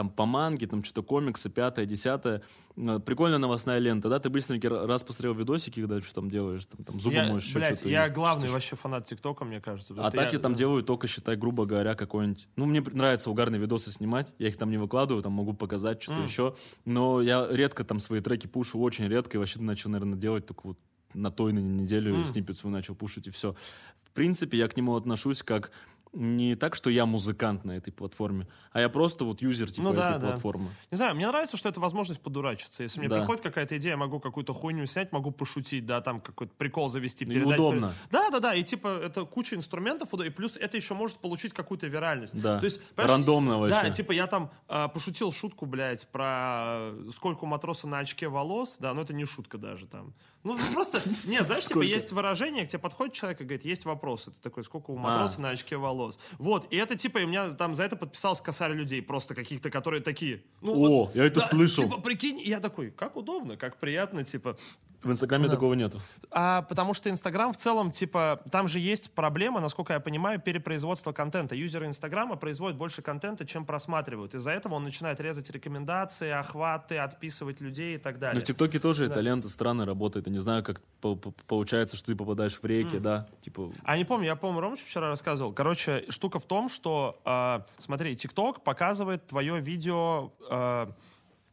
там 0.00 0.08
по 0.08 0.24
манге, 0.24 0.66
там 0.66 0.82
что-то 0.82 1.02
комиксы, 1.02 1.50
пятое, 1.50 1.84
десятое. 1.84 2.40
Э, 2.78 2.98
Прикольная 3.04 3.36
новостная 3.36 3.78
лента, 3.78 4.08
да? 4.08 4.18
Ты 4.18 4.30
быстренько 4.30 4.68
ра- 4.68 4.86
раз 4.86 5.04
посмотрел 5.04 5.34
видосики, 5.34 5.80
когда 5.80 6.00
что 6.00 6.14
там 6.14 6.30
делаешь, 6.30 6.64
там, 6.64 6.82
там 6.86 6.98
зубы 6.98 7.16
Я, 7.16 7.26
моешь, 7.28 7.52
блядь, 7.52 7.74
что-то. 7.76 7.90
я 7.90 8.08
главный 8.08 8.40
чистишь. 8.44 8.52
вообще 8.54 8.76
фанат 8.76 9.04
ТикТока, 9.04 9.44
мне 9.44 9.60
кажется. 9.60 9.94
А 9.98 10.10
так 10.10 10.32
я 10.32 10.38
там 10.38 10.54
делаю 10.54 10.82
только, 10.82 11.06
считай, 11.06 11.36
грубо 11.36 11.66
говоря, 11.66 11.94
какой-нибудь... 11.94 12.48
Ну, 12.56 12.64
мне 12.64 12.80
нравится 12.80 13.30
угарные 13.30 13.60
видосы 13.60 13.92
снимать. 13.92 14.32
Я 14.38 14.48
их 14.48 14.56
там 14.56 14.70
не 14.70 14.78
выкладываю, 14.78 15.22
там 15.22 15.32
могу 15.32 15.52
показать 15.52 16.02
что-то 16.02 16.22
еще. 16.22 16.56
Но 16.86 17.20
я 17.20 17.46
редко 17.50 17.84
там 17.84 18.00
свои 18.00 18.22
треки 18.22 18.46
пушу, 18.46 18.80
очень 18.80 19.06
редко. 19.06 19.36
И 19.36 19.38
вообще 19.38 19.60
начал, 19.60 19.90
наверное, 19.90 20.18
делать 20.18 20.46
только 20.46 20.60
вот 20.68 20.78
на 21.12 21.30
той 21.30 21.52
на 21.52 21.58
неделю 21.58 22.24
сниппет 22.24 22.56
свой 22.56 22.72
начал 22.72 22.94
пушить, 22.94 23.26
и 23.26 23.30
все. 23.30 23.54
В 24.02 24.12
принципе, 24.12 24.56
я 24.56 24.66
к 24.66 24.78
нему 24.78 24.96
отношусь 24.96 25.42
как 25.42 25.72
не 26.12 26.56
так, 26.56 26.74
что 26.74 26.90
я 26.90 27.06
музыкант 27.06 27.64
на 27.64 27.72
этой 27.72 27.92
платформе, 27.92 28.48
а 28.72 28.80
я 28.80 28.88
просто 28.88 29.24
вот 29.24 29.42
юзер 29.42 29.70
типа 29.70 29.88
Ну 29.88 29.94
да, 29.94 30.10
этой 30.10 30.20
да. 30.20 30.26
платформы. 30.28 30.70
Не 30.90 30.96
знаю, 30.96 31.14
мне 31.14 31.26
нравится, 31.26 31.56
что 31.56 31.68
это 31.68 31.78
возможность 31.80 32.20
подурачиться. 32.20 32.82
Если 32.82 32.98
мне 32.98 33.08
Да. 33.08 33.18
приходит 33.18 33.42
какая-то 33.42 33.76
идея, 33.76 33.92
я 33.92 33.96
могу 33.96 34.18
какую-то 34.18 34.52
хуйню 34.52 34.86
снять, 34.86 35.12
могу 35.12 35.30
пошутить, 35.30 35.86
да, 35.86 36.00
там 36.00 36.20
какой-то 36.20 36.52
прикол 36.56 36.88
завести, 36.88 37.24
И 37.24 37.28
передать. 37.28 37.54
удобно. 37.54 37.92
Да, 38.10 38.30
да, 38.30 38.40
да, 38.40 38.54
и 38.54 38.62
типа 38.64 38.88
это 38.88 39.24
куча 39.24 39.54
инструментов, 39.56 40.12
и 40.14 40.30
плюс 40.30 40.56
это 40.56 40.76
еще 40.76 40.94
может 40.94 41.18
получить 41.18 41.52
какую-то 41.52 41.86
виральность. 41.86 42.40
Да. 42.40 42.58
То 42.58 42.64
есть, 42.64 42.80
Рандомно 42.96 43.58
вообще. 43.58 43.80
Да, 43.82 43.90
типа 43.90 44.12
я 44.12 44.26
там 44.26 44.50
а, 44.68 44.88
пошутил 44.88 45.30
шутку, 45.32 45.66
блядь, 45.66 46.08
про 46.08 46.64
э, 46.92 47.08
сколько 47.14 47.46
матроса 47.46 47.86
на 47.86 47.98
очке 47.98 48.28
волос, 48.28 48.76
да, 48.80 48.94
но 48.94 49.02
это 49.02 49.12
не 49.14 49.24
шутка 49.24 49.58
даже 49.58 49.86
там. 49.86 50.12
Ну, 50.42 50.56
просто, 50.72 51.02
не, 51.26 51.42
знаешь, 51.44 51.64
типа 51.64 51.80
Сколько? 51.80 51.86
есть 51.86 52.12
выражение, 52.12 52.64
к 52.64 52.68
тебе 52.68 52.78
подходит 52.78 53.14
человек 53.14 53.40
и 53.42 53.44
говорит, 53.44 53.64
есть 53.64 53.84
вопрос. 53.84 54.28
Это 54.28 54.40
такой, 54.40 54.64
сколько 54.64 54.90
у 54.90 54.96
А. 54.96 55.00
матроса 55.00 55.40
на 55.40 55.50
очке 55.50 55.76
волос. 55.76 56.18
Вот, 56.38 56.66
и 56.72 56.76
это 56.76 56.96
типа, 56.96 57.18
и 57.18 57.24
у 57.24 57.28
меня 57.28 57.50
там 57.50 57.74
за 57.74 57.84
это 57.84 57.96
подписался 57.96 58.42
косарь 58.42 58.72
людей, 58.72 59.02
просто 59.02 59.34
каких-то, 59.34 59.70
которые 59.70 60.00
такие. 60.00 60.42
Ну, 60.62 60.72
О, 60.72 61.04
вот, 61.04 61.14
я 61.14 61.26
это 61.26 61.40
да, 61.40 61.48
слышал. 61.48 61.84
Типа, 61.84 62.00
прикинь, 62.00 62.40
я 62.40 62.60
такой, 62.60 62.90
как 62.90 63.16
удобно, 63.16 63.56
как 63.58 63.76
приятно, 63.78 64.24
типа. 64.24 64.56
В 65.02 65.10
Инстаграме 65.10 65.48
такого 65.48 65.72
нету. 65.74 66.00
А, 66.30 66.62
потому 66.62 66.92
что 66.92 67.08
Инстаграм 67.08 67.52
в 67.52 67.56
целом, 67.56 67.90
типа, 67.90 68.42
там 68.50 68.68
же 68.68 68.78
есть 68.78 69.12
проблема, 69.12 69.60
насколько 69.60 69.94
я 69.94 70.00
понимаю, 70.00 70.38
перепроизводства 70.40 71.12
контента. 71.12 71.54
Юзеры 71.54 71.86
Инстаграма 71.86 72.36
производят 72.36 72.76
больше 72.76 73.00
контента, 73.00 73.46
чем 73.46 73.64
просматривают. 73.64 74.34
Из-за 74.34 74.50
этого 74.50 74.74
он 74.74 74.84
начинает 74.84 75.18
резать 75.20 75.50
рекомендации, 75.50 76.30
охваты, 76.30 76.98
отписывать 76.98 77.60
людей 77.62 77.94
и 77.94 77.98
так 77.98 78.14
Но 78.16 78.20
далее. 78.20 78.40
в 78.42 78.44
ТикТоке 78.44 78.78
тоже 78.78 79.06
эта 79.06 79.20
лента 79.20 79.48
странно 79.48 79.86
работает. 79.86 80.26
Я 80.26 80.32
не 80.32 80.38
знаю, 80.38 80.62
как 80.62 80.82
по- 81.00 81.16
по- 81.16 81.32
получается, 81.46 81.96
что 81.96 82.08
ты 82.08 82.16
попадаешь 82.16 82.58
в 82.60 82.64
реки, 82.64 82.98
да? 82.98 83.26
Типа, 83.42 83.70
А 83.84 83.96
не 83.96 84.04
помню, 84.04 84.26
я, 84.26 84.36
по-моему, 84.36 84.60
Ромыч 84.60 84.84
вчера 84.84 85.08
рассказывал. 85.08 85.52
Короче, 85.54 86.04
штука 86.10 86.38
в 86.38 86.44
том, 86.44 86.68
что, 86.68 87.20
э, 87.24 87.60
смотри, 87.78 88.16
ТикТок 88.16 88.62
показывает 88.62 89.26
твое 89.26 89.60
видео... 89.60 90.32
э, 90.50 90.88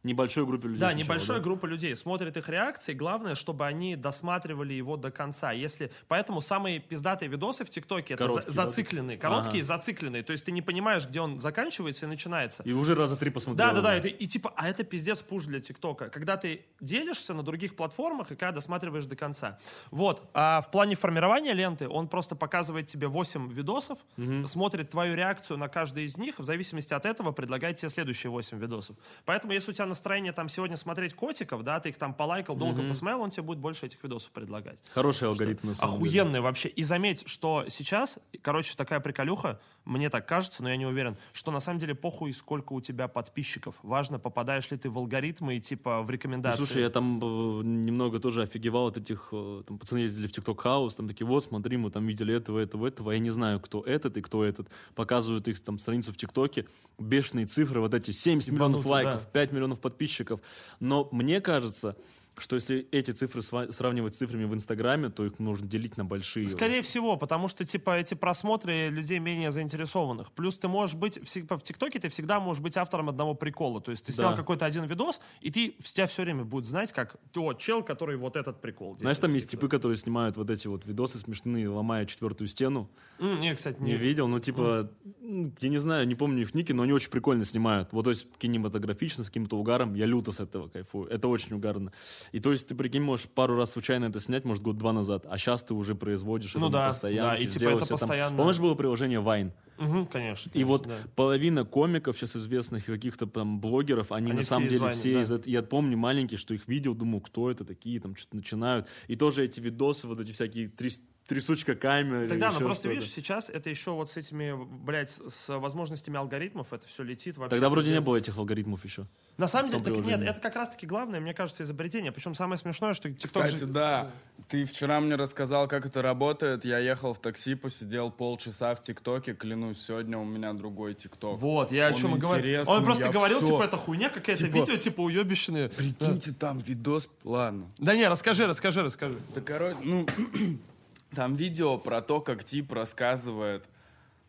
небольшой 0.02 0.46
группе 0.46 0.68
людей. 0.68 0.80
Да, 0.80 0.90
сначала, 0.90 1.04
небольшая 1.04 1.36
да? 1.38 1.42
группа 1.42 1.66
людей 1.66 1.94
смотрит 1.96 2.36
их 2.36 2.48
реакции. 2.48 2.92
Главное, 2.92 3.34
чтобы 3.34 3.66
они 3.66 3.96
досматривали 3.96 4.72
его 4.72 4.96
до 4.96 5.10
конца. 5.10 5.52
Если 5.52 5.90
поэтому 6.06 6.40
самые 6.40 6.78
пиздатые 6.78 7.28
видосы 7.28 7.64
в 7.64 7.70
ТикТоке 7.70 8.14
это 8.14 8.28
за- 8.28 8.44
зацикленные, 8.50 9.18
короткие, 9.18 9.62
Ага. 9.64 9.74
зацикленные. 9.76 10.22
То 10.22 10.32
есть 10.32 10.44
ты 10.44 10.52
не 10.52 10.62
понимаешь, 10.62 11.06
где 11.06 11.20
он 11.20 11.38
заканчивается 11.38 12.06
и 12.06 12.08
начинается. 12.08 12.62
И 12.62 12.72
уже 12.72 12.94
раза 12.94 13.16
три 13.16 13.30
посмотрел. 13.30 13.68
Да, 13.68 13.74
да, 13.74 13.80
да, 13.80 13.88
уже. 13.90 13.98
это, 13.98 14.08
и 14.08 14.26
типа, 14.26 14.52
а 14.56 14.68
это 14.68 14.84
пиздец 14.84 15.20
пуш 15.22 15.44
для 15.46 15.60
ТикТока. 15.60 16.08
Когда 16.10 16.36
ты 16.36 16.64
делишься 16.80 17.34
на 17.34 17.42
других 17.42 17.74
платформах 17.76 18.30
и 18.30 18.36
когда 18.36 18.52
досматриваешь 18.52 19.06
до 19.06 19.16
конца. 19.16 19.58
Вот. 19.90 20.22
А 20.34 20.60
в 20.60 20.70
плане 20.70 20.94
формирования 20.94 21.52
ленты 21.54 21.88
он 21.88 22.08
просто 22.08 22.36
показывает 22.36 22.86
тебе 22.86 23.08
8 23.08 23.50
видосов, 23.52 23.98
смотрит 24.46 24.90
твою 24.90 25.14
реакцию 25.16 25.58
на 25.58 25.68
каждый 25.68 26.04
из 26.04 26.16
них, 26.18 26.38
в 26.38 26.44
зависимости 26.44 26.94
от 26.94 27.04
этого 27.06 27.32
предлагает 27.32 27.76
тебе 27.76 27.88
следующие 27.88 28.30
8 28.30 28.58
видосов. 28.58 28.96
Поэтому, 29.24 29.52
если 29.52 29.70
у 29.72 29.74
тебя 29.74 29.86
настроение 29.88 30.32
там 30.32 30.48
сегодня 30.48 30.76
смотреть 30.76 31.14
котиков, 31.14 31.64
да, 31.64 31.80
ты 31.80 31.88
их 31.88 31.96
там 31.96 32.14
полайкал, 32.14 32.56
долго 32.56 32.82
посмотрел, 32.82 33.22
он 33.22 33.30
тебе 33.30 33.42
будет 33.42 33.58
больше 33.58 33.86
этих 33.86 34.02
видосов 34.02 34.30
предлагать. 34.30 34.82
Хороший 34.92 35.28
алгоритм, 35.28 35.68
на 35.68 35.74
самом 35.74 35.98
деле. 35.98 36.20
Охуенный 36.20 36.40
вообще. 36.40 36.68
И 36.68 36.82
заметь, 36.82 37.26
что 37.26 37.64
сейчас, 37.68 38.18
короче, 38.42 38.74
такая 38.76 39.00
приколюха, 39.00 39.60
мне 39.84 40.10
так 40.10 40.28
кажется, 40.28 40.62
но 40.62 40.68
я 40.68 40.76
не 40.76 40.86
уверен, 40.86 41.16
что 41.32 41.50
на 41.50 41.60
самом 41.60 41.78
деле 41.78 41.94
похуй, 41.94 42.32
сколько 42.34 42.74
у 42.74 42.80
тебя 42.80 43.08
подписчиков. 43.08 43.74
Важно, 43.82 44.18
попадаешь 44.18 44.70
ли 44.70 44.76
ты 44.76 44.90
в 44.90 44.98
алгоритмы 44.98 45.56
и 45.56 45.60
типа 45.60 46.02
в 46.02 46.06
Ну, 46.06 46.12
рекомендации. 46.12 46.58
Слушай, 46.58 46.82
я 46.82 46.90
там 46.90 47.18
э, 47.18 47.64
немного 47.64 48.20
тоже 48.20 48.42
офигевал 48.42 48.88
от 48.88 48.98
этих, 48.98 49.28
э, 49.32 49.62
там 49.66 49.78
пацаны 49.78 50.00
ездили 50.00 50.26
в 50.26 50.30
TikTok 50.30 50.62
House, 50.62 50.96
там 50.96 51.08
такие, 51.08 51.26
вот, 51.26 51.44
смотри, 51.44 51.78
мы 51.78 51.90
там 51.90 52.06
видели 52.06 52.34
этого, 52.34 52.58
этого, 52.58 52.86
этого, 52.86 53.12
я 53.12 53.18
не 53.18 53.30
знаю, 53.30 53.60
кто 53.60 53.82
этот 53.82 54.18
и 54.18 54.20
кто 54.20 54.44
этот. 54.44 54.68
Показывают 54.94 55.48
их 55.48 55.58
там 55.60 55.78
страницу 55.78 56.12
в 56.12 56.18
ТикТоке, 56.18 56.66
бешеные 56.98 57.46
цифры, 57.46 57.80
вот 57.80 57.94
эти 57.94 58.10
70 58.10 58.52
миллионов 58.52 58.84
лайков, 58.84 59.24
да. 59.24 59.30
5 59.32 59.52
миллионов 59.52 59.77
подписчиков. 59.80 60.40
Но 60.80 61.08
мне 61.12 61.40
кажется, 61.40 61.96
что 62.40 62.56
если 62.56 62.86
эти 62.92 63.10
цифры 63.10 63.42
сравнивать 63.42 64.14
с 64.14 64.18
цифрами 64.18 64.44
в 64.44 64.54
Инстаграме, 64.54 65.08
то 65.10 65.24
их 65.24 65.38
нужно 65.38 65.66
делить 65.66 65.96
на 65.96 66.04
большие. 66.04 66.46
Скорее 66.46 66.82
всего, 66.82 67.16
потому 67.16 67.48
что, 67.48 67.64
типа, 67.64 67.98
эти 67.98 68.14
просмотры 68.14 68.88
людей 68.88 69.18
менее 69.18 69.50
заинтересованных. 69.50 70.32
Плюс 70.32 70.58
ты 70.58 70.68
можешь 70.68 70.96
быть, 70.96 71.18
в 71.18 71.62
ТикТоке 71.62 71.98
ты 71.98 72.08
всегда 72.08 72.40
можешь 72.40 72.62
быть 72.62 72.76
автором 72.76 73.08
одного 73.08 73.34
прикола. 73.34 73.80
То 73.80 73.90
есть 73.90 74.04
ты 74.04 74.12
снял 74.12 74.30
Да. 74.32 74.36
какой-то 74.36 74.64
один 74.66 74.84
видос, 74.84 75.20
и 75.40 75.50
ты, 75.50 75.74
тебя 75.80 76.06
все 76.06 76.22
время 76.22 76.44
будет 76.44 76.66
знать, 76.66 76.92
как 76.92 77.16
то 77.32 77.54
чел, 77.54 77.82
который 77.82 78.16
вот 78.16 78.36
этот 78.36 78.60
прикол 78.60 78.88
делает. 78.88 79.00
Знаешь, 79.00 79.18
там 79.18 79.34
есть 79.34 79.50
Типа. 79.50 79.62
типы, 79.62 79.70
которые 79.76 79.96
снимают 79.96 80.36
вот 80.36 80.50
эти 80.50 80.66
вот 80.68 80.86
видосы 80.86 81.18
смешные, 81.18 81.68
ломая 81.68 82.06
четвертую 82.06 82.48
стену. 82.48 82.90
М, 83.18 83.40
Не, 83.40 83.54
кстати, 83.54 83.80
Не 83.80 83.92
не, 83.92 83.96
видел, 83.96 84.28
но 84.28 84.40
типа, 84.40 84.90
м, 85.22 85.54
я 85.60 85.68
не 85.68 85.78
знаю, 85.78 86.06
не 86.06 86.14
помню 86.14 86.42
их 86.42 86.54
ники, 86.54 86.72
но 86.72 86.82
они 86.82 86.92
очень 86.92 87.10
прикольно 87.10 87.44
снимают. 87.44 87.92
Вот, 87.92 88.04
то 88.04 88.10
есть, 88.10 88.26
кинематографично, 88.38 89.24
с 89.24 89.28
каким-то 89.28 89.56
угаром, 89.58 89.94
я 89.94 90.06
люто 90.06 90.32
с 90.32 90.40
этого 90.40 90.68
кайфую. 90.68 91.08
Это 91.08 91.28
очень 91.28 91.54
угарно. 91.54 91.92
И 92.32 92.40
то 92.40 92.52
есть, 92.52 92.66
ты, 92.68 92.74
прикинь, 92.74 93.02
можешь 93.02 93.26
пару 93.28 93.56
раз 93.56 93.70
случайно 93.72 94.06
это 94.06 94.20
снять, 94.20 94.44
может, 94.44 94.62
год-два 94.62 94.92
назад, 94.92 95.26
а 95.28 95.38
сейчас 95.38 95.62
ты 95.64 95.74
уже 95.74 95.94
производишь 95.94 96.54
Ну 96.54 96.62
это 96.66 96.72
да, 96.72 96.82
на 96.82 96.88
постоянке, 96.88 97.22
да, 97.22 97.36
и 97.36 97.46
типа 97.46 97.68
это 97.70 97.78
себе 97.80 97.86
там- 97.88 97.98
постоянно. 97.98 98.36
Помнишь, 98.36 98.58
было 98.58 98.74
приложение 98.74 99.20
Vine? 99.20 99.52
Мгм, 99.78 100.06
конечно, 100.06 100.50
И 100.50 100.52
конечно, 100.54 100.68
вот 100.68 100.88
да. 100.88 100.96
половина 101.14 101.64
комиков 101.64 102.18
сейчас 102.18 102.34
известных 102.36 102.88
и 102.88 102.92
каких-то 102.92 103.26
там 103.26 103.60
блогеров, 103.60 104.10
они, 104.10 104.30
Они 104.30 104.38
на 104.38 104.42
самом 104.44 104.68
деле 104.68 104.90
все 104.90 105.14
да. 105.14 105.22
из 105.22 105.30
этого. 105.30 105.48
Я 105.50 105.62
помню 105.62 105.96
маленький, 105.96 106.36
что 106.36 106.52
их 106.52 106.66
видел, 106.66 106.94
думал, 106.94 107.20
кто 107.20 107.48
это 107.50 107.64
такие, 107.64 108.00
там 108.00 108.16
что-то 108.16 108.36
начинают. 108.36 108.88
И 109.06 109.14
тоже 109.14 109.44
эти 109.44 109.60
видосы, 109.60 110.08
вот 110.08 110.18
эти 110.20 110.32
всякие 110.32 110.68
три- 110.68 110.90
трясучка 111.28 111.74
камеры. 111.74 112.26
Тогда, 112.26 112.50
но 112.50 112.58
просто 112.58 112.88
видишь, 112.88 113.10
сейчас 113.10 113.50
это 113.50 113.68
еще 113.68 113.90
вот 113.90 114.10
с 114.10 114.16
этими, 114.16 114.54
блядь, 114.56 115.10
с 115.10 115.56
возможностями 115.58 116.16
алгоритмов 116.16 116.72
это 116.72 116.88
все 116.88 117.02
летит 117.02 117.36
вообще. 117.36 117.50
Тогда 117.50 117.68
вроде 117.68 117.90
не 117.90 118.00
было 118.00 118.16
этих 118.16 118.38
алгоритмов 118.38 118.84
еще. 118.84 119.06
На 119.36 119.46
самом 119.46 119.70
деле, 119.70 119.84
так 119.84 119.96
нет, 120.04 120.22
это 120.22 120.40
как 120.40 120.56
раз-таки 120.56 120.86
главное, 120.86 121.20
мне 121.20 121.34
кажется, 121.34 121.62
изобретение. 121.62 122.12
Причем 122.12 122.34
самое 122.34 122.58
смешное, 122.58 122.94
что 122.94 123.10
TikTok 123.10 123.26
Кстати, 123.26 123.56
же- 123.56 123.66
да, 123.66 124.10
ты 124.48 124.64
вчера 124.64 125.00
мне 125.00 125.16
рассказал, 125.16 125.68
как 125.68 125.84
это 125.84 126.00
работает. 126.00 126.64
Я 126.64 126.78
ехал 126.78 127.12
в 127.12 127.20
такси, 127.20 127.54
посидел 127.54 128.10
полчаса 128.10 128.74
в 128.74 128.80
ТикТоке. 128.80 129.34
Клянусь, 129.34 129.82
сегодня 129.82 130.16
у 130.16 130.24
меня 130.24 130.54
другой 130.54 130.94
ТикТок. 130.94 131.38
Вот, 131.38 131.70
я 131.70 131.88
о 131.88 131.92
чем 131.92 132.16
и 132.16 132.18
говорю. 132.18 132.64
Он 132.66 132.82
просто 132.82 133.10
говорил, 133.10 133.42
типа, 133.42 133.64
это 133.64 133.76
хуйня 133.76 134.08
какая-то, 134.08 134.44
Типа, 134.44 134.56
видео, 134.56 134.76
типа, 134.76 135.02
уебищные. 135.02 135.68
Прикиньте, 135.68 136.32
там 136.32 136.58
видос... 136.58 137.10
Ладно. 137.22 137.66
Да 137.76 137.94
не, 137.94 138.08
расскажи, 138.08 138.46
расскажи, 138.46 138.82
расскажи. 138.82 139.18
Да, 139.34 139.42
короче, 139.42 139.76
ну, 139.84 140.06
там 141.14 141.34
видео 141.34 141.78
про 141.78 142.00
то, 142.02 142.20
как 142.20 142.44
тип 142.44 142.72
рассказывает. 142.72 143.64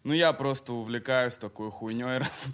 Ну, 0.04 0.14
я 0.14 0.32
просто 0.32 0.74
увлекаюсь 0.74 1.36
такой 1.36 1.72
хуйней, 1.72 2.18
рас- 2.20 2.48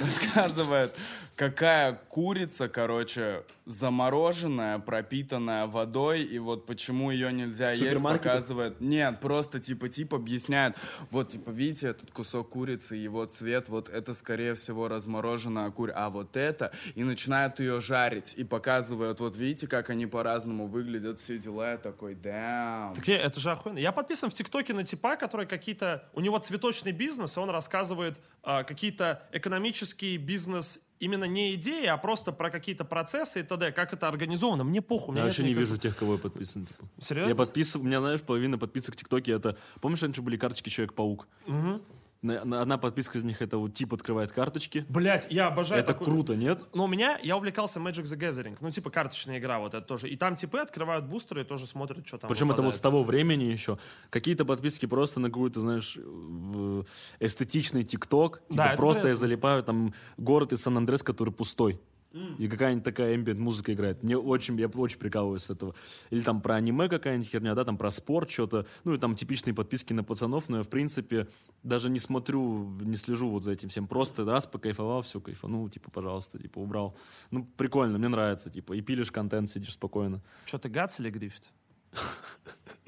рассказывает, 0.00 0.94
какая 1.40 1.94
курица, 2.10 2.68
короче, 2.68 3.44
замороженная, 3.64 4.78
пропитанная 4.78 5.66
водой, 5.66 6.22
и 6.22 6.38
вот 6.38 6.66
почему 6.66 7.10
ее 7.10 7.32
нельзя 7.32 7.72
есть, 7.72 8.02
показывает. 8.02 8.78
Нет, 8.82 9.20
просто 9.20 9.58
типа 9.58 9.88
тип 9.88 10.12
объясняет, 10.12 10.76
вот, 11.10 11.30
типа, 11.30 11.48
видите, 11.48 11.88
этот 11.88 12.10
кусок 12.10 12.50
курицы, 12.50 12.96
его 12.96 13.24
цвет, 13.24 13.70
вот 13.70 13.88
это, 13.88 14.12
скорее 14.12 14.54
всего, 14.54 14.86
размороженная 14.86 15.70
курица, 15.70 15.98
а 16.04 16.10
вот 16.10 16.36
это, 16.36 16.72
и 16.94 17.04
начинают 17.04 17.58
ее 17.58 17.80
жарить, 17.80 18.34
и 18.36 18.44
показывают, 18.44 19.20
вот 19.20 19.34
видите, 19.34 19.66
как 19.66 19.88
они 19.88 20.04
по-разному 20.06 20.66
выглядят, 20.66 21.20
все 21.20 21.38
дела, 21.38 21.70
я 21.70 21.76
такой, 21.78 22.16
да. 22.16 22.92
Так 22.94 23.08
я- 23.08 23.16
это 23.18 23.40
же 23.40 23.50
охуенно. 23.50 23.78
Я 23.78 23.92
подписан 23.92 24.28
в 24.28 24.34
ТикТоке 24.34 24.74
на 24.74 24.84
типа, 24.84 25.16
который 25.16 25.46
какие-то... 25.46 26.04
У 26.12 26.20
него 26.20 26.36
цветочный 26.38 26.92
бизнес, 26.92 27.38
и 27.38 27.40
он 27.40 27.48
рассказывает 27.48 28.20
а, 28.42 28.62
какие-то 28.62 29.22
экономические 29.32 30.18
бизнес 30.18 30.80
именно 31.00 31.24
не 31.24 31.54
идеи, 31.54 31.86
а 31.86 31.96
просто 31.96 32.30
про 32.32 32.50
какие-то 32.50 32.84
процессы 32.84 33.40
и 33.40 33.42
т.д., 33.42 33.72
как 33.72 33.92
это 33.92 34.06
организовано. 34.08 34.64
Мне 34.64 34.80
похуй. 34.82 35.16
Я 35.16 35.24
вообще 35.24 35.42
не 35.42 35.48
никакого- 35.50 35.66
вижу 35.66 35.80
тех, 35.80 35.96
кого 35.96 36.12
я 36.12 36.18
подписан. 36.18 36.66
типа. 36.66 36.84
Серьезно? 36.98 37.30
Я 37.30 37.34
подписан, 37.34 37.80
у 37.80 37.84
меня, 37.84 38.00
знаешь, 38.00 38.20
половина 38.20 38.58
подписок 38.58 38.94
в 38.94 38.98
ТикТоке 38.98 39.32
это... 39.32 39.56
Помнишь, 39.80 40.02
раньше 40.02 40.22
были 40.22 40.36
карточки 40.36 40.68
Человек-паук? 40.68 41.26
На- 41.46 41.80
Одна 42.22 42.76
подписка 42.76 43.16
из 43.16 43.24
них 43.24 43.40
это 43.40 43.56
вот 43.56 43.72
тип 43.72 43.94
открывает 43.94 44.30
карточки. 44.30 44.84
Блять, 44.90 45.26
я 45.30 45.46
обожаю 45.46 45.80
Это 45.82 45.94
такую- 45.94 46.10
круто, 46.10 46.36
нет? 46.36 46.62
Но 46.74 46.84
у 46.84 46.86
меня, 46.86 47.18
я 47.22 47.34
увлекался 47.36 47.78
Magic 47.80 48.02
the 48.02 48.18
Gathering, 48.18 48.58
ну, 48.60 48.70
типа 48.70 48.90
карточная 48.90 49.38
игра 49.38 49.58
вот 49.58 49.72
это 49.72 49.86
тоже. 49.86 50.08
И 50.10 50.16
там 50.16 50.36
типы 50.36 50.58
открывают 50.58 51.06
бустеры 51.06 51.40
и 51.42 51.44
тоже 51.44 51.66
смотрят, 51.66 52.06
что 52.06 52.18
там 52.18 52.28
Причем 52.28 52.48
это 52.50 52.56
вот 52.60 52.74
выпадает. 52.74 52.76
с 52.76 52.80
того 52.80 53.04
времени 53.04 53.44
еще. 53.44 53.78
Какие-то 54.10 54.44
подписки 54.44 54.84
просто 54.84 55.18
на 55.18 55.28
какой-то, 55.28 55.60
знаешь, 55.60 55.96
э, 55.96 56.82
эстетичный 57.20 57.84
ТикТок. 57.84 58.42
Типа 58.50 58.54
Да, 58.54 58.66
это 58.68 58.76
просто 58.76 58.98
я 59.00 59.02
понятно. 59.04 59.20
залипаю, 59.20 59.62
там 59.62 59.94
город 60.18 60.52
из 60.52 60.60
Сан-Андрес, 60.60 61.02
который 61.02 61.32
пустой. 61.32 61.80
И 62.12 62.48
какая-нибудь 62.48 62.84
такая 62.84 63.16
ambient 63.16 63.38
музыка 63.38 63.72
играет. 63.72 64.02
Мне 64.02 64.16
очень, 64.16 64.58
я 64.58 64.66
очень 64.66 64.98
прикалываюсь 64.98 65.42
с 65.42 65.50
этого. 65.50 65.74
Или 66.10 66.22
там 66.22 66.40
про 66.40 66.56
аниме 66.56 66.88
какая-нибудь 66.88 67.28
херня, 67.28 67.54
да, 67.54 67.64
там 67.64 67.76
про 67.76 67.90
спорт 67.90 68.30
что-то. 68.30 68.66
Ну 68.84 68.94
и 68.94 68.98
там 68.98 69.14
типичные 69.14 69.54
подписки 69.54 69.92
на 69.92 70.02
пацанов, 70.02 70.48
но 70.48 70.58
я, 70.58 70.62
в 70.62 70.68
принципе, 70.68 71.28
даже 71.62 71.88
не 71.88 72.00
смотрю, 72.00 72.68
не 72.80 72.96
слежу 72.96 73.30
вот 73.30 73.44
за 73.44 73.52
этим 73.52 73.68
всем. 73.68 73.86
Просто 73.86 74.24
раз 74.24 74.46
покайфовал, 74.46 75.02
все, 75.02 75.20
кайфанул, 75.20 75.68
типа, 75.68 75.90
пожалуйста, 75.90 76.38
типа, 76.38 76.58
убрал. 76.58 76.96
Ну, 77.30 77.44
прикольно, 77.56 77.98
мне 77.98 78.08
нравится, 78.08 78.50
типа, 78.50 78.72
и 78.72 78.80
пилишь 78.80 79.12
контент, 79.12 79.48
сидишь 79.48 79.74
спокойно. 79.74 80.20
Что 80.46 80.58
ты 80.58 80.68
Гац 80.68 80.98
или 80.98 81.10
Гриффит? 81.10 81.44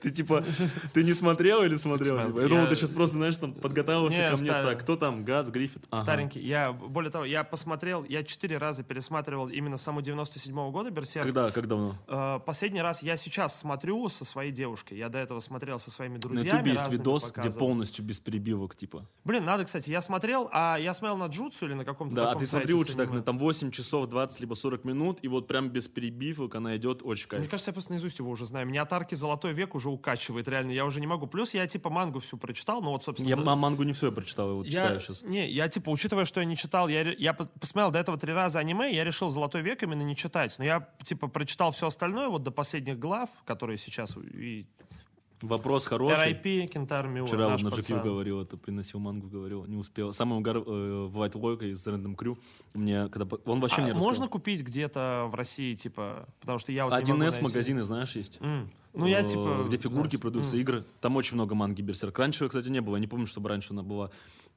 Ты 0.00 0.10
типа, 0.10 0.44
ты 0.92 1.04
не 1.04 1.14
смотрел 1.14 1.62
или 1.62 1.76
смотрел? 1.76 2.14
Смотрел. 2.16 2.32
Типа? 2.32 2.40
Я 2.42 2.48
думал, 2.48 2.66
ты 2.66 2.74
сейчас 2.74 2.90
просто, 2.90 3.16
знаешь, 3.16 3.36
там 3.36 3.52
подготавливался 3.54 4.18
Не, 4.18 4.30
ко 4.30 4.36
мне. 4.36 4.48
Так, 4.50 4.80
кто 4.80 4.96
там? 4.96 5.24
Гац, 5.24 5.48
Гриффит? 5.48 5.84
Ага. 5.90 6.02
Старенький. 6.02 6.40
Я, 6.40 6.72
более 6.72 7.10
того, 7.12 7.24
я 7.24 7.44
посмотрел, 7.44 8.04
я 8.04 8.24
четыре 8.24 8.58
раза 8.58 8.82
пересматривал 8.82 9.48
именно 9.48 9.76
саму 9.76 10.00
97-го 10.00 10.70
года 10.72 10.90
Берсерк. 10.90 11.24
Когда, 11.24 11.50
как 11.50 11.68
давно? 11.68 11.94
Э, 12.08 12.40
Последний 12.44 12.82
раз 12.82 13.02
я 13.02 13.16
сейчас 13.16 13.58
смотрю 13.58 14.08
со 14.08 14.24
своей 14.24 14.50
девушкой. 14.50 14.98
Я 14.98 15.08
до 15.08 15.18
этого 15.18 15.40
смотрел 15.40 15.78
со 15.78 15.90
своими 15.90 16.14
На 16.14 16.20
друзьями. 16.20 16.48
ютубе 16.56 16.72
есть 16.72 16.90
видос, 16.90 17.32
где 17.36 17.50
полностью 17.50 18.04
без 18.04 18.18
перебивок, 18.18 18.74
типа. 18.74 19.06
Блин, 19.24 19.44
надо, 19.44 19.64
кстати, 19.64 19.90
я 19.90 20.02
смотрел, 20.02 20.48
а 20.52 20.78
я 20.78 20.94
смотрел 20.94 21.16
на 21.16 21.26
Джутсу 21.26 21.66
или 21.66 21.74
на 21.74 21.84
каком-то 21.84 22.16
Да, 22.16 22.32
а 22.32 22.34
ты 22.34 22.44
смотри 22.46 22.66
сайте 22.66 22.74
лучше 22.78 22.92
с 22.94 22.96
так, 22.96 23.10
на 23.10 23.22
там 23.22 23.38
8 23.38 23.70
часов 23.70 24.08
20 24.08 24.40
либо 24.40 24.54
40 24.54 24.84
минут, 24.84 25.18
и 25.22 25.28
вот 25.28 25.46
прям 25.46 25.68
без 25.68 25.86
перебивок 25.88 26.54
она 26.56 26.76
идет, 26.76 27.02
очень 27.04 27.26
Мне 27.30 27.38
кайф. 27.38 27.50
кажется, 27.50 27.70
я 27.70 27.72
просто 27.74 27.92
наизусть 27.92 28.18
его 28.18 28.30
уже 28.30 28.46
знаю. 28.46 28.66
Меня 28.66 28.82
от 28.82 28.92
арки 28.92 29.14
«Золотой 29.14 29.52
век» 29.60 29.74
уже 29.74 29.88
укачивает, 29.88 30.48
реально. 30.48 30.72
Я 30.72 30.84
уже 30.86 31.00
не 31.00 31.06
могу. 31.06 31.26
Плюс 31.26 31.54
я, 31.54 31.66
типа, 31.66 31.90
мангу 31.90 32.18
всю 32.20 32.36
прочитал, 32.38 32.82
ну 32.82 32.90
вот, 32.90 33.04
собственно... 33.04 33.28
Я 33.30 33.36
да- 33.36 33.42
ма- 33.42 33.56
мангу 33.56 33.82
не 33.84 33.92
все 33.92 34.10
прочитал, 34.10 34.48
я 34.48 34.54
вот 34.54 34.66
Я, 34.66 34.82
читаю 34.82 35.00
сейчас. 35.00 35.22
не, 35.22 35.48
я, 35.50 35.68
типа, 35.68 35.90
учитывая, 35.90 36.24
что 36.24 36.40
я 36.40 36.46
не 36.46 36.56
читал, 36.56 36.88
я, 36.88 37.02
я 37.02 37.32
пос- 37.32 37.50
посмотрел 37.60 37.90
до 37.90 37.98
этого 37.98 38.18
три 38.18 38.32
раза 38.32 38.58
аниме, 38.58 38.92
я 38.94 39.04
решил 39.04 39.30
«Золотой 39.30 39.62
век» 39.62 39.82
именно 39.82 40.02
не 40.02 40.16
читать. 40.16 40.54
Но 40.58 40.64
я, 40.64 40.88
типа, 41.02 41.28
прочитал 41.28 41.70
все 41.72 41.86
остальное, 41.86 42.28
вот 42.28 42.42
до 42.42 42.50
последних 42.50 42.98
глав, 42.98 43.28
которые 43.44 43.76
сейчас... 43.78 44.16
И 44.16 44.66
Вопрос 45.42 45.86
хороший. 45.86 46.16
R.I.P. 46.16 46.66
Кентар 46.66 47.08
Миура, 47.08 47.26
Вчера 47.26 47.48
наш 47.48 47.62
на 47.62 47.68
GQ 47.68 48.02
говорил, 48.02 48.42
это 48.42 48.58
приносил 48.58 48.98
мангу, 48.98 49.26
говорил, 49.28 49.64
не 49.64 49.76
успел. 49.76 50.12
Самый 50.12 50.38
угар 50.38 50.58
э, 50.58 50.60
White 50.60 51.32
Lock 51.32 51.64
из 51.66 51.86
Random 51.86 52.14
Crew, 52.14 52.36
мне, 52.74 53.08
когда... 53.08 53.26
Он 53.46 53.58
вообще 53.58 53.80
А 53.80 53.84
мне 53.84 53.94
можно 53.94 54.28
купить 54.28 54.62
где-то 54.62 55.28
в 55.32 55.34
России, 55.34 55.74
типа, 55.74 56.28
потому 56.40 56.58
что 56.58 56.72
я 56.72 56.84
вот 56.84 56.92
не 56.92 57.04
1С 57.04 57.06
могу 57.08 57.18
найти. 57.22 57.42
магазины, 57.42 57.84
знаешь, 57.84 58.14
есть? 58.16 58.36
М. 58.42 58.70
Ну, 58.92 59.06
я, 59.06 59.20
Э, 59.20 59.24
типа... 59.26 59.64
Где 59.66 59.76
фигурки 59.76 60.10
знаешь, 60.10 60.20
продаются, 60.20 60.56
игры. 60.56 60.84
Там 61.00 61.16
очень 61.16 61.34
много 61.34 61.54
манги 61.54 61.82
Берсерк. 61.82 62.18
Раньше, 62.18 62.48
кстати, 62.48 62.68
не 62.68 62.80
было. 62.80 62.96
Я 62.96 63.00
не 63.00 63.06
помню, 63.06 63.26
чтобы 63.26 63.48
раньше 63.48 63.68
она 63.70 63.82
была. 63.82 64.10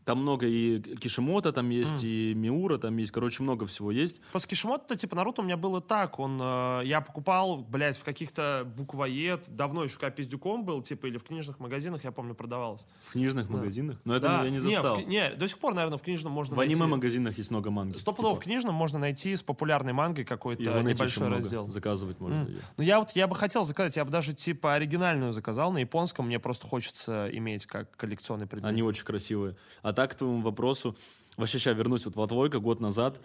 Там 0.05 0.19
много 0.21 0.45
и 0.47 0.79
Кишимота 0.97 1.51
там 1.53 1.69
есть, 1.69 2.03
и 2.03 2.33
Миура 2.35 2.77
там 2.77 2.97
есть. 2.97 3.11
Короче, 3.11 3.41
много 3.43 3.65
всего 3.65 3.91
есть. 3.91 4.21
Просто 4.31 4.47
Кишимото, 4.49 4.95
типа, 4.95 5.15
Наруто 5.15 5.41
у 5.41 5.45
меня 5.45 5.57
было 5.57 5.81
так. 5.81 6.19
Он, 6.19 6.39
э, 6.41 6.81
я 6.85 7.01
покупал, 7.01 7.57
блядь, 7.57 7.97
в 7.97 8.03
каких-то 8.03 8.63
буквоед. 8.75 9.45
Давно 9.47 9.83
еще 9.83 9.95
когда 9.97 10.11
пиздюком 10.11 10.65
был, 10.65 10.81
типа, 10.81 11.07
или 11.07 11.17
в 11.17 11.23
книжных 11.23 11.59
магазинах, 11.59 12.03
я 12.03 12.11
помню, 12.11 12.35
продавалось. 12.35 12.85
В 13.03 13.11
книжных 13.13 13.49
магазинах. 13.49 13.97
Но 14.05 14.15
это 14.15 14.27
Да. 14.27 14.43
я 14.43 14.49
не 14.49 14.59
в 14.59 14.61
застал. 14.61 14.97
кни- 14.99 15.05
Не, 15.05 15.29
до 15.35 15.47
сих 15.47 15.57
пор, 15.57 15.73
наверное, 15.73 15.97
в 15.97 16.01
книжном 16.01 16.33
можно 16.33 16.55
В 16.55 16.59
аниме-магазинах 16.59 17.25
найти. 17.31 17.41
есть 17.41 17.51
много 17.51 17.71
манги. 17.71 17.97
В 17.97 18.03
Типа, 18.03 18.35
книжном 18.35 18.75
можно 18.75 18.99
найти 18.99 19.35
с 19.35 19.41
популярной 19.41 19.93
мангой 19.93 20.25
в 20.25 20.27
какой-то 20.27 20.81
небольшой 20.83 21.29
раздел. 21.29 21.69
Заказывать 21.69 22.19
можно. 22.19 22.43
её. 22.47 22.59
Ну, 22.77 22.83
я 22.83 22.99
вот, 22.99 23.11
я 23.11 23.27
бы 23.27 23.35
хотел 23.35 23.63
заказать, 23.63 23.95
я 23.95 24.05
бы 24.05 24.11
даже, 24.11 24.33
типа, 24.33 24.73
оригинальную 24.73 25.31
заказал 25.31 25.71
на 25.71 25.77
японском. 25.79 26.25
Мне 26.27 26.39
просто 26.39 26.67
хочется 26.67 27.29
иметь 27.31 27.65
как 27.65 27.95
коллекционный 27.95 28.47
предмет. 28.47 28.69
Они 28.69 28.81
очень 28.81 29.03
красивые. 29.05 29.55
А 29.81 29.92
так, 29.93 30.11
к 30.11 30.15
твоему 30.15 30.41
вопросу, 30.41 30.95
вообще 31.37 31.59
сейчас 31.59 31.77
вернусь 31.77 32.05
вот 32.05 32.15
в 32.15 32.19
Латвойка 32.19 32.59
год 32.59 32.79
назад. 32.79 33.19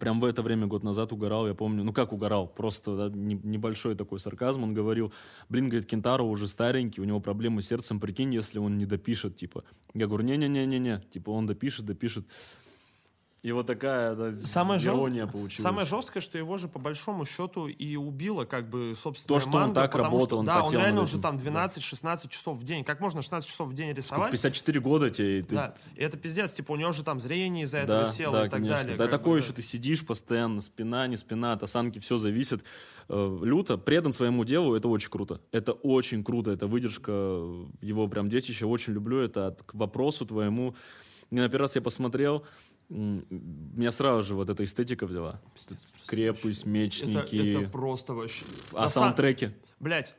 Прям 0.00 0.20
в 0.20 0.24
это 0.24 0.42
время, 0.42 0.66
год 0.66 0.84
назад, 0.84 1.12
угорал, 1.12 1.46
я 1.46 1.54
помню. 1.54 1.84
Ну, 1.84 1.92
как 1.92 2.12
угорал? 2.12 2.46
Просто 2.46 2.96
да, 2.96 3.14
не- 3.14 3.40
небольшой 3.42 3.94
такой 3.94 4.20
сарказм. 4.20 4.62
Он 4.62 4.72
говорил, 4.72 5.12
блин, 5.50 5.68
говорит, 5.68 5.86
Кентаро 5.86 6.22
уже 6.22 6.48
старенький, 6.48 7.02
у 7.02 7.04
него 7.04 7.20
проблемы 7.20 7.60
с 7.60 7.66
сердцем, 7.66 8.00
прикинь, 8.00 8.32
если 8.32 8.58
он 8.58 8.78
не 8.78 8.86
допишет, 8.86 9.36
типа. 9.36 9.64
Я 9.92 10.06
говорю, 10.06 10.24
не-не-не-не-не, 10.24 11.02
типа, 11.10 11.30
он 11.30 11.46
допишет, 11.46 11.84
допишет. 11.84 12.26
И 13.42 13.50
вот 13.50 13.66
такая 13.66 14.14
да, 14.14 14.30
жё- 14.30 14.94
ирония 14.94 15.26
получилась. 15.26 15.62
Самое 15.64 15.84
жесткое, 15.84 16.20
что 16.20 16.38
его 16.38 16.58
же 16.58 16.68
по 16.68 16.78
большому 16.78 17.24
счету 17.24 17.66
и 17.66 17.96
убило, 17.96 18.44
как 18.44 18.70
бы, 18.70 18.94
собственно, 18.96 19.40
То, 19.40 19.40
что 19.44 19.58
он 19.58 19.74
так 19.74 19.92
работал, 19.96 20.38
он 20.38 20.46
да, 20.46 20.62
он 20.62 20.72
реально 20.72 21.02
уже 21.02 21.18
там 21.18 21.38
12-16 21.38 22.28
часов 22.28 22.56
в 22.56 22.62
день. 22.62 22.84
Как 22.84 23.00
можно 23.00 23.20
16 23.20 23.48
часов 23.50 23.68
в 23.68 23.72
день 23.72 23.92
рисовать? 23.94 24.30
54 24.30 24.78
года 24.80 25.10
тебе, 25.10 25.40
и 25.40 25.42
ты... 25.42 25.56
Да, 25.56 25.74
и 25.96 26.02
это 26.02 26.16
пиздец, 26.16 26.52
типа 26.52 26.70
у 26.70 26.76
него 26.76 26.92
же 26.92 27.02
там 27.02 27.18
зрение 27.18 27.64
из-за 27.64 27.78
этого 27.78 28.04
Да, 28.04 28.12
село 28.12 28.32
да, 28.34 28.40
и 28.46 28.48
так 28.48 28.60
конечно. 28.60 28.78
далее. 28.78 28.96
Да, 28.96 29.08
такое, 29.08 29.40
бы, 29.40 29.44
что 29.44 29.52
ты 29.54 29.62
сидишь 29.62 30.06
постоянно, 30.06 30.60
спина, 30.62 31.08
не 31.08 31.16
спина, 31.16 31.54
от 31.54 31.64
осанки, 31.64 31.98
все 31.98 32.18
зависит. 32.18 32.62
Э, 33.08 33.38
люто, 33.42 33.76
предан 33.76 34.12
своему 34.12 34.44
делу, 34.44 34.76
это 34.76 34.86
очень 34.86 35.10
круто. 35.10 35.40
Это 35.50 35.72
очень 35.72 36.22
круто, 36.22 36.52
это 36.52 36.68
выдержка 36.68 37.10
э, 37.12 37.64
его 37.80 38.06
прям 38.06 38.28
детища, 38.28 38.68
очень 38.68 38.92
люблю 38.92 39.18
это. 39.18 39.48
От- 39.48 39.64
К 39.64 39.74
вопросу 39.74 40.24
твоему, 40.26 40.76
не 41.32 41.40
на 41.40 41.48
первый 41.48 41.62
раз 41.62 41.74
я 41.74 41.82
посмотрел, 41.82 42.44
меня 42.92 43.90
сразу 43.90 44.22
же 44.22 44.34
вот 44.34 44.50
эта 44.50 44.64
эстетика 44.64 45.06
взяла. 45.06 45.40
Крепость, 46.06 46.62
Это, 46.62 46.70
мечники, 46.70 47.36
это 47.50 47.68
просто 47.70 48.12
вообще... 48.14 48.44
а 48.72 48.82
На 48.82 48.86
са- 48.86 48.88
саундтреки. 48.90 49.50
Блять. 49.80 50.14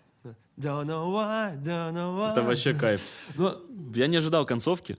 Don't 0.58 0.86
know 0.86 1.12
why, 1.12 1.60
don't 1.62 1.94
know 1.94 2.18
why. 2.18 2.32
Это 2.32 2.44
вообще 2.44 2.74
кайф. 2.74 3.02
Ну, 3.36 3.56
Я 3.96 4.08
не 4.08 4.18
ожидал 4.18 4.46
концовки. 4.46 4.98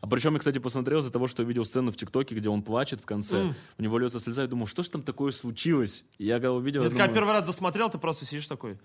А 0.00 0.06
причем 0.06 0.34
я, 0.34 0.38
кстати, 0.38 0.58
посмотрел 0.58 1.00
из-за 1.00 1.10
того, 1.12 1.26
что 1.26 1.42
видел 1.42 1.64
сцену 1.64 1.90
в 1.90 1.96
ТикТоке, 1.96 2.34
где 2.36 2.48
он 2.48 2.62
плачет 2.62 3.00
в 3.00 3.06
конце. 3.06 3.52
У 3.78 3.82
него 3.82 3.98
льется 3.98 4.20
слеза, 4.20 4.44
и 4.44 4.46
думал, 4.46 4.66
что 4.66 4.82
ж 4.84 4.88
там 4.88 5.02
такое 5.02 5.32
случилось? 5.32 6.04
И 6.18 6.26
я 6.26 6.34
когда 6.36 6.52
увидел, 6.52 6.82
я 6.82 6.88
я, 6.88 6.96
когда 6.96 7.12
первый 7.12 7.32
раз 7.32 7.44
досмотрел, 7.44 7.90
ты 7.90 7.98
просто 7.98 8.24
сидишь 8.24 8.46
такой. 8.46 8.78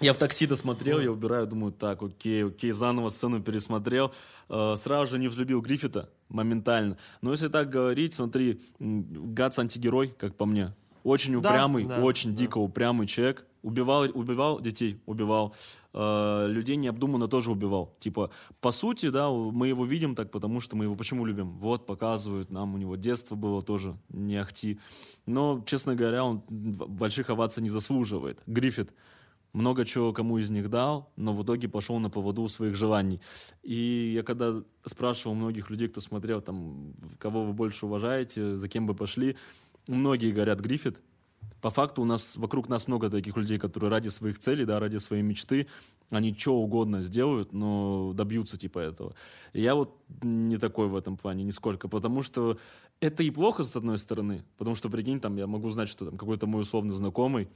Я 0.00 0.12
в 0.12 0.16
такси 0.16 0.46
досмотрел, 0.46 1.00
я 1.00 1.10
убираю, 1.10 1.46
думаю, 1.46 1.72
так, 1.72 2.02
окей, 2.02 2.44
окей, 2.44 2.72
заново 2.72 3.10
сцену 3.10 3.42
пересмотрел. 3.42 4.12
Э, 4.48 4.74
сразу 4.76 5.12
же 5.12 5.18
не 5.18 5.28
взлюбил 5.28 5.60
Гриффита 5.60 6.10
моментально. 6.28 6.98
Но 7.22 7.30
если 7.30 7.48
так 7.48 7.70
говорить, 7.70 8.14
смотри, 8.14 8.60
Гац 8.78 9.58
антигерой, 9.58 10.08
как 10.08 10.36
по 10.36 10.46
мне. 10.46 10.74
Очень 11.04 11.40
Да, 11.40 11.50
упрямый, 11.50 11.84
да, 11.84 12.00
очень 12.00 12.30
да. 12.30 12.36
дико 12.36 12.58
упрямый 12.58 13.06
человек. 13.06 13.46
Убивал, 13.62 14.04
убивал 14.12 14.60
детей, 14.60 15.00
убивал. 15.06 15.54
Э, 15.94 16.46
людей 16.48 16.76
необдуманно 16.76 17.28
тоже 17.28 17.50
убивал. 17.50 17.94
Типа, 17.98 18.30
по 18.60 18.72
сути, 18.72 19.08
да, 19.08 19.30
мы 19.30 19.68
его 19.68 19.86
видим 19.86 20.14
так, 20.14 20.30
потому 20.30 20.60
что 20.60 20.76
мы 20.76 20.84
его 20.84 20.96
почему 20.96 21.24
любим? 21.24 21.58
Вот, 21.58 21.86
показывают 21.86 22.50
нам, 22.50 22.74
у 22.74 22.78
него 22.78 22.96
детство 22.96 23.36
было 23.36 23.62
тоже 23.62 23.96
не 24.10 24.36
ахти. 24.36 24.78
Но, 25.24 25.62
честно 25.66 25.94
говоря, 25.94 26.24
он 26.24 26.42
больших 26.48 27.30
оваций 27.30 27.62
не 27.62 27.70
заслуживает. 27.70 28.42
Гриффит 28.46 28.92
много 29.54 29.84
чего 29.84 30.12
кому 30.12 30.38
из 30.38 30.50
них 30.50 30.68
дал, 30.68 31.10
но 31.16 31.32
в 31.32 31.42
итоге 31.42 31.68
пошел 31.68 31.98
на 32.00 32.10
поводу 32.10 32.48
своих 32.48 32.74
желаний. 32.74 33.20
И 33.62 34.12
я 34.14 34.22
когда 34.22 34.62
спрашивал 34.84 35.34
многих 35.34 35.70
людей, 35.70 35.88
кто 35.88 36.00
смотрел, 36.00 36.42
там, 36.42 36.92
кого 37.18 37.44
вы 37.44 37.52
больше 37.52 37.86
уважаете, 37.86 38.56
за 38.56 38.68
кем 38.68 38.86
бы 38.86 38.94
пошли, 38.94 39.36
многие 39.86 40.32
говорят 40.32 40.60
Гриффит. 40.60 41.00
По 41.60 41.70
факту 41.70 42.02
у 42.02 42.04
нас 42.04 42.36
вокруг 42.36 42.68
нас 42.68 42.88
много 42.88 43.08
таких 43.08 43.36
людей, 43.36 43.58
которые 43.58 43.90
ради 43.90 44.08
своих 44.08 44.38
целей, 44.38 44.64
да, 44.66 44.80
ради 44.80 44.98
своей 44.98 45.22
мечты, 45.22 45.68
они 46.10 46.34
что 46.34 46.56
угодно 46.56 47.00
сделают, 47.00 47.52
но 47.52 48.12
добьются 48.12 48.58
типа 48.58 48.80
этого. 48.80 49.14
И 49.52 49.62
я 49.62 49.74
вот 49.74 49.96
не 50.22 50.58
такой 50.58 50.88
в 50.88 50.96
этом 50.96 51.16
плане 51.16 51.44
нисколько, 51.44 51.88
потому 51.88 52.22
что 52.22 52.58
это 53.00 53.22
и 53.22 53.30
плохо 53.30 53.62
с 53.64 53.76
одной 53.76 53.98
стороны, 53.98 54.44
потому 54.58 54.74
что, 54.76 54.90
прикинь, 54.90 55.20
там 55.20 55.36
я 55.36 55.46
могу 55.46 55.70
знать, 55.70 55.88
что 55.88 56.04
там 56.04 56.18
какой-то 56.18 56.46
мой 56.46 56.62
условно 56.62 56.92
знакомый, 56.92 57.48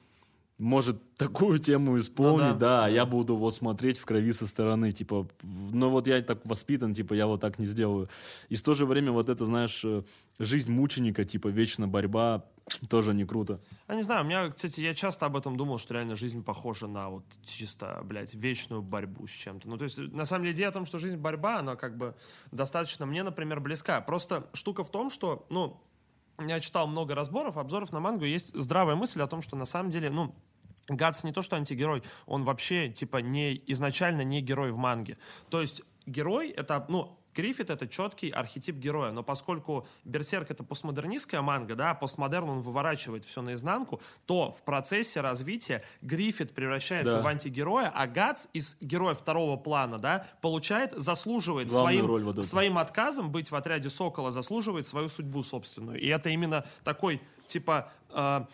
может 0.59 1.17
такую 1.17 1.61
тему 1.61 1.99
исполнить, 1.99 2.55
ну, 2.55 2.59
да, 2.59 2.83
да, 2.83 2.89
я 2.89 3.07
буду 3.07 3.37
вот 3.37 3.55
смотреть 3.55 3.99
в 3.99 4.05
крови 4.05 4.33
со 4.33 4.47
стороны, 4.47 4.91
типа, 4.91 5.29
ну 5.43 5.89
вот 5.89 6.09
я 6.09 6.21
так 6.21 6.45
воспитан, 6.45 6.95
типа, 6.95 7.15
я 7.15 7.27
вот 7.27 7.41
так 7.41 7.61
не 7.61 7.67
сделаю. 7.67 8.09
И 8.49 8.57
в 8.57 8.63
то 8.63 8.75
же 8.75 8.85
время 8.85 9.13
вот 9.13 9.29
это, 9.29 9.47
знаешь, 9.47 9.83
э, 9.85 10.03
жизнь 10.41 10.73
мученика, 10.73 11.25
типа, 11.25 11.49
вечно 11.49 11.87
борьба, 11.87 12.45
тоже 12.89 13.15
не 13.15 13.25
круто. 13.25 13.61
Я 13.89 13.95
не 13.95 14.03
знаю, 14.03 14.25
у 14.25 14.27
меня, 14.27 14.51
кстати, 14.51 14.81
я 14.81 14.95
часто 14.95 15.27
об 15.27 15.37
этом 15.37 15.57
думал, 15.57 15.79
что 15.79 15.95
реально 15.95 16.17
жизнь 16.17 16.43
похожа 16.43 16.89
на 16.89 17.09
вот 17.09 17.25
чисто, 17.45 18.01
блядь, 18.05 18.35
вечную 18.35 18.83
борьбу 18.83 19.29
с 19.29 19.31
чем-то. 19.31 19.69
Ну, 19.69 19.79
то 19.79 19.85
есть, 19.85 19.99
на 19.99 20.25
самом 20.25 20.43
деле, 20.43 20.57
идея 20.57 20.69
о 20.69 20.73
том, 20.73 20.87
что 20.87 20.99
жизнь 20.99 21.17
борьба, 21.19 21.61
она 21.61 21.77
как 21.77 21.97
бы 21.97 22.17
достаточно 22.51 23.07
мне, 23.07 23.23
например, 23.23 23.61
близка. 23.61 24.01
Просто 24.01 24.49
штука 24.55 24.83
в 24.83 24.91
том, 24.91 25.09
что, 25.09 25.47
ну, 25.51 25.81
я 26.47 26.61
читал 26.61 26.87
много 26.87 27.15
разборов, 27.15 27.57
обзоров 27.57 27.93
на 27.93 28.01
мангу, 28.01 28.25
есть 28.25 28.53
здравая 28.55 28.97
мысль 28.97 29.23
о 29.23 29.27
том, 29.27 29.43
что 29.43 29.57
на 29.57 29.65
самом 29.65 29.91
деле, 29.91 30.11
ну, 30.11 30.35
Гатс 30.89 31.25
не 31.25 31.33
то 31.33 31.43
что 31.43 31.57
антигерой, 31.57 32.03
он 32.27 32.45
вообще, 32.45 32.89
типа, 32.89 33.19
не, 33.19 33.63
изначально 33.67 34.23
не 34.23 34.41
герой 34.41 34.73
в 34.73 34.77
манге. 34.77 35.17
То 35.51 35.61
есть 35.61 35.83
герой— 36.07 36.51
это, 36.57 36.85
ну, 36.89 37.19
Гриффит— 37.39 37.71
это 37.71 37.87
четкий 37.87 38.31
архетип 38.31 38.77
героя, 38.77 39.13
но 39.13 39.23
поскольку 39.23 39.87
Берсерк— 40.05 40.51
это 40.51 40.65
постмодернистская 40.65 41.41
манга, 41.41 41.77
да, 41.77 41.95
постмодерн 41.95 42.51
он 42.51 42.59
выворачивает 42.59 43.25
все 43.25 43.43
наизнанку, 43.43 44.01
то 44.27 44.51
в 44.51 44.63
процессе 44.65 45.21
развития 45.21 45.85
Гриффит 46.03 46.53
превращается 46.53 47.19
да. 47.19 47.23
в 47.23 47.27
антигероя, 47.29 47.93
а 47.95 48.09
Гатс 48.09 48.49
из 48.55 48.77
героя 48.81 49.15
второго 49.15 49.57
плана, 49.57 49.99
да, 49.99 50.27
получает, 50.41 50.93
заслуживает 50.93 51.71
своим, 51.71 52.07
роль 52.07 52.25
вот 52.25 52.45
своим 52.45 52.77
отказом 52.77 53.31
быть 53.31 53.53
в 53.53 53.55
отряде 53.55 53.89
Сокола, 53.89 54.33
заслуживает 54.33 54.89
свою 54.89 55.09
судьбу 55.09 55.45
собственную. 55.45 56.01
И 56.01 56.09
это 56.09 56.31
именно 56.31 56.67
такой, 56.83 57.23
типа, 57.47 57.89
э, 58.11 58.47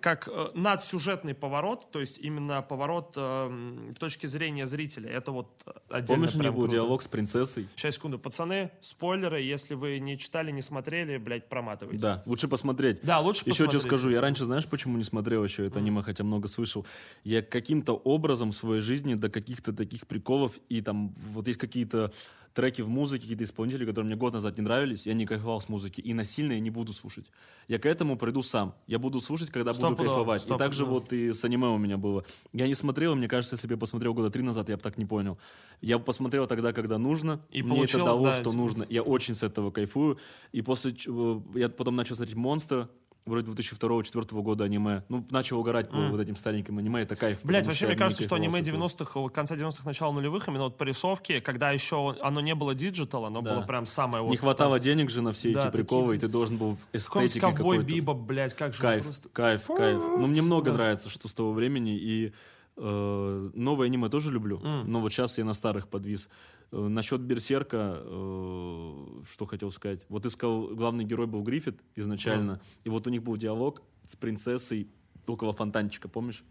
как 0.00 0.28
э, 0.28 0.48
надсюжетный 0.54 1.34
поворот, 1.34 1.90
то 1.90 2.00
есть 2.00 2.18
именно 2.18 2.62
поворот 2.62 3.14
э, 3.16 3.92
точки 3.98 4.26
зрения 4.26 4.66
зрителя. 4.66 5.10
Это 5.10 5.32
вот 5.32 5.48
отдельно 5.88 6.22
Помнишь, 6.22 6.34
у 6.34 6.38
меня 6.38 6.52
был 6.52 6.62
круто. 6.62 6.72
диалог 6.72 7.02
с 7.02 7.08
принцессой? 7.08 7.68
Сейчас, 7.76 7.94
секунду. 7.94 8.18
Пацаны, 8.18 8.70
спойлеры, 8.80 9.40
если 9.40 9.74
вы 9.74 9.98
не 9.98 10.18
читали, 10.18 10.50
не 10.50 10.62
смотрели, 10.62 11.16
блядь, 11.16 11.48
проматывайте. 11.48 12.02
Да, 12.02 12.22
лучше 12.26 12.48
посмотреть. 12.48 13.00
Да, 13.02 13.20
лучше 13.20 13.42
Еще 13.46 13.68
что 13.68 13.80
скажу. 13.80 14.10
Я 14.10 14.20
раньше, 14.20 14.44
знаешь, 14.44 14.66
почему 14.66 14.96
не 14.98 15.04
смотрел 15.04 15.42
еще 15.44 15.66
это 15.66 15.78
mm. 15.78 15.82
аниме, 15.82 16.02
хотя 16.02 16.24
много 16.24 16.48
слышал? 16.48 16.86
Я 17.24 17.42
каким-то 17.42 17.94
образом 17.94 18.52
в 18.52 18.56
своей 18.56 18.82
жизни 18.82 19.14
до 19.14 19.30
каких-то 19.30 19.72
таких 19.72 20.06
приколов 20.06 20.58
и 20.68 20.80
там 20.82 21.14
вот 21.32 21.48
есть 21.48 21.58
какие-то 21.58 22.12
треки 22.54 22.82
в 22.82 22.88
музыке, 22.88 23.22
какие-то 23.22 23.44
исполнители, 23.44 23.84
которые 23.84 24.06
мне 24.06 24.16
год 24.16 24.32
назад 24.32 24.56
не 24.56 24.62
нравились, 24.62 25.06
я 25.06 25.14
не 25.14 25.26
кайфовал 25.26 25.60
с 25.60 25.68
музыки. 25.68 26.00
И 26.00 26.14
насильно 26.14 26.52
я 26.52 26.60
не 26.60 26.70
буду 26.70 26.92
слушать. 26.92 27.26
Я 27.68 27.78
к 27.78 27.86
этому 27.86 28.16
приду 28.16 28.42
сам. 28.42 28.74
Я 28.86 28.98
буду 28.98 29.20
слушать, 29.20 29.50
когда 29.50 29.72
стоп 29.72 29.90
буду 29.90 30.04
кайфовать. 30.04 30.42
Стоп, 30.42 30.56
и 30.56 30.58
так 30.58 30.72
же 30.72 30.84
вот 30.84 31.12
и 31.12 31.32
с 31.32 31.44
аниме 31.44 31.68
у 31.68 31.78
меня 31.78 31.96
было. 31.96 32.24
Я 32.52 32.66
не 32.66 32.74
смотрел, 32.74 33.14
мне 33.14 33.28
кажется, 33.28 33.54
если 33.54 33.66
бы 33.66 33.74
я 33.74 33.78
посмотрел 33.78 34.14
года 34.14 34.30
три 34.30 34.42
назад, 34.42 34.68
я 34.68 34.76
бы 34.76 34.82
так 34.82 34.98
не 34.98 35.04
понял. 35.04 35.38
Я 35.80 35.98
посмотрел 35.98 36.46
тогда, 36.46 36.72
когда 36.72 36.98
нужно. 36.98 37.40
И 37.50 37.62
мне 37.62 37.74
получил, 37.74 38.00
это 38.00 38.06
дало, 38.06 38.24
да, 38.26 38.40
что 38.40 38.52
нужно. 38.52 38.86
Я 38.88 39.02
очень 39.02 39.34
с 39.34 39.42
этого 39.42 39.70
кайфую. 39.70 40.18
И 40.52 40.62
после... 40.62 40.94
Э, 41.06 41.40
я 41.54 41.68
потом 41.68 41.96
начал 41.96 42.16
смотреть 42.16 42.36
«Монстра», 42.36 42.88
вроде 43.26 43.50
2002-2004 43.52 44.42
года 44.42 44.64
аниме. 44.64 45.04
Ну, 45.08 45.26
начал 45.30 45.58
угорать 45.58 45.90
по 45.90 45.96
mm. 45.96 46.10
вот 46.10 46.20
этим 46.20 46.36
стареньким 46.36 46.78
аниме, 46.78 47.02
это 47.02 47.16
кайф. 47.16 47.40
Блять, 47.44 47.66
вообще 47.66 47.86
мне 47.86 47.96
кажется, 47.96 48.22
что 48.22 48.36
аниме 48.36 48.60
90-х, 48.60 49.28
конца 49.30 49.56
90-х, 49.56 49.82
начала 49.84 50.12
нулевых, 50.12 50.48
именно 50.48 50.64
вот 50.64 50.78
по 50.78 50.84
рисовке, 50.84 51.40
когда 51.40 51.70
еще 51.70 52.16
оно 52.20 52.40
не 52.40 52.54
было 52.54 52.74
digital, 52.74 53.26
оно 53.26 53.42
да. 53.42 53.54
было 53.54 53.62
прям 53.62 53.86
самое 53.86 54.22
вот... 54.22 54.30
Не 54.30 54.36
хватало 54.36 54.76
там... 54.76 54.84
денег 54.84 55.10
же 55.10 55.22
на 55.22 55.32
все 55.32 55.52
да, 55.52 55.64
эти 55.64 55.72
приколы, 55.72 56.14
такие... 56.14 56.18
и 56.18 56.20
ты 56.20 56.28
должен 56.28 56.56
был 56.56 56.76
эстетикой 56.92 57.54
какой-то... 57.54 57.84
Биба, 57.84 58.14
блядь, 58.14 58.54
как 58.54 58.74
же 58.74 58.80
Кайф, 58.80 59.04
просто... 59.04 59.28
кайф, 59.28 59.66
кайф. 59.66 59.98
Ну, 59.98 60.26
мне 60.26 60.42
много 60.42 60.70
да. 60.70 60.76
нравится, 60.76 61.08
что 61.08 61.28
с 61.28 61.34
того 61.34 61.52
времени, 61.52 61.96
и 61.96 62.32
э, 62.76 63.50
новое 63.54 63.86
аниме 63.86 64.08
тоже 64.08 64.30
люблю, 64.30 64.58
mm. 64.58 64.84
но 64.84 65.00
вот 65.00 65.12
сейчас 65.12 65.38
я 65.38 65.44
на 65.44 65.54
старых 65.54 65.88
подвис. 65.88 66.28
Э, 66.72 66.88
насчет 66.88 67.20
Берсерка, 67.20 68.00
э, 68.00 69.22
что 69.30 69.46
хотел 69.46 69.70
сказать. 69.72 70.02
Вот 70.08 70.26
искал, 70.26 70.68
главный 70.68 71.04
герой 71.04 71.26
был 71.26 71.42
Гриффит 71.42 71.80
изначально, 71.96 72.52
mm. 72.52 72.60
и 72.84 72.88
вот 72.90 73.06
у 73.06 73.10
них 73.10 73.22
был 73.22 73.36
диалог 73.36 73.82
с 74.06 74.16
принцессой 74.16 74.88
около 75.26 75.52
фонтанчика, 75.52 76.08
помнишь? 76.08 76.44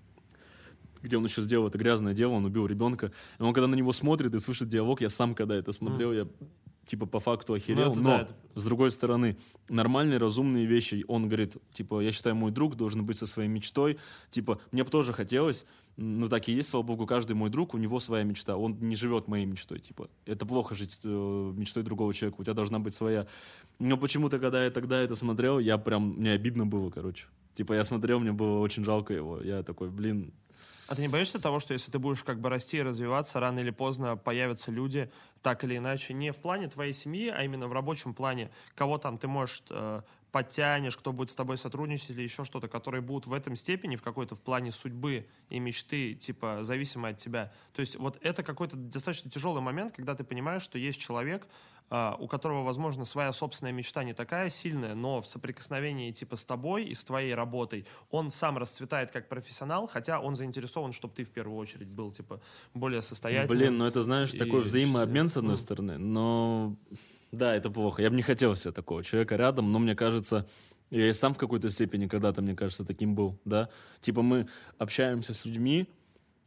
где 1.02 1.16
он 1.16 1.24
еще 1.24 1.42
сделал 1.42 1.70
это 1.70 1.78
грязное 1.78 2.14
дело, 2.14 2.34
он 2.34 2.44
убил 2.44 2.66
ребенка. 2.66 3.14
И 3.40 3.42
он 3.42 3.54
когда 3.54 3.68
на 3.68 3.76
него 3.76 3.94
смотрит 3.94 4.36
и 4.36 4.40
слышит 4.40 4.68
диалог, 4.68 5.00
я 5.00 5.10
сам 5.10 5.34
когда 5.34 5.56
это 5.56 5.72
смотрел, 5.72 6.12
mm. 6.12 6.18
я 6.18 6.28
типа 6.90 7.06
по 7.06 7.20
факту 7.20 7.54
охерел. 7.54 7.94
Ну, 7.94 8.02
Но, 8.02 8.10
да, 8.10 8.22
это... 8.22 8.36
с 8.56 8.64
другой 8.64 8.90
стороны, 8.92 9.38
нормальные, 9.70 10.18
разумные 10.18 10.66
вещи. 10.66 11.06
Он 11.08 11.28
говорит, 11.28 11.58
типа, 11.72 12.02
я 12.02 12.12
считаю, 12.12 12.36
мой 12.36 12.52
друг 12.52 12.76
должен 12.76 13.06
быть 13.06 13.18
со 13.18 13.28
своей 13.28 13.48
мечтой. 13.48 14.00
Типа, 14.32 14.60
мне 14.72 14.84
бы 14.84 14.90
тоже 14.90 15.14
хотелось, 15.14 15.66
ну, 16.02 16.30
так 16.30 16.48
и 16.48 16.54
есть, 16.54 16.70
слава 16.70 16.84
богу, 16.84 17.06
каждый 17.06 17.34
мой 17.34 17.50
друг, 17.50 17.74
у 17.74 17.78
него 17.78 18.00
своя 18.00 18.24
мечта. 18.24 18.56
Он 18.56 18.78
не 18.80 18.96
живет 18.96 19.28
моей 19.28 19.46
мечтой, 19.46 19.80
типа. 19.80 20.10
Это 20.26 20.46
плохо 20.46 20.74
жить 20.74 21.00
э, 21.04 21.08
мечтой 21.56 21.84
другого 21.84 22.14
человека, 22.14 22.40
у 22.40 22.44
тебя 22.44 22.54
должна 22.54 22.80
быть 22.80 22.94
своя. 22.94 23.28
Но 23.80 23.98
почему-то, 23.98 24.40
когда 24.40 24.64
я 24.64 24.70
тогда 24.70 25.02
это 25.02 25.16
смотрел, 25.16 25.60
я 25.60 25.78
прям, 25.78 26.14
мне 26.14 26.32
обидно 26.32 26.66
было, 26.66 26.90
короче. 26.90 27.26
Типа, 27.54 27.74
я 27.74 27.84
смотрел, 27.84 28.20
мне 28.20 28.32
было 28.32 28.60
очень 28.60 28.86
жалко 28.86 29.14
его. 29.14 29.42
Я 29.42 29.62
такой, 29.64 29.90
блин, 29.90 30.34
а 30.90 30.96
ты 30.96 31.04
не 31.04 31.08
боишься 31.08 31.40
того, 31.40 31.60
что 31.60 31.74
если 31.74 31.92
ты 31.92 32.00
будешь 32.00 32.24
как 32.24 32.40
бы 32.40 32.50
расти 32.50 32.78
и 32.78 32.82
развиваться, 32.82 33.40
рано 33.40 33.60
или 33.60 33.70
поздно 33.70 34.18
появятся 34.18 34.72
люди, 34.72 35.12
так 35.44 35.64
или 35.64 35.78
иначе, 35.78 36.16
не 36.16 36.32
в 36.34 36.38
плане 36.38 36.68
твоей 36.68 36.94
семьи, 36.94 37.28
а 37.30 37.44
именно 37.44 37.68
в 37.68 37.74
рабочем 37.74 38.16
плане, 38.16 38.50
кого 38.74 38.98
там 38.98 39.20
ты 39.20 39.28
можешь 39.28 39.62
э, 39.70 40.02
подтянешь, 40.32 40.98
кто 40.98 41.12
будет 41.12 41.32
с 41.32 41.36
тобой 41.36 41.58
сотрудничать 41.58 42.12
или 42.12 42.22
еще 42.22 42.44
что-то, 42.44 42.68
которые 42.68 43.02
будут 43.02 43.28
в 43.28 43.34
этом 43.34 43.56
степени, 43.56 43.96
в 43.96 44.02
какой-то 44.02 44.36
в 44.36 44.42
плане 44.42 44.72
судьбы 44.72 45.28
и 45.50 45.60
мечты, 45.60 46.14
типа, 46.14 46.60
зависимы 46.62 47.10
от 47.10 47.18
тебя. 47.18 47.52
То 47.74 47.80
есть 47.80 47.96
вот 47.96 48.18
это 48.22 48.44
какой-то 48.44 48.78
достаточно 48.78 49.32
тяжелый 49.32 49.62
момент, 49.62 49.94
когда 49.94 50.16
ты 50.16 50.24
понимаешь, 50.24 50.62
что 50.62 50.78
есть 50.78 51.00
человек, 51.00 51.48
Uh, 51.90 52.16
у 52.20 52.28
которого, 52.28 52.64
возможно, 52.64 53.04
своя 53.04 53.34
собственная 53.34 53.74
мечта 53.74 54.04
не 54.04 54.14
такая 54.14 54.50
сильная, 54.50 54.94
но 54.94 55.22
в 55.22 55.28
соприкосновении 55.28 56.12
типа 56.12 56.36
с 56.36 56.46
тобой 56.46 56.84
и 56.84 56.94
с 56.94 57.04
твоей 57.04 57.34
работой 57.34 57.88
он 58.12 58.30
сам 58.30 58.60
расцветает 58.60 59.10
как 59.10 59.28
профессионал, 59.28 59.88
хотя 59.88 60.20
он 60.20 60.36
заинтересован, 60.36 60.92
чтобы 60.92 61.16
ты 61.16 61.24
в 61.24 61.32
первую 61.32 61.58
очередь 61.58 61.88
был 61.88 62.12
типа 62.12 62.42
более 62.76 63.02
состоятельным. 63.02 63.58
Блин, 63.58 63.78
ну 63.80 63.86
это 63.86 64.04
знаешь 64.04 64.32
такой 64.34 64.62
взаимообмен 64.62 65.30
с 65.30 65.38
одной 65.38 65.56
mm. 65.56 65.58
стороны, 65.58 65.98
но 65.98 66.76
да, 67.32 67.56
это 67.56 67.70
плохо. 67.70 68.02
Я 68.02 68.10
бы 68.10 68.16
не 68.16 68.22
хотел 68.22 68.56
себе 68.56 68.72
такого 68.72 69.04
человека 69.04 69.36
рядом, 69.36 69.72
но 69.72 69.80
мне 69.80 69.96
кажется, 69.96 70.48
я 70.90 71.10
и 71.10 71.14
сам 71.14 71.34
в 71.34 71.38
какой-то 71.38 71.70
степени 71.70 72.08
когда-то, 72.08 72.42
мне 72.42 72.56
кажется, 72.56 72.86
таким 72.86 73.16
был, 73.16 73.40
да. 73.46 73.70
Типа 74.00 74.22
мы 74.22 74.48
общаемся 74.78 75.34
с 75.34 75.46
людьми, 75.46 75.88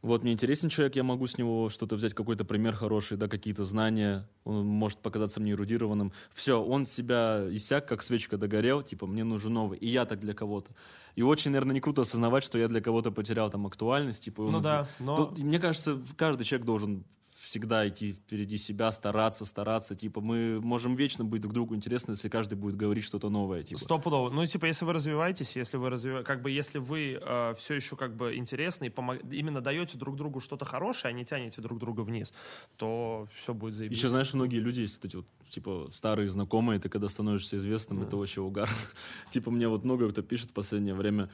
вот 0.03 0.23
мне 0.23 0.33
интересен 0.33 0.67
человек, 0.67 0.97
я 0.97 1.03
могу 1.03 1.27
с 1.27 1.37
него 1.37 1.69
что-то 1.69 1.95
взять, 1.95 2.13
какой-то 2.13 2.43
пример 2.43 2.73
хороший, 2.73 3.15
да, 3.15 3.29
какие-то 3.29 3.63
знания, 3.63 4.27
он 4.43 4.65
может 4.65 4.99
показаться 4.99 5.39
мне 5.39 5.53
эрудированным. 5.53 6.11
Все, 6.33 6.61
он 6.61 6.85
себя 6.85 7.45
иссяк, 7.49 7.87
как 7.87 8.03
свечка 8.03 8.37
догорел, 8.37 8.83
типа, 8.83 9.07
мне 9.07 9.23
нужен 9.23 9.53
новый, 9.53 9.77
и 9.77 9.87
я 9.87 10.03
так 10.03 10.19
для 10.19 10.33
кого-то. 10.33 10.71
И 11.15 11.21
очень, 11.21 11.51
наверное, 11.51 11.75
не 11.75 11.79
круто 11.79 12.01
осознавать, 12.01 12.43
что 12.43 12.59
я 12.59 12.67
для 12.67 12.81
кого-то 12.81 13.11
потерял 13.11 13.49
там 13.49 13.65
актуальность, 13.65 14.25
типа. 14.25 14.43
Ну 14.43 14.59
да, 14.59 14.89
но... 14.99 15.15
Тут, 15.15 15.39
мне 15.39 15.57
кажется, 15.57 15.97
каждый 16.17 16.43
человек 16.43 16.65
должен 16.65 17.05
всегда 17.43 17.87
идти 17.87 18.13
впереди 18.13 18.57
себя, 18.57 18.91
стараться, 18.91 19.45
стараться. 19.45 19.95
Типа, 19.95 20.21
мы 20.21 20.61
можем 20.61 20.95
вечно 20.95 21.25
быть 21.25 21.41
друг 21.41 21.53
другу 21.53 21.75
интересны, 21.75 22.11
если 22.11 22.29
каждый 22.29 22.55
будет 22.55 22.75
говорить 22.75 23.03
что-то 23.03 23.29
новое. 23.29 23.63
Типа. 23.63 23.81
Стопудово. 23.81 24.29
Ну, 24.29 24.45
типа, 24.45 24.65
если 24.65 24.85
вы 24.85 24.93
развиваетесь, 24.93 25.57
если 25.57 25.75
вы 25.77 25.89
развиваете, 25.89 26.25
как 26.25 26.41
бы, 26.41 26.49
если 26.49 26.79
вы 26.79 27.19
э, 27.21 27.53
все 27.55 27.73
еще 27.73 27.97
как 27.97 28.15
бы 28.15 28.35
интересны 28.35 28.85
и 28.85 28.89
помог... 28.89 29.17
именно 29.29 29.59
даете 29.59 29.97
друг 29.97 30.15
другу 30.15 30.39
что-то 30.39 30.63
хорошее, 30.63 31.13
а 31.13 31.17
не 31.17 31.25
тянете 31.25 31.61
друг 31.61 31.79
друга 31.79 32.01
вниз, 32.01 32.33
то 32.77 33.27
все 33.35 33.53
будет 33.53 33.73
заебись. 33.73 33.97
Еще, 33.97 34.07
знаешь, 34.07 34.33
многие 34.33 34.59
люди 34.59 34.79
есть 34.79 34.95
вот 34.95 35.05
эти 35.05 35.15
вот, 35.17 35.27
типа, 35.49 35.89
старые 35.91 36.29
знакомые, 36.29 36.79
ты 36.79 36.87
когда 36.87 37.09
становишься 37.09 37.57
известным, 37.57 37.99
да. 37.99 38.05
это 38.05 38.15
вообще 38.15 38.39
угар. 38.39 38.69
типа, 39.31 39.51
мне 39.51 39.67
вот 39.67 39.83
много 39.83 40.09
кто 40.09 40.21
пишет 40.21 40.51
в 40.51 40.53
последнее 40.53 40.95
время, 40.95 41.29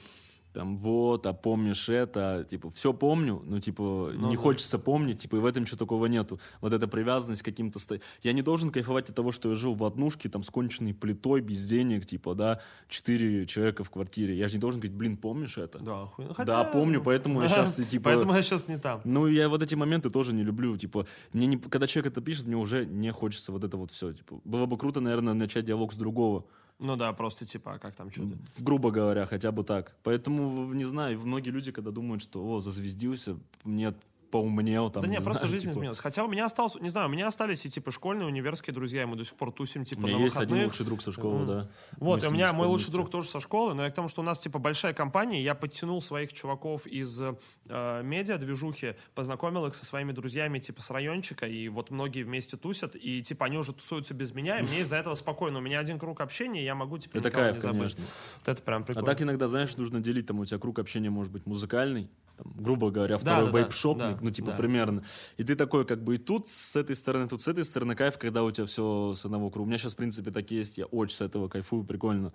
там, 0.54 0.78
вот, 0.80 1.26
а 1.26 1.34
помнишь 1.34 1.90
это, 1.90 2.46
типа, 2.50 2.70
все 2.72 2.92
помню, 2.94 3.42
но, 3.46 3.60
типа, 3.60 4.14
Ну 4.18 4.30
не 4.30 4.36
да. 4.36 4.42
хочется 4.42 4.80
помнить, 4.80 5.22
типа, 5.22 5.36
и 5.36 5.40
в 5.40 5.46
этом 5.46 5.64
ничего 5.64 5.78
такого 5.78 6.08
нету. 6.08 6.40
Вот 6.62 6.74
эта 6.74 6.88
привязанность 6.88 7.42
к 7.44 7.46
каким-то... 7.46 7.78
ста- 7.80 8.00
Я 8.24 8.34
не 8.34 8.42
должен 8.42 8.72
кайфовать 8.72 9.10
от 9.10 9.16
того, 9.16 9.32
что 9.32 9.50
я 9.50 9.56
жил 9.56 9.76
в 9.76 9.84
однушке, 9.84 10.28
там, 10.30 10.42
с 10.44 10.50
конченной 10.50 10.94
плитой, 10.94 11.42
без 11.42 11.68
денег, 11.68 12.06
типа, 12.06 12.34
да, 12.34 12.62
четыре 12.88 13.46
человека 13.46 13.84
в 13.84 13.90
квартире. 13.92 14.36
Я 14.38 14.48
же 14.48 14.56
не 14.56 14.60
должен 14.60 14.80
говорить, 14.80 14.98
блин, 14.98 15.18
помнишь 15.18 15.58
это? 15.58 15.80
Да, 15.80 16.06
хуй- 16.08 16.26
ну, 16.26 16.30
Да, 16.30 16.34
хотя- 16.34 16.64
помню, 16.64 17.02
поэтому 17.04 17.42
я 17.42 17.48
сейчас, 17.50 17.76
типа... 17.76 18.06
Поэтому 18.06 18.34
я 18.34 18.42
сейчас 18.42 18.68
не 18.68 18.78
там. 18.80 19.02
Ну, 19.04 19.28
я 19.28 19.50
вот 19.50 19.62
эти 19.62 19.76
моменты 19.76 20.10
тоже 20.10 20.34
не 20.34 20.44
люблю. 20.44 20.76
Типа, 20.78 21.06
мне 21.34 21.46
не, 21.48 21.58
когда 21.58 21.86
человек 21.86 22.12
это 22.12 22.22
пишет, 22.22 22.48
мне 22.48 22.56
уже 22.58 22.86
не 22.86 23.12
хочется 23.12 23.52
вот 23.52 23.64
это 23.64 23.78
вот 23.78 23.92
все. 23.92 24.14
Типа, 24.14 24.40
было 24.46 24.66
бы 24.66 24.78
круто, 24.78 25.00
наверное, 25.00 25.34
начать 25.34 25.66
диалог 25.66 25.94
с 25.94 25.96
другого. 25.96 26.46
Ну 26.80 26.96
да, 26.96 27.12
просто 27.12 27.46
типа, 27.46 27.74
а 27.74 27.80
как 27.80 27.96
там 27.96 28.10
чудо? 28.10 28.38
Грубо 28.58 28.92
говоря, 28.92 29.26
хотя 29.26 29.52
бы 29.52 29.64
так. 29.64 29.96
Поэтому, 30.04 30.74
не 30.74 30.86
знаю, 30.86 31.20
многие 31.20 31.50
люди, 31.50 31.72
когда 31.72 31.92
думают, 31.92 32.24
что, 32.24 32.42
о, 32.42 32.62
зазвездился, 32.62 33.38
мне 33.66 33.94
поумнел, 34.32 34.90
там, 34.90 35.02
Да 35.02 35.08
не, 35.08 35.18
не 35.18 35.22
просто 35.24 35.42
знаю, 35.42 35.52
жизнь 35.52 35.66
типа, 35.66 35.72
изменилась. 35.74 36.00
Хотя 36.00 36.24
у 36.24 36.28
меня 36.28 36.46
осталось, 36.46 36.76
не 36.76 36.90
знаю, 36.90 37.08
у 37.08 37.12
меня 37.12 37.28
остались 37.28 37.66
и 37.66 37.70
типа 37.70 37.92
школьные, 37.92 38.28
универские 38.28 38.74
друзья, 38.74 39.04
и 39.04 39.06
мы 39.06 39.16
до 39.16 39.24
сих 39.26 39.34
пор 39.36 39.52
тусим 39.52 39.86
типа 39.86 40.02
У 40.02 40.08
меня 40.08 40.18
на 40.18 40.22
есть 40.24 40.36
один 40.38 40.50
выходных. 40.50 40.68
лучший 40.72 40.86
друг 40.86 41.02
со 41.02 41.12
школы, 41.12 41.38
Мгм. 41.40 41.48
да. 41.48 41.70
Вот, 41.98 42.24
и 42.24 42.28
у 42.28 42.32
меня 42.32 42.54
мой 42.54 42.68
лучший 42.68 42.92
друг 42.92 43.10
тоже 43.10 43.30
со 43.30 43.40
школы, 43.40 43.74
но 43.74 43.84
я 43.84 43.90
к 43.92 43.94
тому, 43.94 44.08
что 44.08 44.22
у 44.22 44.24
нас 44.24 44.40
типа 44.40 44.60
большая 44.60 44.94
компания, 44.94 45.42
я 45.42 45.56
подтянул 45.56 46.02
своих 46.02 46.32
чуваков 46.34 46.86
из 46.88 47.22
э, 47.22 48.02
медиа 48.04 48.38
движухи, 48.38 48.96
познакомил 49.16 49.66
их 49.66 49.76
со 49.76 49.86
своими 49.86 50.12
друзьями 50.12 50.60
типа 50.60 50.82
с 50.82 50.90
райончика, 50.92 51.46
и 51.48 51.68
вот 51.70 51.90
многие 51.90 52.24
вместе 52.24 52.58
тусят, 52.58 52.96
и 52.96 53.22
типа 53.22 53.46
они 53.48 53.58
уже 53.58 53.74
тусуются 53.74 54.14
без 54.14 54.34
меня, 54.34 54.60
и 54.60 54.64
мне 54.64 54.82
из-за 54.82 54.98
этого 54.98 55.16
спокойно. 55.16 55.60
У 55.60 55.62
меня 55.62 55.80
один 55.80 56.00
круг 56.00 56.22
общения, 56.22 56.64
я 56.64 56.76
могу 56.76 56.98
типа 56.98 57.18
Это 57.18 57.32
кайф, 57.32 57.56
не 57.56 57.62
забыть. 57.62 57.80
конечно. 57.96 58.04
Вот 58.40 58.48
это 58.48 58.62
прям 58.64 58.82
А 58.82 58.86
прикольно. 58.86 59.06
так 59.08 59.22
иногда, 59.22 59.48
знаешь, 59.48 59.76
нужно 59.78 60.00
делить, 60.02 60.26
там 60.28 60.40
у 60.40 60.46
тебя 60.46 60.60
круг 60.60 60.80
общения 60.80 61.10
может 61.10 61.32
быть 61.32 61.46
музыкальный, 61.46 62.10
там, 62.38 62.54
грубо 62.56 62.90
говоря, 62.92 63.18
второй 63.18 63.46
да, 63.48 63.52
да, 63.52 63.60
вейп-шопник, 63.60 63.98
да, 63.98 64.19
ну, 64.22 64.30
типа, 64.32 64.52
да. 64.52 64.58
примерно. 64.58 65.04
И 65.38 65.44
ты 65.44 65.56
такой, 65.56 65.86
как 65.86 66.04
бы, 66.04 66.16
и 66.16 66.18
тут 66.18 66.48
с 66.50 66.76
этой 66.76 66.96
стороны, 66.96 67.28
тут 67.28 67.42
с 67.42 67.48
этой 67.48 67.64
стороны 67.64 67.96
кайф, 67.96 68.18
когда 68.18 68.44
у 68.44 68.52
тебя 68.52 68.66
все 68.68 69.14
с 69.16 69.26
одного 69.26 69.50
круга. 69.50 69.66
У 69.66 69.70
меня 69.70 69.78
сейчас, 69.78 69.94
в 69.94 69.98
принципе, 69.98 70.32
так 70.32 70.50
есть, 70.52 70.78
я 70.78 70.86
очень 70.86 71.18
с 71.18 71.22
этого 71.22 71.48
кайфую, 71.48 71.84
прикольно. 71.84 72.34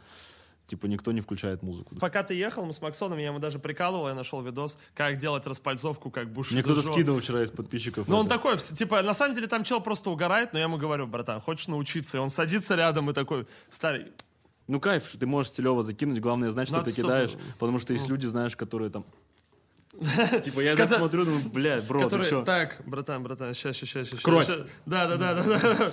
Типа, 0.67 0.87
никто 0.87 1.13
не 1.13 1.21
включает 1.21 1.63
музыку. 1.63 1.95
Пока 1.97 2.23
ты 2.23 2.33
ехал, 2.35 2.65
мы 2.65 2.73
с 2.73 2.81
Максоном, 2.81 3.19
я 3.19 3.27
ему 3.27 3.39
даже 3.39 3.59
прикалывал, 3.59 4.09
я 4.09 4.15
нашел 4.15 4.41
видос, 4.41 4.79
как 4.95 5.19
делать 5.19 5.47
распальцовку, 5.47 6.11
как 6.11 6.33
буши 6.33 6.55
Мне 6.55 6.63
кто-то 6.63 6.81
скидывал 6.83 7.21
вчера 7.21 7.43
из 7.43 7.51
подписчиков. 7.51 8.09
Ну, 8.09 8.17
он 8.17 8.29
такой, 8.29 8.57
типа, 8.57 9.03
на 9.03 9.13
самом 9.13 9.35
деле 9.35 9.47
там 9.47 9.63
чел 9.63 9.83
просто 9.83 10.09
угорает, 10.09 10.55
но 10.55 10.59
я 10.59 10.65
ему 10.65 10.79
говорю, 10.79 11.07
братан, 11.07 11.41
хочешь 11.43 11.69
научиться? 11.69 12.17
И 12.17 12.21
он 12.21 12.31
садится 12.31 12.77
рядом 12.77 13.11
и 13.11 13.13
такой, 13.13 13.47
старый, 13.69 14.07
Ну, 14.67 14.81
кайф, 14.81 15.13
ты 15.21 15.27
можешь 15.27 15.53
стилево 15.53 15.83
закинуть, 15.83 16.21
главное 16.21 16.51
знать, 16.51 16.69
что 16.69 16.79
Надо, 16.79 16.87
ты 16.87 16.93
чтобы- 16.93 17.09
кидаешь, 17.09 17.33
потому 17.59 17.79
что 17.79 17.93
есть 17.93 18.09
люди, 18.09 18.25
знаешь, 18.27 18.57
которые 18.57 18.91
там... 18.91 19.05
Типа, 20.43 20.61
я 20.61 20.77
так 20.77 20.91
смотрю, 20.91 21.25
думаю, 21.25 21.43
блядь, 21.53 21.87
бро, 21.87 22.09
ты 22.09 22.29
чё? 22.29 22.43
так, 22.43 22.83
братан, 22.85 23.23
братан, 23.23 23.55
сейчас, 23.55 23.77
сейчас, 23.77 24.09
сейчас. 24.09 24.21
Кровь. 24.21 24.47
Да, 24.87 25.07
да, 25.07 25.17
да, 25.17 25.35
да, 25.35 25.59
да. 25.61 25.93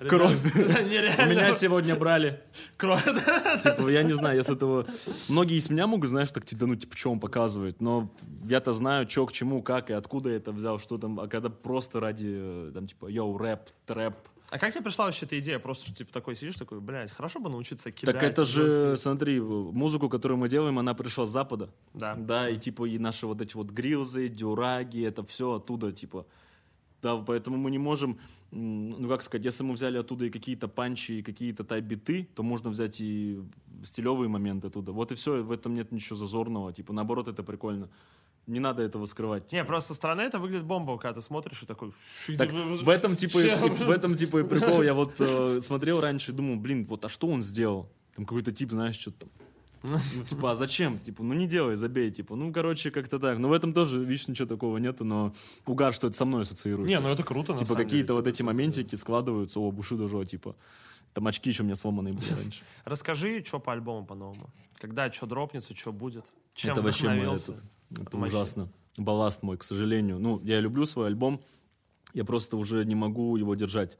Кровь. 0.08 0.38
Да, 0.54 0.80
У 1.24 1.28
меня 1.28 1.52
сегодня 1.52 1.96
брали. 1.96 2.40
Кровь. 2.76 3.04
Типа, 3.04 3.88
я 3.88 4.02
не 4.02 4.14
знаю, 4.14 4.36
я 4.36 4.44
с 4.44 4.48
этого... 4.48 4.86
Многие 5.28 5.58
из 5.58 5.68
меня 5.68 5.86
могут, 5.86 6.08
знаешь, 6.08 6.30
так 6.30 6.44
типа, 6.46 6.66
ну, 6.66 6.76
типа, 6.76 6.96
что 6.96 7.12
он 7.12 7.20
показывает, 7.20 7.80
но 7.80 8.10
я-то 8.44 8.72
знаю, 8.72 9.08
что 9.08 9.26
к 9.26 9.32
чему, 9.32 9.62
как 9.62 9.90
и 9.90 9.92
откуда 9.92 10.30
я 10.30 10.36
это 10.36 10.52
взял, 10.52 10.78
что 10.78 10.96
там, 10.96 11.20
а 11.20 11.28
когда 11.28 11.50
просто 11.50 12.00
ради, 12.00 12.28
э, 12.28 12.70
там, 12.72 12.86
типа, 12.86 13.06
йоу, 13.06 13.36
рэп, 13.36 13.68
трэп. 13.86 14.14
А 14.48 14.58
как 14.58 14.72
тебе 14.72 14.84
пришла 14.84 15.06
вообще 15.06 15.26
эта 15.26 15.38
идея? 15.40 15.58
Просто, 15.58 15.86
что, 15.86 15.96
типа, 15.96 16.12
такой 16.12 16.36
сидишь, 16.36 16.56
такой, 16.56 16.80
блядь, 16.80 17.10
хорошо 17.10 17.40
бы 17.40 17.50
научиться 17.50 17.90
кидать. 17.90 18.14
Так 18.14 18.22
это 18.22 18.44
же, 18.44 18.62
жестко». 18.62 18.96
смотри, 18.96 19.40
музыку, 19.40 20.08
которую 20.08 20.38
мы 20.38 20.48
делаем, 20.48 20.78
она 20.78 20.94
пришла 20.94 21.26
с 21.26 21.30
Запада. 21.30 21.68
Да. 21.94 22.14
Да, 22.14 22.48
и 22.48 22.56
типа 22.56 22.86
и 22.88 22.98
наши 22.98 23.26
вот 23.26 23.40
эти 23.40 23.54
вот 23.56 23.70
грилзы, 23.70 24.28
дюраги, 24.28 25.04
это 25.04 25.24
все 25.24 25.54
оттуда, 25.54 25.92
типа. 25.92 26.26
Да, 27.02 27.16
поэтому 27.16 27.56
мы 27.56 27.70
не 27.70 27.78
можем, 27.78 28.18
ну 28.50 29.08
как 29.08 29.22
сказать, 29.22 29.44
если 29.44 29.64
мы 29.64 29.74
взяли 29.74 29.98
оттуда 29.98 30.24
и 30.24 30.30
какие-то 30.30 30.68
панчи, 30.68 31.12
и 31.12 31.22
какие-то 31.22 31.62
тайп-биты, 31.64 32.28
то 32.34 32.42
можно 32.42 32.70
взять 32.70 33.00
и 33.00 33.40
стилевые 33.84 34.28
моменты 34.28 34.68
оттуда. 34.68 34.92
Вот 34.92 35.12
и 35.12 35.14
все, 35.14 35.42
в 35.42 35.52
этом 35.52 35.74
нет 35.74 35.92
ничего 35.92 36.16
зазорного. 36.16 36.72
Типа, 36.72 36.92
наоборот, 36.92 37.28
это 37.28 37.42
прикольно. 37.42 37.88
Не 38.46 38.60
надо 38.60 38.82
этого 38.82 39.06
скрывать. 39.06 39.50
Не, 39.50 39.64
просто 39.64 39.88
со 39.88 39.94
стороны 39.94 40.20
это 40.20 40.38
выглядит 40.38 40.64
бомбово, 40.64 40.98
когда 40.98 41.14
ты 41.14 41.22
смотришь 41.22 41.62
и 41.62 41.66
такой... 41.66 41.92
Так 42.38 42.52
в 42.52 42.88
этом 42.88 43.16
типа 43.16 43.38
и, 43.38 43.54
в 43.84 43.90
этом 43.90 44.14
типа 44.14 44.38
и 44.38 44.44
прикол. 44.48 44.82
Я 44.82 44.94
вот 44.94 45.14
э, 45.18 45.60
смотрел 45.60 46.00
раньше 46.00 46.30
и 46.30 46.34
думал, 46.34 46.56
блин, 46.56 46.84
вот 46.88 47.04
а 47.04 47.08
что 47.08 47.26
он 47.26 47.42
сделал? 47.42 47.90
Там 48.14 48.24
какой-то 48.24 48.52
тип, 48.52 48.70
знаешь, 48.70 48.96
что-то 48.96 49.26
там. 49.26 49.30
Ну, 49.82 50.24
типа, 50.28 50.52
а 50.52 50.56
зачем? 50.56 50.98
Типа, 50.98 51.22
ну 51.22 51.34
не 51.34 51.46
делай, 51.46 51.76
забей, 51.76 52.10
типа. 52.10 52.34
Ну, 52.34 52.52
короче, 52.52 52.90
как-то 52.90 53.18
так. 53.18 53.38
Но 53.38 53.48
в 53.48 53.52
этом 53.52 53.72
тоже, 53.72 54.02
видишь, 54.02 54.26
ничего 54.26 54.48
такого 54.48 54.78
нету, 54.78 55.04
но 55.04 55.34
угар, 55.64 55.92
что 55.92 56.06
это 56.06 56.16
со 56.16 56.24
мной 56.24 56.42
ассоциируется. 56.42 56.88
Не, 56.88 57.00
ну 57.00 57.08
это 57.08 57.22
круто, 57.22 57.52
на 57.52 57.58
Типа, 57.58 57.74
какие-то 57.74 58.14
вот 58.14 58.26
эти 58.26 58.42
моментики 58.42 58.94
складываются, 58.94 59.60
о, 59.60 59.70
Бушидо 59.70 60.08
Жо, 60.08 60.24
типа. 60.24 60.56
Там 61.12 61.26
очки 61.26 61.50
еще 61.50 61.62
у 61.62 61.66
меня 61.66 61.76
сломанные 61.76 62.14
были 62.14 62.32
раньше. 62.42 62.62
Расскажи, 62.84 63.42
что 63.44 63.58
по 63.58 63.72
альбому 63.72 64.06
по-новому. 64.06 64.50
Когда 64.78 65.10
что 65.10 65.26
дропнется, 65.26 65.74
что 65.74 65.92
будет. 65.92 66.24
Чем 66.54 66.72
это 66.72 66.82
вообще 66.82 67.08
мой 67.08 67.34
этот, 67.34 67.62
это 68.00 68.16
ужасно. 68.16 68.68
Балласт 68.96 69.42
мой, 69.42 69.56
к 69.58 69.62
сожалению. 69.62 70.18
Ну, 70.18 70.40
я 70.44 70.60
люблю 70.60 70.86
свой 70.86 71.06
альбом, 71.08 71.40
я 72.14 72.24
просто 72.24 72.56
уже 72.56 72.84
не 72.84 72.94
могу 72.94 73.36
его 73.36 73.54
держать. 73.54 73.98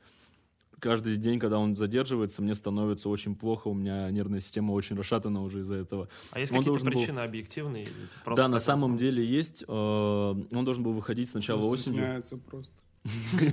Каждый 0.78 1.16
день, 1.16 1.38
когда 1.38 1.58
он 1.58 1.74
задерживается, 1.74 2.42
мне 2.42 2.54
становится 2.54 3.08
очень 3.08 3.34
плохо, 3.34 3.68
у 3.68 3.74
меня 3.74 4.10
нервная 4.10 4.40
система 4.40 4.72
очень 4.72 4.94
расшатана 4.96 5.42
уже 5.42 5.60
из-за 5.60 5.76
этого. 5.76 6.08
А 6.30 6.38
есть 6.40 6.52
Он 6.52 6.58
какие-то 6.58 6.80
должен 6.80 6.92
был- 6.92 7.00
причины 7.02 7.20
объективные? 7.20 7.84
или 7.84 7.92
просто 8.24 8.42
Да, 8.44 8.48
на 8.48 8.58
самом 8.58 8.98
деле 8.98 9.24
есть. 9.24 9.64
э, 9.66 9.72
Он 9.72 10.64
должен 10.64 10.82
был 10.82 10.92
выходить 10.92 11.30
сначала 11.30 11.60
Он 11.62 11.68
осенью. 11.72 11.98
стесняется 12.00 12.36
просто. 12.36 12.74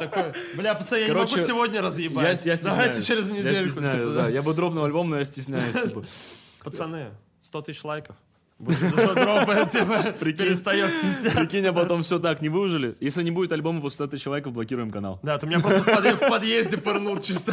Такой, 0.00 0.32
бля, 0.56 0.74
пацаны, 0.74 1.00
я 1.00 1.08
не 1.08 1.14
могу 1.14 1.26
сегодня 1.26 1.80
разъебать. 1.80 2.44
я 2.44 2.56
Давайте 2.62 3.02
через 3.02 3.24
стесняюсь, 3.26 3.74
типа. 3.74 4.28
Я 4.30 4.42
бы 4.42 4.52
дропнул 4.54 4.84
альбом, 4.84 5.10
но 5.10 5.18
я 5.18 5.24
стесняюсь. 5.24 5.72
типа. 5.90 6.04
Пацаны, 6.64 7.10
100 7.40 7.62
тысяч 7.62 7.84
лайков. 7.84 8.16
Дропает, 8.60 9.70
типа, 9.70 10.12
перестает 10.20 10.92
стесняться. 10.92 11.38
Прикинь, 11.38 11.66
а 11.66 11.72
потом 11.72 12.02
все 12.02 12.18
так, 12.18 12.42
не 12.42 12.48
выжили. 12.48 12.94
Если 13.00 13.22
не 13.22 13.30
будет 13.30 13.52
альбома 13.52 13.80
после 13.80 13.94
100 13.94 14.06
тысяч 14.08 14.26
лайков, 14.26 14.52
блокируем 14.52 14.90
канал. 14.90 15.18
Да, 15.22 15.38
ты 15.38 15.46
меня 15.46 15.60
просто 15.60 15.82
в 15.82 15.88
подъе- 15.88 16.16
в 16.16 16.28
подъезде 16.28 16.76
пырнул 16.76 17.18
чисто. 17.20 17.52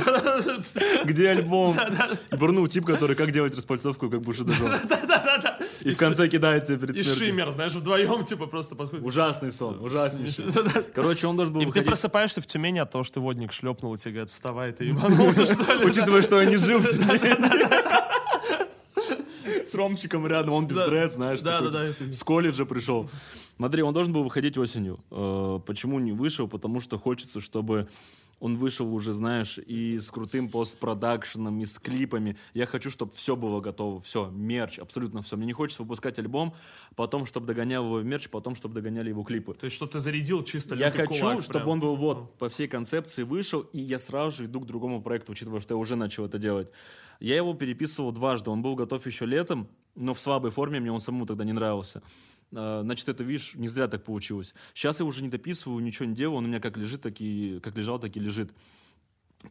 Где 1.05 1.29
альбом? 1.29 1.75
И 2.31 2.35
бурнул 2.35 2.67
тип, 2.67 2.85
который 2.85 3.15
как 3.15 3.31
делать 3.31 3.55
распальцовку, 3.55 4.09
как. 4.09 4.21
Да-да-да. 4.21 5.59
И 5.81 5.91
в 5.93 5.97
конце 5.97 6.27
кидает 6.27 6.65
тебе 6.65 6.77
перед 6.77 6.97
И 6.97 7.03
смертью. 7.03 7.25
Шиммер, 7.27 7.49
знаешь, 7.51 7.73
вдвоем, 7.73 8.23
типа, 8.23 8.47
просто 8.47 8.75
подходит. 8.75 9.05
Ужасный 9.05 9.51
сон, 9.51 9.79
ужаснейший. 9.79 10.45
Короче, 10.93 11.27
он 11.27 11.37
должен 11.37 11.53
был 11.53 11.61
И 11.61 11.65
ты 11.67 11.81
просыпаешься 11.81 12.41
в 12.41 12.47
Тюмени 12.47 12.79
от 12.79 12.91
того, 12.91 13.03
что 13.03 13.15
ты 13.15 13.19
водник 13.21 13.53
шлепнул, 13.53 13.95
и 13.95 13.97
тебе 13.97 14.11
говорят, 14.13 14.31
вставай, 14.31 14.71
ты 14.71 14.85
ебанулся, 14.85 15.45
что 15.53 15.73
ли? 15.73 15.85
Учитывая, 15.85 16.21
что 16.21 16.41
я 16.41 16.49
не 16.49 16.57
жил 16.57 16.79
в 16.79 16.89
Тюмени. 16.89 17.87
С 19.67 19.75
Ромчиком 19.75 20.25
рядом, 20.27 20.53
он 20.53 20.67
без 20.67 20.75
Да. 20.77 20.87
дред, 20.87 21.13
знаешь. 21.13 21.41
Да, 21.41 21.57
такой, 21.57 21.71
да, 21.71 21.79
да, 21.79 21.85
это- 21.85 22.11
С 22.11 22.23
колледжа 22.23 22.65
пришел. 22.65 23.09
Смотри, 23.57 23.81
он 23.83 23.93
должен 23.93 24.13
был 24.13 24.23
выходить 24.23 24.57
осенью. 24.57 24.99
Э, 25.11 25.59
Почему 25.65 25.99
не 25.99 26.11
вышел? 26.11 26.47
Потому 26.47 26.79
что 26.81 26.97
хочется, 26.97 27.41
чтобы 27.41 27.87
он 28.39 28.57
вышел 28.57 28.93
уже, 28.93 29.13
знаешь, 29.13 29.57
и 29.57 29.99
с 29.99 30.11
крутым 30.11 30.47
постпродакшеном, 30.49 31.59
и 31.59 31.65
с 31.65 31.79
клипами. 31.79 32.37
Я 32.53 32.67
хочу, 32.67 32.91
чтобы 32.91 33.11
все 33.15 33.35
было 33.35 33.61
готово. 33.61 33.99
Все, 33.99 34.29
мерч, 34.29 34.77
абсолютно 34.77 35.23
все. 35.23 35.37
Мне 35.37 35.47
не 35.47 35.53
хочется 35.53 35.81
выпускать 35.81 36.19
альбом, 36.19 36.53
потом, 36.95 37.25
чтобы 37.25 37.47
догонял 37.47 37.83
его 37.83 38.01
мерч, 38.03 38.29
потом, 38.29 38.55
чтобы 38.55 38.75
догоняли 38.75 39.09
его 39.09 39.23
клипы. 39.23 39.55
То 39.55 39.65
есть, 39.65 39.75
чтобы 39.75 39.91
ты 39.91 39.99
зарядил 39.99 40.43
чисто 40.43 40.75
Я 40.75 40.91
хочу, 40.91 41.19
кулак 41.19 41.41
чтобы 41.41 41.59
прям. 41.61 41.69
он 41.69 41.79
был 41.79 41.95
вот 41.95 42.37
по 42.37 42.47
всей 42.47 42.67
концепции 42.67 43.23
вышел, 43.23 43.61
и 43.73 43.79
я 43.79 43.97
сразу 43.97 44.37
же 44.37 44.45
иду 44.45 44.61
к 44.61 44.67
другому 44.67 45.01
проекту, 45.01 45.31
учитывая, 45.31 45.59
что 45.59 45.73
я 45.73 45.77
уже 45.79 45.95
начал 45.95 46.25
это 46.25 46.37
делать. 46.37 46.69
Я 47.19 47.35
его 47.35 47.53
переписывал 47.53 48.11
дважды. 48.11 48.49
Он 48.49 48.61
был 48.61 48.75
готов 48.75 49.05
еще 49.05 49.25
летом, 49.25 49.67
но 49.95 50.13
в 50.13 50.19
слабой 50.19 50.51
форме, 50.51 50.79
мне 50.79 50.91
он 50.91 50.99
самому 50.99 51.25
тогда 51.25 51.43
не 51.43 51.53
нравился. 51.53 52.01
А, 52.53 52.81
Значит, 52.83 53.09
это, 53.09 53.23
видишь, 53.23 53.53
не 53.55 53.67
зря 53.67 53.87
так 53.87 54.03
получилось. 54.03 54.53
Сейчас 54.73 54.99
я 54.99 55.05
уже 55.05 55.23
не 55.23 55.29
дописываю, 55.29 55.83
ничего 55.83 56.05
не 56.05 56.15
делаю, 56.15 56.37
он 56.37 56.45
у 56.45 56.47
меня 56.47 56.59
как 56.59 56.77
лежит, 56.77 57.01
так 57.01 57.19
и, 57.19 57.59
как 57.61 57.75
лежал, 57.77 57.99
так 57.99 58.15
и 58.15 58.19
лежит. 58.19 58.51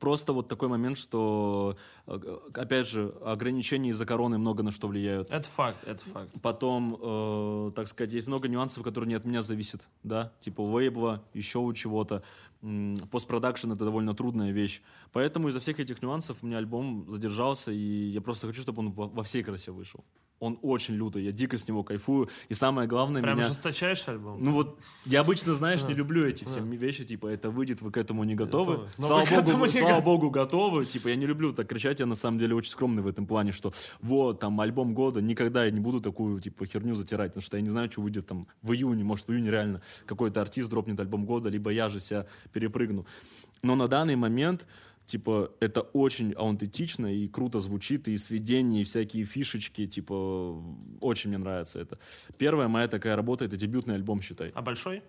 Просто 0.01 0.32
вот 0.32 0.48
такой 0.48 0.68
момент, 0.68 0.98
что, 0.98 1.76
э, 2.06 2.38
опять 2.55 2.88
же, 2.88 3.14
ограничения 3.24 3.90
из-за 3.90 4.05
короны 4.05 4.36
много 4.36 4.64
на 4.64 4.72
что 4.72 4.88
влияют. 4.88 5.30
Это 5.30 5.48
факт, 5.48 5.78
это 5.86 6.05
факт. 6.05 6.32
Потом, 6.43 6.98
э, 7.01 7.72
так 7.74 7.86
сказать, 7.86 8.12
есть 8.12 8.26
много 8.26 8.48
нюансов, 8.48 8.82
которые 8.82 9.09
не 9.09 9.14
от 9.14 9.24
меня 9.24 9.43
зависят, 9.43 9.82
да, 10.02 10.32
типа 10.40 10.60
лейбла, 10.60 11.22
еще 11.34 11.60
у 11.60 11.72
чего-то. 11.72 12.24
Постпродакшн— 13.10 13.72
это 13.72 13.84
довольно 13.84 14.14
трудная 14.14 14.52
вещь. 14.52 14.82
Поэтому 15.12 15.48
из-за 15.48 15.60
всех 15.60 15.80
этих 15.80 16.02
нюансов 16.02 16.38
у 16.42 16.46
меня 16.46 16.58
альбом 16.58 17.08
задержался, 17.08 17.72
и 17.72 18.08
я 18.08 18.20
просто 18.20 18.46
хочу, 18.46 18.62
чтобы 18.62 18.80
он 18.80 18.92
во, 18.92 19.08
во 19.08 19.22
всей 19.22 19.42
красе 19.42 19.72
вышел. 19.72 20.04
Он 20.38 20.58
очень 20.62 20.94
лютый, 20.94 21.24
я 21.24 21.32
дико 21.32 21.56
с 21.56 21.66
него 21.66 21.82
кайфую. 21.82 22.28
И 22.50 22.54
самое 22.54 22.86
главное, 22.86 23.22
Прям 23.22 23.38
меня... 23.38 23.48
жесточайший 23.48 24.14
альбом. 24.14 24.42
Ну 24.42 24.52
вот, 24.52 24.78
я 25.06 25.20
обычно, 25.20 25.54
знаешь, 25.54 25.84
не 25.84 25.94
люблю 25.94 26.26
эти 26.26 26.44
все 26.44 26.60
вещи, 26.60 27.04
типа, 27.04 27.28
это 27.28 27.50
выйдет, 27.50 27.80
вы 27.80 27.90
к 27.90 27.96
этому 27.96 28.24
не 28.24 28.34
готовы. 28.34 28.88
Слава 28.98 29.24
богу, 29.24 29.66
слава 29.68 30.00
богу, 30.02 30.30
готовы. 30.30 30.84
Типа, 30.84 31.08
я 31.08 31.16
не 31.16 31.26
люблю 31.26 31.52
так 31.52 31.66
кричать, 31.68 32.00
я 32.00 32.06
на 32.06 32.14
самом 32.14 32.38
деле 32.38 32.54
очень 32.54 32.70
скромный 32.70 33.02
в 33.02 33.06
этом 33.06 33.26
плане, 33.26 33.52
что 33.52 33.72
вот, 34.02 34.40
там, 34.40 34.60
альбом 34.60 34.92
года, 34.92 35.22
никогда 35.22 35.64
я 35.64 35.70
не 35.70 35.80
буду 35.80 36.00
такую, 36.00 36.40
типа, 36.40 36.66
херню 36.66 36.94
затирать, 36.94 37.30
потому 37.30 37.42
что 37.42 37.56
я 37.56 37.62
не 37.62 37.70
знаю, 37.70 37.90
что 37.90 38.02
выйдет 38.02 38.26
там 38.26 38.46
в 38.62 38.72
июне, 38.72 39.04
может, 39.04 39.28
в 39.28 39.32
июне 39.32 39.50
реально 39.50 39.80
какой-то 40.04 40.42
артист 40.42 40.68
дропнет 40.68 41.00
альбом 41.00 41.24
года, 41.24 41.48
либо 41.48 41.70
я 41.70 41.88
же 41.88 41.98
себя 41.98 42.26
перепрыгну. 42.52 43.06
Но 43.62 43.74
на 43.74 43.88
данный 43.88 44.16
момент 44.16 44.66
типа, 45.06 45.52
это 45.60 45.80
очень 45.80 46.32
аутентично 46.32 47.06
и 47.06 47.28
круто 47.28 47.60
звучит, 47.60 48.08
и 48.08 48.18
сведения, 48.18 48.82
и 48.82 48.84
всякие 48.84 49.24
фишечки, 49.24 49.86
типа, 49.86 50.62
очень 51.00 51.30
мне 51.30 51.38
нравится 51.38 51.80
это. 51.80 51.98
Первая 52.38 52.68
моя 52.68 52.88
такая 52.88 53.16
работа, 53.16 53.44
это 53.44 53.56
дебютный 53.56 53.94
альбом, 53.94 54.20
считай. 54.20 54.50
А 54.54 54.62
большой? 54.62 55.02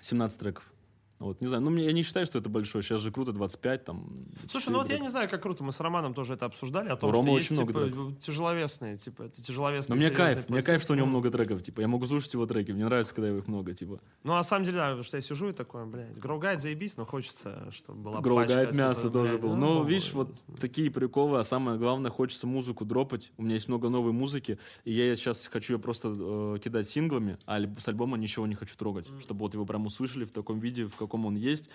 17 0.00 0.38
треков. 0.38 0.72
Вот, 1.20 1.38
не 1.42 1.46
знаю, 1.46 1.62
ну, 1.62 1.76
я 1.76 1.92
не 1.92 2.02
считаю, 2.02 2.24
что 2.24 2.38
это 2.38 2.48
большое. 2.48 2.82
Сейчас 2.82 3.02
же 3.02 3.12
круто 3.12 3.32
25, 3.32 3.84
там... 3.84 4.26
Слушай, 4.48 4.70
ну 4.70 4.78
вот 4.78 4.88
я 4.88 4.98
не 4.98 5.10
знаю, 5.10 5.28
как 5.28 5.42
круто. 5.42 5.62
Мы 5.62 5.70
с 5.70 5.78
Романом 5.78 6.14
тоже 6.14 6.32
это 6.32 6.46
обсуждали, 6.46 6.88
о 6.88 6.96
том, 6.96 7.10
У 7.10 7.12
Ромы 7.12 7.26
что 7.26 7.32
очень 7.32 7.56
есть, 7.56 7.70
много 7.70 7.90
типа, 7.90 8.20
тяжеловесные, 8.22 8.96
типа, 8.96 9.24
это 9.24 9.42
тяжеловесные 9.42 9.98
Но 9.98 10.06
мне 10.06 10.10
кайф, 10.10 10.48
мне 10.48 10.62
кайф, 10.62 10.82
что 10.82 10.94
у 10.94 10.96
него 10.96 11.06
много 11.06 11.30
треков, 11.30 11.62
типа, 11.62 11.82
я 11.82 11.88
могу 11.88 12.06
слушать 12.06 12.32
его 12.32 12.46
треки, 12.46 12.72
мне 12.72 12.86
нравится, 12.86 13.14
когда 13.14 13.36
их 13.36 13.46
много, 13.46 13.74
типа. 13.74 14.00
Ну, 14.22 14.32
на 14.32 14.42
самом 14.42 14.64
деле, 14.64 14.78
да, 14.78 14.84
потому 14.86 15.02
что 15.02 15.18
я 15.18 15.22
сижу 15.22 15.50
и 15.50 15.52
такой, 15.52 15.84
блядь, 15.84 16.18
гроугайд 16.18 16.62
заебись, 16.62 16.96
но 16.96 17.04
хочется, 17.04 17.70
чтобы 17.70 18.00
была 18.00 18.22
Гроу 18.22 18.38
пачка, 18.38 18.54
Гайд 18.54 18.70
типа, 18.70 18.80
мясо 18.80 19.10
тоже 19.10 19.32
блядь, 19.32 19.42
был. 19.42 19.56
ну, 19.56 19.74
Но, 19.74 19.82
видишь, 19.84 20.14
вот 20.14 20.34
такие 20.58 20.90
приколы, 20.90 21.38
а 21.38 21.44
самое 21.44 21.76
главное, 21.76 22.10
хочется 22.10 22.46
музыку 22.46 22.86
дропать. 22.86 23.30
У 23.36 23.42
меня 23.42 23.56
есть 23.56 23.68
много 23.68 23.90
новой 23.90 24.12
музыки, 24.12 24.58
и 24.86 24.92
я 24.94 25.14
сейчас 25.16 25.48
хочу 25.48 25.74
ее 25.74 25.78
просто 25.78 26.14
э, 26.16 26.58
кидать 26.64 26.88
синглами, 26.88 27.36
а 27.44 27.60
с 27.78 27.88
альбома 27.88 28.16
ничего 28.16 28.46
не 28.46 28.54
хочу 28.54 28.74
трогать, 28.78 29.06
чтобы 29.20 29.40
вот 29.40 29.52
его 29.52 29.66
прям 29.66 29.84
услышали 29.84 30.24
в 30.24 30.30
таком 30.30 30.60
виде, 30.60 30.86
в 30.86 30.96
каком 30.96 31.09
он 31.14 31.36
есть. 31.36 31.70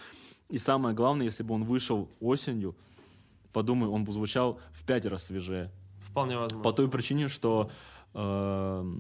И 0.50 0.58
самое 0.58 0.96
главное, 0.96 1.26
если 1.26 1.44
бы 1.44 1.54
он 1.54 1.64
вышел 1.64 2.10
осенью, 2.20 2.76
подумай, 3.52 3.90
он 3.90 4.04
бы 4.04 4.12
звучал 4.12 4.60
в 4.74 4.86
пять 4.86 5.06
раз 5.06 5.26
свежее. 5.26 5.72
Вполне 6.02 6.38
возможно. 6.38 6.64
По 6.64 6.72
той 6.72 6.90
причине, 6.90 7.28
что 7.28 7.72
э, 8.14 8.96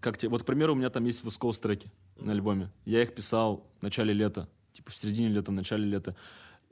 как 0.00 0.16
те, 0.16 0.28
вот, 0.28 0.42
к 0.42 0.46
примеру, 0.46 0.72
у 0.72 0.76
меня 0.76 0.90
там 0.90 1.04
есть 1.04 1.22
Вискоус 1.24 1.58
треки 1.60 1.90
на 2.18 2.32
альбоме. 2.32 2.70
Я 2.84 3.02
их 3.02 3.14
писал 3.14 3.66
в 3.78 3.82
начале 3.82 4.14
лета, 4.14 4.48
типа 4.72 4.90
в 4.90 4.94
середине 4.96 5.28
лета, 5.28 5.50
в 5.50 5.54
начале 5.54 5.84
лета. 5.84 6.16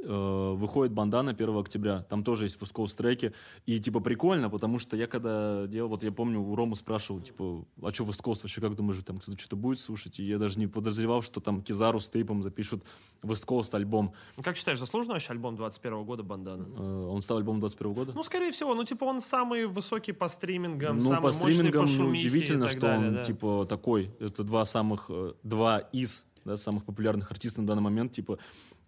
Э, 0.01 0.55
выходит 0.57 0.93
бандана 0.93 1.33
1 1.33 1.57
октября, 1.57 2.03
там 2.03 2.23
тоже 2.23 2.45
есть 2.45 2.61
Вискоус 2.61 2.95
треки. 2.95 3.33
И 3.67 3.81
типа 3.81 3.99
прикольно, 3.99 4.49
потому 4.49 4.79
что 4.79 4.97
я 4.97 5.09
когда 5.09 5.67
делал, 5.67 5.89
вот 5.89 6.05
я 6.05 6.13
помню, 6.13 6.41
у 6.41 6.55
Ромы 6.55 6.77
спрашивал, 6.77 7.21
типа, 7.21 7.65
а 7.83 7.91
что 7.91 8.05
Viscous 8.05 8.43
вообще, 8.43 8.61
как 8.61 8.77
думаешь, 8.77 9.03
там 9.05 9.19
кто-то 9.19 9.37
что-то 9.37 9.57
будет 9.57 9.81
слушать? 9.81 10.21
И 10.21 10.23
я 10.23 10.39
даже 10.39 10.59
не 10.61 10.69
подозревал, 10.69 11.23
что 11.23 11.41
там 11.41 11.63
Kizaru 11.63 11.99
с 11.99 12.09
Тейпом 12.09 12.45
запишут 12.45 12.85
Viscous 13.25 13.75
альбом. 13.75 14.13
Как 14.41 14.57
считаешь, 14.57 14.79
заслуженный 14.79 15.15
вообще 15.15 15.33
альбом 15.33 15.57
21 15.57 16.05
года 16.05 16.23
Бандана? 16.23 16.69
Э, 16.77 17.09
он 17.11 17.21
стал 17.21 17.39
альбомом 17.39 17.59
21 17.59 17.93
года? 17.93 18.13
Ну, 18.15 18.23
скорее 18.23 18.53
всего, 18.53 18.77
ну, 18.77 18.85
типа, 18.85 19.03
он 19.03 19.21
самый 19.21 19.67
высокий 19.67 20.13
по 20.13 20.29
стримингам, 20.29 20.99
Ну, 20.99 21.11
самый 21.11 21.23
по 21.23 21.33
стримингам 21.33 21.83
мощный 21.83 21.97
по 21.97 22.03
ну, 22.03 22.07
шумихе 22.07 22.29
удивительно, 22.29 22.65
и 22.65 22.67
так 22.69 22.71
что 22.71 22.81
далее, 22.83 23.09
он 23.09 23.15
да. 23.15 23.25
типа 23.25 23.67
такой. 23.69 24.13
Это 24.21 24.45
два 24.45 24.65
самых, 24.65 25.07
э, 25.09 25.33
два 25.43 25.79
из 25.79 26.25
да, 26.45 26.57
самых 26.57 26.85
популярных 26.85 27.33
артистов 27.33 27.63
на 27.63 27.67
данный 27.67 27.83
момент, 27.83 28.13
типа 28.13 28.39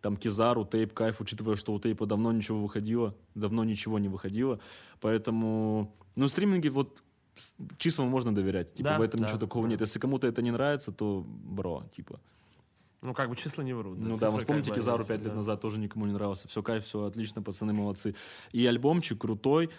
там 0.01 0.17
Кизару, 0.17 0.65
Тейп, 0.65 0.93
Кайф, 0.95 1.21
учитывая, 1.21 1.57
что 1.57 1.73
у 1.73 1.81
Тейпа 1.81 2.07
давно 2.07 2.33
ничего 2.33 2.61
выходило, 2.61 3.15
давно 3.35 3.65
ничего 3.65 3.99
не 3.99 4.09
выходило, 4.09 4.61
поэтому, 5.01 5.95
ну, 6.17 6.29
стриминги 6.29 6.69
вот 6.69 7.03
числам 7.79 8.09
можно 8.09 8.35
доверять, 8.35 8.75
типа 8.75 8.91
Да, 8.91 8.99
в 8.99 9.03
этом 9.03 9.21
да, 9.21 9.27
ничего 9.27 9.39
такого 9.39 9.67
да. 9.67 9.71
нет. 9.71 9.81
Если 9.81 9.99
кому-то 9.99 10.27
это 10.27 10.43
не 10.43 10.51
нравится, 10.51 10.93
то 10.93 11.25
бро, 11.27 11.85
типа. 11.95 12.21
Ну, 13.03 13.15
как 13.15 13.31
бы 13.31 13.37
числа 13.37 13.63
не 13.63 13.73
врут. 13.73 13.99
Ну 13.99 14.17
да, 14.17 14.31
вот 14.31 14.41
вспомните 14.41 14.75
Кизару 14.75 15.05
пять 15.05 15.23
лет 15.23 15.31
да. 15.31 15.37
назад, 15.37 15.61
тоже 15.61 15.79
никому 15.79 16.07
не 16.07 16.13
нравился. 16.13 16.49
Все 16.49 16.63
кайф, 16.63 16.85
все 16.85 17.05
отлично, 17.05 17.43
пацаны 17.43 17.73
молодцы. 17.73 18.15
И 18.53 18.67
альбомчик 18.67 19.19
крутой. 19.19 19.71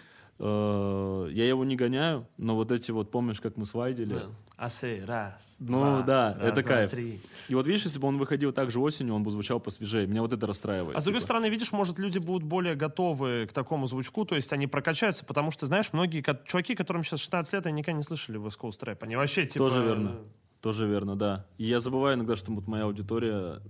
Э, 0.42 1.28
Я 1.32 1.48
его 1.48 1.64
не 1.64 1.76
гоняю, 1.76 2.26
но 2.36 2.56
вот 2.56 2.72
эти 2.72 2.90
вот, 2.90 3.10
помнишь, 3.10 3.40
как 3.40 3.56
мы 3.56 3.64
свайдили? 3.64 4.14
Да. 4.14 4.26
А 4.56 4.68
сей, 4.68 5.04
раз, 5.04 5.56
Ну 5.60 5.78
два, 5.78 6.02
да, 6.02 6.36
раз, 6.38 6.52
это 6.52 6.62
два, 6.62 6.70
кайф. 6.72 6.90
три. 6.90 7.20
И 7.48 7.54
вот 7.54 7.66
видишь, 7.66 7.84
если 7.84 7.98
бы 7.98 8.06
он 8.08 8.18
выходил 8.18 8.52
также 8.52 8.78
осенью, 8.78 9.14
он 9.14 9.22
бы 9.22 9.30
звучал 9.30 9.58
посвежее. 9.60 10.06
Меня 10.06 10.22
вот 10.22 10.32
это 10.32 10.46
расстраивает. 10.46 10.96
А 10.96 11.00
с 11.00 11.04
другой 11.04 11.20
типа. 11.20 11.26
стороны, 11.26 11.48
видишь, 11.48 11.72
может, 11.72 11.98
люди 11.98 12.18
будут 12.18 12.42
более 12.42 12.74
готовы 12.74 13.46
к 13.48 13.52
такому 13.52 13.86
звучку, 13.86 14.24
то 14.24 14.34
есть 14.36 14.52
они 14.52 14.66
прокачаются, 14.66 15.24
потому 15.24 15.50
что, 15.50 15.66
знаешь, 15.66 15.92
многие 15.92 16.22
чуваки, 16.44 16.74
которым 16.74 17.02
сейчас 17.02 17.20
16 17.20 17.52
лет, 17.54 17.66
они 17.66 17.78
никогда 17.78 17.98
не 17.98 18.04
слышали 18.04 18.38
West 18.40 18.58
Coast 18.60 18.84
рэп. 18.84 19.02
Они 19.02 19.16
вообще, 19.16 19.46
типа... 19.46 19.64
Тоже 19.64 19.82
верно. 19.82 20.12
Тоже 20.60 20.86
верно, 20.86 21.16
да. 21.16 21.44
И 21.58 21.64
я 21.64 21.80
забываю 21.80 22.14
иногда, 22.16 22.36
что 22.36 22.52
вот 22.52 22.68
моя 22.68 22.84
аудитория, 22.84 23.60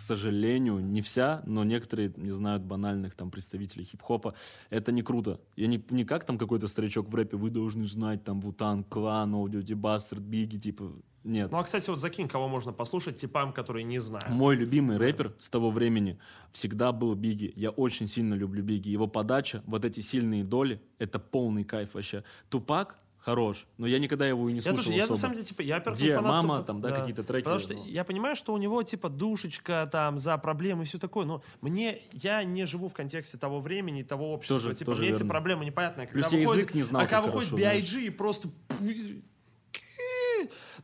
к 0.00 0.02
сожалению, 0.02 0.80
не 0.80 1.02
вся, 1.02 1.42
но 1.44 1.62
некоторые 1.62 2.10
не 2.16 2.30
знают 2.30 2.62
банальных 2.62 3.14
там 3.14 3.30
представителей 3.30 3.84
хип-хопа. 3.84 4.34
Это 4.70 4.92
не 4.92 5.02
круто. 5.02 5.38
Я 5.56 5.66
не, 5.66 5.84
не 5.90 6.06
как 6.06 6.24
там 6.24 6.38
какой-то 6.38 6.68
старичок 6.68 7.10
в 7.10 7.14
рэпе, 7.14 7.36
вы 7.36 7.50
должны 7.50 7.86
знать 7.86 8.24
там 8.24 8.40
Вутан, 8.40 8.82
Клан, 8.82 9.34
Аудио, 9.34 9.60
Дебастер, 9.60 10.18
Биги, 10.18 10.56
типа, 10.56 10.90
нет. 11.22 11.52
Ну, 11.52 11.58
а, 11.58 11.64
кстати, 11.64 11.90
вот 11.90 12.00
закинь, 12.00 12.28
кого 12.28 12.48
можно 12.48 12.72
послушать, 12.72 13.18
типам, 13.18 13.52
которые 13.52 13.84
не 13.84 13.98
знают. 13.98 14.30
Мой 14.30 14.56
любимый 14.56 14.96
рэпер 14.96 15.36
с 15.38 15.50
того 15.50 15.70
времени 15.70 16.18
всегда 16.50 16.92
был 16.92 17.14
Биги. 17.14 17.52
Я 17.54 17.68
очень 17.68 18.08
сильно 18.08 18.32
люблю 18.32 18.62
Биги. 18.62 18.88
Его 18.88 19.06
подача, 19.06 19.62
вот 19.66 19.84
эти 19.84 20.00
сильные 20.00 20.44
доли, 20.44 20.80
это 20.98 21.18
полный 21.18 21.64
кайф 21.64 21.92
вообще. 21.92 22.24
Тупак 22.48 22.98
хорош, 23.20 23.66
но 23.78 23.86
я 23.86 23.98
никогда 23.98 24.26
его 24.26 24.48
и 24.48 24.52
не 24.52 24.58
Я 24.58 24.62
слушал 24.62 24.76
тоже, 24.78 24.90
я 24.92 24.98
на 24.98 25.04
особо. 25.04 25.18
самом 25.18 25.34
деле, 25.34 25.46
типа, 25.46 25.62
я, 25.62 25.74
во-первых, 25.76 26.00
Где 26.00 26.14
фанат 26.16 26.30
мама, 26.30 26.48
Тупака. 26.58 26.66
там, 26.66 26.80
да, 26.80 26.90
какие-то 26.92 27.22
треки, 27.24 27.44
Потому 27.44 27.60
что 27.60 27.74
ну. 27.74 27.86
я 27.86 28.04
понимаю, 28.04 28.34
что 28.36 28.52
у 28.52 28.56
него, 28.58 28.82
типа, 28.82 29.08
душечка, 29.08 29.88
там, 29.92 30.18
за 30.18 30.36
проблемы 30.38 30.82
и 30.84 30.86
все 30.86 30.98
такое, 30.98 31.26
но 31.26 31.42
мне, 31.60 32.00
я 32.12 32.42
не 32.44 32.64
живу 32.66 32.88
в 32.88 32.94
контексте 32.94 33.38
того 33.38 33.60
времени, 33.60 34.02
того 34.02 34.32
общества. 34.32 34.58
Тоже- 34.58 34.74
типа, 34.74 34.90
тоже 34.92 35.02
мне 35.02 35.10
эти 35.10 35.18
верно. 35.18 35.30
проблемы 35.30 35.64
непонятны. 35.64 36.02
А 36.02 36.06
Плюс 36.06 36.24
когда 36.24 36.36
я 36.38 36.42
выходит- 36.46 36.62
язык 36.64 36.74
не 36.74 36.82
знал 36.82 37.02
А 37.02 37.06
когда 37.06 37.22
выходит. 37.22 37.52
B.I.G. 37.52 38.00
и 38.02 38.10
просто... 38.10 38.48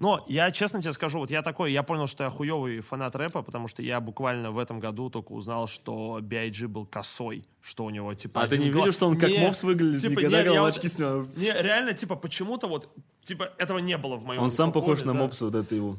Но 0.00 0.24
я 0.28 0.50
честно 0.50 0.80
тебе 0.82 0.92
скажу, 0.92 1.18
вот 1.20 1.30
я 1.30 1.42
такой, 1.42 1.72
я 1.72 1.82
понял, 1.82 2.06
что 2.06 2.24
я 2.24 2.30
хуевый 2.30 2.80
фанат 2.80 3.16
рэпа, 3.16 3.42
потому 3.42 3.68
что 3.68 3.82
я 3.82 4.00
буквально 4.00 4.50
в 4.50 4.58
этом 4.58 4.78
году 4.80 5.10
только 5.10 5.32
узнал, 5.32 5.66
что 5.68 6.18
B.I.G. 6.22 6.66
был 6.68 6.86
косой, 6.86 7.44
что 7.60 7.84
у 7.84 7.90
него 7.90 8.12
типа. 8.14 8.42
А 8.42 8.46
ты 8.46 8.58
не 8.58 8.70
гла- 8.70 8.80
видел, 8.80 8.92
что 8.92 9.08
он 9.08 9.18
как 9.18 9.30
Не, 9.30 9.38
мопс 9.38 9.62
выглядит, 9.62 10.00
типа, 10.00 10.18
никогда 10.20 10.42
не, 10.42 10.52
я 10.54 10.62
вот- 10.62 10.74
снял? 10.74 11.22
Не, 11.36 11.52
реально, 11.62 11.92
типа, 11.92 12.16
почему-то 12.16 12.66
вот, 12.68 12.88
типа, 13.22 13.50
этого 13.58 13.78
не 13.78 13.96
было 13.96 14.16
в 14.16 14.24
моем 14.24 14.42
Он 14.42 14.50
сам 14.52 14.72
похож 14.72 15.04
на 15.04 15.12
да. 15.12 15.18
мопса, 15.20 15.46
вот 15.46 15.54
это 15.54 15.74
его. 15.74 15.96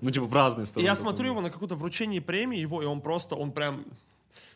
Ну, 0.00 0.10
типа, 0.10 0.26
в 0.26 0.34
разные 0.34 0.66
стороны. 0.66 0.86
я 0.86 0.94
смотрю 0.94 1.30
его 1.30 1.40
на 1.40 1.50
какое-то 1.50 1.74
вручение 1.74 2.20
премии 2.20 2.58
его, 2.58 2.82
и 2.82 2.84
он 2.86 3.00
просто, 3.00 3.34
он 3.34 3.50
прям, 3.52 3.84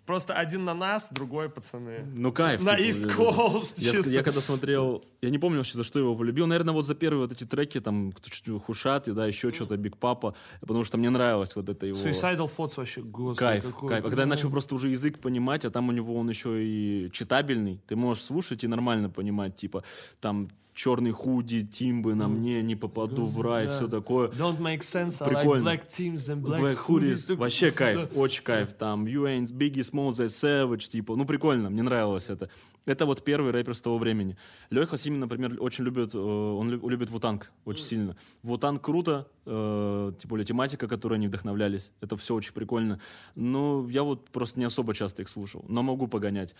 просто 0.06 0.34
один 0.34 0.64
на 0.64 0.74
нас, 0.74 1.10
другой, 1.10 1.48
пацаны. 1.48 2.04
Ну, 2.14 2.32
кайф. 2.32 2.62
На 2.62 2.76
типа, 2.76 2.86
East 2.86 3.16
Coast, 3.16 3.74
Я, 3.76 3.92
чисто. 3.92 4.10
я 4.10 4.22
когда 4.22 4.40
смотрел, 4.40 5.04
я 5.22 5.30
не 5.30 5.38
помню 5.38 5.58
вообще, 5.58 5.76
за 5.76 5.84
что 5.84 5.98
его 5.98 6.14
полюбил. 6.16 6.46
Наверное, 6.46 6.74
вот 6.74 6.86
за 6.86 6.94
первые 6.94 7.22
вот 7.22 7.32
эти 7.32 7.44
треки, 7.44 7.80
там, 7.80 8.12
кто 8.12 8.30
чуть 8.30 8.48
Хушат, 8.62 9.08
и 9.08 9.12
да, 9.12 9.26
еще 9.26 9.52
что-то, 9.52 9.76
Биг 9.76 9.96
Папа, 9.96 10.34
потому 10.60 10.84
что 10.84 10.98
мне 10.98 11.10
нравилось 11.10 11.56
вот 11.56 11.68
это 11.68 11.86
его... 11.86 11.98
Suicidal 11.98 12.50
Thoughts 12.54 12.74
вообще, 12.76 13.02
господи, 13.02 13.38
Кайф, 13.38 13.64
какой. 13.64 13.88
кайф. 13.88 14.04
А 14.04 14.08
когда 14.08 14.22
я 14.22 14.28
начал 14.28 14.50
просто 14.50 14.74
уже 14.74 14.88
язык 14.88 15.18
понимать, 15.20 15.64
а 15.64 15.70
там 15.70 15.88
у 15.88 15.92
него 15.92 16.14
он 16.14 16.28
еще 16.28 16.64
и 16.64 17.10
читабельный, 17.12 17.80
ты 17.86 17.96
можешь 17.96 18.24
слушать 18.24 18.64
и 18.64 18.66
нормально 18.66 19.10
понимать, 19.10 19.56
типа, 19.56 19.84
там, 20.20 20.50
черный 20.74 21.12
худи, 21.12 21.62
тимбы 21.64 22.14
на 22.14 22.26
мне, 22.28 22.60
не 22.62 22.74
попаду 22.76 23.26
в 23.26 23.40
рай, 23.40 23.68
все 23.68 23.86
такое. 23.86 24.28
Don't 24.30 24.58
make 24.58 24.80
sense, 24.80 25.22
I 25.22 25.28
like 25.30 25.40
Прикольно. 25.40 25.64
black 25.68 25.88
teams 25.88 26.14
and 26.14 26.42
black, 26.42 26.60
Black 26.60 26.78
Hoodies, 26.86 27.36
вообще 27.36 27.70
кайф, 27.70 28.08
очень 28.16 28.42
кайф. 28.42 28.72
Там 28.74 29.04
You 29.06 29.22
Ain't 29.24 29.52
Biggie 29.52 29.80
Small 29.88 30.08
The 30.10 30.26
Savage, 30.26 30.88
типа, 30.88 31.14
ну 31.16 31.24
прикольно, 31.24 31.70
мне 31.70 31.82
нравилось 31.82 32.28
это. 32.28 32.50
Это 32.86 33.06
вот 33.06 33.24
первый 33.24 33.50
рэпер 33.50 33.74
с 33.74 33.80
того 33.80 33.96
времени. 33.96 34.36
Леха 34.68 34.98
Симин, 34.98 35.20
например, 35.20 35.56
очень 35.58 35.84
любит, 35.84 36.14
э, 36.14 36.18
он 36.18 36.68
лю- 36.70 36.86
любит 36.86 37.08
Вутанг 37.08 37.50
очень 37.64 37.84
сильно. 37.84 38.14
Вутанг 38.42 38.82
круто, 38.82 39.26
э, 39.46 40.12
тем 40.18 40.28
более 40.28 40.44
тематика, 40.44 40.86
которой 40.86 41.14
они 41.14 41.28
вдохновлялись. 41.28 41.92
Это 42.02 42.18
все 42.18 42.34
очень 42.34 42.52
прикольно. 42.52 43.00
Но 43.36 43.86
я 43.88 44.02
вот 44.02 44.28
просто 44.28 44.58
не 44.60 44.66
особо 44.66 44.92
часто 44.94 45.22
их 45.22 45.30
слушал, 45.30 45.64
но 45.66 45.82
могу 45.82 46.08
погонять. 46.08 46.54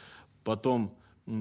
Потом, 0.44 0.94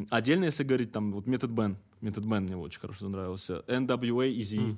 отдельно, 0.09 0.45
если 0.45 0.63
говорить, 0.63 0.91
там, 0.91 1.11
вот 1.11 1.27
Метод 1.27 1.51
Бен. 1.51 1.77
Метод 2.01 2.25
Бен 2.25 2.43
мне 2.43 2.57
очень 2.57 2.79
хорошо 2.79 3.09
нравился. 3.09 3.63
NWA, 3.67 4.31
Easy. 4.37 4.77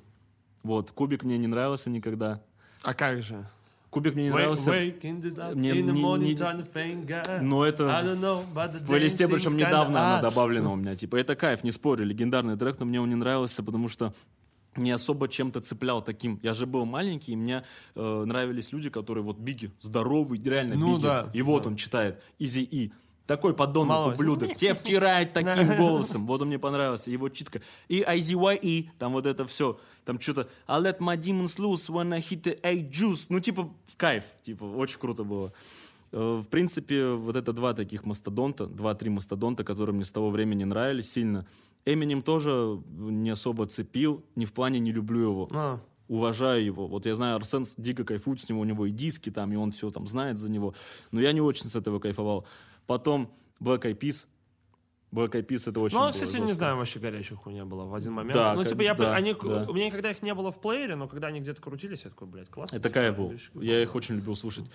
Вот, 0.64 0.92
Кубик 0.92 1.24
мне 1.24 1.38
не 1.38 1.48
нравился 1.48 1.90
никогда. 1.90 2.42
А 2.82 2.94
как 2.94 3.22
же? 3.22 3.48
Кубик 3.90 4.14
мне 4.16 4.24
не 4.24 4.30
Wake, 4.30 4.34
нравился. 4.34 4.72
wake 4.72 5.02
the, 5.02 5.56
Мне 5.56 5.72
in 5.72 5.86
the 5.86 5.92
не- 5.92 6.02
morning. 6.04 7.42
Но 7.42 7.66
это 7.66 7.84
know, 7.84 8.44
В 8.44 8.86
плейлисте, 8.86 9.28
причем 9.28 9.56
недавно 9.56 10.00
она 10.06 10.20
hard. 10.20 10.22
добавлена 10.24 10.72
у 10.72 10.76
меня. 10.76 10.96
Типа, 10.96 11.16
это 11.16 11.36
кайф, 11.36 11.64
не 11.64 11.72
спорю, 11.72 12.04
легендарный 12.06 12.58
трек, 12.58 12.78
но 12.80 12.86
мне 12.86 13.00
он 13.00 13.08
не 13.10 13.16
нравился, 13.16 13.64
потому 13.64 13.88
что 13.88 14.14
не 14.76 14.92
особо 14.92 15.30
чем-то 15.30 15.62
цеплял 15.62 16.02
таким. 16.02 16.40
Я 16.44 16.54
же 16.54 16.66
был 16.66 16.86
маленький, 16.86 17.32
и 17.32 17.36
мне 17.38 17.64
э, 17.96 18.24
нравились 18.26 18.74
люди, 18.74 18.90
которые 18.90 19.24
вот 19.24 19.38
Биги, 19.38 19.72
здоровый, 19.80 20.42
реально 20.44 20.76
Ну 20.76 20.96
Биги. 20.98 21.04
да, 21.04 21.30
и 21.34 21.42
вот 21.42 21.64
да. 21.64 21.70
он 21.70 21.76
читает 21.78 22.22
Изи 22.40 22.64
И. 22.64 22.92
такой 23.28 23.54
подонок, 23.54 23.90
Малой. 23.90 24.14
ублюдок, 24.16 24.56
тебе 24.56 24.74
втирает 24.74 25.34
таким 25.34 25.78
голосом. 25.78 26.26
Вот 26.28 26.42
он 26.42 26.48
мне 26.50 26.60
понравился, 26.60 27.10
его 27.12 27.30
читка. 27.30 27.62
И 27.88 28.02
IZYE, 28.02 28.90
там 29.00 29.14
вот 29.14 29.26
это 29.26 29.46
все. 29.48 29.80
Там 30.06 30.20
что-то 30.20 30.48
I 30.68 30.82
let 30.82 31.00
my 31.00 31.18
demons 31.18 31.58
loose 31.58 31.90
when 31.90 32.14
I 32.14 32.20
hit 32.22 32.44
the 32.44 32.60
A 32.64 32.76
juice. 32.76 33.28
Ну, 33.30 33.40
типа, 33.40 33.74
кайф. 33.98 34.26
Типа, 34.44 34.64
очень 34.66 35.00
круто 35.00 35.24
было. 35.24 35.52
Э, 36.12 36.40
В 36.42 36.48
принципе, 36.48 37.08
вот 37.14 37.36
это 37.36 37.54
два 37.54 37.74
таких 37.74 38.06
мастодонта, 38.06 38.68
два-три 38.68 39.10
мастодонта, 39.10 39.64
которые 39.64 39.96
мне 39.96 40.06
с 40.06 40.12
того 40.12 40.30
времени 40.30 40.64
нравились 40.64 41.12
сильно. 41.12 41.48
Эминем 41.86 42.22
тоже 42.22 42.80
не 42.98 43.30
особо 43.32 43.66
цепил, 43.68 44.24
ни 44.36 44.46
в 44.46 44.54
плане 44.54 44.80
не 44.80 44.92
люблю 44.92 45.20
его 45.22 45.48
А. 45.54 45.80
уважаю 46.08 46.64
его. 46.64 46.88
Вот 46.88 47.06
я 47.06 47.16
знаю, 47.16 47.36
Арсен 47.36 47.66
дико 47.78 48.04
кайфует 48.04 48.42
с 48.42 48.50
него, 48.50 48.62
у 48.62 48.64
него 48.64 48.86
и 48.88 48.92
диски 48.92 49.30
там, 49.32 49.52
и 49.54 49.56
он 49.56 49.72
все 49.72 49.90
там 49.90 50.06
знает 50.08 50.38
за 50.38 50.50
него. 50.52 50.74
Но 51.12 51.22
я 51.22 51.32
не 51.32 51.42
очень 51.42 51.68
с 51.70 51.76
этого 51.76 52.00
кайфовал. 52.00 52.46
Потом 52.88 53.34
Black 53.60 53.82
Eyed 53.84 53.98
Peas. 54.00 54.28
Black 55.12 55.32
Eyed 55.32 55.48
Peas 55.48 55.70
это 55.70 55.80
очень 55.80 55.96
Ну, 55.98 56.04
было 56.04 56.12
кстати, 56.12 56.32
не 56.34 56.38
жестко. 56.40 56.56
знаю, 56.56 56.78
вообще 56.78 57.00
горячая 57.00 57.38
хуйня 57.38 57.66
была 57.66 57.86
в 57.86 57.94
один 57.96 58.14
момент. 58.14 58.34
Да, 58.34 58.54
ну, 58.54 58.60
как- 58.62 58.70
типа, 58.70 58.82
я, 58.82 58.94
да, 58.96 59.16
они, 59.16 59.34
да. 59.34 59.66
у 59.70 59.74
меня 59.74 59.86
никогда 59.88 60.12
их 60.12 60.22
не 60.22 60.34
было 60.34 60.52
в 60.52 60.60
плеере, 60.60 60.96
но 60.96 61.08
когда 61.08 61.28
они 61.28 61.40
где-то 61.40 61.62
крутились, 61.62 62.04
я 62.04 62.10
такой, 62.10 62.28
блядь, 62.28 62.50
классно. 62.50 62.76
Это 62.76 62.90
типа, 62.90 63.00
кайф 63.02 63.18
был. 63.18 63.34
Я 63.62 63.82
их 63.82 63.96
очень 63.96 64.16
любил 64.16 64.36
слушать. 64.36 64.66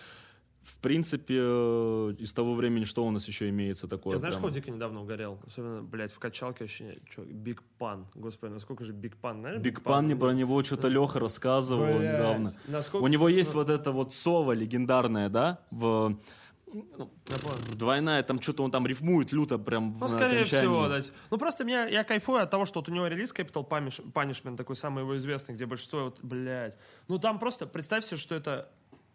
В 0.62 0.78
принципе, 0.78 1.36
э, 1.38 2.14
из 2.18 2.34
того 2.34 2.54
времени, 2.54 2.84
что 2.84 3.04
у 3.06 3.10
нас 3.10 3.26
еще 3.26 3.48
имеется 3.48 3.88
такое? 3.88 4.12
Я 4.14 4.18
знаешь, 4.18 4.34
прям? 4.34 4.42
кого 4.44 4.54
дико 4.54 4.70
недавно 4.70 5.00
угорел? 5.02 5.38
Особенно, 5.46 5.82
блядь, 5.82 6.12
в 6.12 6.18
качалке 6.18 6.64
вообще, 6.64 6.98
что, 7.08 7.22
Big 7.22 7.62
Pun. 7.78 8.06
Господи, 8.14 8.52
насколько 8.52 8.84
же 8.84 8.92
Big 8.92 9.16
Pun, 9.16 9.40
знаешь? 9.40 9.58
Big 9.60 9.82
Pun 9.82 10.04
мне 10.04 10.16
про 10.16 10.32
него 10.32 10.62
что-то 10.62 10.88
Леха 10.88 11.18
рассказывал 11.18 11.84
Блядь, 11.98 12.14
недавно. 12.14 12.52
насколько- 12.66 13.04
У 13.04 13.08
него 13.08 13.28
есть 13.30 13.54
вот 13.54 13.70
это 13.70 13.90
вот 13.90 14.12
соло 14.12 14.52
легендарное, 14.52 15.30
да, 15.30 15.60
в 15.70 16.10
ну. 16.10 16.20
Двойная, 17.74 18.22
там 18.22 18.40
что-то 18.40 18.62
он 18.62 18.70
там 18.70 18.86
рифмует 18.86 19.32
люто 19.32 19.58
прям 19.58 19.96
Ну, 19.98 20.06
в 20.06 20.08
скорее 20.08 20.40
окончании. 20.42 20.66
всего, 20.66 20.88
да. 20.88 21.00
Ну, 21.30 21.38
просто 21.38 21.64
меня, 21.64 21.86
я 21.86 22.04
кайфую 22.04 22.42
от 22.42 22.50
того, 22.50 22.64
что 22.64 22.80
вот 22.80 22.88
у 22.88 22.92
него 22.92 23.06
релиз 23.06 23.32
Capital 23.32 23.66
Punish- 23.68 24.12
Punishment, 24.12 24.56
такой 24.56 24.76
самый 24.76 25.00
его 25.00 25.16
известный, 25.18 25.54
где 25.54 25.66
большинство, 25.66 26.04
вот, 26.04 26.20
блядь. 26.22 26.76
Ну, 27.08 27.18
там 27.18 27.38
просто, 27.38 27.66
представь 27.66 28.04
себе, 28.04 28.16
что 28.16 28.34
это 28.34 28.68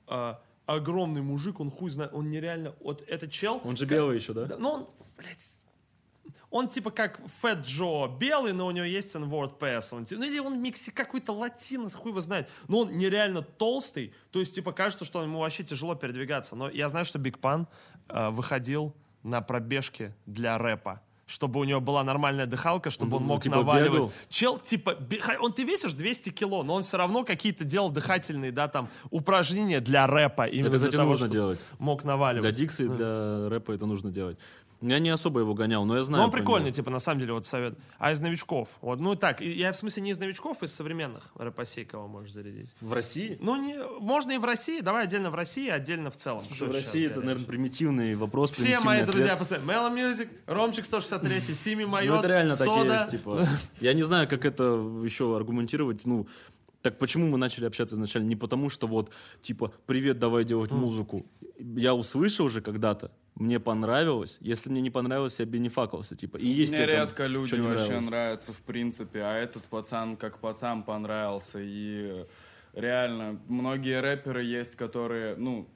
а, 0.08 0.42
огромный 0.66 1.22
мужик, 1.22 1.60
он 1.60 1.70
хуй 1.72 1.90
знает, 1.90 2.14
он 2.14 2.30
нереально, 2.30 2.74
вот 2.80 3.04
этот 3.08 3.32
чел... 3.32 3.62
Он 3.64 3.76
же 3.76 3.86
белый 3.86 4.18
еще, 4.18 4.34
да? 4.34 4.46
Да, 4.46 4.58
Ну, 4.58 4.72
он, 4.72 4.88
блядь, 5.18 5.65
он 6.56 6.70
типа 6.70 6.90
как 6.90 7.20
Фэт 7.42 7.66
Джо 7.66 8.08
белый, 8.08 8.54
но 8.54 8.68
у 8.68 8.72
него 8.72 8.86
есть 8.86 9.14
N-word 9.14 9.60
pass. 9.60 9.90
Он, 9.92 10.06
типа- 10.06 10.22
ну 10.22 10.28
или 10.28 10.40
он 10.40 10.62
микси 10.62 10.90
какой-то 10.90 11.34
латинос, 11.34 11.96
хуй 11.96 12.12
его 12.12 12.22
знает. 12.22 12.50
Но 12.70 12.80
он 12.80 12.98
нереально 12.98 13.42
толстый, 13.42 14.14
то 14.32 14.40
есть 14.40 14.56
типа 14.56 14.72
кажется, 14.72 15.04
что 15.04 15.22
ему 15.22 15.40
вообще 15.40 15.66
тяжело 15.66 15.96
передвигаться. 15.96 16.56
Но 16.56 16.70
я 16.70 16.88
знаю, 16.88 17.04
что 17.04 17.20
Биг 17.20 17.40
Пан 17.40 17.68
э, 18.08 18.30
выходил 18.30 18.96
на 19.22 19.42
пробежки 19.42 20.14
для 20.26 20.58
рэпа 20.58 21.02
чтобы 21.28 21.60
у 21.60 21.64
него 21.64 21.82
была 21.82 22.04
нормальная 22.04 22.46
дыхалка, 22.46 22.90
чтобы 22.90 23.18
Он, 23.18 23.24
он, 23.24 23.28
мог 23.30 23.42
типа, 23.44 23.58
наваливать. 23.58 23.94
бегал? 23.94 24.14
Чел, 24.30 24.60
типа, 24.60 24.96
он 25.42 25.54
ты 25.54 25.64
весишь 25.64 25.94
200 25.94 26.30
кило, 26.30 26.64
но 26.64 26.76
он 26.76 26.84
все 26.84 26.98
равно 26.98 27.24
какие-то 27.24 27.64
делал 27.64 27.90
дыхательные, 27.90 28.52
да, 28.52 28.68
там, 28.68 28.90
упражнения 29.10 29.80
для 29.80 30.06
рэпа. 30.06 30.44
Именно 30.46 30.68
Это, 30.68 30.78
для 30.78 30.80
кстати, 30.80 30.96
того, 30.98 31.10
нужно 31.10 31.28
чтобы 31.28 31.34
делать. 31.34 31.60
Мог 31.80 32.02
Для 32.04 32.12
наваливать. 32.12 32.56
дикса 32.56 32.84
и 32.84 32.88
для 32.88 33.50
рэпа 33.50 33.72
это 33.72 33.86
нужно 33.88 34.12
делать. 34.12 34.38
Я 34.88 35.00
не 35.00 35.10
особо 35.10 35.40
его 35.40 35.54
гонял, 35.54 35.84
но 35.86 35.98
я 35.98 36.04
знаю. 36.04 36.22
Ну, 36.22 36.26
он 36.26 36.32
прикольный, 36.32 36.68
него. 36.68 36.76
типа, 36.76 36.92
на 36.92 37.00
самом 37.00 37.22
деле, 37.22 37.34
вот 37.34 37.46
совет. 37.46 37.78
А 37.98 38.12
из 38.12 38.20
новичков? 38.20 38.78
Вот, 38.82 39.00
ну, 39.00 39.16
так, 39.16 39.42
я 39.42 39.72
в 39.72 39.78
смысле 39.78 40.04
не 40.04 40.12
из 40.12 40.20
новичков, 40.20 40.62
из 40.64 40.74
современных 40.74 41.32
рэпосей 41.36 41.86
кого 41.86 42.08
можешь 42.08 42.34
зарядить. 42.34 42.70
В 42.82 42.94
России? 42.94 43.38
Ну, 43.42 43.56
не, 43.56 43.76
можно 44.00 44.34
и 44.34 44.38
в 44.38 44.46
России, 44.46 44.82
давай 44.82 45.06
отдельно 45.06 45.32
в 45.32 45.36
России, 45.36 45.70
отдельно 45.70 46.12
в 46.12 46.18
целом. 46.18 46.40
Слушай, 46.40 46.56
Что 46.56 46.66
в 46.66 46.72
России 46.74 47.06
это, 47.06 47.16
горячее? 47.16 47.26
наверное, 47.26 47.48
примитивный 47.48 48.16
вопрос. 48.16 48.52
Все 48.52 48.62
примитивный 48.62 48.86
мои 48.86 49.00
ответ. 49.00 49.12
друзья, 49.16 49.36
пацаны, 49.38 49.64
Mellow 49.66 49.94
Music, 49.94 50.30
Ромчик 50.46 50.86
163, 50.86 51.54
Сими 51.54 51.84
Ну, 51.84 51.90
Майот, 51.90 52.20
это 52.20 52.28
реально 52.28 52.56
так 52.56 52.68
и 52.68 52.70
Сода. 52.70 52.96
есть, 52.98 53.10
типа. 53.12 53.48
Я 53.82 53.94
не 53.94 54.04
знаю, 54.04 54.28
как 54.28 54.46
это 54.46 54.64
еще 55.04 55.36
аргументировать, 55.36 56.06
ну, 56.06 56.28
так 56.86 57.00
почему 57.00 57.28
мы 57.28 57.40
начали 57.40 57.66
общаться 57.66 57.96
изначально? 57.96 58.28
Не 58.28 58.36
потому, 58.36 58.70
что 58.70 58.86
вот, 58.86 59.12
типа, 59.42 59.74
привет, 59.88 60.20
давай 60.20 60.44
делать 60.44 60.72
музыку. 60.72 61.26
Я 61.58 61.96
услышал 61.96 62.48
же 62.48 62.62
когда-то, 62.62 63.12
мне 63.34 63.60
понравилось. 63.60 64.38
Если 64.40 64.70
мне 64.70 64.82
не 64.82 64.92
понравилось, 64.92 65.40
я 65.40 65.48
бы 65.48 65.58
не 65.58 65.70
факался, 65.70 66.16
типа. 66.16 66.38
И 66.38 66.48
есть 66.48 66.74
Мне 66.74 66.86
редко 66.86 67.26
люди 67.26 67.48
что 67.48 67.58
не 67.58 67.68
вообще 67.68 68.00
нравятся, 68.00 68.54
в 68.54 68.62
принципе, 68.62 69.22
а 69.24 69.34
этот 69.34 69.64
пацан 69.64 70.16
как 70.16 70.38
пацан 70.38 70.84
понравился. 70.84 71.58
И 71.60 72.24
реально, 72.74 73.42
многие 73.48 74.00
рэперы 74.00 74.44
есть, 74.44 74.76
которые, 74.76 75.36
ну, 75.38 75.68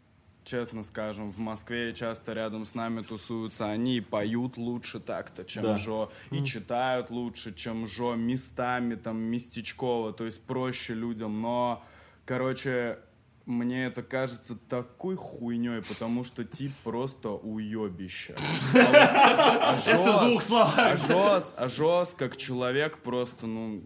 честно 0.50 0.84
скажем, 0.84 1.32
в 1.32 1.38
Москве 1.38 1.94
часто 1.94 2.34
рядом 2.34 2.66
с 2.66 2.76
нами 2.76 3.02
тусуются, 3.02 3.70
они 3.70 3.98
и 3.98 4.02
поют 4.02 4.58
лучше 4.58 5.00
так-то, 5.00 5.46
чем 5.46 5.64
Да. 5.64 5.78
Жо, 5.78 6.12
и 6.32 6.44
читают 6.44 7.12
лучше, 7.12 7.54
чем 7.54 7.88
Жо, 7.88 8.16
местами 8.16 8.96
там 8.96 9.18
местечково, 9.18 10.14
то 10.14 10.26
есть 10.26 10.44
проще 10.44 10.94
людям, 10.94 11.42
но, 11.42 11.84
короче, 12.26 13.00
мне 13.46 13.86
это 13.86 14.04
кажется 14.04 14.56
такой 14.56 15.16
хуйней, 15.16 15.82
потому 15.82 16.24
что 16.24 16.44
тип 16.44 16.72
просто 16.84 17.30
уебище. 17.30 18.36
А 18.76 19.76
вот 19.76 19.88
Если 19.88 20.10
в 20.10 20.30
двух 20.30 20.42
словах. 20.42 20.78
а 20.78 20.96
Жос, 20.96 21.56
а 21.58 21.70
Жос 21.70 22.14
как 22.14 22.38
человек 22.38 23.00
просто, 23.00 23.48
ну, 23.48 23.82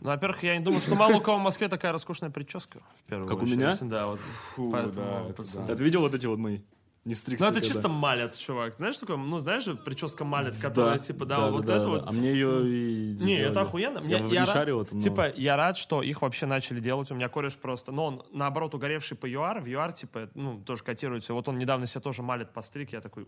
Ну, 0.00 0.08
во-первых, 0.08 0.42
я 0.42 0.56
не 0.56 0.64
думаю, 0.64 0.80
что 0.80 0.94
мало 0.94 1.16
у 1.16 1.20
кого 1.20 1.38
в 1.38 1.42
Москве 1.42 1.68
такая 1.68 1.92
роскошная 1.92 2.30
прическа. 2.30 2.80
В 2.98 3.08
первую 3.08 3.28
Как 3.28 3.38
у 3.38 3.42
очередь. 3.42 3.58
меня? 3.58 3.76
Да, 3.82 4.06
вот. 4.06 4.20
фу, 4.20 4.70
Поэтому, 4.70 4.94
да, 4.94 5.26
это 5.28 5.66
да. 5.66 5.76
Ты 5.76 5.84
видел 5.84 6.00
вот 6.00 6.14
эти 6.14 6.26
вот 6.26 6.38
мои? 6.38 6.60
Не 7.06 7.14
стригся. 7.14 7.44
Ну, 7.46 7.50
это 7.50 7.60
когда. 7.60 7.74
чисто 7.74 7.88
малец, 7.88 8.36
чувак. 8.36 8.74
Знаешь, 8.76 8.98
такое, 8.98 9.16
ну, 9.16 9.38
знаешь 9.38 9.64
прическа 9.86 10.22
малет, 10.26 10.54
которая, 10.60 10.98
типа, 10.98 11.24
да, 11.24 11.50
вот 11.50 11.64
это 11.64 11.88
вот. 11.88 12.02
А 12.06 12.12
мне 12.12 12.32
ее 12.32 12.68
и 12.68 13.06
Не, 13.06 13.12
сделали. 13.14 13.40
это 13.50 13.60
охуенно. 13.62 13.98
Я, 14.00 14.04
Мне, 14.04 14.16
в- 14.18 14.32
я 14.32 14.40
не 14.42 14.46
рад- 14.46 14.48
шарил 14.54 14.82
это, 14.82 14.94
но- 14.94 15.00
Типа, 15.00 15.32
я 15.34 15.56
рад, 15.56 15.78
что 15.78 16.02
их 16.02 16.20
вообще 16.20 16.44
начали 16.44 16.78
делать. 16.78 17.10
У 17.10 17.14
меня 17.14 17.30
кореш 17.30 17.56
просто, 17.56 17.90
ну, 17.90 18.02
он, 18.02 18.22
наоборот, 18.32 18.74
угоревший 18.74 19.16
по 19.16 19.24
ЮАР. 19.26 19.62
В 19.62 19.66
ЮАР, 19.66 19.94
типа, 19.94 20.28
ну, 20.34 20.60
тоже 20.60 20.84
котируется. 20.84 21.32
Вот 21.32 21.48
он 21.48 21.56
недавно 21.56 21.86
себе 21.86 22.02
тоже 22.02 22.22
малет 22.22 22.52
постриг. 22.52 22.92
Я 22.92 23.00
такой. 23.00 23.26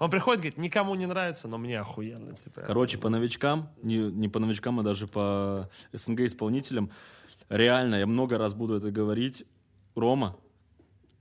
Он 0.00 0.10
приходит, 0.10 0.40
говорит, 0.40 0.58
никому 0.58 0.96
не 0.96 1.06
нравится, 1.06 1.46
но 1.46 1.58
мне 1.58 1.78
охуенно, 1.80 2.34
типа. 2.34 2.62
Короче, 2.62 2.98
по 2.98 3.08
новичкам, 3.08 3.70
не, 3.84 3.98
не 3.98 4.28
по 4.28 4.40
новичкам, 4.40 4.80
а 4.80 4.82
даже 4.82 5.06
по 5.06 5.70
СНГ 5.92 6.22
исполнителям, 6.22 6.90
реально, 7.48 7.96
я 8.00 8.06
много 8.06 8.36
раз 8.36 8.54
буду 8.54 8.74
это 8.78 8.90
говорить, 8.90 9.44
Рома, 9.94 10.36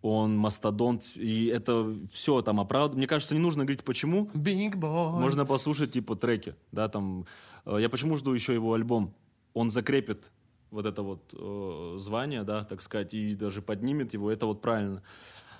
он 0.02 0.36
мастодонт, 0.38 1.14
и 1.16 1.46
это 1.48 1.96
все 2.12 2.42
там 2.42 2.60
оправдано. 2.60 2.98
Мне 2.98 3.08
кажется, 3.08 3.36
не 3.36 3.40
нужно 3.40 3.64
говорить 3.64 3.84
почему, 3.84 4.30
Big 4.34 4.74
boy. 4.74 5.20
можно 5.20 5.46
послушать 5.46 5.92
типа 5.92 6.16
треки, 6.16 6.56
да, 6.72 6.90
там. 6.90 7.26
Э, 7.66 7.78
Я 7.80 7.90
почему 7.90 8.18
жду 8.18 8.34
еще 8.34 8.54
его 8.54 8.74
альбом? 8.74 9.14
Он 9.54 9.70
закрепит 9.70 10.32
вот 10.72 10.86
это 10.86 11.04
вот 11.04 11.34
э, 11.34 11.98
звание, 12.00 12.44
да, 12.44 12.64
так 12.64 12.82
сказать, 12.82 13.14
и 13.14 13.36
даже 13.36 13.62
поднимет 13.62 14.14
его, 14.14 14.32
это 14.32 14.46
вот 14.46 14.62
правильно. 14.62 15.04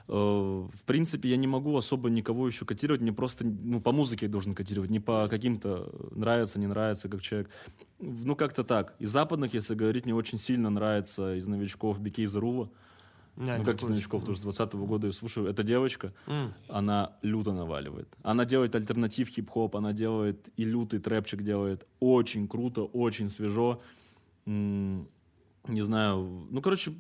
Э, 0.08 0.14
в 0.14 0.84
принципе, 0.86 1.30
я 1.30 1.38
не 1.38 1.48
могу 1.48 1.78
особо 1.78 2.10
никого 2.10 2.48
еще 2.48 2.66
котировать, 2.66 3.02
мне 3.02 3.14
просто, 3.14 3.46
ну, 3.46 3.80
по 3.80 3.92
музыке 3.92 4.26
я 4.26 4.32
должен 4.32 4.56
котировать, 4.56 4.90
не 4.90 5.00
по 5.00 5.28
каким-то 5.28 5.94
нравится, 6.12 6.60
не 6.60 6.68
нравится, 6.68 7.10
как 7.10 7.22
человек. 7.22 7.50
Ну, 8.00 8.36
как-то 8.36 8.64
так. 8.64 8.96
Из 9.00 9.10
западных, 9.10 9.54
если 9.54 9.76
говорить, 9.76 10.06
мне 10.06 10.16
очень 10.16 10.38
сильно 10.38 10.70
нравится 10.70 11.36
из 11.36 11.48
новичков 11.48 12.00
Бикей 12.00 12.26
Зарула. 12.26 12.70
Не, 13.38 13.58
ну, 13.58 13.64
как 13.64 13.82
из 13.82 13.88
новичков, 13.88 14.24
тоже 14.26 14.40
с 14.40 14.42
20 14.42 14.74
года 14.76 15.08
я 15.08 15.14
слушаю. 15.14 15.48
Эта 15.48 15.64
девочка, 15.64 16.14
М. 16.28 16.54
она 16.68 17.14
люто 17.22 17.54
наваливает. 17.54 18.08
Она 18.24 18.46
делает 18.46 18.76
альтернатив 18.76 19.30
хип-хоп, 19.30 19.76
она 19.76 19.94
делает 19.94 20.50
и 20.58 20.66
лютый 20.66 21.00
трэпчик 21.00 21.42
делает. 21.42 21.88
Очень 22.00 22.48
круто, 22.48 22.84
очень 22.84 23.30
свежо. 23.30 23.82
М, 24.46 25.08
Не 25.68 25.84
знаю, 25.84 26.48
ну, 26.50 26.60
короче, 26.62 26.92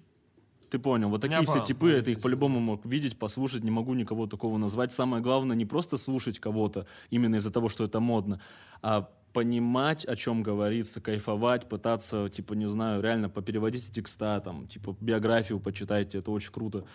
ты 0.69 0.77
понял. 0.79 1.09
Вот 1.09 1.21
такие 1.21 1.39
Я 1.39 1.43
все 1.43 1.53
понял, 1.53 1.65
типы, 1.65 1.79
понял, 1.79 1.95
это 1.95 2.11
их 2.11 2.21
по-любому 2.21 2.59
мог 2.59 2.85
видеть, 2.85 3.17
послушать, 3.17 3.63
не 3.63 3.71
могу 3.71 3.93
никого 3.95 4.27
такого 4.27 4.57
назвать. 4.59 4.93
Самое 4.93 5.21
главное 5.23 5.55
не 5.55 5.65
просто 5.65 5.97
слушать 5.97 6.39
кого-то 6.39 6.85
именно 7.09 7.35
из-за 7.37 7.51
того, 7.51 7.69
что 7.69 7.83
это 7.83 7.99
модно, 7.99 8.39
а 8.83 9.09
понимать, 9.33 10.05
о 10.05 10.15
чем 10.15 10.43
говорится, 10.43 11.01
кайфовать, 11.01 11.69
пытаться, 11.69 12.29
типа, 12.29 12.53
не 12.53 12.69
знаю, 12.69 13.01
реально 13.01 13.29
попереводить 13.29 13.91
текста, 13.91 14.39
там, 14.41 14.67
типа, 14.67 14.95
биографию 14.99 15.59
почитайте, 15.59 16.19
это 16.19 16.31
очень 16.31 16.51
круто. 16.51 16.85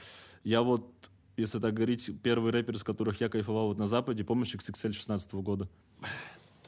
Я 0.44 0.62
вот, 0.62 0.86
если 1.36 1.58
так 1.58 1.74
говорить, 1.74 2.10
первый 2.22 2.52
рэпер, 2.52 2.78
с 2.78 2.84
которых 2.84 3.20
я 3.20 3.28
кайфовал 3.28 3.68
вот 3.68 3.78
на 3.78 3.86
Западе, 3.86 4.24
помнишь 4.24 4.54
XXL 4.54 4.92
16 4.92 5.32
года? 5.34 5.68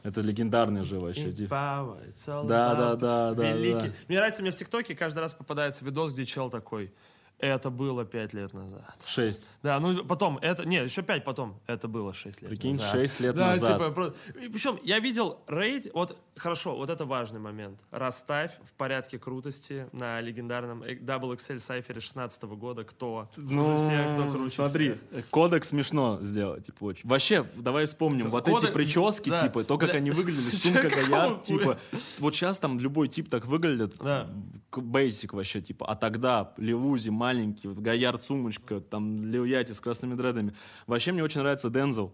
Это 0.03 0.20
легендарный 0.20 0.85
же 0.85 1.01
вообще. 1.01 1.28
Power, 1.31 2.07
it's 2.09 2.27
all 2.28 2.47
Да, 2.47 2.74
да, 2.74 2.97
да, 2.97 3.35
да, 3.35 3.53
великий. 3.53 3.89
да. 3.89 3.93
Мне 4.09 4.19
нравится, 4.19 4.43
мне 4.43 4.53
в 4.53 4.55
ТикТоке 4.55 4.95
каждый 4.95 5.20
раз 5.20 5.35
попадается 5.35 5.85
видос, 5.85 6.12
где 6.15 6.24
чел 6.24 6.51
такой. 6.51 6.93
Это 7.40 7.70
было 7.70 8.05
пять 8.05 8.32
лет 8.35 8.52
назад. 8.52 8.97
Шесть. 9.06 9.48
Да, 9.62 9.78
ну 9.78 10.05
потом, 10.05 10.39
это, 10.39 10.66
не, 10.66 10.77
еще 10.82 11.02
пять 11.02 11.23
потом, 11.24 11.60
это 11.69 11.86
было 11.86 12.12
шесть 12.12 12.43
лет 12.43 12.51
Прикинь, 12.51 12.74
назад. 12.74 12.90
шесть 12.93 13.20
лет 13.20 13.36
да, 13.36 13.48
назад. 13.52 13.78
Типа, 13.78 13.90
про- 13.93 14.15
и 14.43 14.48
Причем 14.48 14.78
я 14.82 14.98
видел 14.98 15.39
рейд, 15.47 15.86
вот, 15.94 16.19
хорошо, 16.36 16.77
вот 16.77 16.90
это 16.90 17.05
важный 17.05 17.39
момент. 17.39 17.78
Расставь 17.93 18.51
в 18.65 18.73
порядке 18.73 19.19
крутости 19.20 19.86
на 19.93 20.20
легендарном 20.20 20.82
э, 20.82 20.94
Double 20.97 21.36
XL 21.36 21.60
сайфере 21.60 22.01
16 22.01 22.43
года, 22.43 22.82
кто 22.82 23.31
Ну, 23.36 23.77
всех, 23.86 24.15
кто 24.15 24.32
круче 24.32 24.55
смотри, 24.56 24.98
всех. 25.12 25.28
кодек 25.31 25.65
смешно 25.65 26.19
сделать, 26.23 26.66
типа, 26.66 26.85
очень. 26.85 27.09
Вообще, 27.09 27.47
давай 27.55 27.86
вспомним, 27.86 28.31
вот 28.31 28.48
Кодек- 28.48 28.65
эти 28.69 28.73
прически, 28.73 29.31
да. 29.31 29.43
типа, 29.47 29.62
то, 29.62 29.78
как 29.78 29.90
Да. 29.93 29.97
они 29.98 30.10
выглядели, 30.10 30.51
сумка 30.56 30.89
Гоярд, 30.89 31.43
типа, 31.43 31.78
вот 32.19 32.35
сейчас 32.35 32.59
там 32.59 32.81
любой 32.81 33.06
тип 33.06 33.28
так 33.31 33.47
выглядит, 33.47 33.94
Да. 33.98 34.28
бейсик 34.77 35.35
вообще, 35.35 35.60
типа, 35.60 35.86
а 35.86 35.94
тогда 35.94 36.52
Лилузи 36.56 37.10
маленький, 37.29 37.69
вот 37.69 37.79
Гоярд 37.79 38.23
сумочка, 38.23 38.81
там 38.81 39.27
Лил 39.27 39.45
Яти 39.45 39.73
с 39.73 39.81
красными 39.81 40.15
дредами. 40.15 40.55
Вообще 40.87 41.13
мне 41.13 41.23
очень 41.23 41.41
нравится 41.41 41.69
Дензел. 41.69 42.13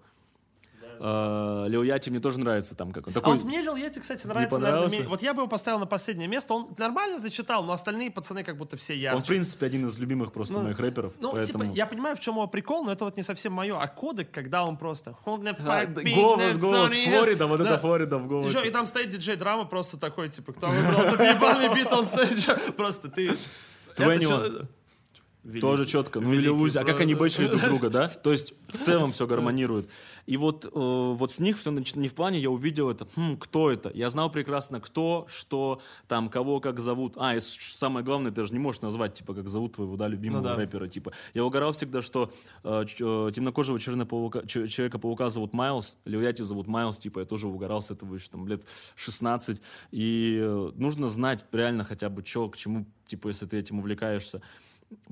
Лил 1.01 1.83
Яти 1.83 2.11
мне 2.11 2.21
тоже 2.21 2.39
нравится 2.39 2.75
там 2.77 2.93
как 2.93 3.07
он. 3.09 3.13
А 3.13 3.15
Такой, 3.15 3.35
вот 3.35 3.45
мне 3.45 3.61
Лил 3.63 3.75
Йети, 3.77 3.99
кстати, 3.99 4.27
нравится, 4.27 4.59
наверное, 4.59 5.09
Вот 5.09 5.23
я 5.23 5.35
бы 5.35 5.41
его 5.43 5.49
поставил 5.49 5.79
на 5.81 5.87
последнее 5.87 6.29
место. 6.29 6.55
Он 6.55 6.69
нормально 6.79 7.19
зачитал, 7.19 7.65
но 7.65 7.73
остальные 7.73 8.11
пацаны 8.11 8.45
как 8.45 8.57
будто 8.57 8.77
все 8.77 8.95
ярче. 8.97 9.17
он, 9.17 9.23
в 9.23 9.27
принципе, 9.27 9.67
один 9.67 9.87
из 9.89 9.99
любимых 9.99 10.33
просто 10.33 10.55
Ну, 10.55 10.63
моих 10.63 10.79
рэперов, 10.79 11.13
Ну, 11.21 11.33
поэтому... 11.33 11.65
типа, 11.65 11.77
я 11.77 11.87
понимаю, 11.87 12.17
в 12.17 12.21
чем 12.21 12.35
его 12.35 12.47
прикол, 12.47 12.85
но 12.85 12.93
это 12.93 13.05
вот 13.05 13.17
не 13.17 13.23
совсем 13.23 13.53
мое. 13.53 13.77
А 13.77 13.87
кодек, 13.89 14.31
когда 14.31 14.65
он 14.65 14.77
просто... 14.77 15.17
«Он 15.25 15.43
на 15.43 15.51
А, 15.51 15.87
голос, 15.87 16.57
голос, 16.59 16.93
Флорида, 16.93 17.47
вот 17.47 17.59
Да. 17.59 17.65
это 17.65 17.79
Флорида 17.79 18.19
в 18.19 18.29
голосе. 18.29 18.67
И 18.67 18.71
там 18.71 18.87
стоит 18.87 19.09
диджей 19.09 19.37
драма 19.37 19.65
просто 19.65 19.99
такой, 19.99 20.29
типа, 20.29 20.53
кто 20.53 20.69
выбрал 20.69 21.01
этот 21.01 21.21
ебаный 21.21 21.75
бит, 21.75 21.93
он 21.93 22.07
стоит, 22.07 22.77
просто 22.77 23.09
ты... 23.09 23.31
Это 23.97 24.05
21. 24.05 24.69
Чё- 25.53 25.61
Тоже 25.61 25.85
четко. 25.87 26.21
Ну 26.21 26.29
или 26.33 26.37
великий 26.43 26.51
Лузи. 26.57 26.79
А 26.79 26.85
как 26.85 27.01
они 27.01 27.15
бэчили 27.15 27.47
друг 27.49 27.63
друга, 27.65 27.91
да? 27.91 28.09
То 28.09 28.33
есть 28.33 28.55
в 28.69 28.79
целом 28.79 29.13
все 29.13 29.27
гармонирует. 29.27 29.89
И 30.27 30.39
вот, 30.39 30.65
э, 30.65 30.69
вот 30.73 31.31
с 31.33 31.39
них 31.39 31.59
все 31.59 31.71
не 31.71 32.09
в 32.09 32.15
плане, 32.15 32.39
я 32.41 32.49
увидел 32.49 32.89
это, 32.89 33.07
хм, 33.15 33.37
кто 33.37 33.71
это? 33.71 33.91
Я 33.95 34.09
знал 34.09 34.31
прекрасно, 34.33 34.81
кто, 34.81 35.27
что, 35.29 35.83
там, 36.09 36.31
кого 36.31 36.61
как 36.61 36.81
зовут. 36.81 37.13
А, 37.19 37.37
и 37.37 37.41
самое 37.41 38.03
главное, 38.07 38.33
ты 38.33 38.47
же 38.47 38.53
не 38.55 38.59
можешь 38.59 38.81
назвать, 38.81 39.13
типа, 39.13 39.35
как 39.35 39.51
зовут 39.51 39.75
твоего, 39.75 39.97
да, 39.99 40.09
любимого 40.09 40.39
Ну 40.41 40.45
да. 40.45 40.57
рэпера, 40.57 40.89
типа. 40.89 41.13
Я 41.35 41.45
угорал 41.45 41.75
всегда, 41.75 42.01
что 42.01 42.33
э, 42.63 42.85
э, 42.87 43.31
темнокожего 43.35 43.77
чернопаука- 43.77 44.47
ч- 44.47 44.67
Человека-паука 44.67 45.29
зовут 45.29 45.53
Майлз, 45.53 45.97
Лиляти 46.07 46.41
зовут 46.41 46.69
Майлз, 46.69 46.97
типа, 46.99 47.19
я 47.19 47.25
тоже 47.27 47.47
угорал 47.47 47.83
с 47.83 47.91
этого 47.91 48.15
еще, 48.15 48.29
там, 48.31 48.49
лет 48.49 48.65
16. 48.97 49.61
И 49.91 50.39
э, 50.43 50.71
нужно 50.77 51.11
знать 51.11 51.45
реально 51.53 51.85
хотя 51.85 52.09
бы, 52.09 52.25
что, 52.25 52.49
к 52.49 52.57
чему, 52.57 52.87
типа, 53.07 53.29
если 53.29 53.45
ты 53.45 53.59
этим 53.59 53.79
увлекаешься. 53.81 54.41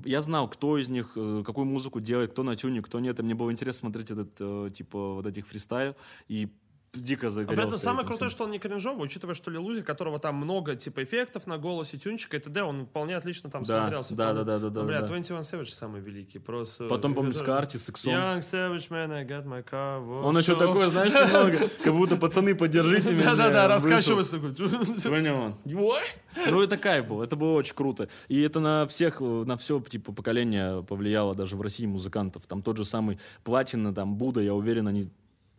Я 0.05 0.21
знал, 0.21 0.47
кто 0.47 0.77
из 0.77 0.89
них, 0.89 1.13
э, 1.15 1.43
какую 1.45 1.65
музыку 1.65 1.99
делает, 1.99 2.31
кто 2.31 2.43
на 2.43 2.55
тюне, 2.55 2.81
кто 2.81 2.99
нет. 2.99 3.19
И 3.19 3.23
мне 3.23 3.35
было 3.35 3.51
интересно 3.51 3.89
смотреть 3.89 4.11
этот, 4.11 4.29
э, 4.39 4.69
типа, 4.73 5.15
вот 5.15 5.25
этих 5.25 5.47
фристайл. 5.47 5.95
И 6.27 6.49
дико 6.93 7.29
загорелся. 7.29 7.67
этом 7.67 7.79
самое 7.79 7.99
этим 8.01 8.07
крутое, 8.09 8.29
всем. 8.29 8.35
что 8.37 8.43
он 8.45 8.51
не 8.51 8.59
кринжовый, 8.59 9.03
учитывая, 9.05 9.33
что 9.35 9.49
Лилузи, 9.49 9.81
которого 9.81 10.19
там 10.19 10.35
много, 10.35 10.75
типа, 10.75 11.03
эффектов 11.03 11.47
на 11.47 11.57
голосе, 11.57 11.97
тюнчика 11.97 12.37
и 12.37 12.39
т.д., 12.39 12.61
он 12.63 12.85
вполне 12.85 13.15
отлично 13.17 13.49
там 13.49 13.63
Да, 13.63 13.81
смотрелся. 13.81 14.13
да, 14.15 14.31
Вполне- 14.31 14.43
да, 14.45 14.59
да, 14.59 14.69
да, 14.69 14.81
Ну, 14.81 14.87
бля, 14.87 15.01
да. 15.01 15.07
21 15.07 15.41
Savage 15.41 15.65
самый 15.73 16.01
великий, 16.01 16.39
просто... 16.39 16.87
Потом, 16.87 17.15
помню, 17.15 17.33
с 17.33 17.41
Карти, 17.41 17.77
с 17.77 17.89
Иксом. 17.89 18.13
Young 18.13 18.39
Savage 18.39 18.89
man, 18.89 19.11
I 19.11 19.25
got 19.25 19.45
my 19.45 19.63
car. 19.67 20.21
Он 20.23 20.37
еще 20.37 20.55
такой, 20.55 20.87
знаешь, 20.87 21.13
немного, 21.13 21.57
как 21.83 21.93
будто 21.93 22.15
пацаны, 22.15 22.55
поддержите 22.55 23.13
меня. 23.13 23.35
Да-да-да, 23.35 23.67
раскачивается. 23.67 24.39
Понял. 24.39 25.57
Ну, 25.65 26.61
это 26.61 26.77
кайф 26.77 27.07
был, 27.07 27.21
это 27.21 27.35
было 27.35 27.53
очень 27.53 27.75
круто. 27.75 28.09
И 28.27 28.41
это 28.41 28.59
на 28.59 28.87
всех, 28.87 29.17
э, 29.21 29.23
на 29.23 29.55
все, 29.57 29.79
типа, 29.81 30.11
поколение 30.13 30.83
повлияло 30.83 31.35
даже 31.35 31.55
в 31.55 31.61
России 31.61 31.85
музыкантов. 31.85 32.43
Там 32.47 32.61
тот 32.61 32.77
же 32.77 32.85
самый 32.85 33.19
Платина, 33.43 33.93
там, 33.93 34.15
Будда, 34.15 34.41
я 34.41 34.53
уверен, 34.53 34.87
они 34.87 35.09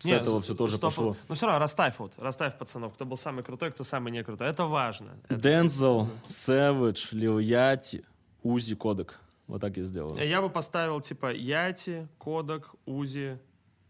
с 0.05 0.06
Не, 0.06 0.12
этого 0.16 0.40
все 0.43 0.55
тоже 0.55 0.76
стоп. 0.76 0.90
пошло. 0.94 1.16
Ну 1.28 1.35
все 1.35 1.47
равно, 1.47 1.59
расставь 1.60 1.94
вот, 1.98 2.12
расставь 2.18 2.59
пацанов, 2.59 2.93
кто 2.93 3.06
был 3.06 3.16
самый 3.16 3.43
крутой, 3.43 3.70
кто 3.70 3.85
самый 3.85 4.12
не 4.12 4.22
крутой. 4.22 4.48
Это 4.48 4.64
важно. 4.66 5.12
Дензел, 5.31 6.09
Сэвидж, 6.28 7.09
Лил 7.12 7.39
Яти, 7.39 8.05
Узи, 8.43 8.76
Кодек. 8.76 9.18
Вот 9.47 9.60
так 9.60 9.76
я 9.76 9.85
сделал. 9.85 10.16
Я 10.16 10.40
бы 10.43 10.51
поставил, 10.51 11.01
типа, 11.01 11.32
Яти, 11.32 12.06
Кодак, 12.18 12.74
Узи, 12.86 13.39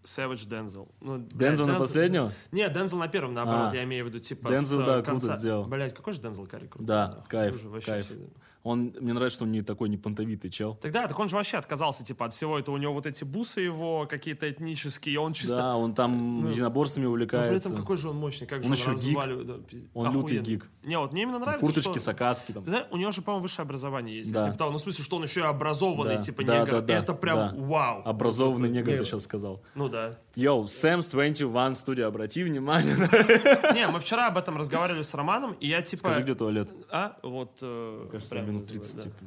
Savage, 0.04 0.46
Дензел. 0.48 0.88
Ну, 1.00 1.18
Дензел 1.18 1.66
на 1.66 1.78
последнего? 1.78 2.32
Нет, 2.52 2.72
Дензел 2.72 2.98
на 2.98 3.08
первом, 3.08 3.34
наоборот, 3.34 3.72
А. 3.72 3.76
я 3.76 3.84
имею 3.84 4.04
в 4.04 4.08
виду, 4.08 4.20
типа, 4.20 4.50
Дензел, 4.50 4.78
да, 4.84 4.98
э, 4.98 5.02
круто 5.02 5.26
конца. 5.26 5.36
сделал. 5.38 5.64
Блять, 5.64 5.94
какой 5.94 6.12
же 6.12 6.20
Дензел 6.20 6.46
Карри 6.46 6.66
крутой. 6.66 6.86
Да, 6.86 7.24
кайф, 7.28 7.60
кайф. 7.84 8.04
всегда. 8.06 8.26
Он, 8.64 8.94
мне 8.98 9.12
нравится, 9.12 9.36
что 9.36 9.44
он 9.44 9.52
не 9.52 9.60
такой 9.62 9.88
не 9.90 9.96
понтовитый 9.98 10.50
чел. 10.50 10.74
Тогда, 10.80 11.06
так 11.06 11.18
он 11.18 11.28
же 11.28 11.36
вообще 11.36 11.58
отказался, 11.58 12.02
типа, 12.04 12.24
от 12.26 12.32
всего 12.32 12.58
этого. 12.58 12.74
У 12.74 12.78
него 12.78 12.94
вот 12.94 13.06
эти 13.06 13.22
бусы 13.22 13.60
его 13.60 14.06
какие-то 14.08 14.50
этнические, 14.50 15.20
он 15.20 15.34
чисто... 15.34 15.56
Да, 15.56 15.76
он 15.76 15.94
там 15.94 16.50
единоборствами 16.50 17.04
Но 17.04 17.10
при 17.10 17.12
увлекается. 17.12 17.68
этом 17.68 17.76
какой 17.78 17.98
же 17.98 18.08
он 18.08 18.16
мощный, 18.16 18.46
как 18.46 18.62
же 18.62 18.68
Он 18.68 18.72
он, 18.72 18.78
еще 18.78 18.94
гик. 19.06 19.46
да, 19.46 19.54
пиздец. 19.68 19.90
Он 19.92 20.12
лютый 20.12 20.38
гик. 20.38 20.70
Не, 20.82 20.98
вот 20.98 21.12
мне 21.12 21.22
именно 21.22 21.38
нравится, 21.38 21.60
Курточки 21.64 21.90
что... 21.90 22.00
Сакацки 22.00 22.52
там. 22.52 22.64
Ты 22.64 22.70
знаешь, 22.70 22.86
у 22.90 22.96
него 22.96 23.12
же, 23.12 23.20
по-моему, 23.22 23.42
высшее 23.42 23.64
образование 23.64 24.16
есть. 24.16 24.32
Да. 24.32 24.44
Типа 24.46 24.56
того. 24.56 24.70
Ну, 24.70 24.78
в 24.78 24.80
смысле, 24.80 25.04
что 25.04 25.16
он 25.16 25.22
еще 25.24 25.40
и 25.40 25.44
образованный, 25.44 26.16
Да, 26.16 26.22
типа, 26.22 26.44
да, 26.44 26.60
негр. 26.60 26.70
да, 26.72 26.80
да, 26.80 26.94
это 26.94 27.12
прям 27.14 27.36
да. 27.36 27.54
вау. 27.56 28.02
Образованный 28.06 28.70
негр, 28.70 28.88
Негр. 28.90 29.00
ты 29.02 29.10
сейчас 29.10 29.22
сказал. 29.24 29.62
Ну 29.74 29.88
да. 29.90 30.18
Йоу, 30.36 30.66
Сэмс 30.68 31.06
21 31.08 31.74
студия, 31.74 32.06
обрати 32.06 32.42
внимание. 32.42 32.94
Не, 33.74 33.88
мы 33.88 34.00
вчера 34.00 34.28
об 34.28 34.38
этом 34.38 34.56
разговаривали 34.56 35.02
с 35.02 35.14
Романом, 35.14 35.52
и 35.60 35.68
я 35.68 35.82
типа... 35.82 36.08
Скажи, 36.08 36.22
где 36.22 36.34
туалет? 36.34 36.70
А, 36.90 37.16
вот... 37.22 37.58
э, 37.60 38.08
Кажется, 38.10 38.34
прямо 38.34 38.53
минут 38.54 38.74
называю, 38.74 39.02
30. 39.02 39.20
да. 39.20 39.26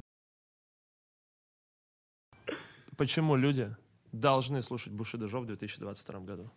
Почему 2.97 3.35
люди 3.35 3.75
должны 4.11 4.61
слушать 4.61 4.93
Бушида 4.93 5.27
Жо 5.27 5.41
в 5.41 5.45
2022 5.45 6.19
году? 6.21 6.49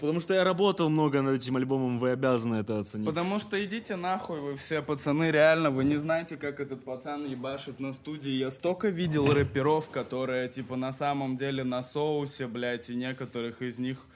Потому 0.00 0.18
что 0.18 0.34
я 0.34 0.44
работал 0.44 0.88
много 0.88 1.22
над 1.22 1.40
этим 1.40 1.56
альбомом, 1.56 2.00
вы 2.00 2.10
обязаны 2.10 2.56
это 2.56 2.80
оценить. 2.80 3.06
Потому 3.06 3.38
что 3.38 3.64
идите 3.64 3.96
нахуй 3.96 4.40
вы 4.40 4.56
все, 4.56 4.82
пацаны, 4.82 5.24
реально, 5.30 5.70
вы 5.70 5.84
не 5.84 5.96
знаете, 5.96 6.36
как 6.36 6.58
этот 6.58 6.84
пацан 6.84 7.26
ебашит 7.26 7.78
на 7.78 7.92
студии. 7.92 8.32
Я 8.32 8.50
столько 8.50 8.88
видел 8.88 9.32
рэперов, 9.32 9.88
которые, 9.90 10.48
типа, 10.48 10.76
на 10.76 10.92
самом 10.92 11.36
деле 11.36 11.62
на 11.62 11.82
соусе, 11.82 12.46
блядь, 12.46 12.90
и 12.90 12.96
некоторых 12.96 13.62
из 13.62 13.78
них... 13.78 14.06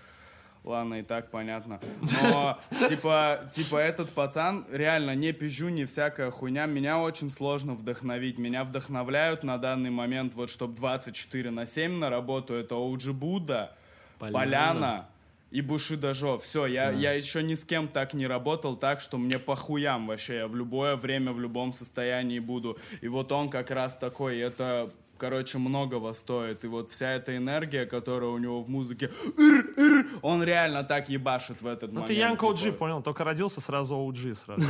Ладно, 0.65 1.01
и 1.01 1.03
так 1.03 1.31
понятно. 1.31 1.81
Но, 2.23 2.59
типа, 2.89 3.51
типа, 3.53 3.77
этот 3.79 4.13
пацан, 4.13 4.65
реально, 4.71 5.17
не 5.17 5.33
пизжу, 5.33 5.71
не 5.71 5.87
всякая 5.87 6.31
хуйня. 6.31 6.67
Меня 6.67 7.01
очень 7.01 7.31
сложно 7.31 7.75
вдохновить. 7.75 8.39
Меня 8.39 8.63
вдохновляют 8.63 9.43
на 9.43 9.59
данный 9.59 9.91
момент, 9.91 10.35
вот, 10.35 10.51
чтобы 10.51 10.77
24 10.77 11.51
на 11.51 11.67
7 11.67 11.99
на 11.99 12.11
работу, 12.11 12.55
это 12.55 12.77
Оуджи 12.77 13.13
Будда, 13.13 13.77
Поляна. 14.21 14.39
Поляна, 14.39 15.09
и 15.53 15.61
Бушида 15.61 16.15
Жо. 16.15 16.39
Все, 16.39 16.67
я, 16.67 16.91
я 16.91 17.13
еще 17.13 17.43
ни 17.43 17.55
с 17.55 17.65
кем 17.65 17.87
так 17.87 18.15
не 18.15 18.27
работал, 18.27 18.75
так 18.75 19.01
что 19.01 19.19
мне 19.19 19.39
похуям 19.39 20.07
вообще. 20.07 20.37
Я 20.37 20.49
в 20.49 20.57
любое 20.57 20.97
время, 20.97 21.33
в 21.33 21.41
любом 21.41 21.73
состоянии 21.73 22.39
буду. 22.39 22.79
И 23.03 23.09
вот 23.09 23.31
он 23.33 23.51
как 23.51 23.71
раз 23.71 23.97
такой, 23.97 24.39
это, 24.39 24.91
короче, 25.23 25.59
многого 25.59 26.13
стоит. 26.15 26.65
И 26.65 26.67
вот 26.67 26.91
вся 26.91 27.13
эта 27.13 27.37
энергия, 27.37 27.87
которая 27.87 28.31
у 28.31 28.39
него 28.39 28.61
в 28.61 28.69
музыке, 28.69 29.09
он 30.21 30.43
реально 30.43 30.83
так 30.83 31.09
ебашит 31.09 31.63
в 31.63 31.67
этот 31.67 31.93
Ну 31.93 32.01
момент. 32.01 32.09
ты 32.09 32.15
Янг 32.15 32.43
OG, 32.43 32.57
типа. 32.57 32.79
понял? 32.79 33.03
Только 33.03 33.23
родился 33.23 33.61
сразу 33.61 33.95
OG 33.95 34.35
сразу. 34.35 34.65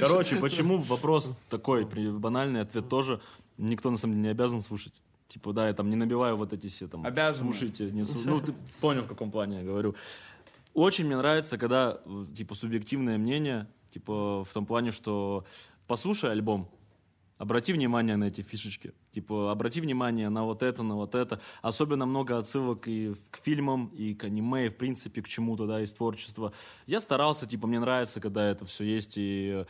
Короче, 0.00 0.36
почему 0.40 0.78
вопрос 0.78 1.36
такой, 1.50 1.84
банальный 1.84 2.62
ответ 2.62 2.88
тоже, 2.88 3.20
никто 3.58 3.90
на 3.90 3.98
самом 3.98 4.14
деле 4.14 4.22
не 4.24 4.30
обязан 4.30 4.62
слушать. 4.62 4.94
Типа, 5.28 5.52
да, 5.52 5.68
я 5.68 5.74
там 5.74 5.90
не 5.90 5.96
набиваю 5.96 6.38
вот 6.38 6.54
эти 6.54 6.68
все 6.68 6.88
там... 6.88 7.04
Обязаны. 7.04 7.50
Слушайте, 7.52 7.90
не 7.90 8.00
слу- 8.04 8.22
Ну, 8.24 8.40
ты 8.40 8.54
понял, 8.80 9.02
в 9.02 9.06
каком 9.08 9.30
плане 9.30 9.58
я 9.58 9.64
говорю. 9.64 9.94
Очень 10.72 11.04
мне 11.04 11.18
нравится, 11.18 11.58
когда, 11.58 11.98
типа, 12.34 12.54
субъективное 12.54 13.18
мнение, 13.18 13.66
типа, 13.92 14.44
в 14.46 14.52
том 14.54 14.64
плане, 14.64 14.92
что 14.92 15.44
послушай 15.86 16.32
альбом, 16.32 16.70
обрати 17.38 17.72
внимание 17.72 18.16
на 18.16 18.24
эти 18.24 18.42
фишечки. 18.42 18.92
Типа, 19.12 19.50
обрати 19.50 19.80
внимание 19.80 20.28
на 20.28 20.44
вот 20.44 20.62
это, 20.62 20.82
на 20.82 20.96
вот 20.96 21.14
это. 21.14 21.40
Особенно 21.62 22.06
много 22.06 22.36
отсылок 22.36 22.88
и 22.88 23.14
к 23.30 23.38
фильмам, 23.38 23.86
и 23.96 24.14
к 24.14 24.24
аниме, 24.24 24.66
и, 24.66 24.68
в 24.68 24.76
принципе, 24.76 25.22
к 25.22 25.28
чему-то, 25.28 25.66
да, 25.66 25.80
из 25.80 25.94
творчества. 25.94 26.52
Я 26.86 27.00
старался, 27.00 27.46
типа, 27.46 27.66
мне 27.66 27.80
нравится, 27.80 28.20
когда 28.20 28.44
это 28.44 28.64
все 28.66 28.84
есть, 28.84 29.14
и 29.16 29.64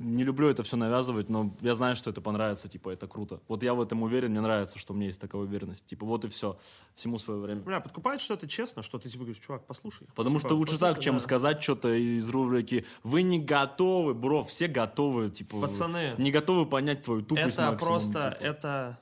не 0.00 0.24
люблю 0.24 0.48
это 0.48 0.62
все 0.62 0.76
навязывать, 0.76 1.28
но 1.28 1.54
я 1.60 1.74
знаю, 1.74 1.94
что 1.94 2.08
это 2.08 2.22
понравится, 2.22 2.68
типа, 2.68 2.88
это 2.88 3.06
круто. 3.06 3.40
Вот 3.48 3.62
я 3.62 3.74
в 3.74 3.82
этом 3.82 4.02
уверен, 4.02 4.30
мне 4.30 4.40
нравится, 4.40 4.78
что 4.78 4.94
у 4.94 4.96
меня 4.96 5.08
есть 5.08 5.20
такая 5.20 5.42
уверенность. 5.42 5.84
Типа, 5.84 6.06
вот 6.06 6.24
и 6.24 6.28
все. 6.28 6.58
Всему 6.94 7.18
свое 7.18 7.38
время. 7.38 7.60
Бля, 7.60 7.80
подкупает, 7.80 8.22
что 8.22 8.34
это 8.34 8.48
честно, 8.48 8.82
что 8.82 8.98
ты 8.98 9.10
типа 9.10 9.24
говоришь, 9.24 9.42
чувак, 9.42 9.66
послушай. 9.66 10.08
Потому 10.14 10.38
Типа, 10.38 10.48
что 10.48 10.56
лучше 10.56 10.72
послушай, 10.72 10.94
так, 10.94 11.04
чем 11.04 11.14
да. 11.14 11.20
сказать 11.20 11.62
что-то 11.62 11.92
из 11.92 12.28
рубрики 12.30 12.86
«Вы 13.02 13.22
не 13.22 13.38
готовы, 13.38 14.14
бро, 14.14 14.42
все 14.42 14.68
готовы». 14.68 15.30
Типа, 15.30 15.60
Пацаны, 15.60 16.14
не 16.16 16.32
готовы 16.32 16.64
понять 16.64 17.02
твою 17.02 17.22
тупость 17.22 17.54
Это 17.54 17.70
максимум, 17.70 17.78
просто, 17.78 18.36
типа. 18.38 18.48
это... 18.48 18.98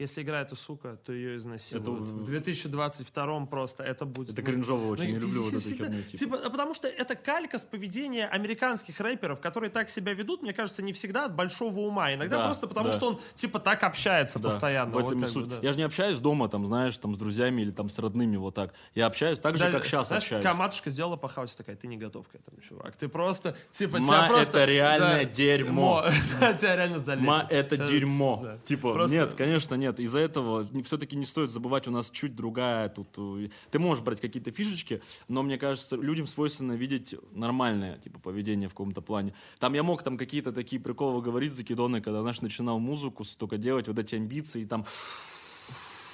если 0.00 0.22
играет 0.22 0.48
эта 0.48 0.56
сука, 0.56 0.98
то 1.04 1.12
ее 1.12 1.36
изнасилуют. 1.36 1.84
Это- 2.08 2.12
В 2.12 2.24
2022 2.24 3.46
просто 3.46 3.82
это 3.84 4.04
будет... 4.04 4.30
Это 4.30 4.42
кринжово 4.42 4.86
очень, 4.92 5.04
ну, 5.04 5.10
не 5.10 5.18
люблю 5.18 5.42
вот 5.44 5.54
эту 5.54 5.60
херню. 5.74 6.02
типа. 6.02 6.18
Типа, 6.18 6.38
а 6.46 6.50
потому 6.50 6.74
что 6.74 6.88
это 6.88 7.14
калька 7.14 7.58
с 7.58 7.64
поведения 7.64 8.26
американских 8.26 8.98
рэперов, 9.00 9.40
которые 9.40 9.70
так 9.70 9.88
себя 9.88 10.12
ведут, 10.14 10.42
мне 10.42 10.52
кажется, 10.52 10.82
не 10.82 10.92
всегда 10.92 11.26
от 11.26 11.34
большого 11.36 11.80
ума. 11.80 12.12
Иногда 12.14 12.38
Да, 12.38 12.44
просто 12.46 12.66
потому, 12.66 12.88
да. 12.88 12.92
что 12.92 13.08
он, 13.08 13.20
типа, 13.34 13.58
так 13.58 13.82
общается 13.82 14.38
Да, 14.38 14.48
постоянно. 14.48 14.90
в 14.90 14.94
Вот 14.94 15.06
этом 15.06 15.18
и 15.18 15.22
как 15.22 15.32
бы, 15.34 15.40
суть. 15.40 15.48
да. 15.48 15.58
Я 15.62 15.72
же 15.72 15.78
не 15.78 15.84
общаюсь 15.84 16.18
дома, 16.18 16.48
там, 16.48 16.66
знаешь, 16.66 16.96
там, 16.98 17.14
с 17.14 17.18
друзьями 17.18 17.62
или 17.62 17.70
там 17.70 17.90
с 17.90 17.98
родными, 17.98 18.36
вот 18.36 18.54
так. 18.54 18.72
Я 18.94 19.06
общаюсь 19.06 19.38
так 19.40 19.56
же, 19.56 19.64
Да, 19.64 19.70
как 19.70 19.84
сейчас 19.84 20.08
знаешь, 20.08 20.22
общаюсь. 20.24 20.42
Когда 20.44 20.56
матушка 20.58 20.90
сделала 20.90 21.16
похавать, 21.16 21.54
такая, 21.56 21.76
ты 21.76 21.86
не 21.86 21.96
готов 21.96 22.26
к 22.28 22.34
этому, 22.34 22.60
чувак. 22.60 22.96
Ты 22.96 23.08
просто, 23.08 23.56
типа, 23.72 23.98
Ма, 23.98 24.04
тебя 24.06 24.28
просто... 24.28 24.58
это 24.58 24.64
реальное 24.70 25.24
дерьмо. 25.24 26.02
Мо. 26.40 26.52
Тебя 26.58 26.76
реально 26.76 26.98
залезет. 26.98 27.26
Ма, 27.28 27.46
это 27.50 27.76
Да. 27.76 27.86
дерьмо. 27.86 28.40
Да. 28.42 28.58
Типа, 28.64 29.06
нет, 29.08 29.34
конечно, 29.34 29.74
нет. 29.74 29.89
Из-за 29.98 30.18
этого 30.20 30.68
все-таки 30.84 31.16
не 31.16 31.24
стоит 31.26 31.50
забывать, 31.50 31.88
у 31.88 31.90
нас 31.90 32.10
чуть 32.10 32.36
другая 32.36 32.88
тут. 32.88 33.08
э, 33.16 33.48
Ты 33.70 33.78
можешь 33.78 34.04
брать 34.04 34.20
какие-то 34.20 34.52
фишечки, 34.52 35.02
но 35.26 35.42
мне 35.42 35.58
кажется, 35.58 35.96
людям 35.96 36.26
свойственно 36.26 36.72
видеть 36.72 37.14
нормальное, 37.32 37.98
типа, 37.98 38.18
поведение 38.20 38.68
в 38.68 38.72
каком-то 38.72 39.00
плане. 39.00 39.34
Там 39.58 39.74
я 39.74 39.82
мог 39.82 40.02
там 40.02 40.16
какие-то 40.16 40.52
такие 40.52 40.80
приколы 40.80 41.22
говорить 41.22 41.52
закидоны, 41.52 42.00
когда, 42.00 42.20
знаешь, 42.20 42.42
начинал 42.42 42.78
музыку 42.78 43.24
только 43.38 43.58
делать, 43.58 43.88
вот 43.88 43.98
эти 43.98 44.14
амбиции, 44.14 44.60
и 44.60 44.64
там, 44.64 44.84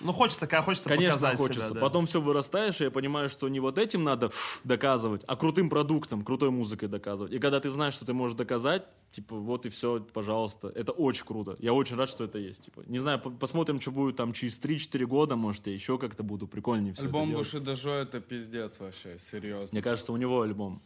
Ну, 0.00 0.12
хочется, 0.12 0.46
когда 0.46 0.62
хочется 0.62 0.88
конечно, 0.88 1.12
показать 1.14 1.38
хочется. 1.38 1.66
себя, 1.66 1.74
да. 1.74 1.80
Потом 1.80 2.06
все 2.06 2.20
вырастаешь, 2.20 2.80
и 2.80 2.84
я 2.84 2.90
понимаю, 2.90 3.28
что 3.28 3.48
не 3.48 3.60
вот 3.60 3.78
этим 3.78 4.04
надо 4.04 4.30
доказывать, 4.64 5.22
а 5.26 5.36
крутым 5.36 5.68
продуктом, 5.68 6.24
крутой 6.24 6.50
музыкой 6.50 6.88
доказывать. 6.88 7.32
И 7.32 7.38
когда 7.38 7.60
ты 7.60 7.70
знаешь, 7.70 7.94
что 7.94 8.04
ты 8.04 8.12
можешь 8.12 8.36
доказать, 8.36 8.84
типа, 9.12 9.36
вот 9.36 9.66
и 9.66 9.68
все, 9.68 10.00
пожалуйста. 10.00 10.68
Это 10.74 10.92
очень 10.92 11.24
круто. 11.24 11.56
Я 11.58 11.72
очень 11.72 11.96
рад, 11.96 12.08
что 12.08 12.24
это 12.24 12.38
есть. 12.38 12.64
Типа, 12.66 12.82
не 12.86 12.98
знаю, 12.98 13.18
по- 13.18 13.30
посмотрим, 13.30 13.80
что 13.80 13.90
будет 13.90 14.16
там 14.16 14.32
через 14.32 14.58
3-4 14.60 15.06
года, 15.06 15.36
может, 15.36 15.66
я 15.66 15.72
еще 15.72 15.98
как-то 15.98 16.22
буду 16.22 16.46
прикольнее 16.46 16.92
все 16.92 17.02
Альбом 17.04 17.32
Бушида 17.32 17.76
Жо 17.76 17.92
это 17.92 18.20
пиздец 18.20 18.80
вообще, 18.80 19.18
серьезно. 19.18 19.68
Мне 19.72 19.82
кажется, 19.82 20.12
у 20.12 20.16
него 20.16 20.42
альбом. 20.42 20.80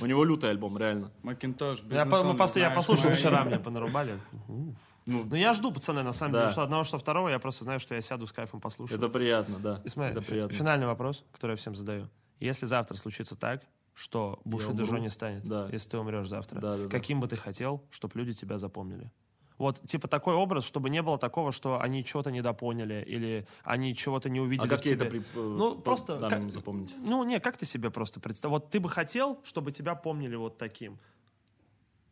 У 0.00 0.06
него 0.06 0.24
лютый 0.24 0.50
альбом, 0.50 0.78
реально. 0.78 1.12
Макинтош, 1.22 1.82
Я, 1.90 2.06
послушал 2.70 3.10
вчера, 3.10 3.44
меня 3.44 3.58
понарубали. 3.58 4.14
Ну, 5.08 5.34
я 5.34 5.54
жду, 5.54 5.72
пацаны, 5.72 6.02
на 6.02 6.12
самом 6.12 6.32
Да. 6.34 6.40
деле, 6.40 6.52
что 6.52 6.62
одного, 6.62 6.84
что 6.84 6.98
второго. 6.98 7.28
Я 7.30 7.38
просто 7.38 7.64
знаю, 7.64 7.80
что 7.80 7.94
я 7.94 8.02
сяду 8.02 8.26
с 8.26 8.32
кайфом 8.32 8.60
послушаю. 8.60 8.98
Это 8.98 9.08
приятно, 9.08 9.58
да. 9.58 9.80
И 9.84 9.88
смотри, 9.88 10.12
Это 10.12 10.22
приятно. 10.22 10.54
финальный 10.56 10.86
вопрос, 10.86 11.24
который 11.32 11.52
я 11.52 11.56
всем 11.56 11.74
задаю. 11.74 12.08
Если 12.40 12.66
завтра 12.66 12.96
случится 12.96 13.34
так, 13.34 13.62
что 13.94 14.38
Бушида 14.44 14.84
Жо 14.84 14.90
умру. 14.92 15.02
не 15.02 15.08
станет, 15.08 15.44
Да. 15.48 15.68
если 15.72 15.88
ты 15.90 15.98
умрешь 15.98 16.28
завтра, 16.28 16.60
Да, 16.60 16.76
да, 16.76 16.84
да. 16.84 16.88
каким 16.90 17.20
бы 17.20 17.26
ты 17.26 17.36
хотел, 17.36 17.82
чтобы 17.90 18.12
люди 18.18 18.34
тебя 18.34 18.58
запомнили? 18.58 19.10
Вот, 19.56 19.80
типа, 19.88 20.06
такой 20.06 20.34
образ, 20.34 20.62
чтобы 20.64 20.88
не 20.88 21.02
было 21.02 21.18
такого, 21.18 21.50
что 21.50 21.80
они 21.80 22.04
чего-то 22.04 22.30
недопоняли, 22.30 23.02
или 23.04 23.44
они 23.64 23.92
чего-то 23.96 24.28
не 24.28 24.38
увидели 24.40 24.68
А 24.68 24.74
в 24.74 24.76
какие 24.76 24.94
это 24.94 25.06
тебе. 25.06 25.20
при- 25.22 25.40
Ну, 25.40 25.74
по- 25.74 25.80
просто... 25.80 26.28
как- 26.28 26.52
запомнить? 26.52 26.94
Ну, 26.98 27.24
не, 27.24 27.40
как 27.40 27.56
ты 27.56 27.66
себе 27.66 27.90
просто 27.90 28.20
представь? 28.20 28.50
Вот 28.52 28.70
ты 28.70 28.78
бы 28.78 28.88
хотел, 28.88 29.40
чтобы 29.42 29.72
тебя 29.72 29.96
помнили 29.96 30.36
вот 30.36 30.58
таким. 30.58 31.00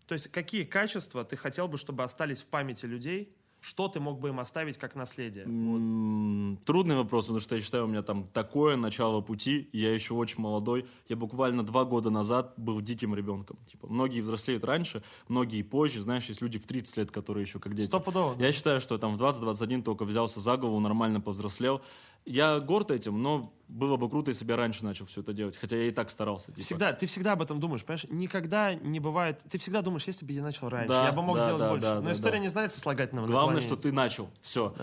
То 0.06 0.14
есть 0.14 0.28
какие 0.28 0.64
качества 0.64 1.24
ты 1.24 1.36
хотел 1.36 1.68
бы, 1.68 1.78
чтобы 1.78 2.04
остались 2.04 2.40
в 2.40 2.46
памяти 2.46 2.86
людей? 2.86 3.32
Что 3.60 3.88
ты 3.88 3.98
мог 3.98 4.20
бы 4.20 4.28
им 4.28 4.38
оставить 4.38 4.78
как 4.78 4.94
наследие? 4.94 5.44
Вот. 5.46 6.64
Трудный 6.64 6.94
вопрос, 6.94 7.24
потому 7.24 7.40
что 7.40 7.56
я 7.56 7.60
считаю, 7.60 7.86
у 7.86 7.88
меня 7.88 8.02
там 8.02 8.28
такое 8.28 8.76
начало 8.76 9.22
пути, 9.22 9.68
я 9.72 9.92
еще 9.92 10.14
очень 10.14 10.40
молодой. 10.40 10.86
Я 11.08 11.16
буквально 11.16 11.64
два 11.64 11.84
года 11.84 12.10
назад 12.10 12.54
был 12.58 12.80
диким 12.80 13.14
ребенком. 13.14 13.58
Типа, 13.68 13.88
многие 13.88 14.20
взрослеют 14.20 14.62
раньше, 14.62 15.02
многие 15.26 15.62
позже. 15.62 16.00
Знаешь, 16.02 16.26
есть 16.26 16.42
люди 16.42 16.60
в 16.60 16.66
30 16.66 16.96
лет, 16.98 17.10
которые 17.10 17.42
еще 17.42 17.58
как 17.58 17.74
дети. 17.74 17.88
Стопудово. 17.88 18.40
Я 18.40 18.52
считаю, 18.52 18.80
что 18.80 18.98
там 18.98 19.16
в 19.16 19.20
20-21 19.20 19.82
только 19.82 20.04
взялся 20.04 20.38
за 20.38 20.56
голову, 20.56 20.78
нормально 20.78 21.20
повзрослел. 21.20 21.80
Я 22.26 22.58
горд 22.60 22.90
этим, 22.90 23.22
но 23.22 23.52
было 23.68 23.96
бы 23.96 24.10
круто, 24.10 24.30
если 24.30 24.44
бы 24.44 24.52
я 24.52 24.56
раньше 24.56 24.84
начал 24.84 25.06
все 25.06 25.20
это 25.20 25.32
делать. 25.32 25.56
Хотя 25.56 25.76
я 25.76 25.88
и 25.88 25.90
так 25.90 26.10
старался. 26.10 26.46
типа. 26.52 26.60
Всегда, 26.60 26.92
ты 26.92 27.06
всегда 27.06 27.32
об 27.32 27.42
этом 27.42 27.58
думаешь, 27.60 27.84
понимаешь? 27.84 28.06
Никогда 28.10 28.74
не 28.74 29.00
бывает... 29.00 29.40
Ты 29.48 29.58
всегда 29.58 29.82
думаешь, 29.82 30.04
если 30.06 30.24
бы 30.26 30.32
я 30.32 30.42
начал 30.42 30.68
раньше, 30.68 30.88
Да, 30.88 31.06
я 31.06 31.12
бы 31.12 31.22
мог 31.22 31.36
да, 31.36 31.44
сделать 31.44 31.60
да, 31.60 31.68
больше. 31.70 31.86
да, 31.86 31.94
Но 31.96 32.00
да, 32.02 32.12
история 32.12 32.36
да. 32.36 32.42
не 32.42 32.48
знает 32.48 32.72
сослагательного 32.72 33.26
Главное, 33.26 33.54
наклонения. 33.56 33.74
что 33.76 33.82
ты 33.82 33.92
начал. 33.94 34.28
Все. 34.40 34.74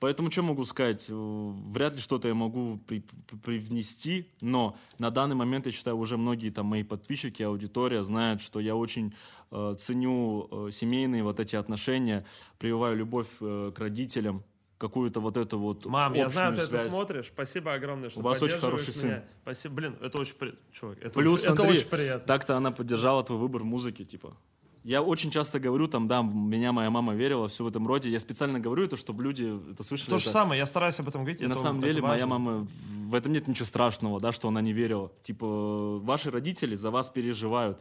Поэтому 0.00 0.32
что 0.32 0.42
могу 0.42 0.64
сказать? 0.64 1.06
Э, 1.08 1.52
Вряд 1.68 1.94
ли 1.94 2.00
что-то 2.00 2.26
я 2.26 2.34
могу 2.34 2.78
при- 2.88 3.04
привнести, 3.44 4.28
но 4.40 4.76
на 4.98 5.10
данный 5.10 5.36
момент, 5.36 5.66
я 5.66 5.72
считаю, 5.72 5.96
уже 5.96 6.16
многие 6.16 6.50
там 6.50 6.66
мои 6.66 6.82
подписчики, 6.82 7.42
аудитория 7.44 8.02
знают, 8.02 8.42
что 8.42 8.58
я 8.58 8.74
очень 8.74 9.14
э, 9.52 9.74
ценю 9.78 10.48
э, 10.50 10.70
семейные 10.72 11.22
вот 11.22 11.38
эти 11.38 11.54
отношения, 11.54 12.24
прививаю 12.58 12.96
любовь 12.96 13.28
э, 13.40 13.70
к 13.74 13.78
родителям, 13.78 14.42
какую-то 14.82 15.20
вот 15.20 15.36
эту 15.36 15.58
вот 15.58 15.86
Мам, 15.86 16.14
я 16.14 16.28
знаю, 16.28 16.50
общую 16.50 16.66
ты 16.68 16.74
это 16.74 16.82
связь. 16.82 16.92
смотришь. 16.92 17.26
Спасибо 17.26 17.72
огромное, 17.72 18.10
что 18.10 18.20
У 18.20 18.22
вас 18.22 18.42
очень 18.42 18.56
поддерживаешь 18.56 18.84
хороший 18.84 19.04
меня. 19.04 19.16
сын. 19.16 19.24
Спасибо. 19.42 19.74
Блин, 19.76 19.96
это 20.02 20.18
очень 20.20 20.34
приятно. 20.34 20.60
Чувак, 20.72 20.98
это, 21.00 21.10
Плюс, 21.10 21.40
очень, 21.40 21.52
это 21.52 21.56
смотри, 21.62 21.78
очень 21.78 21.88
приятно. 21.88 22.26
так-то 22.26 22.56
она 22.56 22.70
поддержала 22.72 23.22
твой 23.22 23.38
выбор 23.38 23.62
в 23.62 23.64
музыке, 23.64 24.04
типа. 24.04 24.36
Я 24.84 25.00
очень 25.00 25.30
часто 25.30 25.60
говорю, 25.60 25.86
там, 25.86 26.08
да, 26.08 26.22
меня 26.22 26.72
моя 26.72 26.90
мама 26.90 27.14
верила, 27.14 27.46
все 27.46 27.62
в 27.62 27.68
этом 27.68 27.86
роде. 27.86 28.10
Я 28.10 28.18
специально 28.18 28.58
говорю 28.58 28.82
это, 28.84 28.96
чтобы 28.96 29.22
люди 29.22 29.70
это 29.70 29.84
слышали. 29.84 30.10
То 30.10 30.18
же 30.18 30.24
это. 30.24 30.32
самое, 30.32 30.58
я 30.58 30.66
стараюсь 30.66 30.98
об 30.98 31.06
этом 31.08 31.22
говорить. 31.22 31.40
И 31.40 31.46
на 31.46 31.52
это- 31.52 31.60
самом 31.62 31.78
это 31.78 31.86
деле 31.86 32.02
моя 32.02 32.12
важно. 32.26 32.26
мама, 32.38 32.66
в 33.08 33.14
этом 33.14 33.32
нет 33.32 33.46
ничего 33.46 33.66
страшного, 33.66 34.20
да, 34.20 34.32
что 34.32 34.48
она 34.48 34.60
не 34.60 34.72
верила. 34.72 35.12
Типа, 35.22 35.98
ваши 36.00 36.30
родители 36.32 36.74
за 36.74 36.90
вас 36.90 37.08
переживают. 37.10 37.78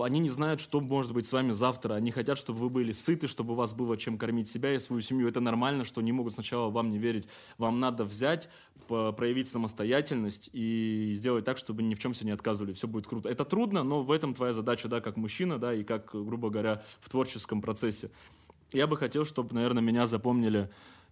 Они 0.00 0.18
не 0.18 0.28
знают, 0.28 0.60
что 0.60 0.80
может 0.80 1.12
быть 1.12 1.26
с 1.26 1.32
вами 1.32 1.52
завтра. 1.52 1.94
Они 1.94 2.10
хотят, 2.10 2.36
чтобы 2.36 2.58
вы 2.58 2.68
были 2.68 2.92
сыты, 2.92 3.28
чтобы 3.28 3.52
у 3.52 3.56
вас 3.56 3.72
было 3.72 3.96
чем 3.96 4.18
кормить 4.18 4.48
себя 4.48 4.74
и 4.74 4.78
свою 4.80 5.02
семью. 5.02 5.28
Это 5.28 5.40
нормально, 5.40 5.84
что 5.84 6.00
они 6.00 6.10
могут 6.10 6.34
сначала 6.34 6.68
вам 6.68 6.90
не 6.90 6.98
верить. 6.98 7.28
Вам 7.58 7.78
надо 7.78 8.04
взять, 8.04 8.48
проявить 8.88 9.46
самостоятельность 9.46 10.50
и 10.52 11.12
сделать 11.14 11.44
так, 11.44 11.58
чтобы 11.58 11.82
ни 11.82 11.94
в 11.94 12.00
чем 12.00 12.12
себе 12.12 12.26
не 12.26 12.32
отказывали. 12.32 12.72
Все 12.72 12.88
будет 12.88 13.06
круто. 13.06 13.28
Это 13.28 13.44
трудно, 13.44 13.84
но 13.84 14.02
в 14.02 14.10
этом 14.10 14.34
твоя 14.34 14.52
задача, 14.52 14.88
да, 14.88 15.00
как 15.00 15.16
мужчина, 15.16 15.58
да, 15.58 15.72
и 15.72 15.84
как, 15.84 16.10
грубо 16.12 16.50
говоря, 16.50 16.82
в 17.00 17.08
творческом 17.08 17.60
процессе. 17.60 18.10
Я 18.72 18.86
бы 18.86 18.96
хотел, 18.96 19.24
чтобы, 19.24 19.54
наверное, 19.54 19.82
меня 19.82 20.06
запомнили 20.06 20.68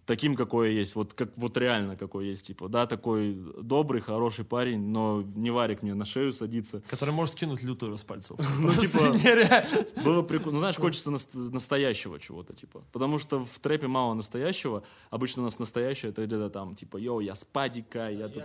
таким, 0.07 0.35
какой 0.35 0.71
я 0.71 0.79
есть, 0.79 0.95
вот 0.95 1.13
как 1.13 1.29
вот 1.35 1.57
реально 1.57 1.95
какой 1.95 2.27
есть, 2.27 2.47
типа, 2.47 2.69
да, 2.69 2.87
такой 2.87 3.37
добрый, 3.61 4.01
хороший 4.01 4.45
парень, 4.45 4.89
но 4.89 5.23
не 5.35 5.51
варик 5.51 5.83
мне 5.83 5.93
на 5.93 6.05
шею 6.05 6.33
садится. 6.33 6.81
Который 6.89 7.13
может 7.13 7.35
кинуть 7.35 7.61
лютую 7.61 7.95
с 7.97 8.03
пальцов. 8.03 8.39
Ну, 8.59 8.73
типа. 8.73 10.03
Было 10.03 10.23
прикольно. 10.23 10.53
Ну, 10.53 10.59
знаешь, 10.59 10.77
хочется 10.77 11.11
нас- 11.11 11.29
настоящего 11.33 12.19
чего-то, 12.19 12.53
типа. 12.53 12.83
Потому 12.91 13.19
что 13.19 13.45
в 13.45 13.59
трэпе 13.59 13.87
мало 13.87 14.13
настоящего. 14.13 14.83
Обычно 15.11 15.43
у 15.43 15.45
нас 15.45 15.59
настоящее, 15.59 16.11
это 16.11 16.25
где-то 16.25 16.49
там, 16.49 16.75
типа, 16.75 16.97
йоу, 16.97 17.19
я 17.19 17.35
с 17.35 17.43
падика, 17.43 18.09
я 18.09 18.29
тут... 18.29 18.43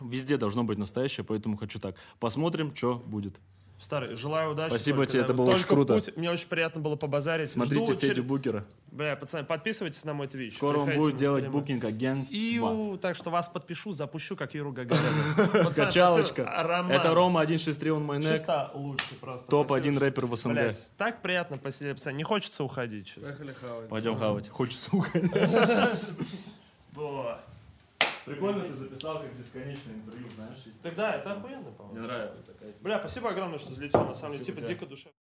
Везде 0.00 0.36
должно 0.38 0.64
быть 0.64 0.78
настоящее, 0.78 1.24
поэтому 1.24 1.56
хочу 1.56 1.78
так. 1.78 1.94
Посмотрим, 2.18 2.74
что 2.74 3.00
будет. 3.06 3.38
Старый, 3.84 4.16
желаю 4.16 4.52
удачи. 4.52 4.70
Спасибо 4.70 4.96
только, 5.00 5.10
тебе, 5.12 5.20
да. 5.20 5.24
это 5.26 5.34
было 5.34 5.50
очень 5.50 5.66
круто. 5.66 5.92
путь. 5.94 6.16
Мне 6.16 6.30
очень 6.30 6.48
приятно 6.48 6.80
было 6.80 6.96
побазарить. 6.96 7.50
Смотрите 7.50 7.84
Жду 7.84 7.94
Федю 8.00 8.22
чер- 8.22 8.24
Букера. 8.24 8.64
Бля, 8.90 9.14
пацаны, 9.14 9.44
подписывайтесь 9.44 10.04
на 10.04 10.14
мой 10.14 10.26
твич. 10.26 10.56
Скоро 10.56 10.78
он 10.78 10.94
будет 10.94 11.16
делать 11.16 11.48
букинг 11.48 11.84
агентства. 11.84 12.34
Иу, 12.34 12.96
так 12.96 13.14
что 13.14 13.28
вас 13.28 13.50
подпишу, 13.50 13.92
запущу, 13.92 14.36
как 14.36 14.54
Юру 14.54 14.72
Гагарина. 14.72 15.70
Качалочка. 15.74 16.42
Это 16.90 17.12
Рома 17.14 17.42
163 17.44 17.90
он 17.90 18.04
мой 18.04 18.20
нек. 18.20 18.32
Чисто 18.32 18.70
лучший 18.72 19.18
просто. 19.20 19.50
Топ-1 19.50 19.80
Спасибо. 19.80 20.00
рэпер 20.00 20.26
в 20.26 20.36
СНГ. 20.36 20.74
Так 20.96 21.20
приятно 21.20 21.58
посидеть, 21.58 21.96
пацаны. 21.96 22.16
Не 22.16 22.22
хочется 22.24 22.64
уходить 22.64 23.06
сейчас. 23.08 23.24
Поехали 23.24 23.52
хавать. 23.52 23.88
Пойдем 23.90 24.16
хавать. 24.18 24.48
Хочется 24.48 24.88
уходить. 24.96 25.30
Прикольно 28.24 28.64
ты 28.64 28.74
записал 28.74 29.20
как 29.20 29.34
бесконечное 29.34 29.94
интервью, 29.94 30.28
знаешь? 30.34 30.58
Тогда 30.82 31.14
это 31.16 31.32
охуенно, 31.32 31.70
по-моему. 31.72 31.98
Мне 31.98 32.06
нравится 32.06 32.42
такая 32.42 32.72
Бля, 32.80 32.98
спасибо 32.98 33.30
огромное, 33.30 33.58
что 33.58 33.72
залетел, 33.74 34.04
на 34.04 34.14
самом 34.14 34.34
деле, 34.34 34.44
типа 34.44 34.60
дико 34.62 34.86
душа. 34.86 35.10